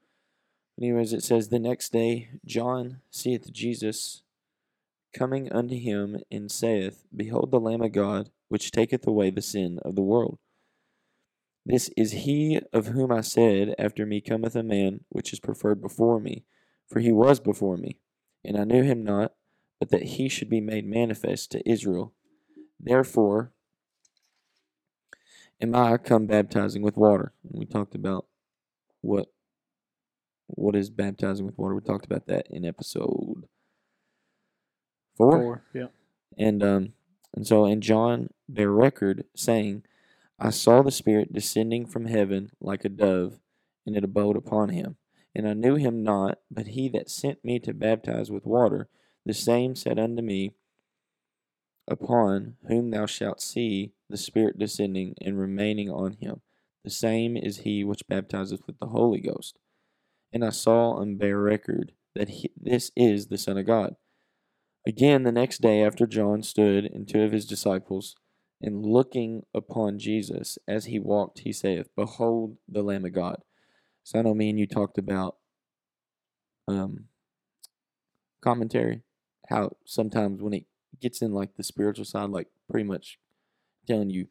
Anyways, 0.81 1.13
it 1.13 1.23
says 1.23 1.49
the 1.49 1.59
next 1.59 1.93
day 1.93 2.29
John 2.45 3.01
seeth 3.11 3.53
Jesus 3.53 4.23
coming 5.15 5.51
unto 5.51 5.77
him 5.79 6.19
and 6.31 6.51
saith, 6.51 7.05
Behold 7.15 7.51
the 7.51 7.61
Lamb 7.61 7.81
of 7.81 7.93
God, 7.93 8.31
which 8.49 8.71
taketh 8.71 9.07
away 9.07 9.31
the 9.31 9.43
sin 9.43 9.79
of 9.83 9.95
the 9.95 10.03
world. 10.03 10.39
This 11.65 11.91
is 11.97 12.13
he 12.13 12.61
of 12.73 12.89
whom 12.89 13.11
I 13.11 13.23
said, 13.23 13.75
After 13.79 14.07
me 14.07 14.21
cometh 14.21 14.55
a 14.55 14.63
man 14.63 15.01
which 15.09 15.33
is 15.33 15.41
preferred 15.41 15.81
before 15.81 16.21
me, 16.21 16.45
for 16.87 17.01
he 17.01 17.11
was 17.11 17.41
before 17.41 17.77
me, 17.77 17.99
and 18.45 18.57
I 18.57 18.65
knew 18.65 18.83
him 18.83 19.03
not, 19.03 19.33
but 19.81 19.91
that 19.91 20.03
he 20.03 20.29
should 20.29 20.49
be 20.49 20.61
made 20.61 20.87
manifest 20.87 21.51
to 21.53 21.69
Israel. 21.69 22.13
Therefore 22.79 23.53
am 25.61 25.75
I 25.75 25.97
come 25.97 26.27
baptizing 26.27 26.83
with 26.83 26.97
water. 26.97 27.33
And 27.43 27.59
we 27.59 27.65
talked 27.65 27.95
about 27.95 28.27
what 29.07 29.29
what 30.49 30.77
is 30.77 30.91
baptizing 30.91 31.47
with 31.47 31.59
water. 31.59 31.75
We 31.75 31.81
talked 31.81 32.05
about 32.05 32.27
that 32.27 32.47
in 32.51 32.65
episode 32.65 33.45
four. 35.17 35.65
Yeah. 35.75 35.89
And 36.39 36.63
um 36.63 36.93
and 37.35 37.47
so 37.47 37.65
and 37.65 37.83
John 37.83 38.31
bear 38.49 38.71
record 38.71 39.25
saying, 39.35 39.83
I 40.39 40.51
saw 40.51 40.83
the 40.83 40.91
Spirit 40.91 41.33
descending 41.33 41.87
from 41.87 42.07
heaven 42.07 42.51
like 42.61 42.85
a 42.85 42.91
dove, 42.91 43.39
and 43.87 43.97
it 43.97 44.05
abode 44.05 44.37
upon 44.37 44.69
him. 44.69 44.97
And 45.35 45.49
I 45.49 45.55
knew 45.55 45.77
him 45.77 46.03
not, 46.03 46.39
but 46.51 46.69
he 46.69 46.89
that 46.91 47.11
sent 47.11 47.45
me 47.45 47.59
to 47.61 47.75
baptize 47.75 48.31
with 48.31 48.47
water, 48.47 48.89
the 49.25 49.35
same 49.35 49.75
said 49.75 49.99
unto 49.99 50.23
me, 50.23 50.55
Upon 51.89 52.57
whom 52.67 52.91
thou 52.91 53.07
shalt 53.07 53.41
see 53.41 53.93
the 54.09 54.17
Spirit 54.17 54.59
descending 54.59 55.15
and 55.21 55.39
remaining 55.39 55.89
on 55.91 56.17
him, 56.21 56.41
the 56.87 56.91
same 56.91 57.37
is 57.37 57.59
he 57.59 57.83
which 57.83 58.07
baptizeth 58.07 58.61
with 58.65 58.79
the 58.79 58.87
Holy 58.87 59.21
Ghost. 59.21 59.59
And 60.33 60.45
I 60.45 60.51
saw 60.51 61.01
and 61.01 61.19
bear 61.19 61.37
record 61.37 61.91
that 62.15 62.29
he, 62.29 62.53
this 62.57 62.93
is 62.95 63.27
the 63.27 63.39
Son 63.39 63.59
of 63.59 63.67
God. 63.67 63.97
Again, 64.87 65.25
the 65.25 65.33
next 65.33 65.61
day 65.61 65.83
after 65.83 66.07
John 66.07 66.45
stood 66.45 66.85
and 66.85 67.09
two 67.09 67.23
of 67.23 67.33
his 67.33 67.45
disciples, 67.45 68.15
and 68.63 68.87
looking 68.87 69.43
upon 69.53 69.99
Jesus 69.99 70.59
as 70.69 70.85
he 70.85 71.01
walked, 71.01 71.41
he 71.41 71.53
saith, 71.53 71.89
Behold 71.97 72.57
the 72.69 72.85
Lamb 72.85 73.05
of 73.05 73.13
God. 73.13 73.43
So 74.05 74.21
I 74.21 74.23
know 74.23 74.33
me 74.33 74.51
and 74.51 74.59
you 74.61 74.69
talked 74.69 74.97
about 74.97 75.39
um, 76.69 77.07
commentary, 78.41 79.03
how 79.49 79.73
sometimes 79.85 80.41
when 80.41 80.53
it 80.53 80.67
gets 81.01 81.21
in 81.21 81.33
like 81.33 81.57
the 81.57 81.65
spiritual 81.65 82.05
side, 82.05 82.31
like 82.31 82.47
pretty 82.71 82.87
much 82.87 83.19
telling 83.89 84.11
you 84.11 84.29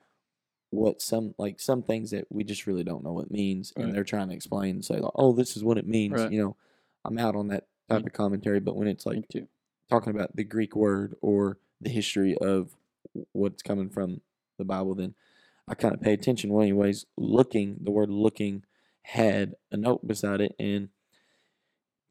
what 0.76 1.02
some 1.02 1.34
like 1.38 1.60
some 1.60 1.82
things 1.84 2.12
that 2.12 2.26
we 2.30 2.44
just 2.44 2.68
really 2.68 2.84
don't 2.84 3.04
know 3.04 3.14
what 3.14 3.26
it 3.26 3.32
means, 3.32 3.74
Right. 3.76 3.86
and 3.86 3.96
they're 3.96 4.04
trying 4.04 4.30
to 4.30 4.36
explain 4.36 4.76
and 4.76 4.86
say 4.86 4.98
like, 5.00 5.12
"Oh, 5.16 5.34
this 5.34 5.56
is 5.58 5.64
what 5.64 5.78
it 5.78 5.88
means." 5.88 6.14
Right. 6.14 6.32
You 6.32 6.42
know, 6.42 6.56
I'm 7.04 7.18
out 7.18 7.36
on 7.36 7.48
that 7.50 7.68
type 7.90 8.02
Me- 8.02 8.08
of 8.08 8.14
commentary, 8.14 8.60
but 8.60 8.76
when 8.76 8.88
it's 8.88 9.06
like 9.06 9.26
talking 9.90 10.14
about 10.14 10.36
the 10.36 10.44
Greek 10.44 10.76
word 10.76 11.16
or 11.22 11.58
the 11.82 11.90
history 11.90 12.38
of 12.38 12.76
what's 13.32 13.62
coming 13.62 13.90
from 13.90 14.22
the 14.58 14.66
Bible, 14.66 14.96
then 14.96 15.16
I 15.68 15.76
kind 15.76 15.94
of 15.94 16.02
pay 16.02 16.14
attention. 16.14 16.52
Well, 16.52 16.64
anyways, 16.64 17.06
looking, 17.18 17.78
the 17.82 17.92
word 17.92 18.10
looking 18.10 18.64
had 19.04 19.56
a 19.72 19.78
note 19.78 20.06
beside 20.08 20.42
it, 20.42 20.56
and 20.60 20.90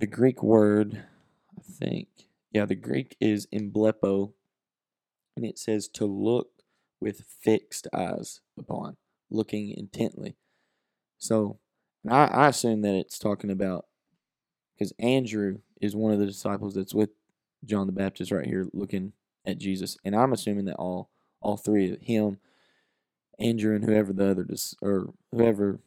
the 0.01 0.07
Greek 0.07 0.43
word, 0.43 1.05
I 1.59 1.63
think, 1.63 2.09
yeah, 2.53 2.65
the 2.65 2.75
Greek 2.75 3.17
is 3.21 3.47
emblepo, 3.53 4.33
and 5.37 5.45
it 5.45 5.59
says 5.59 5.89
to 5.89 6.07
look 6.07 6.54
with 7.05 7.27
fixed 7.39 7.87
eyes 7.93 8.41
upon, 8.59 8.97
looking 9.31 9.71
intently. 9.71 10.37
So, 11.19 11.59
I, 12.09 12.25
I 12.25 12.49
assume 12.49 12.81
that 12.81 12.95
it's 12.95 13.19
talking 13.19 13.51
about 13.51 13.85
because 14.75 14.95
Andrew 14.99 15.59
is 15.83 15.95
one 15.95 16.13
of 16.13 16.19
the 16.19 16.25
disciples 16.25 16.75
that's 16.75 16.95
with 16.95 17.11
John 17.63 17.87
the 17.87 17.93
Baptist 17.93 18.33
right 18.33 18.47
here 18.47 18.69
looking 18.73 19.13
at 19.45 19.59
Jesus. 19.59 19.99
And 20.03 20.17
I'm 20.17 20.33
assuming 20.33 20.65
that 20.65 20.77
all 20.77 21.11
all 21.43 21.59
three 21.59 21.93
of 21.93 22.01
him, 22.01 22.39
Andrew 23.39 23.77
and 23.77 23.85
whoever 23.85 24.15
the 24.15 24.31
other 24.31 24.45
dis, 24.45 24.75
or 24.81 25.13
whoever 25.31 25.81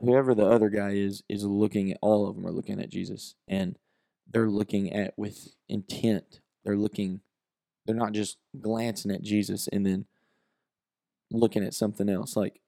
whoever 0.00 0.36
the 0.36 0.46
other 0.46 0.68
guy 0.68 0.90
is 0.90 1.24
is 1.28 1.44
looking 1.44 1.90
at 1.90 1.98
all 2.00 2.28
of 2.28 2.36
them 2.36 2.46
are 2.46 2.52
looking 2.52 2.80
at 2.80 2.90
Jesus 2.90 3.34
and 3.48 3.76
they're 4.30 4.48
looking 4.48 4.92
at 4.92 5.14
with 5.16 5.56
intent. 5.68 6.40
They're 6.64 6.76
looking 6.76 7.22
they're 7.86 7.96
not 7.96 8.12
just 8.12 8.38
glancing 8.60 9.10
at 9.10 9.22
Jesus 9.22 9.68
and 9.72 9.84
then 9.84 10.06
looking 11.32 11.64
at 11.64 11.74
something 11.74 12.08
else. 12.08 12.36
Like 12.36 12.60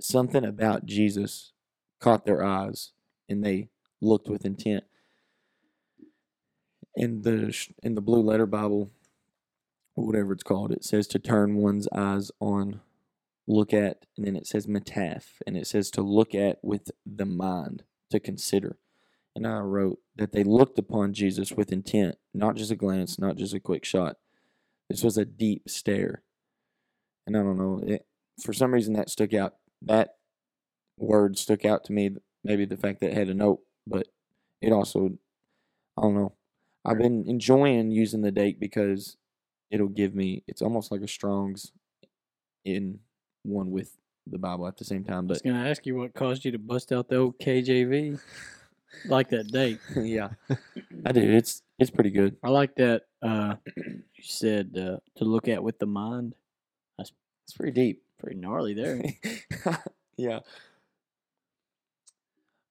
something 0.00 0.44
about 0.44 0.86
Jesus 0.86 1.52
caught 2.00 2.26
their 2.26 2.44
eyes 2.44 2.92
and 3.28 3.44
they 3.44 3.68
looked 4.00 4.28
with 4.28 4.44
intent 4.44 4.84
in 6.96 7.22
the 7.22 7.54
in 7.82 7.94
the 7.94 8.00
blue 8.00 8.22
letter 8.22 8.46
Bible, 8.46 8.90
whatever 9.94 10.32
it's 10.32 10.42
called, 10.42 10.72
it 10.72 10.82
says 10.82 11.06
to 11.08 11.18
turn 11.18 11.56
one's 11.56 11.86
eyes 11.94 12.30
on, 12.40 12.80
look 13.46 13.72
at, 13.72 14.06
and 14.16 14.26
then 14.26 14.34
it 14.34 14.46
says 14.46 14.66
metaph, 14.66 15.26
and 15.46 15.56
it 15.56 15.66
says 15.66 15.90
to 15.92 16.02
look 16.02 16.34
at 16.34 16.58
with 16.62 16.90
the 17.04 17.26
mind, 17.26 17.84
to 18.10 18.18
consider. 18.18 18.78
And 19.34 19.46
I 19.46 19.58
wrote 19.58 19.98
that 20.16 20.32
they 20.32 20.42
looked 20.42 20.78
upon 20.78 21.12
Jesus 21.12 21.52
with 21.52 21.70
intent, 21.70 22.16
not 22.32 22.56
just 22.56 22.70
a 22.70 22.76
glance, 22.76 23.18
not 23.18 23.36
just 23.36 23.52
a 23.52 23.60
quick 23.60 23.84
shot. 23.84 24.16
This 24.88 25.02
was 25.02 25.18
a 25.18 25.26
deep 25.26 25.68
stare. 25.68 26.22
And 27.26 27.36
I 27.36 27.40
don't 27.40 27.58
know, 27.58 27.80
it, 27.84 28.06
for 28.42 28.52
some 28.52 28.72
reason 28.72 28.94
that 28.94 29.10
stuck 29.10 29.34
out. 29.34 29.54
That 29.82 30.16
word 30.98 31.38
stuck 31.38 31.64
out 31.64 31.84
to 31.84 31.92
me. 31.92 32.16
Maybe 32.44 32.64
the 32.64 32.76
fact 32.76 33.00
that 33.00 33.10
it 33.10 33.16
had 33.16 33.28
a 33.28 33.34
note, 33.34 33.60
but 33.86 34.08
it 34.62 34.72
also, 34.72 35.18
I 35.98 36.02
don't 36.02 36.14
know. 36.14 36.32
I've 36.84 36.98
been 36.98 37.24
enjoying 37.26 37.90
using 37.90 38.22
the 38.22 38.30
Dake 38.30 38.60
because 38.60 39.16
it'll 39.70 39.88
give 39.88 40.14
me. 40.14 40.44
It's 40.46 40.62
almost 40.62 40.92
like 40.92 41.00
a 41.00 41.08
Strong's 41.08 41.72
in 42.64 43.00
one 43.42 43.70
with 43.70 43.96
the 44.26 44.38
Bible 44.38 44.66
at 44.68 44.76
the 44.76 44.84
same 44.84 45.04
time. 45.04 45.26
I 45.28 45.32
was 45.32 45.42
gonna 45.42 45.68
ask 45.68 45.84
you 45.86 45.96
what 45.96 46.14
caused 46.14 46.44
you 46.44 46.52
to 46.52 46.58
bust 46.58 46.92
out 46.92 47.08
the 47.08 47.16
old 47.16 47.38
KJV. 47.38 48.20
like 49.06 49.30
that 49.30 49.48
Dake. 49.48 49.80
yeah, 49.96 50.30
I 51.04 51.12
do. 51.12 51.20
It's 51.20 51.62
it's 51.78 51.90
pretty 51.90 52.10
good. 52.10 52.36
I 52.42 52.50
like 52.50 52.76
that 52.76 53.02
Uh, 53.22 53.56
you 53.76 54.02
said 54.22 54.76
uh, 54.76 54.98
to 55.16 55.24
look 55.24 55.48
at 55.48 55.62
with 55.62 55.78
the 55.78 55.86
mind. 55.86 56.34
It's 57.46 57.56
pretty 57.56 57.72
deep. 57.72 58.02
Pretty 58.18 58.38
gnarly 58.38 58.74
there. 58.74 59.02
yeah. 60.16 60.40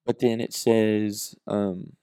But 0.05 0.19
then 0.19 0.41
it 0.41 0.53
says, 0.53 1.35
um, 1.47 1.93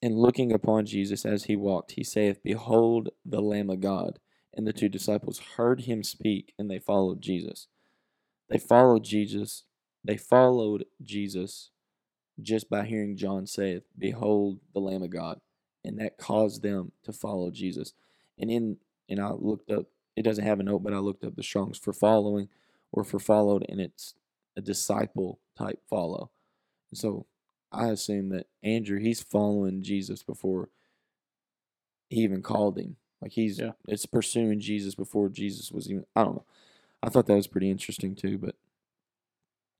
and 0.00 0.16
looking 0.16 0.52
upon 0.52 0.86
Jesus 0.86 1.24
as 1.24 1.44
he 1.44 1.56
walked, 1.56 1.92
he 1.92 2.04
saith, 2.04 2.42
Behold 2.44 3.10
the 3.24 3.40
Lamb 3.40 3.68
of 3.68 3.80
God. 3.80 4.20
And 4.54 4.66
the 4.66 4.72
two 4.72 4.88
disciples 4.88 5.40
heard 5.56 5.82
him 5.82 6.02
speak, 6.02 6.52
and 6.58 6.70
they 6.70 6.78
followed 6.78 7.20
Jesus. 7.20 7.68
They 8.48 8.58
followed 8.58 9.02
Jesus. 9.02 9.64
They 10.04 10.16
followed 10.16 10.84
Jesus 11.02 11.70
just 12.40 12.70
by 12.70 12.84
hearing 12.84 13.16
John 13.16 13.46
saith, 13.46 13.84
Behold 13.98 14.60
the 14.72 14.80
Lamb 14.80 15.02
of 15.02 15.10
God. 15.10 15.40
And 15.84 15.98
that 15.98 16.18
caused 16.18 16.62
them 16.62 16.92
to 17.02 17.12
follow 17.12 17.50
Jesus. 17.50 17.92
And 18.38 18.50
in 18.50 18.76
and 19.08 19.20
I 19.20 19.30
looked 19.32 19.70
up 19.70 19.86
it 20.16 20.22
doesn't 20.22 20.44
have 20.44 20.60
a 20.60 20.62
note, 20.62 20.82
but 20.82 20.92
I 20.92 20.98
looked 20.98 21.24
up 21.24 21.36
the 21.36 21.42
Strongs 21.42 21.78
for 21.78 21.92
following 21.92 22.48
or 22.92 23.04
for 23.04 23.18
followed, 23.18 23.64
and 23.68 23.80
it's 23.80 24.14
a 24.56 24.60
disciple 24.60 25.38
type 25.56 25.80
follow. 25.88 26.30
And 26.90 26.98
so 26.98 27.26
I 27.72 27.88
assume 27.88 28.28
that 28.30 28.46
Andrew, 28.62 28.98
he's 28.98 29.22
following 29.22 29.82
Jesus 29.82 30.22
before 30.22 30.68
he 32.10 32.20
even 32.20 32.42
called 32.42 32.78
him. 32.78 32.96
Like 33.22 33.32
he's 33.32 33.58
Yeah. 33.58 33.72
it's 33.88 34.04
pursuing 34.04 34.60
Jesus 34.60 34.94
before 34.94 35.28
Jesus 35.28 35.70
was 35.72 35.88
even 35.90 36.04
I 36.14 36.24
don't 36.24 36.34
know. 36.36 36.44
I 37.02 37.08
thought 37.08 37.26
that 37.26 37.34
was 37.34 37.46
pretty 37.46 37.70
interesting 37.70 38.14
too, 38.14 38.36
but 38.36 38.54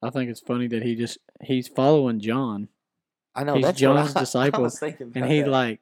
I 0.02 0.10
think 0.10 0.30
it's 0.30 0.40
funny 0.40 0.66
that 0.68 0.82
he 0.82 0.94
just 0.94 1.18
he's 1.42 1.68
following 1.68 2.18
John 2.20 2.68
I 3.34 3.44
know 3.44 3.54
He's 3.56 3.72
John's 3.72 4.14
I- 4.16 4.20
I 4.20 4.22
disciple, 4.22 4.62
was 4.62 4.78
thinking 4.78 5.12
and 5.14 5.24
he 5.26 5.40
that. 5.40 5.48
like, 5.48 5.80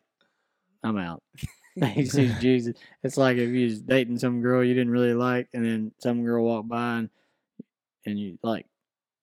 I'm 0.83 0.97
out. 0.99 1.23
he 1.95 2.05
sees 2.05 2.39
Jesus. 2.39 2.77
It's 3.03 3.17
like 3.17 3.37
if 3.37 3.51
you 3.51 3.67
was 3.67 3.81
dating 3.81 4.19
some 4.19 4.43
girl 4.43 4.63
you 4.65 4.75
didn't 4.75 4.93
really 4.93 5.15
like, 5.15 5.49
and 5.53 5.65
then 5.65 5.93
some 5.99 6.25
girl 6.25 6.45
walked 6.45 6.69
by 6.69 6.99
and 6.99 7.11
and 8.07 8.19
you 8.19 8.39
like, 8.43 8.67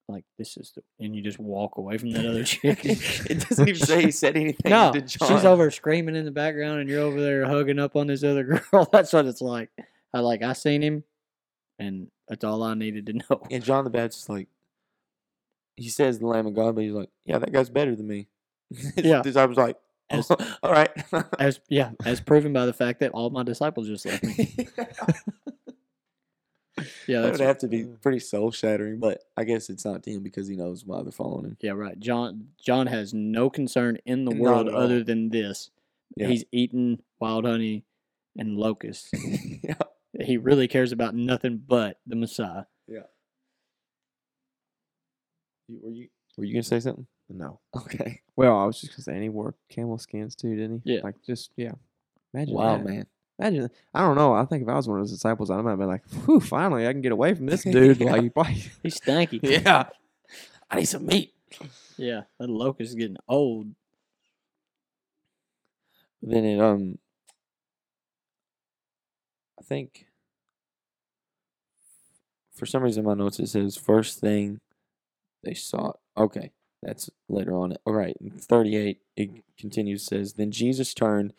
like 0.08 0.24
this 0.38 0.56
is 0.56 0.72
the, 0.74 0.82
and 1.04 1.14
you 1.14 1.22
just 1.22 1.38
walk 1.38 1.76
away 1.76 1.98
from 1.98 2.10
that 2.10 2.26
other 2.26 2.44
chick. 2.44 2.80
it 2.84 3.48
doesn't 3.48 3.68
even 3.68 3.86
say 3.86 4.02
he 4.02 4.10
said 4.10 4.36
anything 4.36 4.70
no, 4.70 4.92
to 4.92 5.00
John. 5.00 5.28
she's 5.28 5.44
over 5.44 5.70
screaming 5.70 6.16
in 6.16 6.24
the 6.24 6.30
background, 6.30 6.80
and 6.80 6.88
you're 6.88 7.02
over 7.02 7.20
there 7.20 7.44
hugging 7.46 7.78
up 7.78 7.96
on 7.96 8.06
this 8.06 8.24
other 8.24 8.44
girl. 8.72 8.88
That's 8.90 9.12
what 9.12 9.26
it's 9.26 9.42
like. 9.42 9.70
I 10.12 10.20
like 10.20 10.42
I 10.42 10.54
seen 10.54 10.82
him, 10.82 11.04
and 11.78 12.08
that's 12.28 12.44
all 12.44 12.62
I 12.62 12.74
needed 12.74 13.06
to 13.06 13.12
know. 13.12 13.42
And 13.50 13.62
John 13.62 13.84
the 13.84 13.90
Baptist 13.90 14.28
like, 14.28 14.48
he 15.76 15.90
says 15.90 16.18
the 16.18 16.26
Lamb 16.26 16.46
of 16.46 16.54
God, 16.54 16.74
but 16.74 16.84
he's 16.84 16.92
like, 16.92 17.10
yeah, 17.24 17.38
that 17.38 17.52
guy's 17.52 17.70
better 17.70 17.94
than 17.94 18.08
me. 18.08 18.28
Yeah. 18.96 19.22
disciples 19.22 19.56
like, 19.56 19.76
As- 20.10 20.30
all 20.62 20.72
right. 20.72 20.90
As 21.38 21.60
yeah, 21.68 21.90
as 22.04 22.20
proven 22.20 22.52
by 22.52 22.66
the 22.66 22.72
fact 22.72 23.00
that 23.00 23.12
all 23.12 23.30
my 23.30 23.42
disciples 23.42 23.86
just 23.86 24.06
left 24.06 24.24
me. 24.24 24.68
Yeah, 27.08 27.22
that 27.22 27.28
that's 27.28 27.38
would 27.40 27.46
have 27.46 27.58
to 27.58 27.68
be 27.68 27.84
pretty 27.84 28.20
soul 28.20 28.52
shattering, 28.52 29.00
but 29.00 29.24
I 29.36 29.42
guess 29.42 29.68
it's 29.68 29.84
not 29.84 30.04
to 30.04 30.12
him 30.12 30.22
because 30.22 30.46
he 30.46 30.54
knows 30.54 30.84
why 30.84 31.02
they're 31.02 31.10
following 31.10 31.46
him. 31.46 31.56
Yeah, 31.60 31.72
right. 31.72 31.98
John 31.98 32.50
John 32.60 32.86
has 32.86 33.12
no 33.12 33.50
concern 33.50 33.98
in 34.06 34.24
the 34.24 34.36
world 34.36 34.68
other 34.68 35.02
than 35.02 35.30
this. 35.30 35.70
Yeah. 36.16 36.28
He's 36.28 36.44
eating 36.52 37.02
wild 37.18 37.46
honey 37.46 37.84
and 38.36 38.56
locusts. 38.56 39.10
yeah. 39.64 39.74
he 40.20 40.36
really 40.36 40.68
cares 40.68 40.92
about 40.92 41.16
nothing 41.16 41.60
but 41.66 41.98
the 42.06 42.14
Messiah. 42.14 42.64
Yeah. 42.86 43.00
Were 45.68 45.90
you 45.90 46.08
were 46.36 46.44
you 46.44 46.54
gonna 46.54 46.62
say 46.62 46.78
something? 46.78 47.08
No. 47.28 47.60
Okay. 47.76 48.20
Well, 48.36 48.56
I 48.58 48.64
was 48.66 48.80
just 48.80 48.92
gonna 48.92 49.02
say, 49.02 49.12
and 49.14 49.22
he 49.22 49.28
wore 49.28 49.54
camel 49.68 49.98
skins 49.98 50.34
too, 50.34 50.56
didn't 50.56 50.82
he? 50.84 50.94
Yeah. 50.94 51.00
Like 51.04 51.16
just 51.26 51.50
yeah. 51.56 51.72
Imagine 52.32 52.54
Wow, 52.54 52.76
that. 52.78 52.84
man. 52.84 53.06
Imagine. 53.38 53.70
I 53.94 54.00
don't 54.00 54.16
know. 54.16 54.32
I 54.34 54.44
think 54.46 54.62
if 54.62 54.68
I 54.68 54.74
was 54.74 54.88
one 54.88 54.98
of 54.98 55.02
those 55.04 55.12
disciples, 55.12 55.50
I 55.50 55.60
might 55.60 55.70
have 55.70 55.78
been 55.78 55.88
like, 55.88 56.04
"Whew, 56.24 56.40
finally, 56.40 56.86
I 56.86 56.92
can 56.92 57.02
get 57.02 57.12
away 57.12 57.34
from 57.34 57.46
this 57.46 57.62
dude." 57.64 58.00
Yeah. 58.00 58.10
Like, 58.12 58.22
he 58.22 58.28
probably- 58.30 58.64
He's 58.82 58.98
stanky. 59.00 59.40
yeah. 59.42 59.88
I 60.70 60.76
need 60.76 60.84
some 60.86 61.06
meat. 61.06 61.32
Yeah, 61.96 62.22
that 62.38 62.48
locust 62.50 62.90
is 62.90 62.94
getting 62.94 63.16
old. 63.28 63.68
Then 66.22 66.44
it 66.44 66.60
um 66.60 66.98
I 69.58 69.62
think 69.62 70.06
for 72.54 72.66
some 72.66 72.82
reason 72.82 73.04
my 73.04 73.14
notes 73.14 73.38
it 73.38 73.46
says 73.48 73.76
first 73.76 74.18
thing 74.20 74.60
they 75.44 75.54
saw. 75.54 75.92
Okay, 76.16 76.50
that's 76.82 77.10
later 77.28 77.54
on. 77.54 77.74
All 77.84 77.94
right, 77.94 78.16
in 78.20 78.30
38 78.30 79.00
it 79.16 79.30
continues 79.58 80.04
says 80.04 80.34
then 80.34 80.50
Jesus 80.50 80.94
turned 80.94 81.32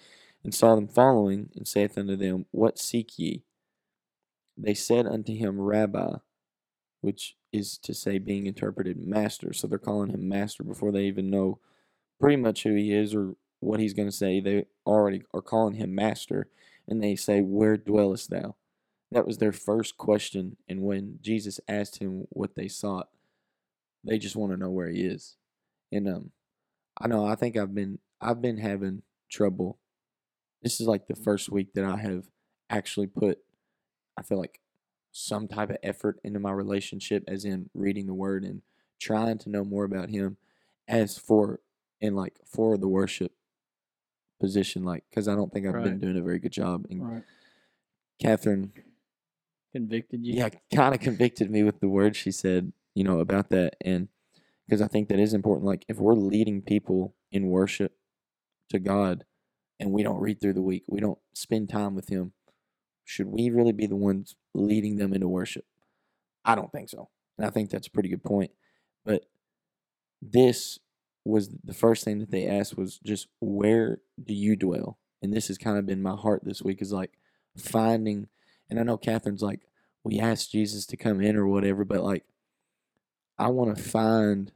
and 0.43 0.53
saw 0.53 0.75
them 0.75 0.87
following 0.87 1.49
and 1.55 1.67
saith 1.67 1.97
unto 1.97 2.15
them, 2.15 2.45
What 2.51 2.79
seek 2.79 3.17
ye? 3.17 3.43
They 4.57 4.73
said 4.73 5.05
unto 5.05 5.33
him, 5.33 5.59
Rabbi, 5.59 6.17
which 7.01 7.35
is 7.51 7.77
to 7.79 7.93
say 7.93 8.17
being 8.19 8.45
interpreted 8.45 8.97
master. 8.97 9.53
So 9.53 9.67
they're 9.67 9.77
calling 9.79 10.11
him 10.11 10.27
master 10.27 10.63
before 10.63 10.91
they 10.91 11.03
even 11.03 11.29
know 11.29 11.59
pretty 12.19 12.35
much 12.35 12.63
who 12.63 12.75
he 12.75 12.93
is 12.93 13.15
or 13.15 13.35
what 13.59 13.79
he's 13.79 13.93
going 13.93 14.07
to 14.07 14.15
say. 14.15 14.39
They 14.39 14.65
already 14.85 15.23
are 15.33 15.41
calling 15.41 15.75
him 15.75 15.95
master, 15.95 16.47
and 16.87 17.01
they 17.01 17.15
say, 17.15 17.41
Where 17.41 17.77
dwellest 17.77 18.29
thou? 18.29 18.55
That 19.11 19.25
was 19.25 19.37
their 19.37 19.51
first 19.51 19.97
question. 19.97 20.57
And 20.67 20.81
when 20.81 21.19
Jesus 21.21 21.59
asked 21.67 21.99
him 21.99 22.27
what 22.29 22.55
they 22.55 22.67
sought, 22.67 23.09
they 24.03 24.17
just 24.17 24.35
want 24.35 24.51
to 24.51 24.57
know 24.57 24.69
where 24.69 24.89
he 24.89 25.01
is. 25.01 25.35
And 25.91 26.07
um, 26.07 26.31
I 26.99 27.07
know 27.07 27.25
I 27.25 27.35
think 27.35 27.57
I've 27.57 27.73
been 27.73 27.99
I've 28.21 28.41
been 28.41 28.57
having 28.57 29.03
trouble. 29.29 29.79
This 30.61 30.81
is 30.81 30.87
like 30.87 31.07
the 31.07 31.15
first 31.15 31.49
week 31.49 31.73
that 31.73 31.85
I 31.85 31.97
have 31.97 32.25
actually 32.69 33.07
put. 33.07 33.39
I 34.17 34.21
feel 34.21 34.39
like 34.39 34.59
some 35.11 35.47
type 35.47 35.69
of 35.69 35.77
effort 35.81 36.19
into 36.23 36.39
my 36.39 36.51
relationship, 36.51 37.23
as 37.27 37.45
in 37.45 37.69
reading 37.73 38.05
the 38.05 38.13
Word 38.13 38.43
and 38.43 38.61
trying 38.99 39.37
to 39.39 39.49
know 39.49 39.63
more 39.63 39.85
about 39.85 40.09
Him. 40.09 40.37
As 40.87 41.17
for 41.17 41.59
and 42.01 42.15
like 42.15 42.35
for 42.45 42.77
the 42.77 42.87
worship 42.87 43.31
position, 44.39 44.83
like 44.83 45.03
because 45.09 45.27
I 45.27 45.35
don't 45.35 45.51
think 45.51 45.65
I've 45.67 45.83
been 45.83 45.99
doing 45.99 46.17
a 46.17 46.21
very 46.21 46.39
good 46.39 46.51
job. 46.51 46.85
And 46.89 47.07
Right. 47.13 47.23
Catherine, 48.19 48.73
Convicted 49.71 50.25
you. 50.25 50.33
yeah, 50.33 50.49
kind 50.73 50.93
of 50.95 50.99
convicted 50.99 51.49
me 51.51 51.63
with 51.63 51.79
the 51.79 51.87
words 51.87 52.17
she 52.17 52.31
said, 52.31 52.73
you 52.95 53.03
know, 53.03 53.19
about 53.19 53.49
that, 53.49 53.75
and 53.81 54.07
because 54.65 54.81
I 54.81 54.87
think 54.87 55.09
that 55.09 55.19
is 55.19 55.33
important. 55.33 55.65
Like 55.65 55.85
if 55.87 55.97
we're 55.97 56.13
leading 56.13 56.61
people 56.61 57.15
in 57.31 57.47
worship 57.47 57.93
to 58.69 58.79
God, 58.79 59.25
and 59.79 59.91
we 59.91 60.03
don't 60.03 60.19
read 60.19 60.41
through 60.41 60.53
the 60.53 60.61
week, 60.61 60.83
we 60.87 60.99
don't 60.99 61.19
spend 61.33 61.69
time 61.69 61.95
with 61.95 62.09
Him, 62.09 62.33
should 63.03 63.27
we 63.27 63.49
really 63.49 63.71
be 63.71 63.87
the 63.87 63.95
ones 63.95 64.35
leading 64.53 64.97
them 64.97 65.13
into 65.13 65.27
worship? 65.27 65.65
I 66.45 66.55
don't 66.55 66.71
think 66.71 66.89
so, 66.89 67.09
and 67.37 67.45
I 67.45 67.49
think 67.49 67.69
that's 67.69 67.87
a 67.87 67.91
pretty 67.91 68.09
good 68.09 68.23
point. 68.23 68.51
But 69.05 69.23
this 70.21 70.79
was 71.25 71.49
the 71.63 71.73
first 71.73 72.03
thing 72.03 72.19
that 72.19 72.31
they 72.31 72.47
asked 72.47 72.77
was 72.77 72.99
just 73.05 73.27
where 73.39 73.99
do 74.21 74.33
you 74.33 74.55
dwell? 74.55 74.97
And 75.21 75.33
this 75.33 75.47
has 75.49 75.57
kind 75.57 75.77
of 75.77 75.85
been 75.85 76.01
my 76.01 76.15
heart 76.15 76.43
this 76.43 76.61
week 76.61 76.81
is 76.81 76.93
like 76.93 77.11
finding 77.57 78.27
and 78.69 78.79
I 78.79 78.83
know 78.83 78.97
Catherine's 78.97 79.41
like, 79.41 79.61
we 80.03 80.19
asked 80.19 80.51
Jesus 80.51 80.85
to 80.87 80.97
come 80.97 81.21
in 81.21 81.35
or 81.35 81.47
whatever, 81.47 81.83
but 81.83 82.03
like 82.03 82.23
I 83.39 83.47
want 83.47 83.75
to 83.75 83.81
find 83.81 84.51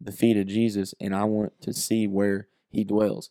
the 0.00 0.12
feet 0.12 0.36
of 0.36 0.46
Jesus 0.46 0.94
and 1.00 1.14
I 1.14 1.24
want 1.24 1.58
to 1.62 1.72
see 1.72 2.06
where 2.06 2.48
he 2.68 2.84
dwells. 2.84 3.30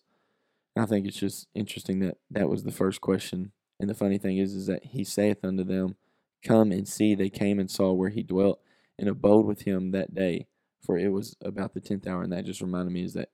And 0.75 0.83
I 0.83 0.87
think 0.87 1.05
it's 1.05 1.19
just 1.19 1.47
interesting 1.53 1.99
that 1.99 2.17
that 2.31 2.49
was 2.49 2.63
the 2.63 2.71
first 2.71 3.01
question. 3.01 3.51
And 3.79 3.89
the 3.89 3.93
funny 3.93 4.17
thing 4.17 4.37
is, 4.37 4.55
is 4.55 4.65
that 4.67 4.85
he 4.85 5.03
saith 5.03 5.43
unto 5.43 5.63
them, 5.63 5.95
Come 6.43 6.71
and 6.71 6.87
see. 6.87 7.15
They 7.15 7.29
came 7.29 7.59
and 7.59 7.69
saw 7.69 7.93
where 7.93 8.09
he 8.09 8.23
dwelt 8.23 8.59
and 8.97 9.07
abode 9.07 9.45
with 9.45 9.61
him 9.61 9.91
that 9.91 10.13
day 10.13 10.47
for 10.83 10.97
it 10.97 11.09
was 11.09 11.35
about 11.41 11.73
the 11.73 11.79
tenth 11.79 12.05
hour, 12.05 12.23
and 12.23 12.33
that 12.33 12.45
just 12.45 12.61
reminded 12.61 12.91
me 12.91 13.03
is 13.03 13.13
that 13.13 13.29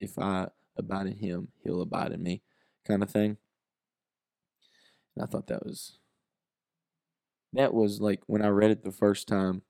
if 0.00 0.18
I 0.18 0.48
abide 0.76 1.06
in 1.06 1.16
him, 1.16 1.48
he'll 1.62 1.80
abide 1.80 2.12
in 2.12 2.22
me, 2.22 2.42
kind 2.86 3.02
of 3.02 3.10
thing. 3.10 3.36
And 5.14 5.22
I 5.22 5.26
thought 5.26 5.46
that 5.46 5.64
was 5.64 5.98
that 7.52 7.72
was 7.72 8.00
like 8.00 8.20
when 8.26 8.42
I 8.42 8.48
read 8.48 8.72
it 8.72 8.82
the 8.82 8.90
first 8.90 9.28
time, 9.28 9.62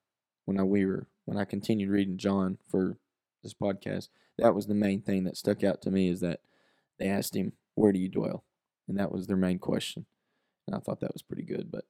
when 0.44 0.58
I 0.58 0.62
we 0.62 0.84
were 0.84 1.06
when 1.24 1.38
I 1.38 1.44
continued 1.44 1.90
reading 1.90 2.18
John 2.18 2.58
for 2.68 2.98
this 3.42 3.54
podcast, 3.54 4.08
that 4.38 4.54
was 4.54 4.66
the 4.66 4.74
main 4.74 5.00
thing 5.00 5.24
that 5.24 5.36
stuck 5.36 5.64
out 5.64 5.80
to 5.82 5.90
me 5.90 6.08
is 6.08 6.20
that 6.20 6.40
they 6.98 7.08
asked 7.08 7.36
him, 7.36 7.52
Where 7.74 7.92
do 7.92 7.98
you 7.98 8.08
dwell? 8.08 8.44
And 8.88 8.98
that 8.98 9.12
was 9.12 9.26
their 9.26 9.36
main 9.36 9.58
question. 9.58 10.06
And 10.66 10.74
I 10.74 10.78
thought 10.78 11.00
that 11.00 11.12
was 11.12 11.22
pretty 11.22 11.42
good, 11.42 11.70
but 11.70 11.84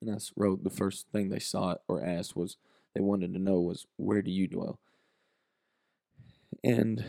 and 0.00 0.10
I 0.10 0.18
wrote 0.36 0.62
the 0.62 0.70
first 0.70 1.06
thing 1.12 1.28
they 1.28 1.40
sought 1.40 1.80
or 1.88 2.04
asked 2.04 2.36
was 2.36 2.56
they 2.94 3.00
wanted 3.00 3.32
to 3.34 3.40
know 3.40 3.60
was 3.60 3.86
where 3.96 4.22
do 4.22 4.30
you 4.30 4.46
dwell? 4.46 4.78
And 6.62 7.04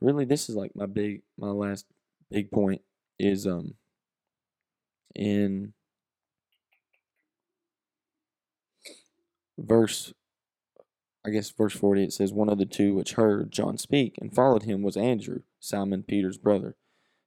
really 0.00 0.24
this 0.24 0.48
is 0.48 0.56
like 0.56 0.76
my 0.76 0.86
big 0.86 1.22
my 1.38 1.50
last 1.50 1.86
big 2.30 2.50
point 2.50 2.82
is 3.18 3.46
um 3.46 3.74
in 5.14 5.72
verse 9.58 10.12
I 11.24 11.30
guess 11.30 11.50
verse 11.50 11.74
40 11.74 12.04
it 12.04 12.12
says 12.12 12.32
one 12.32 12.48
of 12.48 12.58
the 12.58 12.66
two 12.66 12.94
which 12.94 13.14
heard 13.14 13.50
John 13.50 13.78
speak 13.78 14.16
and 14.20 14.34
followed 14.34 14.62
him 14.62 14.82
was 14.82 14.96
Andrew 14.96 15.40
Simon 15.60 16.02
Peter's 16.02 16.38
brother 16.38 16.76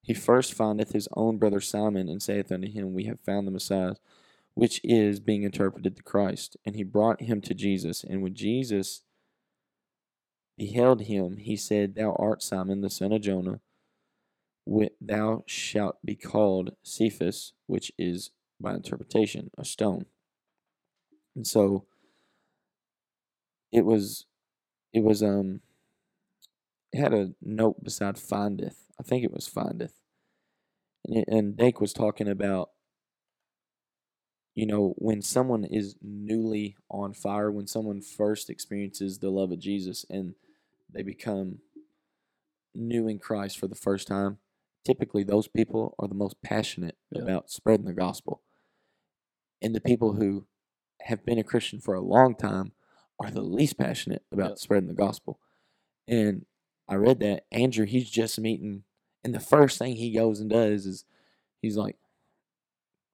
he 0.01 0.13
first 0.13 0.53
findeth 0.53 0.93
his 0.93 1.07
own 1.15 1.37
brother 1.37 1.59
Simon, 1.59 2.09
and 2.09 2.21
saith 2.21 2.51
unto 2.51 2.67
him, 2.67 2.93
We 2.93 3.05
have 3.05 3.19
found 3.19 3.45
the 3.45 3.51
Messiah, 3.51 3.95
which 4.53 4.81
is 4.83 5.19
being 5.19 5.43
interpreted 5.43 5.95
the 5.95 6.03
Christ. 6.03 6.57
And 6.65 6.75
he 6.75 6.83
brought 6.83 7.21
him 7.21 7.41
to 7.41 7.53
Jesus. 7.53 8.03
And 8.03 8.21
when 8.21 8.33
Jesus 8.33 9.03
beheld 10.57 11.01
him, 11.01 11.37
he 11.37 11.55
said, 11.55 11.95
Thou 11.95 12.15
art 12.17 12.41
Simon, 12.41 12.81
the 12.81 12.89
son 12.89 13.11
of 13.11 13.21
Jonah. 13.21 13.59
Thou 15.01 15.43
shalt 15.45 15.97
be 16.05 16.15
called 16.15 16.75
Cephas, 16.83 17.53
which 17.67 17.91
is 17.97 18.31
by 18.59 18.73
interpretation 18.73 19.51
a 19.57 19.65
stone. 19.65 20.05
And 21.35 21.45
so 21.45 21.85
it 23.71 23.85
was, 23.85 24.25
it 24.93 25.03
was, 25.03 25.21
um, 25.23 25.61
it 26.91 26.99
had 26.99 27.13
a 27.13 27.31
note 27.41 27.83
beside 27.83 28.17
findeth. 28.17 28.85
I 28.99 29.03
think 29.03 29.23
it 29.23 29.31
was 29.31 29.47
findeth. 29.47 29.93
And, 31.05 31.17
it, 31.17 31.25
and 31.27 31.57
Dake 31.57 31.79
was 31.79 31.93
talking 31.93 32.27
about, 32.27 32.71
you 34.55 34.65
know, 34.65 34.93
when 34.97 35.21
someone 35.21 35.63
is 35.63 35.95
newly 36.01 36.75
on 36.89 37.13
fire, 37.13 37.51
when 37.51 37.67
someone 37.67 38.01
first 38.01 38.49
experiences 38.49 39.19
the 39.19 39.29
love 39.29 39.51
of 39.51 39.59
Jesus 39.59 40.05
and 40.09 40.35
they 40.91 41.03
become 41.03 41.59
new 42.75 43.07
in 43.07 43.19
Christ 43.19 43.57
for 43.59 43.67
the 43.67 43.75
first 43.75 44.07
time, 44.07 44.39
typically 44.85 45.23
those 45.23 45.47
people 45.47 45.95
are 45.99 46.07
the 46.07 46.15
most 46.15 46.41
passionate 46.41 46.97
Yeah. 47.11 47.23
about 47.23 47.49
spreading 47.51 47.85
the 47.85 47.93
gospel. 47.93 48.41
And 49.61 49.75
the 49.75 49.81
people 49.81 50.13
who 50.13 50.45
have 51.03 51.25
been 51.25 51.37
a 51.39 51.43
Christian 51.43 51.79
for 51.79 51.93
a 51.93 52.01
long 52.01 52.35
time 52.35 52.73
are 53.19 53.29
the 53.31 53.41
least 53.41 53.77
passionate 53.77 54.23
about 54.31 54.51
Yeah. 54.51 54.55
spreading 54.55 54.87
the 54.87 54.93
gospel. 54.95 55.39
And 56.07 56.45
I 56.87 56.95
read 56.95 57.19
that 57.19 57.45
Andrew, 57.51 57.85
he's 57.85 58.09
just 58.09 58.39
meeting, 58.39 58.83
and 59.23 59.33
the 59.35 59.39
first 59.39 59.77
thing 59.77 59.95
he 59.95 60.11
goes 60.13 60.39
and 60.39 60.49
does 60.49 60.85
is 60.85 61.05
he's 61.61 61.77
like, 61.77 61.97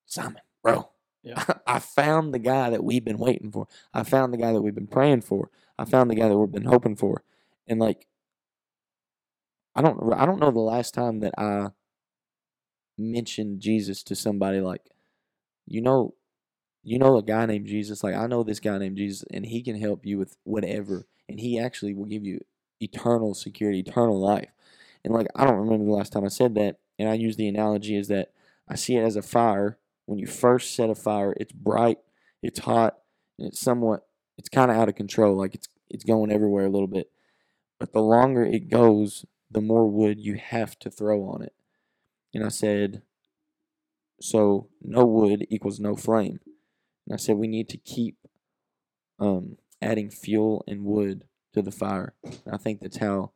Simon, 0.06 0.42
bro, 0.64 0.90
Yeah. 1.24 1.44
I 1.68 1.80
found 1.80 2.34
the 2.34 2.40
guy 2.40 2.70
that 2.70 2.84
we've 2.84 3.04
been 3.04 3.18
waiting 3.18 3.52
for. 3.52 3.68
I 3.94 4.04
found 4.04 4.32
the 4.34 4.38
guy 4.38 4.54
that 4.54 4.62
we've 4.62 4.76
been 4.76 4.88
praying 4.88 5.22
for. 5.22 5.50
I 5.78 5.86
found 5.86 6.10
the 6.12 6.16
guy 6.16 6.30
that 6.30 6.38
we've 6.38 6.52
been 6.52 6.66
hoping 6.66 6.96
for. 6.96 7.24
And 7.68 7.80
like, 7.80 8.08
I 9.76 9.82
don't, 9.82 10.14
I 10.14 10.26
don't 10.26 10.40
know 10.40 10.52
the 10.52 10.60
last 10.60 10.94
time 10.94 11.20
that 11.20 11.34
I 11.38 11.70
mentioned 12.98 13.60
Jesus 13.60 14.04
to 14.04 14.16
somebody 14.16 14.62
like, 14.62 14.90
you 15.66 15.82
know, 15.82 16.14
you 16.86 17.00
know 17.00 17.18
a 17.18 17.24
guy 17.24 17.46
named 17.48 17.66
Jesus. 17.66 18.04
Like 18.04 18.16
I 18.16 18.28
know 18.28 18.44
this 18.44 18.60
guy 18.60 18.78
named 18.78 18.98
Jesus, 18.98 19.26
and 19.34 19.46
he 19.46 19.62
can 19.64 19.80
help 19.80 20.06
you 20.06 20.18
with 20.18 20.38
whatever, 20.44 21.08
and 21.28 21.40
he 21.40 21.60
actually 21.60 21.94
will 21.94 22.06
give 22.06 22.24
you 22.24 22.46
eternal 22.80 23.34
security, 23.34 23.80
eternal 23.80 24.20
life. 24.20 24.50
And 25.04 25.14
like 25.14 25.28
I 25.36 25.46
don't 25.46 25.58
remember 25.58 25.86
the 25.86 25.92
last 25.92 26.14
time 26.14 26.24
I 26.24 26.30
said 26.30 26.54
that, 26.56 26.78
and 27.00 27.10
I 27.10 27.16
use 27.16 27.36
the 27.36 27.48
analogy 27.48 27.96
is 27.96 28.08
that 28.10 28.32
I 28.70 28.76
see 28.76 28.96
it 28.96 29.04
as 29.04 29.16
a 29.16 29.22
fire. 29.22 29.78
When 30.06 30.20
you 30.20 30.28
first 30.28 30.76
set 30.76 30.92
a 30.92 30.96
fire, 30.96 31.34
it's 31.40 31.52
bright, 31.52 31.98
it's 32.44 32.60
hot, 32.60 33.00
and 33.40 33.48
it's 33.48 33.60
somewhat, 33.60 34.06
it's 34.38 34.50
kind 34.50 34.70
of 34.70 34.78
out 34.78 34.90
of 34.90 34.96
control. 34.96 35.36
Like 35.36 35.56
it's 35.56 35.68
it's 35.90 36.04
going 36.04 36.32
everywhere 36.32 36.66
a 36.66 36.70
little 36.70 36.88
bit. 36.88 37.10
But 37.80 37.94
the 37.94 38.02
longer 38.02 38.46
it 38.46 38.70
goes, 38.70 39.26
the 39.50 39.62
more 39.62 39.90
wood 39.90 40.20
you 40.20 40.36
have 40.36 40.78
to 40.80 40.92
throw 40.92 41.24
on 41.24 41.42
it. 41.42 41.54
And 42.34 42.44
I 42.44 42.50
said, 42.50 43.02
so 44.22 44.68
no 44.82 45.06
wood 45.06 45.48
equals 45.50 45.80
no 45.80 45.96
flame. 45.96 46.40
And 47.06 47.14
I 47.14 47.18
said 47.18 47.38
we 47.38 47.48
need 47.48 47.70
to 47.70 47.78
keep 47.78 48.18
um, 49.20 49.58
adding 49.82 50.10
fuel 50.10 50.64
and 50.68 50.84
wood 50.86 51.26
to 51.54 51.62
the 51.62 51.72
fire. 51.72 52.14
And 52.24 52.54
I 52.54 52.58
think 52.58 52.82
that's 52.82 52.98
how 52.98 53.32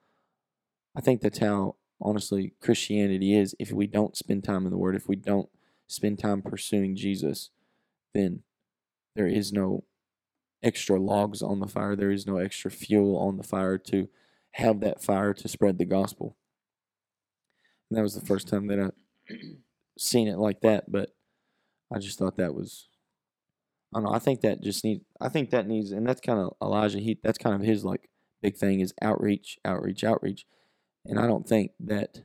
I 0.95 1.01
think 1.01 1.21
that's 1.21 1.39
how 1.39 1.75
honestly 2.01 2.53
Christianity 2.59 3.35
is. 3.35 3.55
If 3.59 3.71
we 3.71 3.87
don't 3.87 4.17
spend 4.17 4.43
time 4.43 4.65
in 4.65 4.71
the 4.71 4.77
Word, 4.77 4.95
if 4.95 5.07
we 5.07 5.15
don't 5.15 5.49
spend 5.87 6.19
time 6.19 6.41
pursuing 6.41 6.95
Jesus, 6.95 7.51
then 8.13 8.43
there 9.15 9.27
is 9.27 9.53
no 9.53 9.83
extra 10.61 10.99
logs 10.99 11.41
on 11.41 11.59
the 11.59 11.67
fire. 11.67 11.95
There 11.95 12.11
is 12.11 12.27
no 12.27 12.37
extra 12.37 12.71
fuel 12.71 13.17
on 13.17 13.37
the 13.37 13.43
fire 13.43 13.77
to 13.77 14.09
have 14.53 14.81
that 14.81 15.01
fire 15.01 15.33
to 15.33 15.47
spread 15.47 15.77
the 15.77 15.85
gospel. 15.85 16.35
And 17.89 17.97
that 17.97 18.03
was 18.03 18.15
the 18.15 18.25
first 18.25 18.47
time 18.47 18.67
that 18.67 18.79
I 18.79 19.33
seen 19.97 20.27
it 20.27 20.37
like 20.37 20.61
that, 20.61 20.91
but 20.91 21.15
I 21.93 21.99
just 21.99 22.19
thought 22.19 22.37
that 22.37 22.53
was 22.53 22.88
I 23.93 23.97
don't 23.97 24.03
know. 24.05 24.13
I 24.13 24.19
think 24.19 24.41
that 24.41 24.61
just 24.61 24.83
need. 24.83 25.01
I 25.19 25.29
think 25.29 25.49
that 25.49 25.67
needs, 25.67 25.91
and 25.91 26.07
that's 26.07 26.21
kind 26.21 26.39
of 26.39 26.53
Elijah. 26.61 26.99
He 26.99 27.19
that's 27.23 27.37
kind 27.37 27.55
of 27.55 27.61
his 27.61 27.83
like 27.83 28.09
big 28.41 28.55
thing 28.55 28.79
is 28.79 28.93
outreach, 29.01 29.57
outreach, 29.65 30.03
outreach. 30.03 30.45
And 31.05 31.19
I 31.19 31.27
don't 31.27 31.47
think 31.47 31.71
that. 31.79 32.23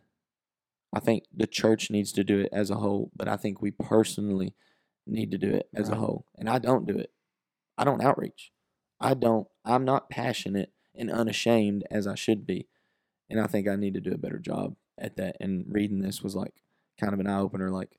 I 0.96 1.00
think 1.00 1.24
the 1.34 1.48
church 1.48 1.90
needs 1.90 2.12
to 2.12 2.22
do 2.22 2.38
it 2.38 2.50
as 2.52 2.70
a 2.70 2.76
whole, 2.76 3.10
but 3.16 3.26
I 3.26 3.36
think 3.36 3.60
we 3.60 3.72
personally 3.72 4.54
need 5.08 5.32
to 5.32 5.38
do 5.38 5.50
it 5.50 5.68
as 5.74 5.88
a 5.88 5.96
whole. 5.96 6.24
And 6.38 6.48
I 6.48 6.60
don't 6.60 6.86
do 6.86 6.96
it. 6.96 7.10
I 7.76 7.82
don't 7.82 8.00
outreach. 8.00 8.52
I 9.00 9.14
don't. 9.14 9.48
I'm 9.64 9.84
not 9.84 10.08
passionate 10.08 10.70
and 10.94 11.10
unashamed 11.10 11.84
as 11.90 12.06
I 12.06 12.14
should 12.14 12.46
be, 12.46 12.68
and 13.28 13.40
I 13.40 13.46
think 13.46 13.66
I 13.66 13.76
need 13.76 13.94
to 13.94 14.00
do 14.00 14.12
a 14.12 14.18
better 14.18 14.38
job 14.38 14.76
at 14.96 15.16
that. 15.16 15.36
And 15.40 15.64
reading 15.68 16.00
this 16.00 16.22
was 16.22 16.36
like 16.36 16.54
kind 17.00 17.12
of 17.12 17.20
an 17.20 17.26
eye 17.26 17.40
opener. 17.40 17.70
Like 17.70 17.98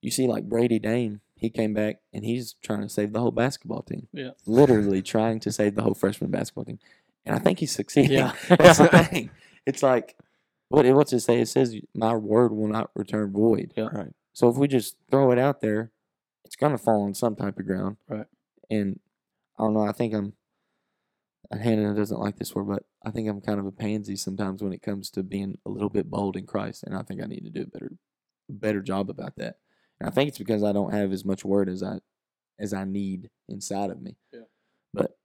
you 0.00 0.10
see, 0.10 0.26
like 0.26 0.48
Brady 0.48 0.78
Dame, 0.78 1.20
he 1.36 1.50
came 1.50 1.74
back 1.74 1.96
and 2.12 2.24
he's 2.24 2.54
trying 2.62 2.80
to 2.80 2.88
save 2.88 3.12
the 3.12 3.20
whole 3.20 3.30
basketball 3.30 3.82
team. 3.82 4.08
Yeah. 4.12 4.30
Literally 4.46 5.02
trying 5.02 5.38
to 5.40 5.52
save 5.52 5.74
the 5.74 5.82
whole 5.82 5.94
freshman 5.94 6.30
basketball 6.30 6.64
team. 6.64 6.78
And 7.24 7.34
I 7.34 7.38
think 7.38 7.58
he's 7.58 7.72
succeeding. 7.72 8.12
Yeah. 8.12 8.32
That's 8.48 8.78
the 8.78 8.88
thing. 8.88 9.30
It's 9.66 9.82
like, 9.82 10.16
what 10.68 10.86
what's 10.86 11.12
it 11.12 11.20
say? 11.20 11.40
It 11.40 11.48
says, 11.48 11.76
my 11.94 12.14
word 12.14 12.52
will 12.52 12.68
not 12.68 12.90
return 12.94 13.32
void. 13.32 13.72
Yeah. 13.76 13.88
Right. 13.92 14.12
So 14.32 14.48
if 14.48 14.56
we 14.56 14.66
just 14.66 14.96
throw 15.10 15.30
it 15.30 15.38
out 15.38 15.60
there, 15.60 15.92
it's 16.44 16.56
going 16.56 16.72
to 16.72 16.78
fall 16.78 17.02
on 17.02 17.14
some 17.14 17.36
type 17.36 17.58
of 17.58 17.66
ground. 17.66 17.96
Right. 18.08 18.26
And 18.70 19.00
I 19.58 19.64
don't 19.64 19.74
know. 19.74 19.82
I 19.82 19.92
think 19.92 20.14
I'm, 20.14 20.32
and 21.50 21.60
Hannah 21.60 21.94
doesn't 21.94 22.18
like 22.18 22.38
this 22.38 22.54
word, 22.54 22.68
but 22.68 22.84
I 23.04 23.10
think 23.10 23.28
I'm 23.28 23.40
kind 23.40 23.60
of 23.60 23.66
a 23.66 23.72
pansy 23.72 24.16
sometimes 24.16 24.62
when 24.62 24.72
it 24.72 24.82
comes 24.82 25.10
to 25.10 25.22
being 25.22 25.58
a 25.66 25.70
little 25.70 25.88
bit 25.90 26.10
bold 26.10 26.36
in 26.36 26.46
Christ. 26.46 26.82
And 26.82 26.96
I 26.96 27.02
think 27.02 27.22
I 27.22 27.26
need 27.26 27.44
to 27.44 27.50
do 27.50 27.62
a 27.62 27.66
better, 27.66 27.92
better 28.48 28.80
job 28.80 29.10
about 29.10 29.36
that. 29.36 29.56
And 30.00 30.08
I 30.08 30.12
think 30.12 30.28
it's 30.28 30.38
because 30.38 30.62
I 30.62 30.72
don't 30.72 30.92
have 30.92 31.12
as 31.12 31.24
much 31.24 31.44
word 31.44 31.68
as 31.68 31.82
I, 31.82 31.98
as 32.58 32.72
I 32.72 32.84
need 32.84 33.30
inside 33.48 33.90
of 33.90 34.00
me. 34.02 34.16
Yeah. 34.32 34.40
But 34.92 35.16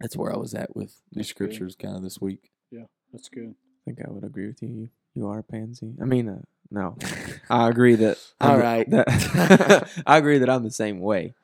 that's 0.00 0.16
where 0.16 0.32
I 0.32 0.36
was 0.36 0.54
at 0.54 0.74
with 0.76 1.00
the 1.12 1.18
That's 1.20 1.28
scriptures 1.28 1.76
kind 1.76 1.96
of 1.96 2.02
this 2.02 2.20
week. 2.20 2.50
Yeah, 2.70 2.84
that's 3.12 3.28
good. 3.28 3.54
I 3.54 3.80
think 3.84 3.98
I 4.06 4.10
would 4.10 4.24
agree 4.24 4.46
with 4.46 4.62
you. 4.62 4.68
You, 4.68 4.88
you 5.14 5.28
are 5.28 5.38
a 5.40 5.42
pansy. 5.42 5.94
I 6.00 6.04
mean, 6.04 6.28
uh, 6.28 6.42
no, 6.70 6.96
I 7.50 7.68
agree 7.68 7.94
that. 7.96 8.18
I'm 8.40 8.58
right. 8.60 8.88
that- 8.90 9.88
I 10.06 10.18
agree 10.18 10.38
that 10.38 10.50
I'm 10.50 10.62
the 10.64 10.70
same 10.70 11.00
way. 11.00 11.34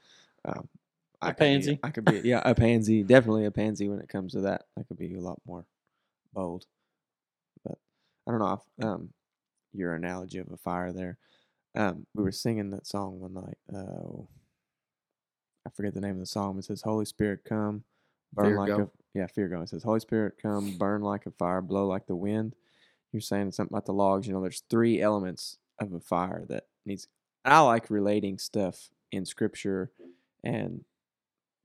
Um, 0.44 0.68
A 1.22 1.26
I 1.26 1.28
could 1.30 1.36
be- 1.36 1.44
pansy? 1.44 1.80
I 1.82 1.90
could 1.90 2.05
be, 2.05 2.20
yeah, 2.24 2.42
a 2.44 2.55
pansy. 2.55 3.02
Definitely 3.02 3.46
a 3.46 3.51
pansy 3.51 3.88
when 3.88 4.01
it 4.01 4.09
comes 4.09 4.32
to 4.32 4.42
that. 4.42 4.64
I 4.78 4.82
could 4.82 4.98
be 4.98 5.14
a 5.14 5.20
lot 5.20 5.40
more 5.46 5.64
bold. 6.32 6.66
But 7.64 7.78
I 8.26 8.30
don't 8.30 8.40
know. 8.40 8.60
If, 8.78 8.84
um, 8.84 9.10
your 9.72 9.94
analogy 9.94 10.38
of 10.38 10.52
a 10.52 10.56
fire 10.56 10.92
there. 10.92 11.18
Um, 11.74 12.06
we 12.14 12.22
were 12.22 12.32
singing 12.32 12.70
that 12.70 12.86
song 12.86 13.20
one 13.20 13.34
night. 13.34 13.59
Uh, 13.72 14.22
I 15.66 15.70
forget 15.70 15.94
the 15.94 16.01
name 16.01 16.12
of 16.14 16.20
the 16.20 16.26
song. 16.26 16.59
It 16.59 16.64
says, 16.64 16.82
"Holy 16.82 17.05
Spirit, 17.05 17.44
come, 17.44 17.84
burn 18.32 18.46
Fear 18.46 18.56
like 18.56 18.68
go. 18.68 18.82
a 18.82 19.18
yeah, 19.18 19.26
fear 19.26 19.48
go." 19.48 19.60
It 19.62 19.68
says, 19.68 19.82
"Holy 19.82 20.01
Spirit, 20.01 20.34
come, 20.40 20.76
burn 20.78 21.02
like 21.02 21.26
a 21.26 21.30
fire, 21.32 21.60
blow 21.60 21.86
like 21.86 22.06
the 22.06 22.16
wind." 22.16 22.55
You're 23.12 23.20
saying 23.20 23.52
something 23.52 23.72
about 23.72 23.86
the 23.86 23.92
logs. 23.92 24.26
You 24.26 24.32
know, 24.34 24.42
there's 24.42 24.62
three 24.68 25.01
elements 25.01 25.59
of 25.78 25.92
a 25.92 26.01
fire 26.01 26.44
that 26.48 26.66
needs. 26.84 27.09
I 27.44 27.60
like 27.60 27.90
relating 27.90 28.38
stuff 28.38 28.90
in 29.12 29.24
Scripture 29.24 29.90
and 30.42 30.84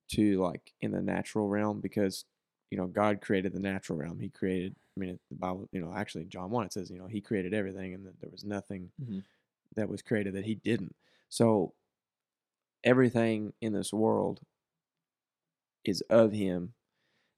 to 0.10 0.42
like 0.42 0.74
in 0.82 0.92
the 0.92 1.02
natural 1.02 1.48
realm 1.48 1.82
because 1.82 2.26
you 2.72 2.78
know 2.78 2.88
God 2.88 3.22
created 3.22 3.54
the 3.54 3.60
natural 3.60 3.98
realm. 3.98 4.20
He 4.20 4.30
created. 4.30 4.76
I 4.98 5.00
mean, 5.00 5.20
the 5.30 5.36
Bible. 5.36 5.70
You 5.72 5.82
know, 5.82 5.94
actually, 5.94 6.26
John 6.26 6.50
one 6.50 6.66
it 6.66 6.74
says, 6.74 6.90
you 6.90 6.98
know, 7.00 7.08
He 7.08 7.22
created 7.22 7.54
everything, 7.54 7.94
and 7.94 8.06
that 8.06 8.20
there 8.22 8.30
was 8.32 8.44
nothing 8.44 8.92
Mhm. 9.02 9.24
That 9.76 9.90
was 9.90 10.02
created 10.02 10.34
that 10.36 10.46
He 10.46 10.56
didn't. 10.56 10.96
So 11.30 11.74
everything 12.84 13.54
in 13.62 13.74
this 13.74 13.94
world 13.94 14.42
is 15.86 16.02
of 16.10 16.32
Him, 16.32 16.74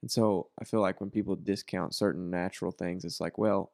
and 0.02 0.12
so 0.12 0.50
I 0.62 0.66
feel 0.66 0.82
like 0.82 1.02
when 1.02 1.12
people 1.12 1.36
discount 1.36 1.96
certain 1.96 2.30
natural 2.32 2.72
things, 2.72 3.06
it's 3.06 3.22
like, 3.22 3.38
well, 3.38 3.74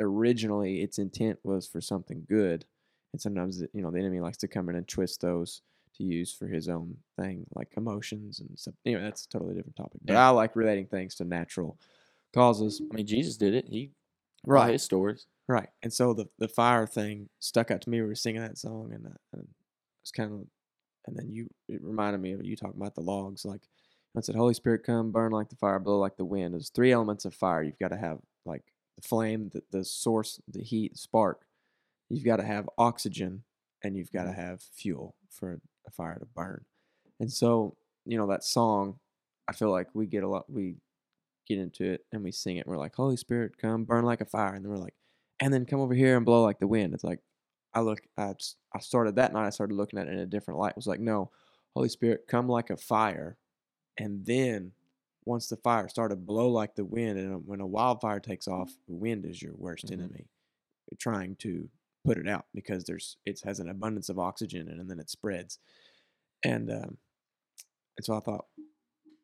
originally 0.00 0.82
its 0.82 0.98
intent 0.98 1.40
was 1.44 1.66
for 1.68 1.80
something 1.80 2.26
good, 2.28 2.66
and 3.12 3.20
sometimes 3.22 3.62
you 3.74 3.82
know 3.82 3.90
the 3.90 4.00
enemy 4.00 4.20
likes 4.20 4.38
to 4.38 4.48
come 4.48 4.68
in 4.68 4.76
and 4.76 4.88
twist 4.88 5.20
those 5.22 5.62
to 5.96 6.04
use 6.04 6.34
for 6.34 6.48
his 6.48 6.68
own 6.68 6.98
thing, 7.18 7.46
like 7.54 7.70
emotions 7.76 8.40
and 8.40 8.58
stuff. 8.58 8.74
Anyway, 8.86 9.02
that's 9.02 9.26
a 9.26 9.28
totally 9.30 9.54
different 9.54 9.76
topic. 9.76 10.00
But 10.04 10.14
Yeah. 10.14 10.18
I 10.18 10.30
like 10.30 10.56
relating 10.56 10.86
things 10.88 11.16
to 11.16 11.24
natural 11.24 11.78
causes. 12.34 12.82
I 12.92 12.96
mean, 12.96 13.06
Jesus 13.06 13.36
did 13.36 13.54
it. 13.54 13.68
He 13.68 13.92
Right. 14.46 14.72
his 14.72 14.82
stories. 14.82 15.26
Right. 15.48 15.68
And 15.82 15.92
so 15.92 16.14
the 16.14 16.26
the 16.38 16.48
fire 16.48 16.86
thing 16.86 17.28
stuck 17.40 17.70
out 17.70 17.82
to 17.82 17.90
me. 17.90 18.00
We 18.00 18.08
were 18.08 18.14
singing 18.14 18.40
that 18.40 18.58
song, 18.58 18.92
and, 18.92 19.06
uh, 19.06 19.18
and 19.32 19.48
it's 20.02 20.10
kind 20.10 20.32
of, 20.32 20.46
and 21.06 21.16
then 21.16 21.30
you 21.30 21.50
it 21.68 21.82
reminded 21.82 22.20
me 22.20 22.32
of 22.32 22.44
you 22.44 22.56
talking 22.56 22.80
about 22.80 22.94
the 22.94 23.02
logs. 23.02 23.44
Like 23.44 23.62
I 24.16 24.20
said, 24.20 24.36
"Holy 24.36 24.54
Spirit, 24.54 24.84
come, 24.84 25.12
burn 25.12 25.32
like 25.32 25.50
the 25.50 25.56
fire, 25.56 25.78
blow 25.78 25.98
like 25.98 26.16
the 26.16 26.24
wind." 26.24 26.54
There's 26.54 26.70
three 26.70 26.92
elements 26.92 27.24
of 27.26 27.34
fire. 27.34 27.62
You've 27.62 27.78
got 27.78 27.88
to 27.88 27.96
have 27.98 28.20
like 28.46 28.62
the 28.96 29.02
flame, 29.02 29.50
the, 29.52 29.62
the 29.70 29.84
source, 29.84 30.40
the 30.48 30.62
heat, 30.62 30.96
spark, 30.96 31.44
you've 32.08 32.24
got 32.24 32.36
to 32.36 32.44
have 32.44 32.68
oxygen 32.78 33.42
and 33.82 33.96
you've 33.96 34.12
got 34.12 34.24
to 34.24 34.32
have 34.32 34.62
fuel 34.62 35.14
for 35.30 35.60
a 35.86 35.90
fire 35.90 36.18
to 36.18 36.26
burn. 36.26 36.64
And 37.20 37.30
so, 37.30 37.76
you 38.04 38.16
know, 38.16 38.26
that 38.28 38.44
song, 38.44 38.98
I 39.48 39.52
feel 39.52 39.70
like 39.70 39.88
we 39.94 40.06
get 40.06 40.24
a 40.24 40.28
lot, 40.28 40.48
we 40.48 40.76
get 41.46 41.58
into 41.58 41.84
it 41.84 42.04
and 42.12 42.22
we 42.22 42.32
sing 42.32 42.56
it. 42.56 42.66
And 42.66 42.72
we're 42.72 42.78
like, 42.78 42.94
Holy 42.94 43.16
Spirit, 43.16 43.58
come 43.58 43.84
burn 43.84 44.04
like 44.04 44.20
a 44.20 44.26
fire. 44.26 44.54
And 44.54 44.64
then 44.64 44.70
we're 44.70 44.78
like, 44.78 44.94
and 45.40 45.52
then 45.52 45.66
come 45.66 45.80
over 45.80 45.94
here 45.94 46.16
and 46.16 46.26
blow 46.26 46.42
like 46.42 46.58
the 46.58 46.66
wind. 46.66 46.94
It's 46.94 47.04
like, 47.04 47.20
I 47.72 47.80
look, 47.80 48.00
i 48.16 48.34
started 48.80 49.16
that 49.16 49.32
night, 49.32 49.46
I 49.46 49.50
started 49.50 49.74
looking 49.74 49.98
at 49.98 50.06
it 50.06 50.12
in 50.12 50.20
a 50.20 50.26
different 50.26 50.60
light. 50.60 50.70
It 50.70 50.76
was 50.76 50.86
like, 50.86 51.00
no, 51.00 51.30
Holy 51.74 51.88
Spirit, 51.88 52.26
come 52.28 52.48
like 52.48 52.70
a 52.70 52.76
fire. 52.76 53.36
And 53.98 54.24
then 54.24 54.72
once 55.24 55.48
the 55.48 55.56
fire 55.56 55.88
started, 55.88 56.26
blow 56.26 56.50
like 56.50 56.74
the 56.76 56.84
wind. 56.84 57.18
And 57.18 57.46
when 57.46 57.60
a 57.60 57.66
wildfire 57.66 58.20
takes 58.20 58.46
off, 58.46 58.70
the 58.86 58.94
wind 58.94 59.24
is 59.24 59.42
your 59.42 59.54
worst 59.56 59.86
Mhm. 59.86 59.92
enemy. 59.94 60.28
You're 60.90 60.98
trying 60.98 61.36
to 61.36 61.68
put 62.04 62.18
it 62.18 62.28
out 62.28 62.46
because 62.54 62.84
there's 62.84 63.16
it 63.24 63.40
has 63.40 63.58
an 63.60 63.70
abundance 63.70 64.08
of 64.08 64.18
oxygen 64.18 64.68
it 64.68 64.78
and 64.78 64.90
then 64.90 65.00
it 65.00 65.10
spreads. 65.10 65.58
And 66.44 66.70
um, 66.70 66.98
and 67.96 68.04
so 68.04 68.14
I 68.16 68.20
thought 68.20 68.46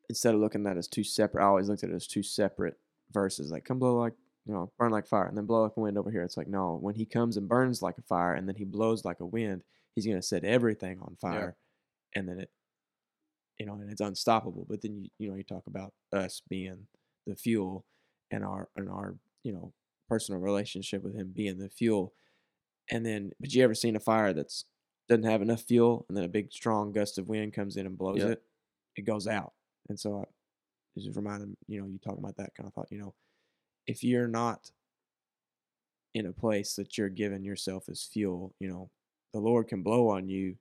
instead 0.09 0.33
of 0.33 0.41
looking 0.41 0.65
at 0.65 0.75
it 0.75 0.79
as 0.79 0.87
two 0.87 1.03
separate, 1.03 1.43
I 1.43 1.47
always 1.47 1.69
looked 1.69 1.83
at 1.83 1.89
it 1.91 1.95
as 1.95 2.07
two 2.07 2.23
separate 2.23 2.79
verses. 3.11 3.51
Like 3.51 3.63
come 3.65 3.79
blow 3.79 3.97
like 3.97 4.13
you 4.45 4.53
know, 4.53 4.71
burn 4.77 4.91
like 4.91 5.07
fire, 5.07 5.27
and 5.27 5.37
then 5.37 5.45
blow 5.45 5.63
like 5.63 5.77
a 5.77 5.81
wind 5.81 5.97
over 5.97 6.11
here. 6.11 6.23
It's 6.23 6.37
like 6.37 6.47
no, 6.47 6.75
when 6.77 6.95
he 6.95 7.05
comes 7.05 7.37
and 7.37 7.47
burns 7.49 7.81
like 7.81 7.97
a 7.97 8.01
fire, 8.03 8.33
and 8.35 8.47
then 8.47 8.55
he 8.55 8.65
blows 8.65 9.05
like 9.05 9.19
a 9.19 9.25
wind, 9.25 9.63
he's 9.95 10.07
gonna 10.07 10.21
set 10.21 10.43
everything 10.45 10.99
on 11.01 11.17
fire, 11.21 11.57
and 12.15 12.29
then 12.29 12.39
it, 12.39 12.51
you 13.59 13.65
know, 13.65 13.75
and 13.75 13.91
it's 13.91 14.01
unstoppable. 14.01 14.65
But 14.67 14.81
then 14.81 14.95
you 15.03 15.09
you 15.19 15.29
know 15.29 15.35
you 15.35 15.43
talk 15.43 15.67
about 15.67 15.93
us 16.11 16.41
being 16.49 16.87
the 17.27 17.35
fuel, 17.35 17.85
and 18.31 18.43
our 18.43 18.69
and 18.75 18.89
our 18.89 19.15
you 19.43 19.51
know 19.53 19.73
personal 20.09 20.41
relationship 20.41 21.03
with 21.03 21.15
him 21.15 21.31
being 21.31 21.57
the 21.57 21.69
fuel, 21.69 22.13
and 22.91 23.05
then 23.05 23.31
but 23.39 23.53
you 23.53 23.63
ever 23.63 23.75
seen 23.75 23.95
a 23.95 24.01
fire 24.01 24.33
that's 24.33 24.65
doesn't 25.09 25.23
have 25.25 25.41
enough 25.43 25.63
fuel, 25.63 26.05
and 26.09 26.17
then 26.17 26.25
a 26.25 26.29
big 26.29 26.51
strong 26.53 26.91
gust 26.93 27.17
of 27.19 27.29
wind 27.29 27.53
comes 27.53 27.77
in 27.77 27.85
and 27.87 27.97
blows 27.97 28.23
Yep. 28.23 28.25
it, 28.25 28.43
it 28.97 29.03
goes 29.03 29.27
out. 29.27 29.53
And 29.89 29.99
so 29.99 30.19
I 30.21 30.25
just 30.99 31.15
reminded 31.17 31.55
you 31.67 31.81
know 31.81 31.87
you 31.87 31.99
talking 31.99 32.19
about 32.23 32.37
that 32.37 32.55
kind 32.55 32.67
of 32.67 32.73
thought 32.73 32.91
you 32.91 32.99
know 32.99 33.15
if 33.87 34.03
you're 34.03 34.27
not 34.27 34.71
in 36.13 36.25
a 36.25 36.33
place 36.33 36.75
that 36.75 36.97
you're 36.97 37.09
giving 37.09 37.43
yourself 37.43 37.87
as 37.89 38.03
fuel 38.03 38.53
you 38.59 38.67
know 38.67 38.89
the 39.33 39.39
lord 39.39 39.67
can 39.67 39.81
blow 39.81 40.09
on 40.09 40.27
you 40.27 40.55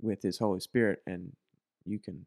with 0.00 0.20
his 0.22 0.38
holy 0.38 0.60
spirit 0.60 1.02
and 1.06 1.32
you 1.84 1.98
can 1.98 2.26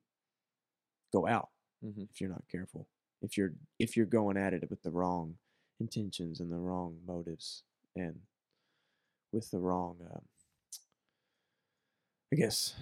go 1.14 1.28
out 1.28 1.50
Mhm. 1.84 2.08
if 2.10 2.20
you're 2.22 2.30
not 2.30 2.48
careful 2.50 2.88
if 3.22 3.38
you're 3.38 3.54
if 3.80 3.96
you're 3.98 4.06
going 4.06 4.38
at 4.38 4.54
it 4.54 4.70
with 4.70 4.82
the 4.82 4.91
wrong 4.91 5.38
intentions 5.80 6.40
and 6.40 6.52
the 6.52 6.58
wrong 6.58 7.00
motives 7.06 7.64
and 7.96 8.20
with 9.32 9.50
the 9.52 9.60
wrong 9.60 9.98
uh, 10.14 10.20
i 12.32 12.36
guess 12.36 12.76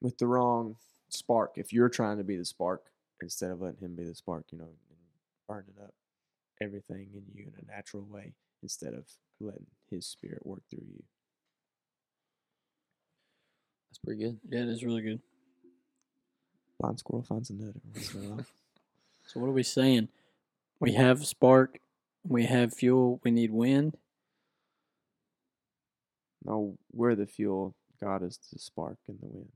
with 0.00 0.18
the 0.18 0.26
wrong 0.26 0.76
spark 1.08 1.52
if 1.56 1.72
you're 1.72 1.88
trying 1.88 2.18
to 2.18 2.24
be 2.24 2.36
the 2.36 2.44
spark 2.44 2.90
instead 3.22 3.50
of 3.50 3.60
letting 3.60 3.80
him 3.80 3.94
be 3.94 4.04
the 4.04 4.14
spark 4.14 4.44
you 4.50 4.58
know 4.58 4.68
burning 5.50 5.74
up 5.82 5.94
everything 6.62 7.08
in 7.14 7.24
you 7.34 7.46
in 7.48 7.54
a 7.68 7.72
natural 7.76 8.04
way 8.08 8.34
instead 8.62 8.94
of 8.94 9.06
letting 9.40 9.66
his 9.90 10.06
spirit 10.06 10.46
work 10.46 10.62
through 10.70 10.86
you 10.86 11.02
That's 13.90 13.98
pretty 14.04 14.22
good. 14.22 14.38
Yeah, 14.48 14.60
it 14.60 14.68
is 14.68 14.84
really 14.84 15.02
good. 15.02 15.20
blind 16.78 17.00
squirrel 17.00 17.24
finds 17.24 17.50
a 17.50 17.54
nut 17.54 17.74
every 17.76 17.90
once 17.94 18.14
in 18.14 18.24
a 18.24 18.30
while. 18.30 18.46
So 19.26 19.38
what 19.40 19.48
are 19.48 19.52
we 19.52 19.62
saying? 19.62 20.08
We 20.80 20.94
have 20.94 21.24
spark, 21.24 21.78
we 22.26 22.46
have 22.46 22.74
fuel, 22.74 23.20
we 23.24 23.30
need 23.30 23.52
wind. 23.52 23.96
no 26.44 26.78
we're 26.92 27.14
the 27.14 27.26
fuel 27.26 27.74
god 28.02 28.22
is 28.22 28.38
the 28.52 28.58
spark 28.58 28.98
and 29.08 29.18
the 29.20 29.28
wind 29.28 29.52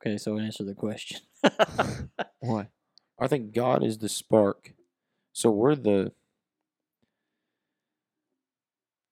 Okay, 0.00 0.16
so 0.16 0.38
answer 0.38 0.64
the 0.64 0.74
question. 0.74 1.20
why 2.40 2.68
I 3.18 3.26
think 3.26 3.52
God 3.52 3.82
is 3.82 3.98
the 3.98 4.08
spark. 4.08 4.74
So 5.32 5.50
we're 5.50 5.74
the 5.74 6.12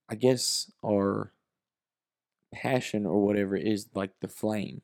I 0.08 0.14
guess 0.14 0.70
our 0.84 1.32
passion 2.54 3.06
or 3.06 3.24
whatever 3.24 3.56
is 3.56 3.88
like 3.94 4.12
the 4.20 4.28
flame. 4.28 4.82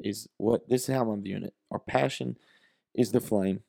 Is 0.00 0.28
what 0.36 0.68
this 0.68 0.88
is 0.88 0.94
how 0.94 1.10
I'm 1.10 1.22
viewing 1.22 1.44
it. 1.44 1.54
Our 1.70 1.78
passion 1.78 2.36
is 2.94 3.12
the 3.12 3.20
flame. 3.20 3.60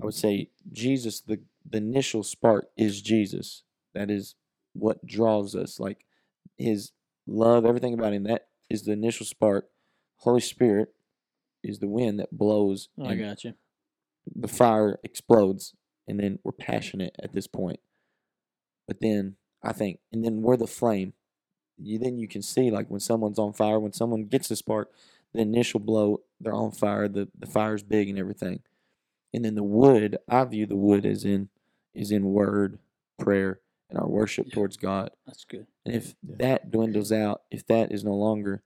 I 0.00 0.04
would 0.04 0.14
say 0.14 0.50
Jesus, 0.72 1.20
the, 1.20 1.40
the 1.68 1.78
initial 1.78 2.22
spark 2.22 2.66
is 2.76 3.00
Jesus. 3.00 3.62
That 3.94 4.10
is 4.10 4.34
what 4.74 5.06
draws 5.06 5.54
us. 5.56 5.80
Like 5.80 6.04
his 6.58 6.92
love, 7.26 7.64
everything 7.64 7.94
about 7.94 8.12
him, 8.12 8.24
that 8.24 8.48
is 8.68 8.82
the 8.84 8.92
initial 8.92 9.26
spark. 9.26 9.68
Holy 10.18 10.40
Spirit 10.40 10.94
is 11.62 11.78
the 11.78 11.88
wind 11.88 12.18
that 12.20 12.36
blows 12.36 12.88
oh, 12.98 13.06
I 13.06 13.16
got 13.16 13.44
you. 13.44 13.54
the 14.34 14.48
fire 14.48 14.98
explodes 15.04 15.74
and 16.08 16.20
then 16.20 16.38
we're 16.44 16.52
passionate 16.52 17.14
at 17.22 17.32
this 17.32 17.46
point 17.46 17.80
but 18.86 19.00
then 19.00 19.34
i 19.62 19.72
think 19.72 19.98
and 20.12 20.24
then 20.24 20.42
we're 20.42 20.56
the 20.56 20.66
flame 20.66 21.12
you 21.78 21.98
then 21.98 22.18
you 22.18 22.28
can 22.28 22.42
see 22.42 22.70
like 22.70 22.88
when 22.88 23.00
someone's 23.00 23.38
on 23.38 23.52
fire 23.52 23.80
when 23.80 23.92
someone 23.92 24.24
gets 24.26 24.50
a 24.50 24.56
spark 24.56 24.90
the 25.32 25.40
initial 25.40 25.80
blow 25.80 26.20
they're 26.40 26.52
on 26.54 26.70
fire 26.70 27.08
the 27.08 27.28
the 27.36 27.46
fire's 27.46 27.82
big 27.82 28.08
and 28.08 28.18
everything 28.18 28.60
and 29.34 29.44
then 29.44 29.54
the 29.56 29.62
wood 29.64 30.16
i 30.28 30.44
view 30.44 30.66
the 30.66 30.76
wood 30.76 31.04
as 31.04 31.24
in 31.24 31.48
is 31.94 32.10
in 32.12 32.24
word 32.32 32.78
prayer 33.18 33.58
and 33.90 33.98
our 33.98 34.06
worship 34.08 34.46
Yeah. 34.48 34.54
towards 34.54 34.76
god 34.76 35.10
That's 35.26 35.44
good. 35.44 35.66
and 35.84 35.94
if 35.96 36.14
Yeah. 36.22 36.36
that 36.38 36.70
dwindles 36.70 37.10
out, 37.12 37.42
if 37.50 37.66
that 37.66 37.90
is 37.92 38.04
no 38.04 38.14
longer, 38.14 38.62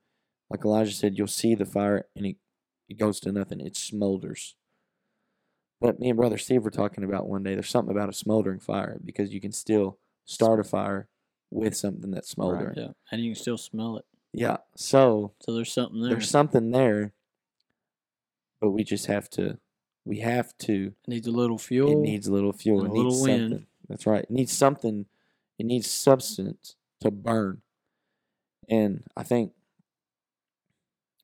like 0.50 0.64
Elijah 0.64 0.92
said, 0.92 1.16
you'll 1.16 1.26
see 1.28 1.54
the 1.54 1.64
fire 1.64 2.06
and 2.16 2.26
it, 2.26 2.36
it 2.88 2.98
goes 2.98 3.20
to 3.20 3.32
nothing. 3.32 3.60
It 3.60 3.74
smolders. 3.74 4.54
But 5.80 5.98
me 6.00 6.10
and 6.10 6.16
Brother 6.18 6.36
Steve 6.38 6.64
were 6.64 6.70
talking 6.70 7.04
about 7.04 7.26
one 7.28 7.42
day, 7.42 7.54
there's 7.54 7.70
something 7.70 7.94
about 7.94 8.08
a 8.10 8.12
smoldering 8.12 8.58
fire 8.60 8.98
because 9.04 9.32
you 9.32 9.40
can 9.40 9.52
still 9.52 9.98
start 10.26 10.60
a 10.60 10.64
fire 10.64 11.08
with 11.50 11.74
something 11.76 12.10
that's 12.10 12.28
smoldering. 12.30 12.74
Yeah, 12.76 12.88
and 13.10 13.22
you 13.22 13.32
can 13.32 13.40
still 13.40 13.56
smell 13.58 13.96
it. 13.96 14.04
Yeah. 14.32 14.58
So 14.76 15.32
So 15.40 15.54
there's 15.54 15.72
something 15.72 16.00
there. 16.02 16.10
there's 16.10 16.28
something 16.28 16.70
there, 16.70 17.12
but 18.60 18.70
we 18.70 18.84
just 18.84 19.06
have 19.06 19.30
to, 19.30 19.58
we 20.04 20.18
have 20.20 20.56
to 20.58 20.92
it 21.06 21.08
needs 21.08 21.26
a 21.26 21.32
little 21.32 21.58
fuel. 21.58 21.92
it 21.92 21.96
needs 22.02 22.26
a 22.26 22.32
little 22.32 22.52
fuel. 22.52 22.80
and 22.80 22.88
It 22.88 22.90
a 22.90 22.94
little 22.94 23.10
needs 23.12 23.22
wind. 23.22 23.42
something. 23.50 23.66
That's 23.88 24.06
right. 24.06 24.24
It 24.24 24.30
needs 24.30 24.52
something. 24.52 25.06
It 25.58 25.66
needs 25.66 25.90
substance 25.90 26.76
to 27.00 27.10
burn. 27.10 27.62
And 28.68 29.02
I 29.16 29.22
think 29.24 29.52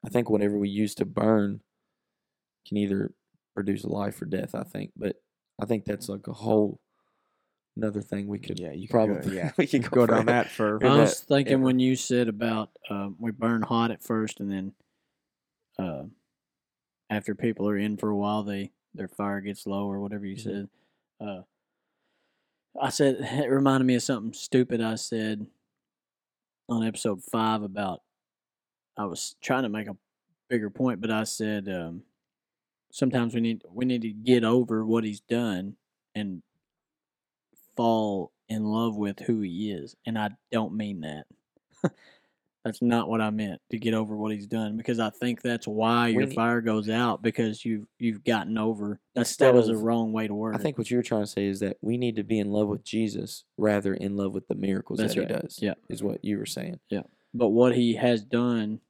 I 0.06 0.08
think 0.08 0.30
whatever 0.30 0.56
we 0.56 0.68
use 0.68 0.94
to 0.96 1.04
burn 1.04 1.60
can 2.68 2.76
either 2.76 3.12
produce 3.54 3.84
life 3.84 4.22
or 4.22 4.26
death, 4.26 4.54
I 4.54 4.62
think. 4.62 4.92
But 4.96 5.16
I 5.60 5.66
think 5.66 5.84
that's 5.84 6.08
like 6.08 6.28
a 6.28 6.32
whole 6.32 6.80
another 7.76 8.00
thing 8.02 8.28
we 8.28 8.38
could 8.38 8.58
Yeah, 8.60 8.72
you 8.72 8.86
could 8.88 8.92
go- 8.92 9.06
probably 9.06 9.36
yeah, 9.36 9.52
we 9.58 9.66
could 9.66 9.90
go 9.90 10.06
for 10.06 10.14
down 10.14 10.26
that 10.26 10.50
for 10.50 10.76
Or 10.76 10.86
I 10.86 10.94
that 10.94 11.00
was 11.00 11.20
thinking 11.20 11.54
ever. 11.54 11.62
when 11.64 11.78
you 11.80 11.96
said 11.96 12.28
about 12.28 12.70
um, 12.88 13.16
we 13.18 13.32
burn 13.32 13.62
hot 13.62 13.90
at 13.90 14.02
first, 14.02 14.40
and 14.40 14.50
then 14.50 14.72
uh, 15.78 16.04
after 17.10 17.34
people 17.34 17.68
are 17.68 17.76
in 17.76 17.96
for 17.96 18.08
a 18.10 18.16
while, 18.16 18.42
they 18.44 18.70
their 18.94 19.08
fire 19.08 19.40
gets 19.40 19.66
low 19.66 19.86
or 19.90 20.00
whatever 20.00 20.24
you 20.24 20.36
Mhm. 20.36 20.40
said. 20.40 20.68
Uh, 21.20 21.42
I 22.80 22.90
said 22.90 23.16
it 23.20 23.50
reminded 23.50 23.86
me 23.86 23.94
of 23.96 24.02
something 24.02 24.32
stupid 24.32 24.80
I 24.80 24.94
said 24.94 25.46
on 26.68 26.84
episode 26.84 27.22
five 27.24 27.62
about 27.62 28.02
I 28.97 29.05
was 29.05 29.36
trying 29.43 29.64
to 29.64 29.68
make 29.68 29.89
a 29.89 29.97
bigger 30.48 30.70
point, 30.70 31.01
but 31.01 31.10
I 31.10 31.24
said 31.24 31.68
um, 31.68 32.02
sometimes 32.90 33.35
we 33.35 33.40
need 33.40 33.62
we 33.70 33.85
need 33.85 34.02
to 34.02 34.12
get 34.12 34.44
over 34.44 34.85
what 34.85 35.05
he's 35.05 35.20
done 35.20 35.77
and 36.14 36.43
fall 37.77 38.32
in 38.48 38.64
love 38.64 38.97
with 38.97 39.18
who 39.20 39.40
he 39.40 39.70
is, 39.70 39.97
and 40.06 40.18
I 40.18 40.31
don't 40.51 40.74
mean 40.74 41.01
that. 41.02 41.24
that's 42.66 42.82
not 42.82 43.09
what 43.09 43.20
I 43.20 43.31
meant 43.31 43.60
to 43.70 43.78
get 43.78 43.94
over 43.94 44.16
what 44.16 44.32
he's 44.32 44.48
done 44.48 44.77
because 44.77 44.98
I 44.98 45.10
think 45.10 45.40
that's 45.40 45.68
why 45.68 46.09
your 46.09 46.27
need- 46.27 46.35
fire 46.35 46.60
goes 46.60 46.89
out 46.89 47.23
because 47.23 47.64
you've 47.64 47.86
you've 48.01 48.24
gotten 48.24 48.59
over 48.59 48.98
that's 49.14 49.36
that 49.36 49.55
was 49.55 49.68
a 49.68 49.74
of- 49.74 49.82
wrong 49.82 50.12
way 50.12 50.27
to 50.27 50.35
word 50.35 50.56
I 50.56 50.59
think 50.59 50.77
what 50.77 50.90
you 50.90 50.97
were 50.97 51.05
trying 51.05 51.23
to 51.23 51.28
say 51.28 51.47
is 51.47 51.60
that 51.60 51.77
we 51.81 51.97
need 51.97 52.16
to 52.16 52.24
be 52.24 52.40
in 52.40 52.51
love 52.51 52.66
with 52.66 52.82
Jesus 52.82 53.44
rather 53.56 53.94
in 53.94 54.16
love 54.16 54.32
with 54.32 54.48
the 54.48 54.56
miracles 54.56 54.98
That's 54.98 55.14
that 55.14 55.20
right. 55.20 55.31
he 55.31 55.36
does. 55.36 55.59
Yeah. 55.62 55.74
Is 55.89 56.02
what 56.02 56.24
you 56.24 56.39
were 56.39 56.47
saying. 56.47 56.81
Yeah. 56.90 57.02
But 57.32 57.51
what 57.51 57.77
he 57.77 57.94
has 57.94 58.24
done 58.24 58.81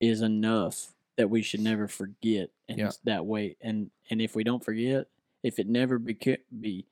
is 0.00 0.20
enough 0.20 0.92
that 1.16 1.30
we 1.30 1.42
should 1.42 1.60
never 1.60 1.88
forget 1.88 2.50
and 2.68 2.78
Yeah. 2.78 2.90
that 3.04 3.24
way 3.26 3.56
and 3.60 3.90
and 4.10 4.20
if 4.20 4.34
we 4.36 4.44
don't 4.44 4.64
forget 4.64 5.06
if 5.42 5.58
it 5.58 5.66
never 5.68 5.98
beca- 5.98 6.42
be 6.60 6.86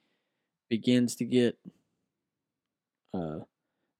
begins 0.71 1.15
to 1.17 1.25
get 1.25 1.59
uh 3.13 3.41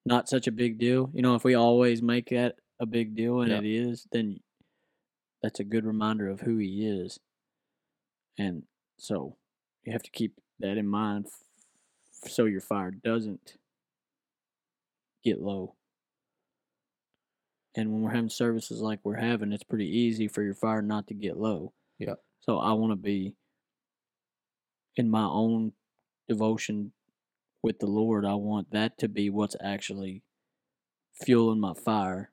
not 0.05 0.27
such 0.29 0.47
a 0.47 0.51
big 0.51 0.77
deal 0.79 1.09
you 1.13 1.21
know 1.21 1.35
if 1.35 1.43
we 1.43 1.53
always 1.55 2.01
make 2.01 2.29
that 2.29 2.55
a 2.79 2.85
big 2.85 3.15
deal 3.15 3.41
and 3.41 3.51
Yeah. 3.51 3.59
it 3.59 3.65
is 3.65 4.07
then 4.11 4.39
that's 5.41 5.59
a 5.59 5.63
good 5.63 5.85
reminder 5.85 6.27
of 6.27 6.41
who 6.41 6.57
he 6.57 6.85
is 6.87 7.19
And 8.37 8.63
so 8.97 9.37
you 9.83 9.91
have 9.93 10.03
to 10.03 10.11
keep 10.11 10.33
that 10.59 10.77
in 10.77 10.87
mind 10.87 11.27
f- 11.27 12.31
so 12.31 12.45
your 12.45 12.59
fire 12.61 12.91
doesn't 12.91 13.55
get 15.23 15.39
low. 15.41 15.75
And 17.75 17.91
when 17.91 18.01
we're 18.01 18.11
having 18.11 18.29
services 18.29 18.81
like 18.81 18.99
we're 19.03 19.15
having, 19.15 19.51
it's 19.51 19.63
pretty 19.63 19.87
easy 19.87 20.27
for 20.27 20.41
your 20.41 20.53
fire 20.53 20.81
not 20.81 21.07
to 21.07 21.13
get 21.13 21.37
low. 21.37 21.73
Yeah. 21.99 22.15
So 22.39 22.57
I 22.57 22.73
want 22.73 22.91
to 22.91 22.97
be 22.97 23.33
in 24.95 25.09
my 25.09 25.25
own 25.25 25.73
devotion 26.29 26.93
with 27.61 27.79
the 27.79 27.87
Lord. 27.87 28.25
I 28.25 28.35
want 28.35 28.71
that 28.71 28.97
to 28.99 29.09
be 29.09 29.29
what's 29.29 29.55
actually 29.61 30.23
fueling 31.23 31.59
my 31.59 31.73
fire. 31.73 32.31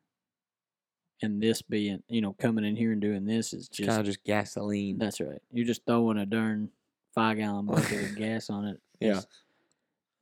And 1.23 1.43
this 1.43 1.63
being, 1.63 2.03
you 2.09 2.21
know, 2.21 2.35
coming 2.35 2.65
in 2.65 2.77
here 2.77 2.93
and 2.93 3.01
doing 3.01 3.25
this 3.25 3.53
is 3.53 3.69
just 3.69 3.89
kind 3.89 4.01
of 4.01 4.07
just 4.07 4.25
gasoline. 4.25 4.99
that's 4.99 5.21
right. 5.21 5.41
You're 5.53 5.67
just 5.67 5.87
throwing 5.87 6.19
a 6.19 6.27
darn 6.27 6.69
five 7.15 7.37
gallon 7.37 7.67
bucket 7.67 8.11
of 8.11 8.17
gas 8.19 8.51
on 8.51 8.67
it. 8.67 8.81
Yeah. 9.01 9.21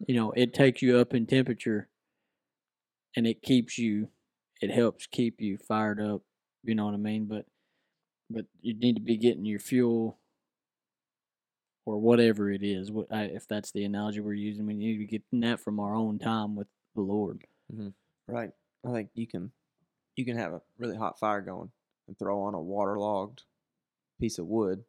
You 0.07 0.15
know, 0.15 0.33
it 0.33 0.55
takes 0.55 0.83
you 0.83 0.99
up 0.99 1.15
in 1.15 1.27
temperature 1.27 1.89
and 3.17 3.27
it 3.27 3.43
keeps 3.43 3.79
you 3.79 4.09
it 4.61 4.71
helps 4.71 5.07
keep 5.07 5.41
you 5.41 5.57
fired 5.57 6.01
up, 6.01 6.23
you 6.63 6.75
know 6.75 6.85
what 6.85 6.95
I 6.95 6.99
mean? 6.99 7.27
But 7.27 7.47
but 8.29 8.47
you 8.61 8.75
need 8.75 8.95
to 8.95 9.03
be 9.03 9.17
getting 9.17 9.45
your 9.45 9.59
fuel 9.59 10.19
or 11.85 11.99
whatever 11.99 12.51
it 12.51 12.63
is. 12.63 12.91
If 13.11 13.49
that's 13.49 13.73
the 13.73 13.85
analogy 13.85 14.21
we're 14.21 14.35
using, 14.35 14.67
we 14.67 14.75
need 14.75 14.93
to 14.93 14.99
be 14.99 15.07
getting 15.07 15.41
that 15.41 15.61
from 15.61 15.81
our 15.81 15.95
own 15.95 16.19
time 16.19 16.55
with 16.55 16.69
the 16.95 17.01
Lord. 17.01 17.45
Mm-hmm. 17.73 17.89
Right. 18.29 18.51
I 18.87 18.93
think 18.93 19.11
you 19.15 19.27
can 19.27 19.51
you 20.17 20.25
can 20.25 20.37
have 20.37 20.53
a 20.53 20.63
really 20.79 20.97
hot 20.97 21.19
fire 21.19 21.41
going 21.41 21.71
and 22.07 22.19
throw 22.19 22.43
on 22.43 22.55
a 22.55 22.61
waterlogged 22.61 23.43
piece 24.21 24.39
of 24.39 24.47
wood 24.47 24.85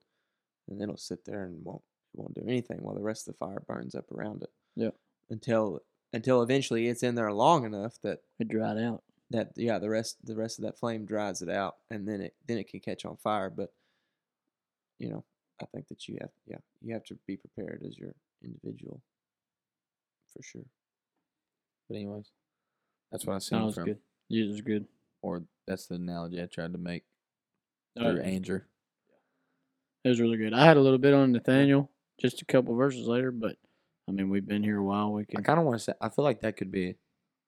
and 0.70 0.82
it'll 0.82 0.98
sit 0.98 1.26
there 1.26 1.44
and 1.44 1.64
won't 1.64 1.82
won't 2.14 2.36
do 2.36 2.44
anything 2.46 2.80
while 2.82 2.96
the 2.96 3.02
rest 3.02 3.28
of 3.28 3.34
the 3.34 3.38
fire 3.38 3.62
burns 3.66 3.96
up 3.96 4.12
around 4.12 4.44
it. 4.44 4.50
Yep. 4.76 4.96
Until 5.30 5.82
until 6.14 6.42
eventually 6.42 6.88
it's 6.88 7.04
in 7.04 7.16
there 7.16 7.32
long 7.32 7.66
enough 7.66 7.96
that 8.04 8.20
It 8.40 8.50
dried 8.50 8.78
out. 8.78 9.04
That 9.32 9.52
yeah 9.56 9.80
the 9.80 9.90
rest 9.90 10.18
the 10.26 10.36
rest 10.36 10.60
of 10.60 10.64
that 10.66 10.78
flame 10.78 11.06
dries 11.06 11.42
it 11.42 11.50
out 11.50 11.78
and 11.90 12.08
then 12.08 12.22
it 12.22 12.34
then 12.48 12.58
it 12.58 12.68
can 12.68 12.80
catch 12.80 13.06
on 13.06 13.16
fire 13.18 13.50
but 13.50 13.74
you 15.00 15.10
know 15.10 15.24
i 15.62 15.66
think 15.74 15.88
that 15.88 16.08
you 16.08 16.18
have 16.22 16.30
yeah 16.46 16.58
you 16.82 16.94
have 16.94 17.04
to 17.04 17.18
be 17.28 17.38
prepared 17.38 17.82
as 17.88 17.98
your 17.98 18.14
individual 18.44 19.02
for 20.34 20.42
sure 20.44 20.66
But 21.88 21.96
anyways, 21.98 22.32
that's 23.12 23.26
what 23.26 23.34
I 23.34 23.36
That 23.38 23.42
seen 23.44 23.66
was 23.66 23.76
from, 23.76 23.86
good. 23.86 24.00
Yeah, 24.30 24.46
it 24.46 24.48
was 24.48 24.62
good. 24.62 24.86
or 25.22 25.44
that's 25.68 25.88
the 25.88 25.96
analogy 25.96 26.42
I 26.42 26.46
tried 26.46 26.72
to 26.74 26.78
make 26.78 27.04
Oh, 27.98 28.04
through 28.12 28.22
yeah. 28.22 28.28
Andrew. 28.30 28.62
It 30.06 30.10
was 30.10 30.22
really 30.22 30.38
good. 30.38 30.54
I 30.54 30.64
had 30.66 30.78
a 30.78 30.82
little 30.82 30.98
bit 30.98 31.14
on 31.14 31.32
Nathaniel 31.34 31.92
just 32.20 32.42
a 32.42 32.46
couple 32.46 32.74
verses 32.76 33.06
later, 33.08 33.32
but 33.32 33.58
I 34.08 34.12
mean 34.14 34.30
we've 34.30 34.48
been 34.48 34.64
here 34.64 34.78
a 34.78 34.84
while. 34.84 35.12
We 35.12 35.26
can 35.26 35.40
I 35.40 35.44
kind 35.44 35.60
of 35.60 35.66
want 35.66 35.78
to 35.78 35.84
say 35.84 35.94
I 36.02 36.10
feel 36.10 36.24
like 36.26 36.40
that 36.42 36.56
could 36.58 36.72
be 36.72 36.96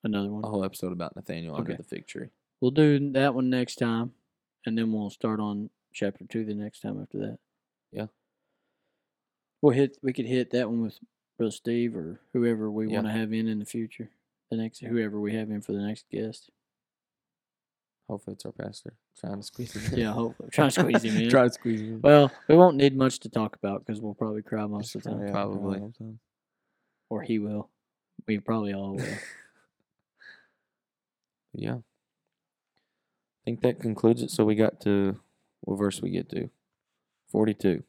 another 0.04 0.30
one. 0.32 0.44
a 0.44 0.48
whole 0.50 0.64
episode 0.64 0.92
about 0.92 1.16
Nathaniel 1.16 1.56
under 1.56 1.72
Okay. 1.72 1.78
the 1.78 1.84
fig 1.84 2.08
tree. 2.08 2.30
We'll 2.62 2.72
do 2.72 3.12
that 3.12 3.34
one 3.36 3.50
next 3.50 3.76
time, 3.76 4.14
and 4.66 4.78
then 4.78 4.92
we'll 4.92 5.10
start 5.10 5.40
on 5.40 5.70
chapter 5.94 6.26
two 6.26 6.46
the 6.46 6.54
next 6.56 6.80
time 6.82 7.02
after 7.02 7.18
that. 7.20 7.40
Yeah. 7.92 8.08
We'll 9.62 9.74
hit. 9.76 9.98
We 10.02 10.14
could 10.14 10.26
hit 10.26 10.52
that 10.52 10.70
one 10.70 10.82
with 10.82 11.00
Brother 11.38 11.52
Steve 11.52 11.96
or 11.96 12.20
whoever 12.34 12.70
we 12.72 12.88
Yeah. 12.88 12.96
want 12.96 13.08
to 13.08 13.14
have 13.14 13.32
in 13.34 13.48
in 13.48 13.60
the 13.60 13.66
future. 13.66 14.10
The 14.52 14.58
next 14.58 14.80
whoever 14.80 15.20
we 15.20 15.34
have 15.36 15.50
in 15.50 15.62
for 15.62 15.72
the 15.72 15.82
next 15.82 16.10
guest. 16.10 16.50
Hopefully, 18.10 18.34
it's 18.36 18.46
our 18.46 18.52
pastor 18.52 18.94
trying 19.18 19.38
to 19.38 19.44
squeeze 19.44 19.74
him 19.74 19.82
in. 19.94 20.00
Yeah, 20.00 20.12
hopefully 20.12 20.50
try 20.52 20.66
to 20.66 20.72
squeeze 20.72 21.04
him 21.04 21.18
in. 21.24 21.30
try 21.30 21.44
to 21.44 21.54
squeeze 21.54 21.82
it 21.82 21.86
in 21.88 22.02
Well, 22.02 22.32
we 22.50 22.56
won't 22.56 22.76
need 22.78 22.96
much 22.96 23.20
to 23.22 23.30
talk 23.30 23.56
about 23.56 23.86
because 23.86 24.02
we'll 24.02 24.14
probably 24.14 24.42
cry 24.42 24.66
most 24.68 24.94
of 24.96 25.04
the 25.04 25.10
time, 25.10 25.26
yeah, 25.26 25.32
probably. 25.32 25.80
all 25.80 25.88
the 25.88 25.94
time. 26.06 26.20
or 27.10 27.22
he 27.22 27.40
will. 27.40 27.70
We 28.28 28.40
probably 28.40 28.74
all 28.74 28.96
will. 28.96 29.06
Yeah. 31.54 31.76
I 31.76 33.42
think 33.46 33.62
that 33.62 33.80
concludes 33.80 34.22
it. 34.22 34.32
So 34.32 34.46
we 34.46 34.56
got 34.56 34.80
to 34.82 35.20
what 35.62 35.78
verse 35.78 36.02
we 36.02 36.10
get 36.10 36.30
to? 36.30 36.50
Forty-two. 37.32 37.84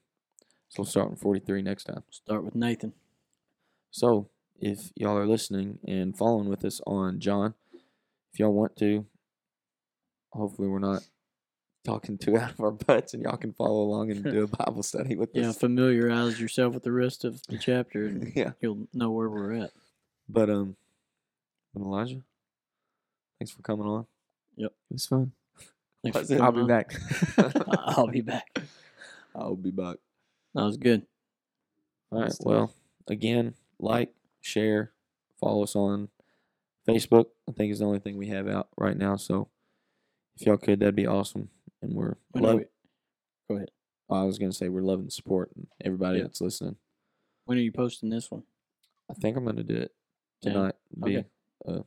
So 0.69 0.77
we'll 0.83 0.87
start 0.87 1.11
on 1.11 1.17
forty-three 1.17 1.63
next 1.63 1.85
time. 1.85 2.03
Start 2.11 2.45
with 2.45 2.55
Nathan. 2.55 2.93
So, 3.91 4.29
if 4.59 4.91
y'all 4.97 5.17
are 5.17 5.27
listening 5.27 5.79
and 5.87 6.17
following 6.17 6.49
with 6.49 6.65
us 6.65 6.81
on 6.87 7.21
John, 7.21 7.55
if 8.33 8.41
y'all 8.41 8.53
want 8.53 8.77
to, 8.79 9.07
hopefully 10.33 10.67
we're 10.69 10.81
not 10.81 11.03
talking 11.85 12.19
too 12.19 12.37
out 12.39 12.51
of 12.53 12.61
our 12.61 12.71
butts 12.73 13.15
and 13.15 13.23
y'all 13.23 13.37
can 13.37 13.53
follow 13.53 13.83
along 13.83 14.11
and 14.11 14.25
do 14.25 14.43
a 14.43 14.47
Bible 14.65 14.83
study 14.83 15.15
with 15.15 15.33
this. 15.33 15.43
Yeah, 15.43 15.51
us. 15.51 15.59
familiarize 15.59 16.41
yourself 16.41 16.75
with 16.75 16.83
the 16.83 16.91
rest 16.93 17.25
of 17.25 17.41
the 17.47 17.59
chapter, 17.59 18.07
and 18.07 18.33
Yeah. 18.37 18.53
you'll 18.61 18.89
know 18.93 19.11
where 19.13 19.29
we're 19.31 19.53
at. 19.53 19.71
But 20.29 20.51
um 20.51 20.77
Elijah, 21.77 22.23
thanks 23.45 23.55
for 23.55 23.61
coming 23.63 23.87
on. 23.87 24.07
Yep. 24.57 24.71
It 24.91 24.95
was 24.95 25.07
fun 25.07 25.33
Thanks 26.03 26.19
Was 26.19 26.31
it? 26.31 26.41
i'll 26.41 26.51
be 26.53 26.65
back 26.65 26.95
I'll 27.37 28.07
be 28.07 28.23
back. 28.23 28.59
I'll 29.35 29.57
be 29.57 29.71
back. 29.71 29.97
That 30.55 30.63
was 30.65 30.77
good. 30.79 31.03
All 32.13 32.23
right. 32.23 32.33
Well, 32.41 32.73
again, 33.09 33.55
like, 33.81 34.15
share, 34.41 34.93
follow 35.41 35.65
us 35.65 35.75
on 35.75 36.09
Facebook. 36.89 37.27
I 37.49 37.53
think 37.53 37.73
is 37.73 37.81
the 37.81 37.85
only 37.87 37.99
thing 37.99 38.17
we 38.17 38.29
have 38.29 38.47
out 38.49 38.69
right 38.79 38.97
now. 38.97 39.17
So 39.17 39.49
if 40.39 40.47
y'all 40.47 40.57
could, 40.57 40.79
that'd 40.79 40.95
be 40.95 41.09
awesome. 41.09 41.49
And 41.83 41.93
we're 41.95 42.15
love, 42.37 42.59
we- 42.59 42.65
go 43.51 43.57
ahead. 43.57 43.71
Oh, 44.09 44.21
I 44.23 44.25
was 44.25 44.39
gonna 44.39 44.53
say 44.53 44.69
we're 44.69 44.83
loving 44.83 45.07
the 45.07 45.11
support 45.11 45.51
and 45.57 45.67
everybody 45.85 46.19
Yeah. 46.19 46.25
that's 46.25 46.41
listening. 46.41 46.77
When 47.47 47.59
are 47.59 47.63
you 47.63 47.73
posting 47.73 48.11
this 48.11 48.31
one? 48.31 48.45
I 49.11 49.15
think 49.15 49.37
I'm 49.37 49.45
gonna 49.45 49.65
do 49.65 49.75
it 49.75 49.93
Yeah. 50.43 50.53
tonight. 50.53 50.75
Be 51.03 51.19
Okay. 51.67 51.83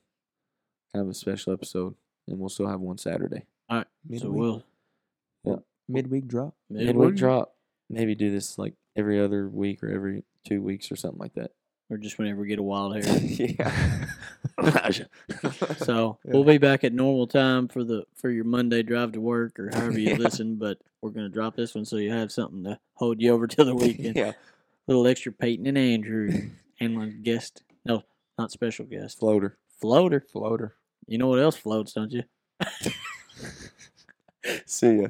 A 0.93 0.97
kind 0.97 1.05
of 1.05 1.11
a 1.11 1.13
special 1.13 1.53
episode, 1.53 1.95
and 2.27 2.39
we'll 2.39 2.49
still 2.49 2.67
have 2.67 2.79
one 2.79 2.97
Saturday. 2.97 3.45
All 3.69 3.77
right. 3.77 3.87
So 4.19 4.29
we'll 4.29 4.63
yeah. 5.43 5.55
midweek 5.89 6.27
drop 6.27 6.55
Midweek 6.69 7.15
drop. 7.15 7.55
Maybe 7.89 8.15
do 8.15 8.31
this 8.31 8.57
like 8.57 8.73
every 8.95 9.19
other 9.21 9.47
week 9.47 9.83
or 9.83 9.89
every 9.89 10.23
two 10.45 10.61
weeks 10.61 10.91
or 10.91 10.95
something 10.95 11.19
like 11.19 11.33
that. 11.35 11.51
or 11.89 11.97
just 11.97 12.17
whenever 12.17 12.41
we 12.41 12.47
get 12.47 12.59
a 12.59 12.63
wild 12.63 12.95
hair. 12.95 13.17
yeah. 13.21 14.91
so 15.77 16.17
we'll 16.25 16.43
be 16.43 16.57
back 16.57 16.83
at 16.83 16.93
normal 16.93 17.27
time 17.27 17.67
for 17.67 17.83
the 17.83 18.05
for 18.15 18.29
your 18.29 18.43
Monday 18.45 18.83
drive 18.83 19.11
to 19.13 19.21
work 19.21 19.59
or 19.59 19.69
however 19.73 19.99
you 19.99 20.09
Yeah. 20.11 20.17
listen. 20.17 20.55
But 20.55 20.79
we're 21.01 21.11
gonna 21.11 21.29
drop 21.29 21.55
this 21.55 21.75
one 21.75 21.85
so 21.85 21.97
you 21.97 22.11
have 22.11 22.31
something 22.31 22.63
to 22.65 22.79
hold 22.95 23.21
you 23.21 23.31
over 23.31 23.47
till 23.47 23.65
the 23.65 23.75
weekend. 23.75 24.15
yeah. 24.15 24.33
little 24.87 25.07
extra 25.07 25.31
Peyton 25.31 25.67
and 25.67 25.77
Andrew 25.77 26.49
and 26.79 26.97
one 26.97 27.19
guest. 27.23 27.63
No, 27.85 28.03
not 28.37 28.51
special 28.51 28.85
guest. 28.85 29.19
Floater. 29.19 29.57
Floater. 29.79 30.23
floater 30.31 30.75
You 31.07 31.17
know 31.17 31.27
what 31.27 31.39
else 31.39 31.55
floats, 31.55 31.93
don't 31.93 32.11
you? 32.11 32.23
See 34.65 35.01
ya. 35.01 35.07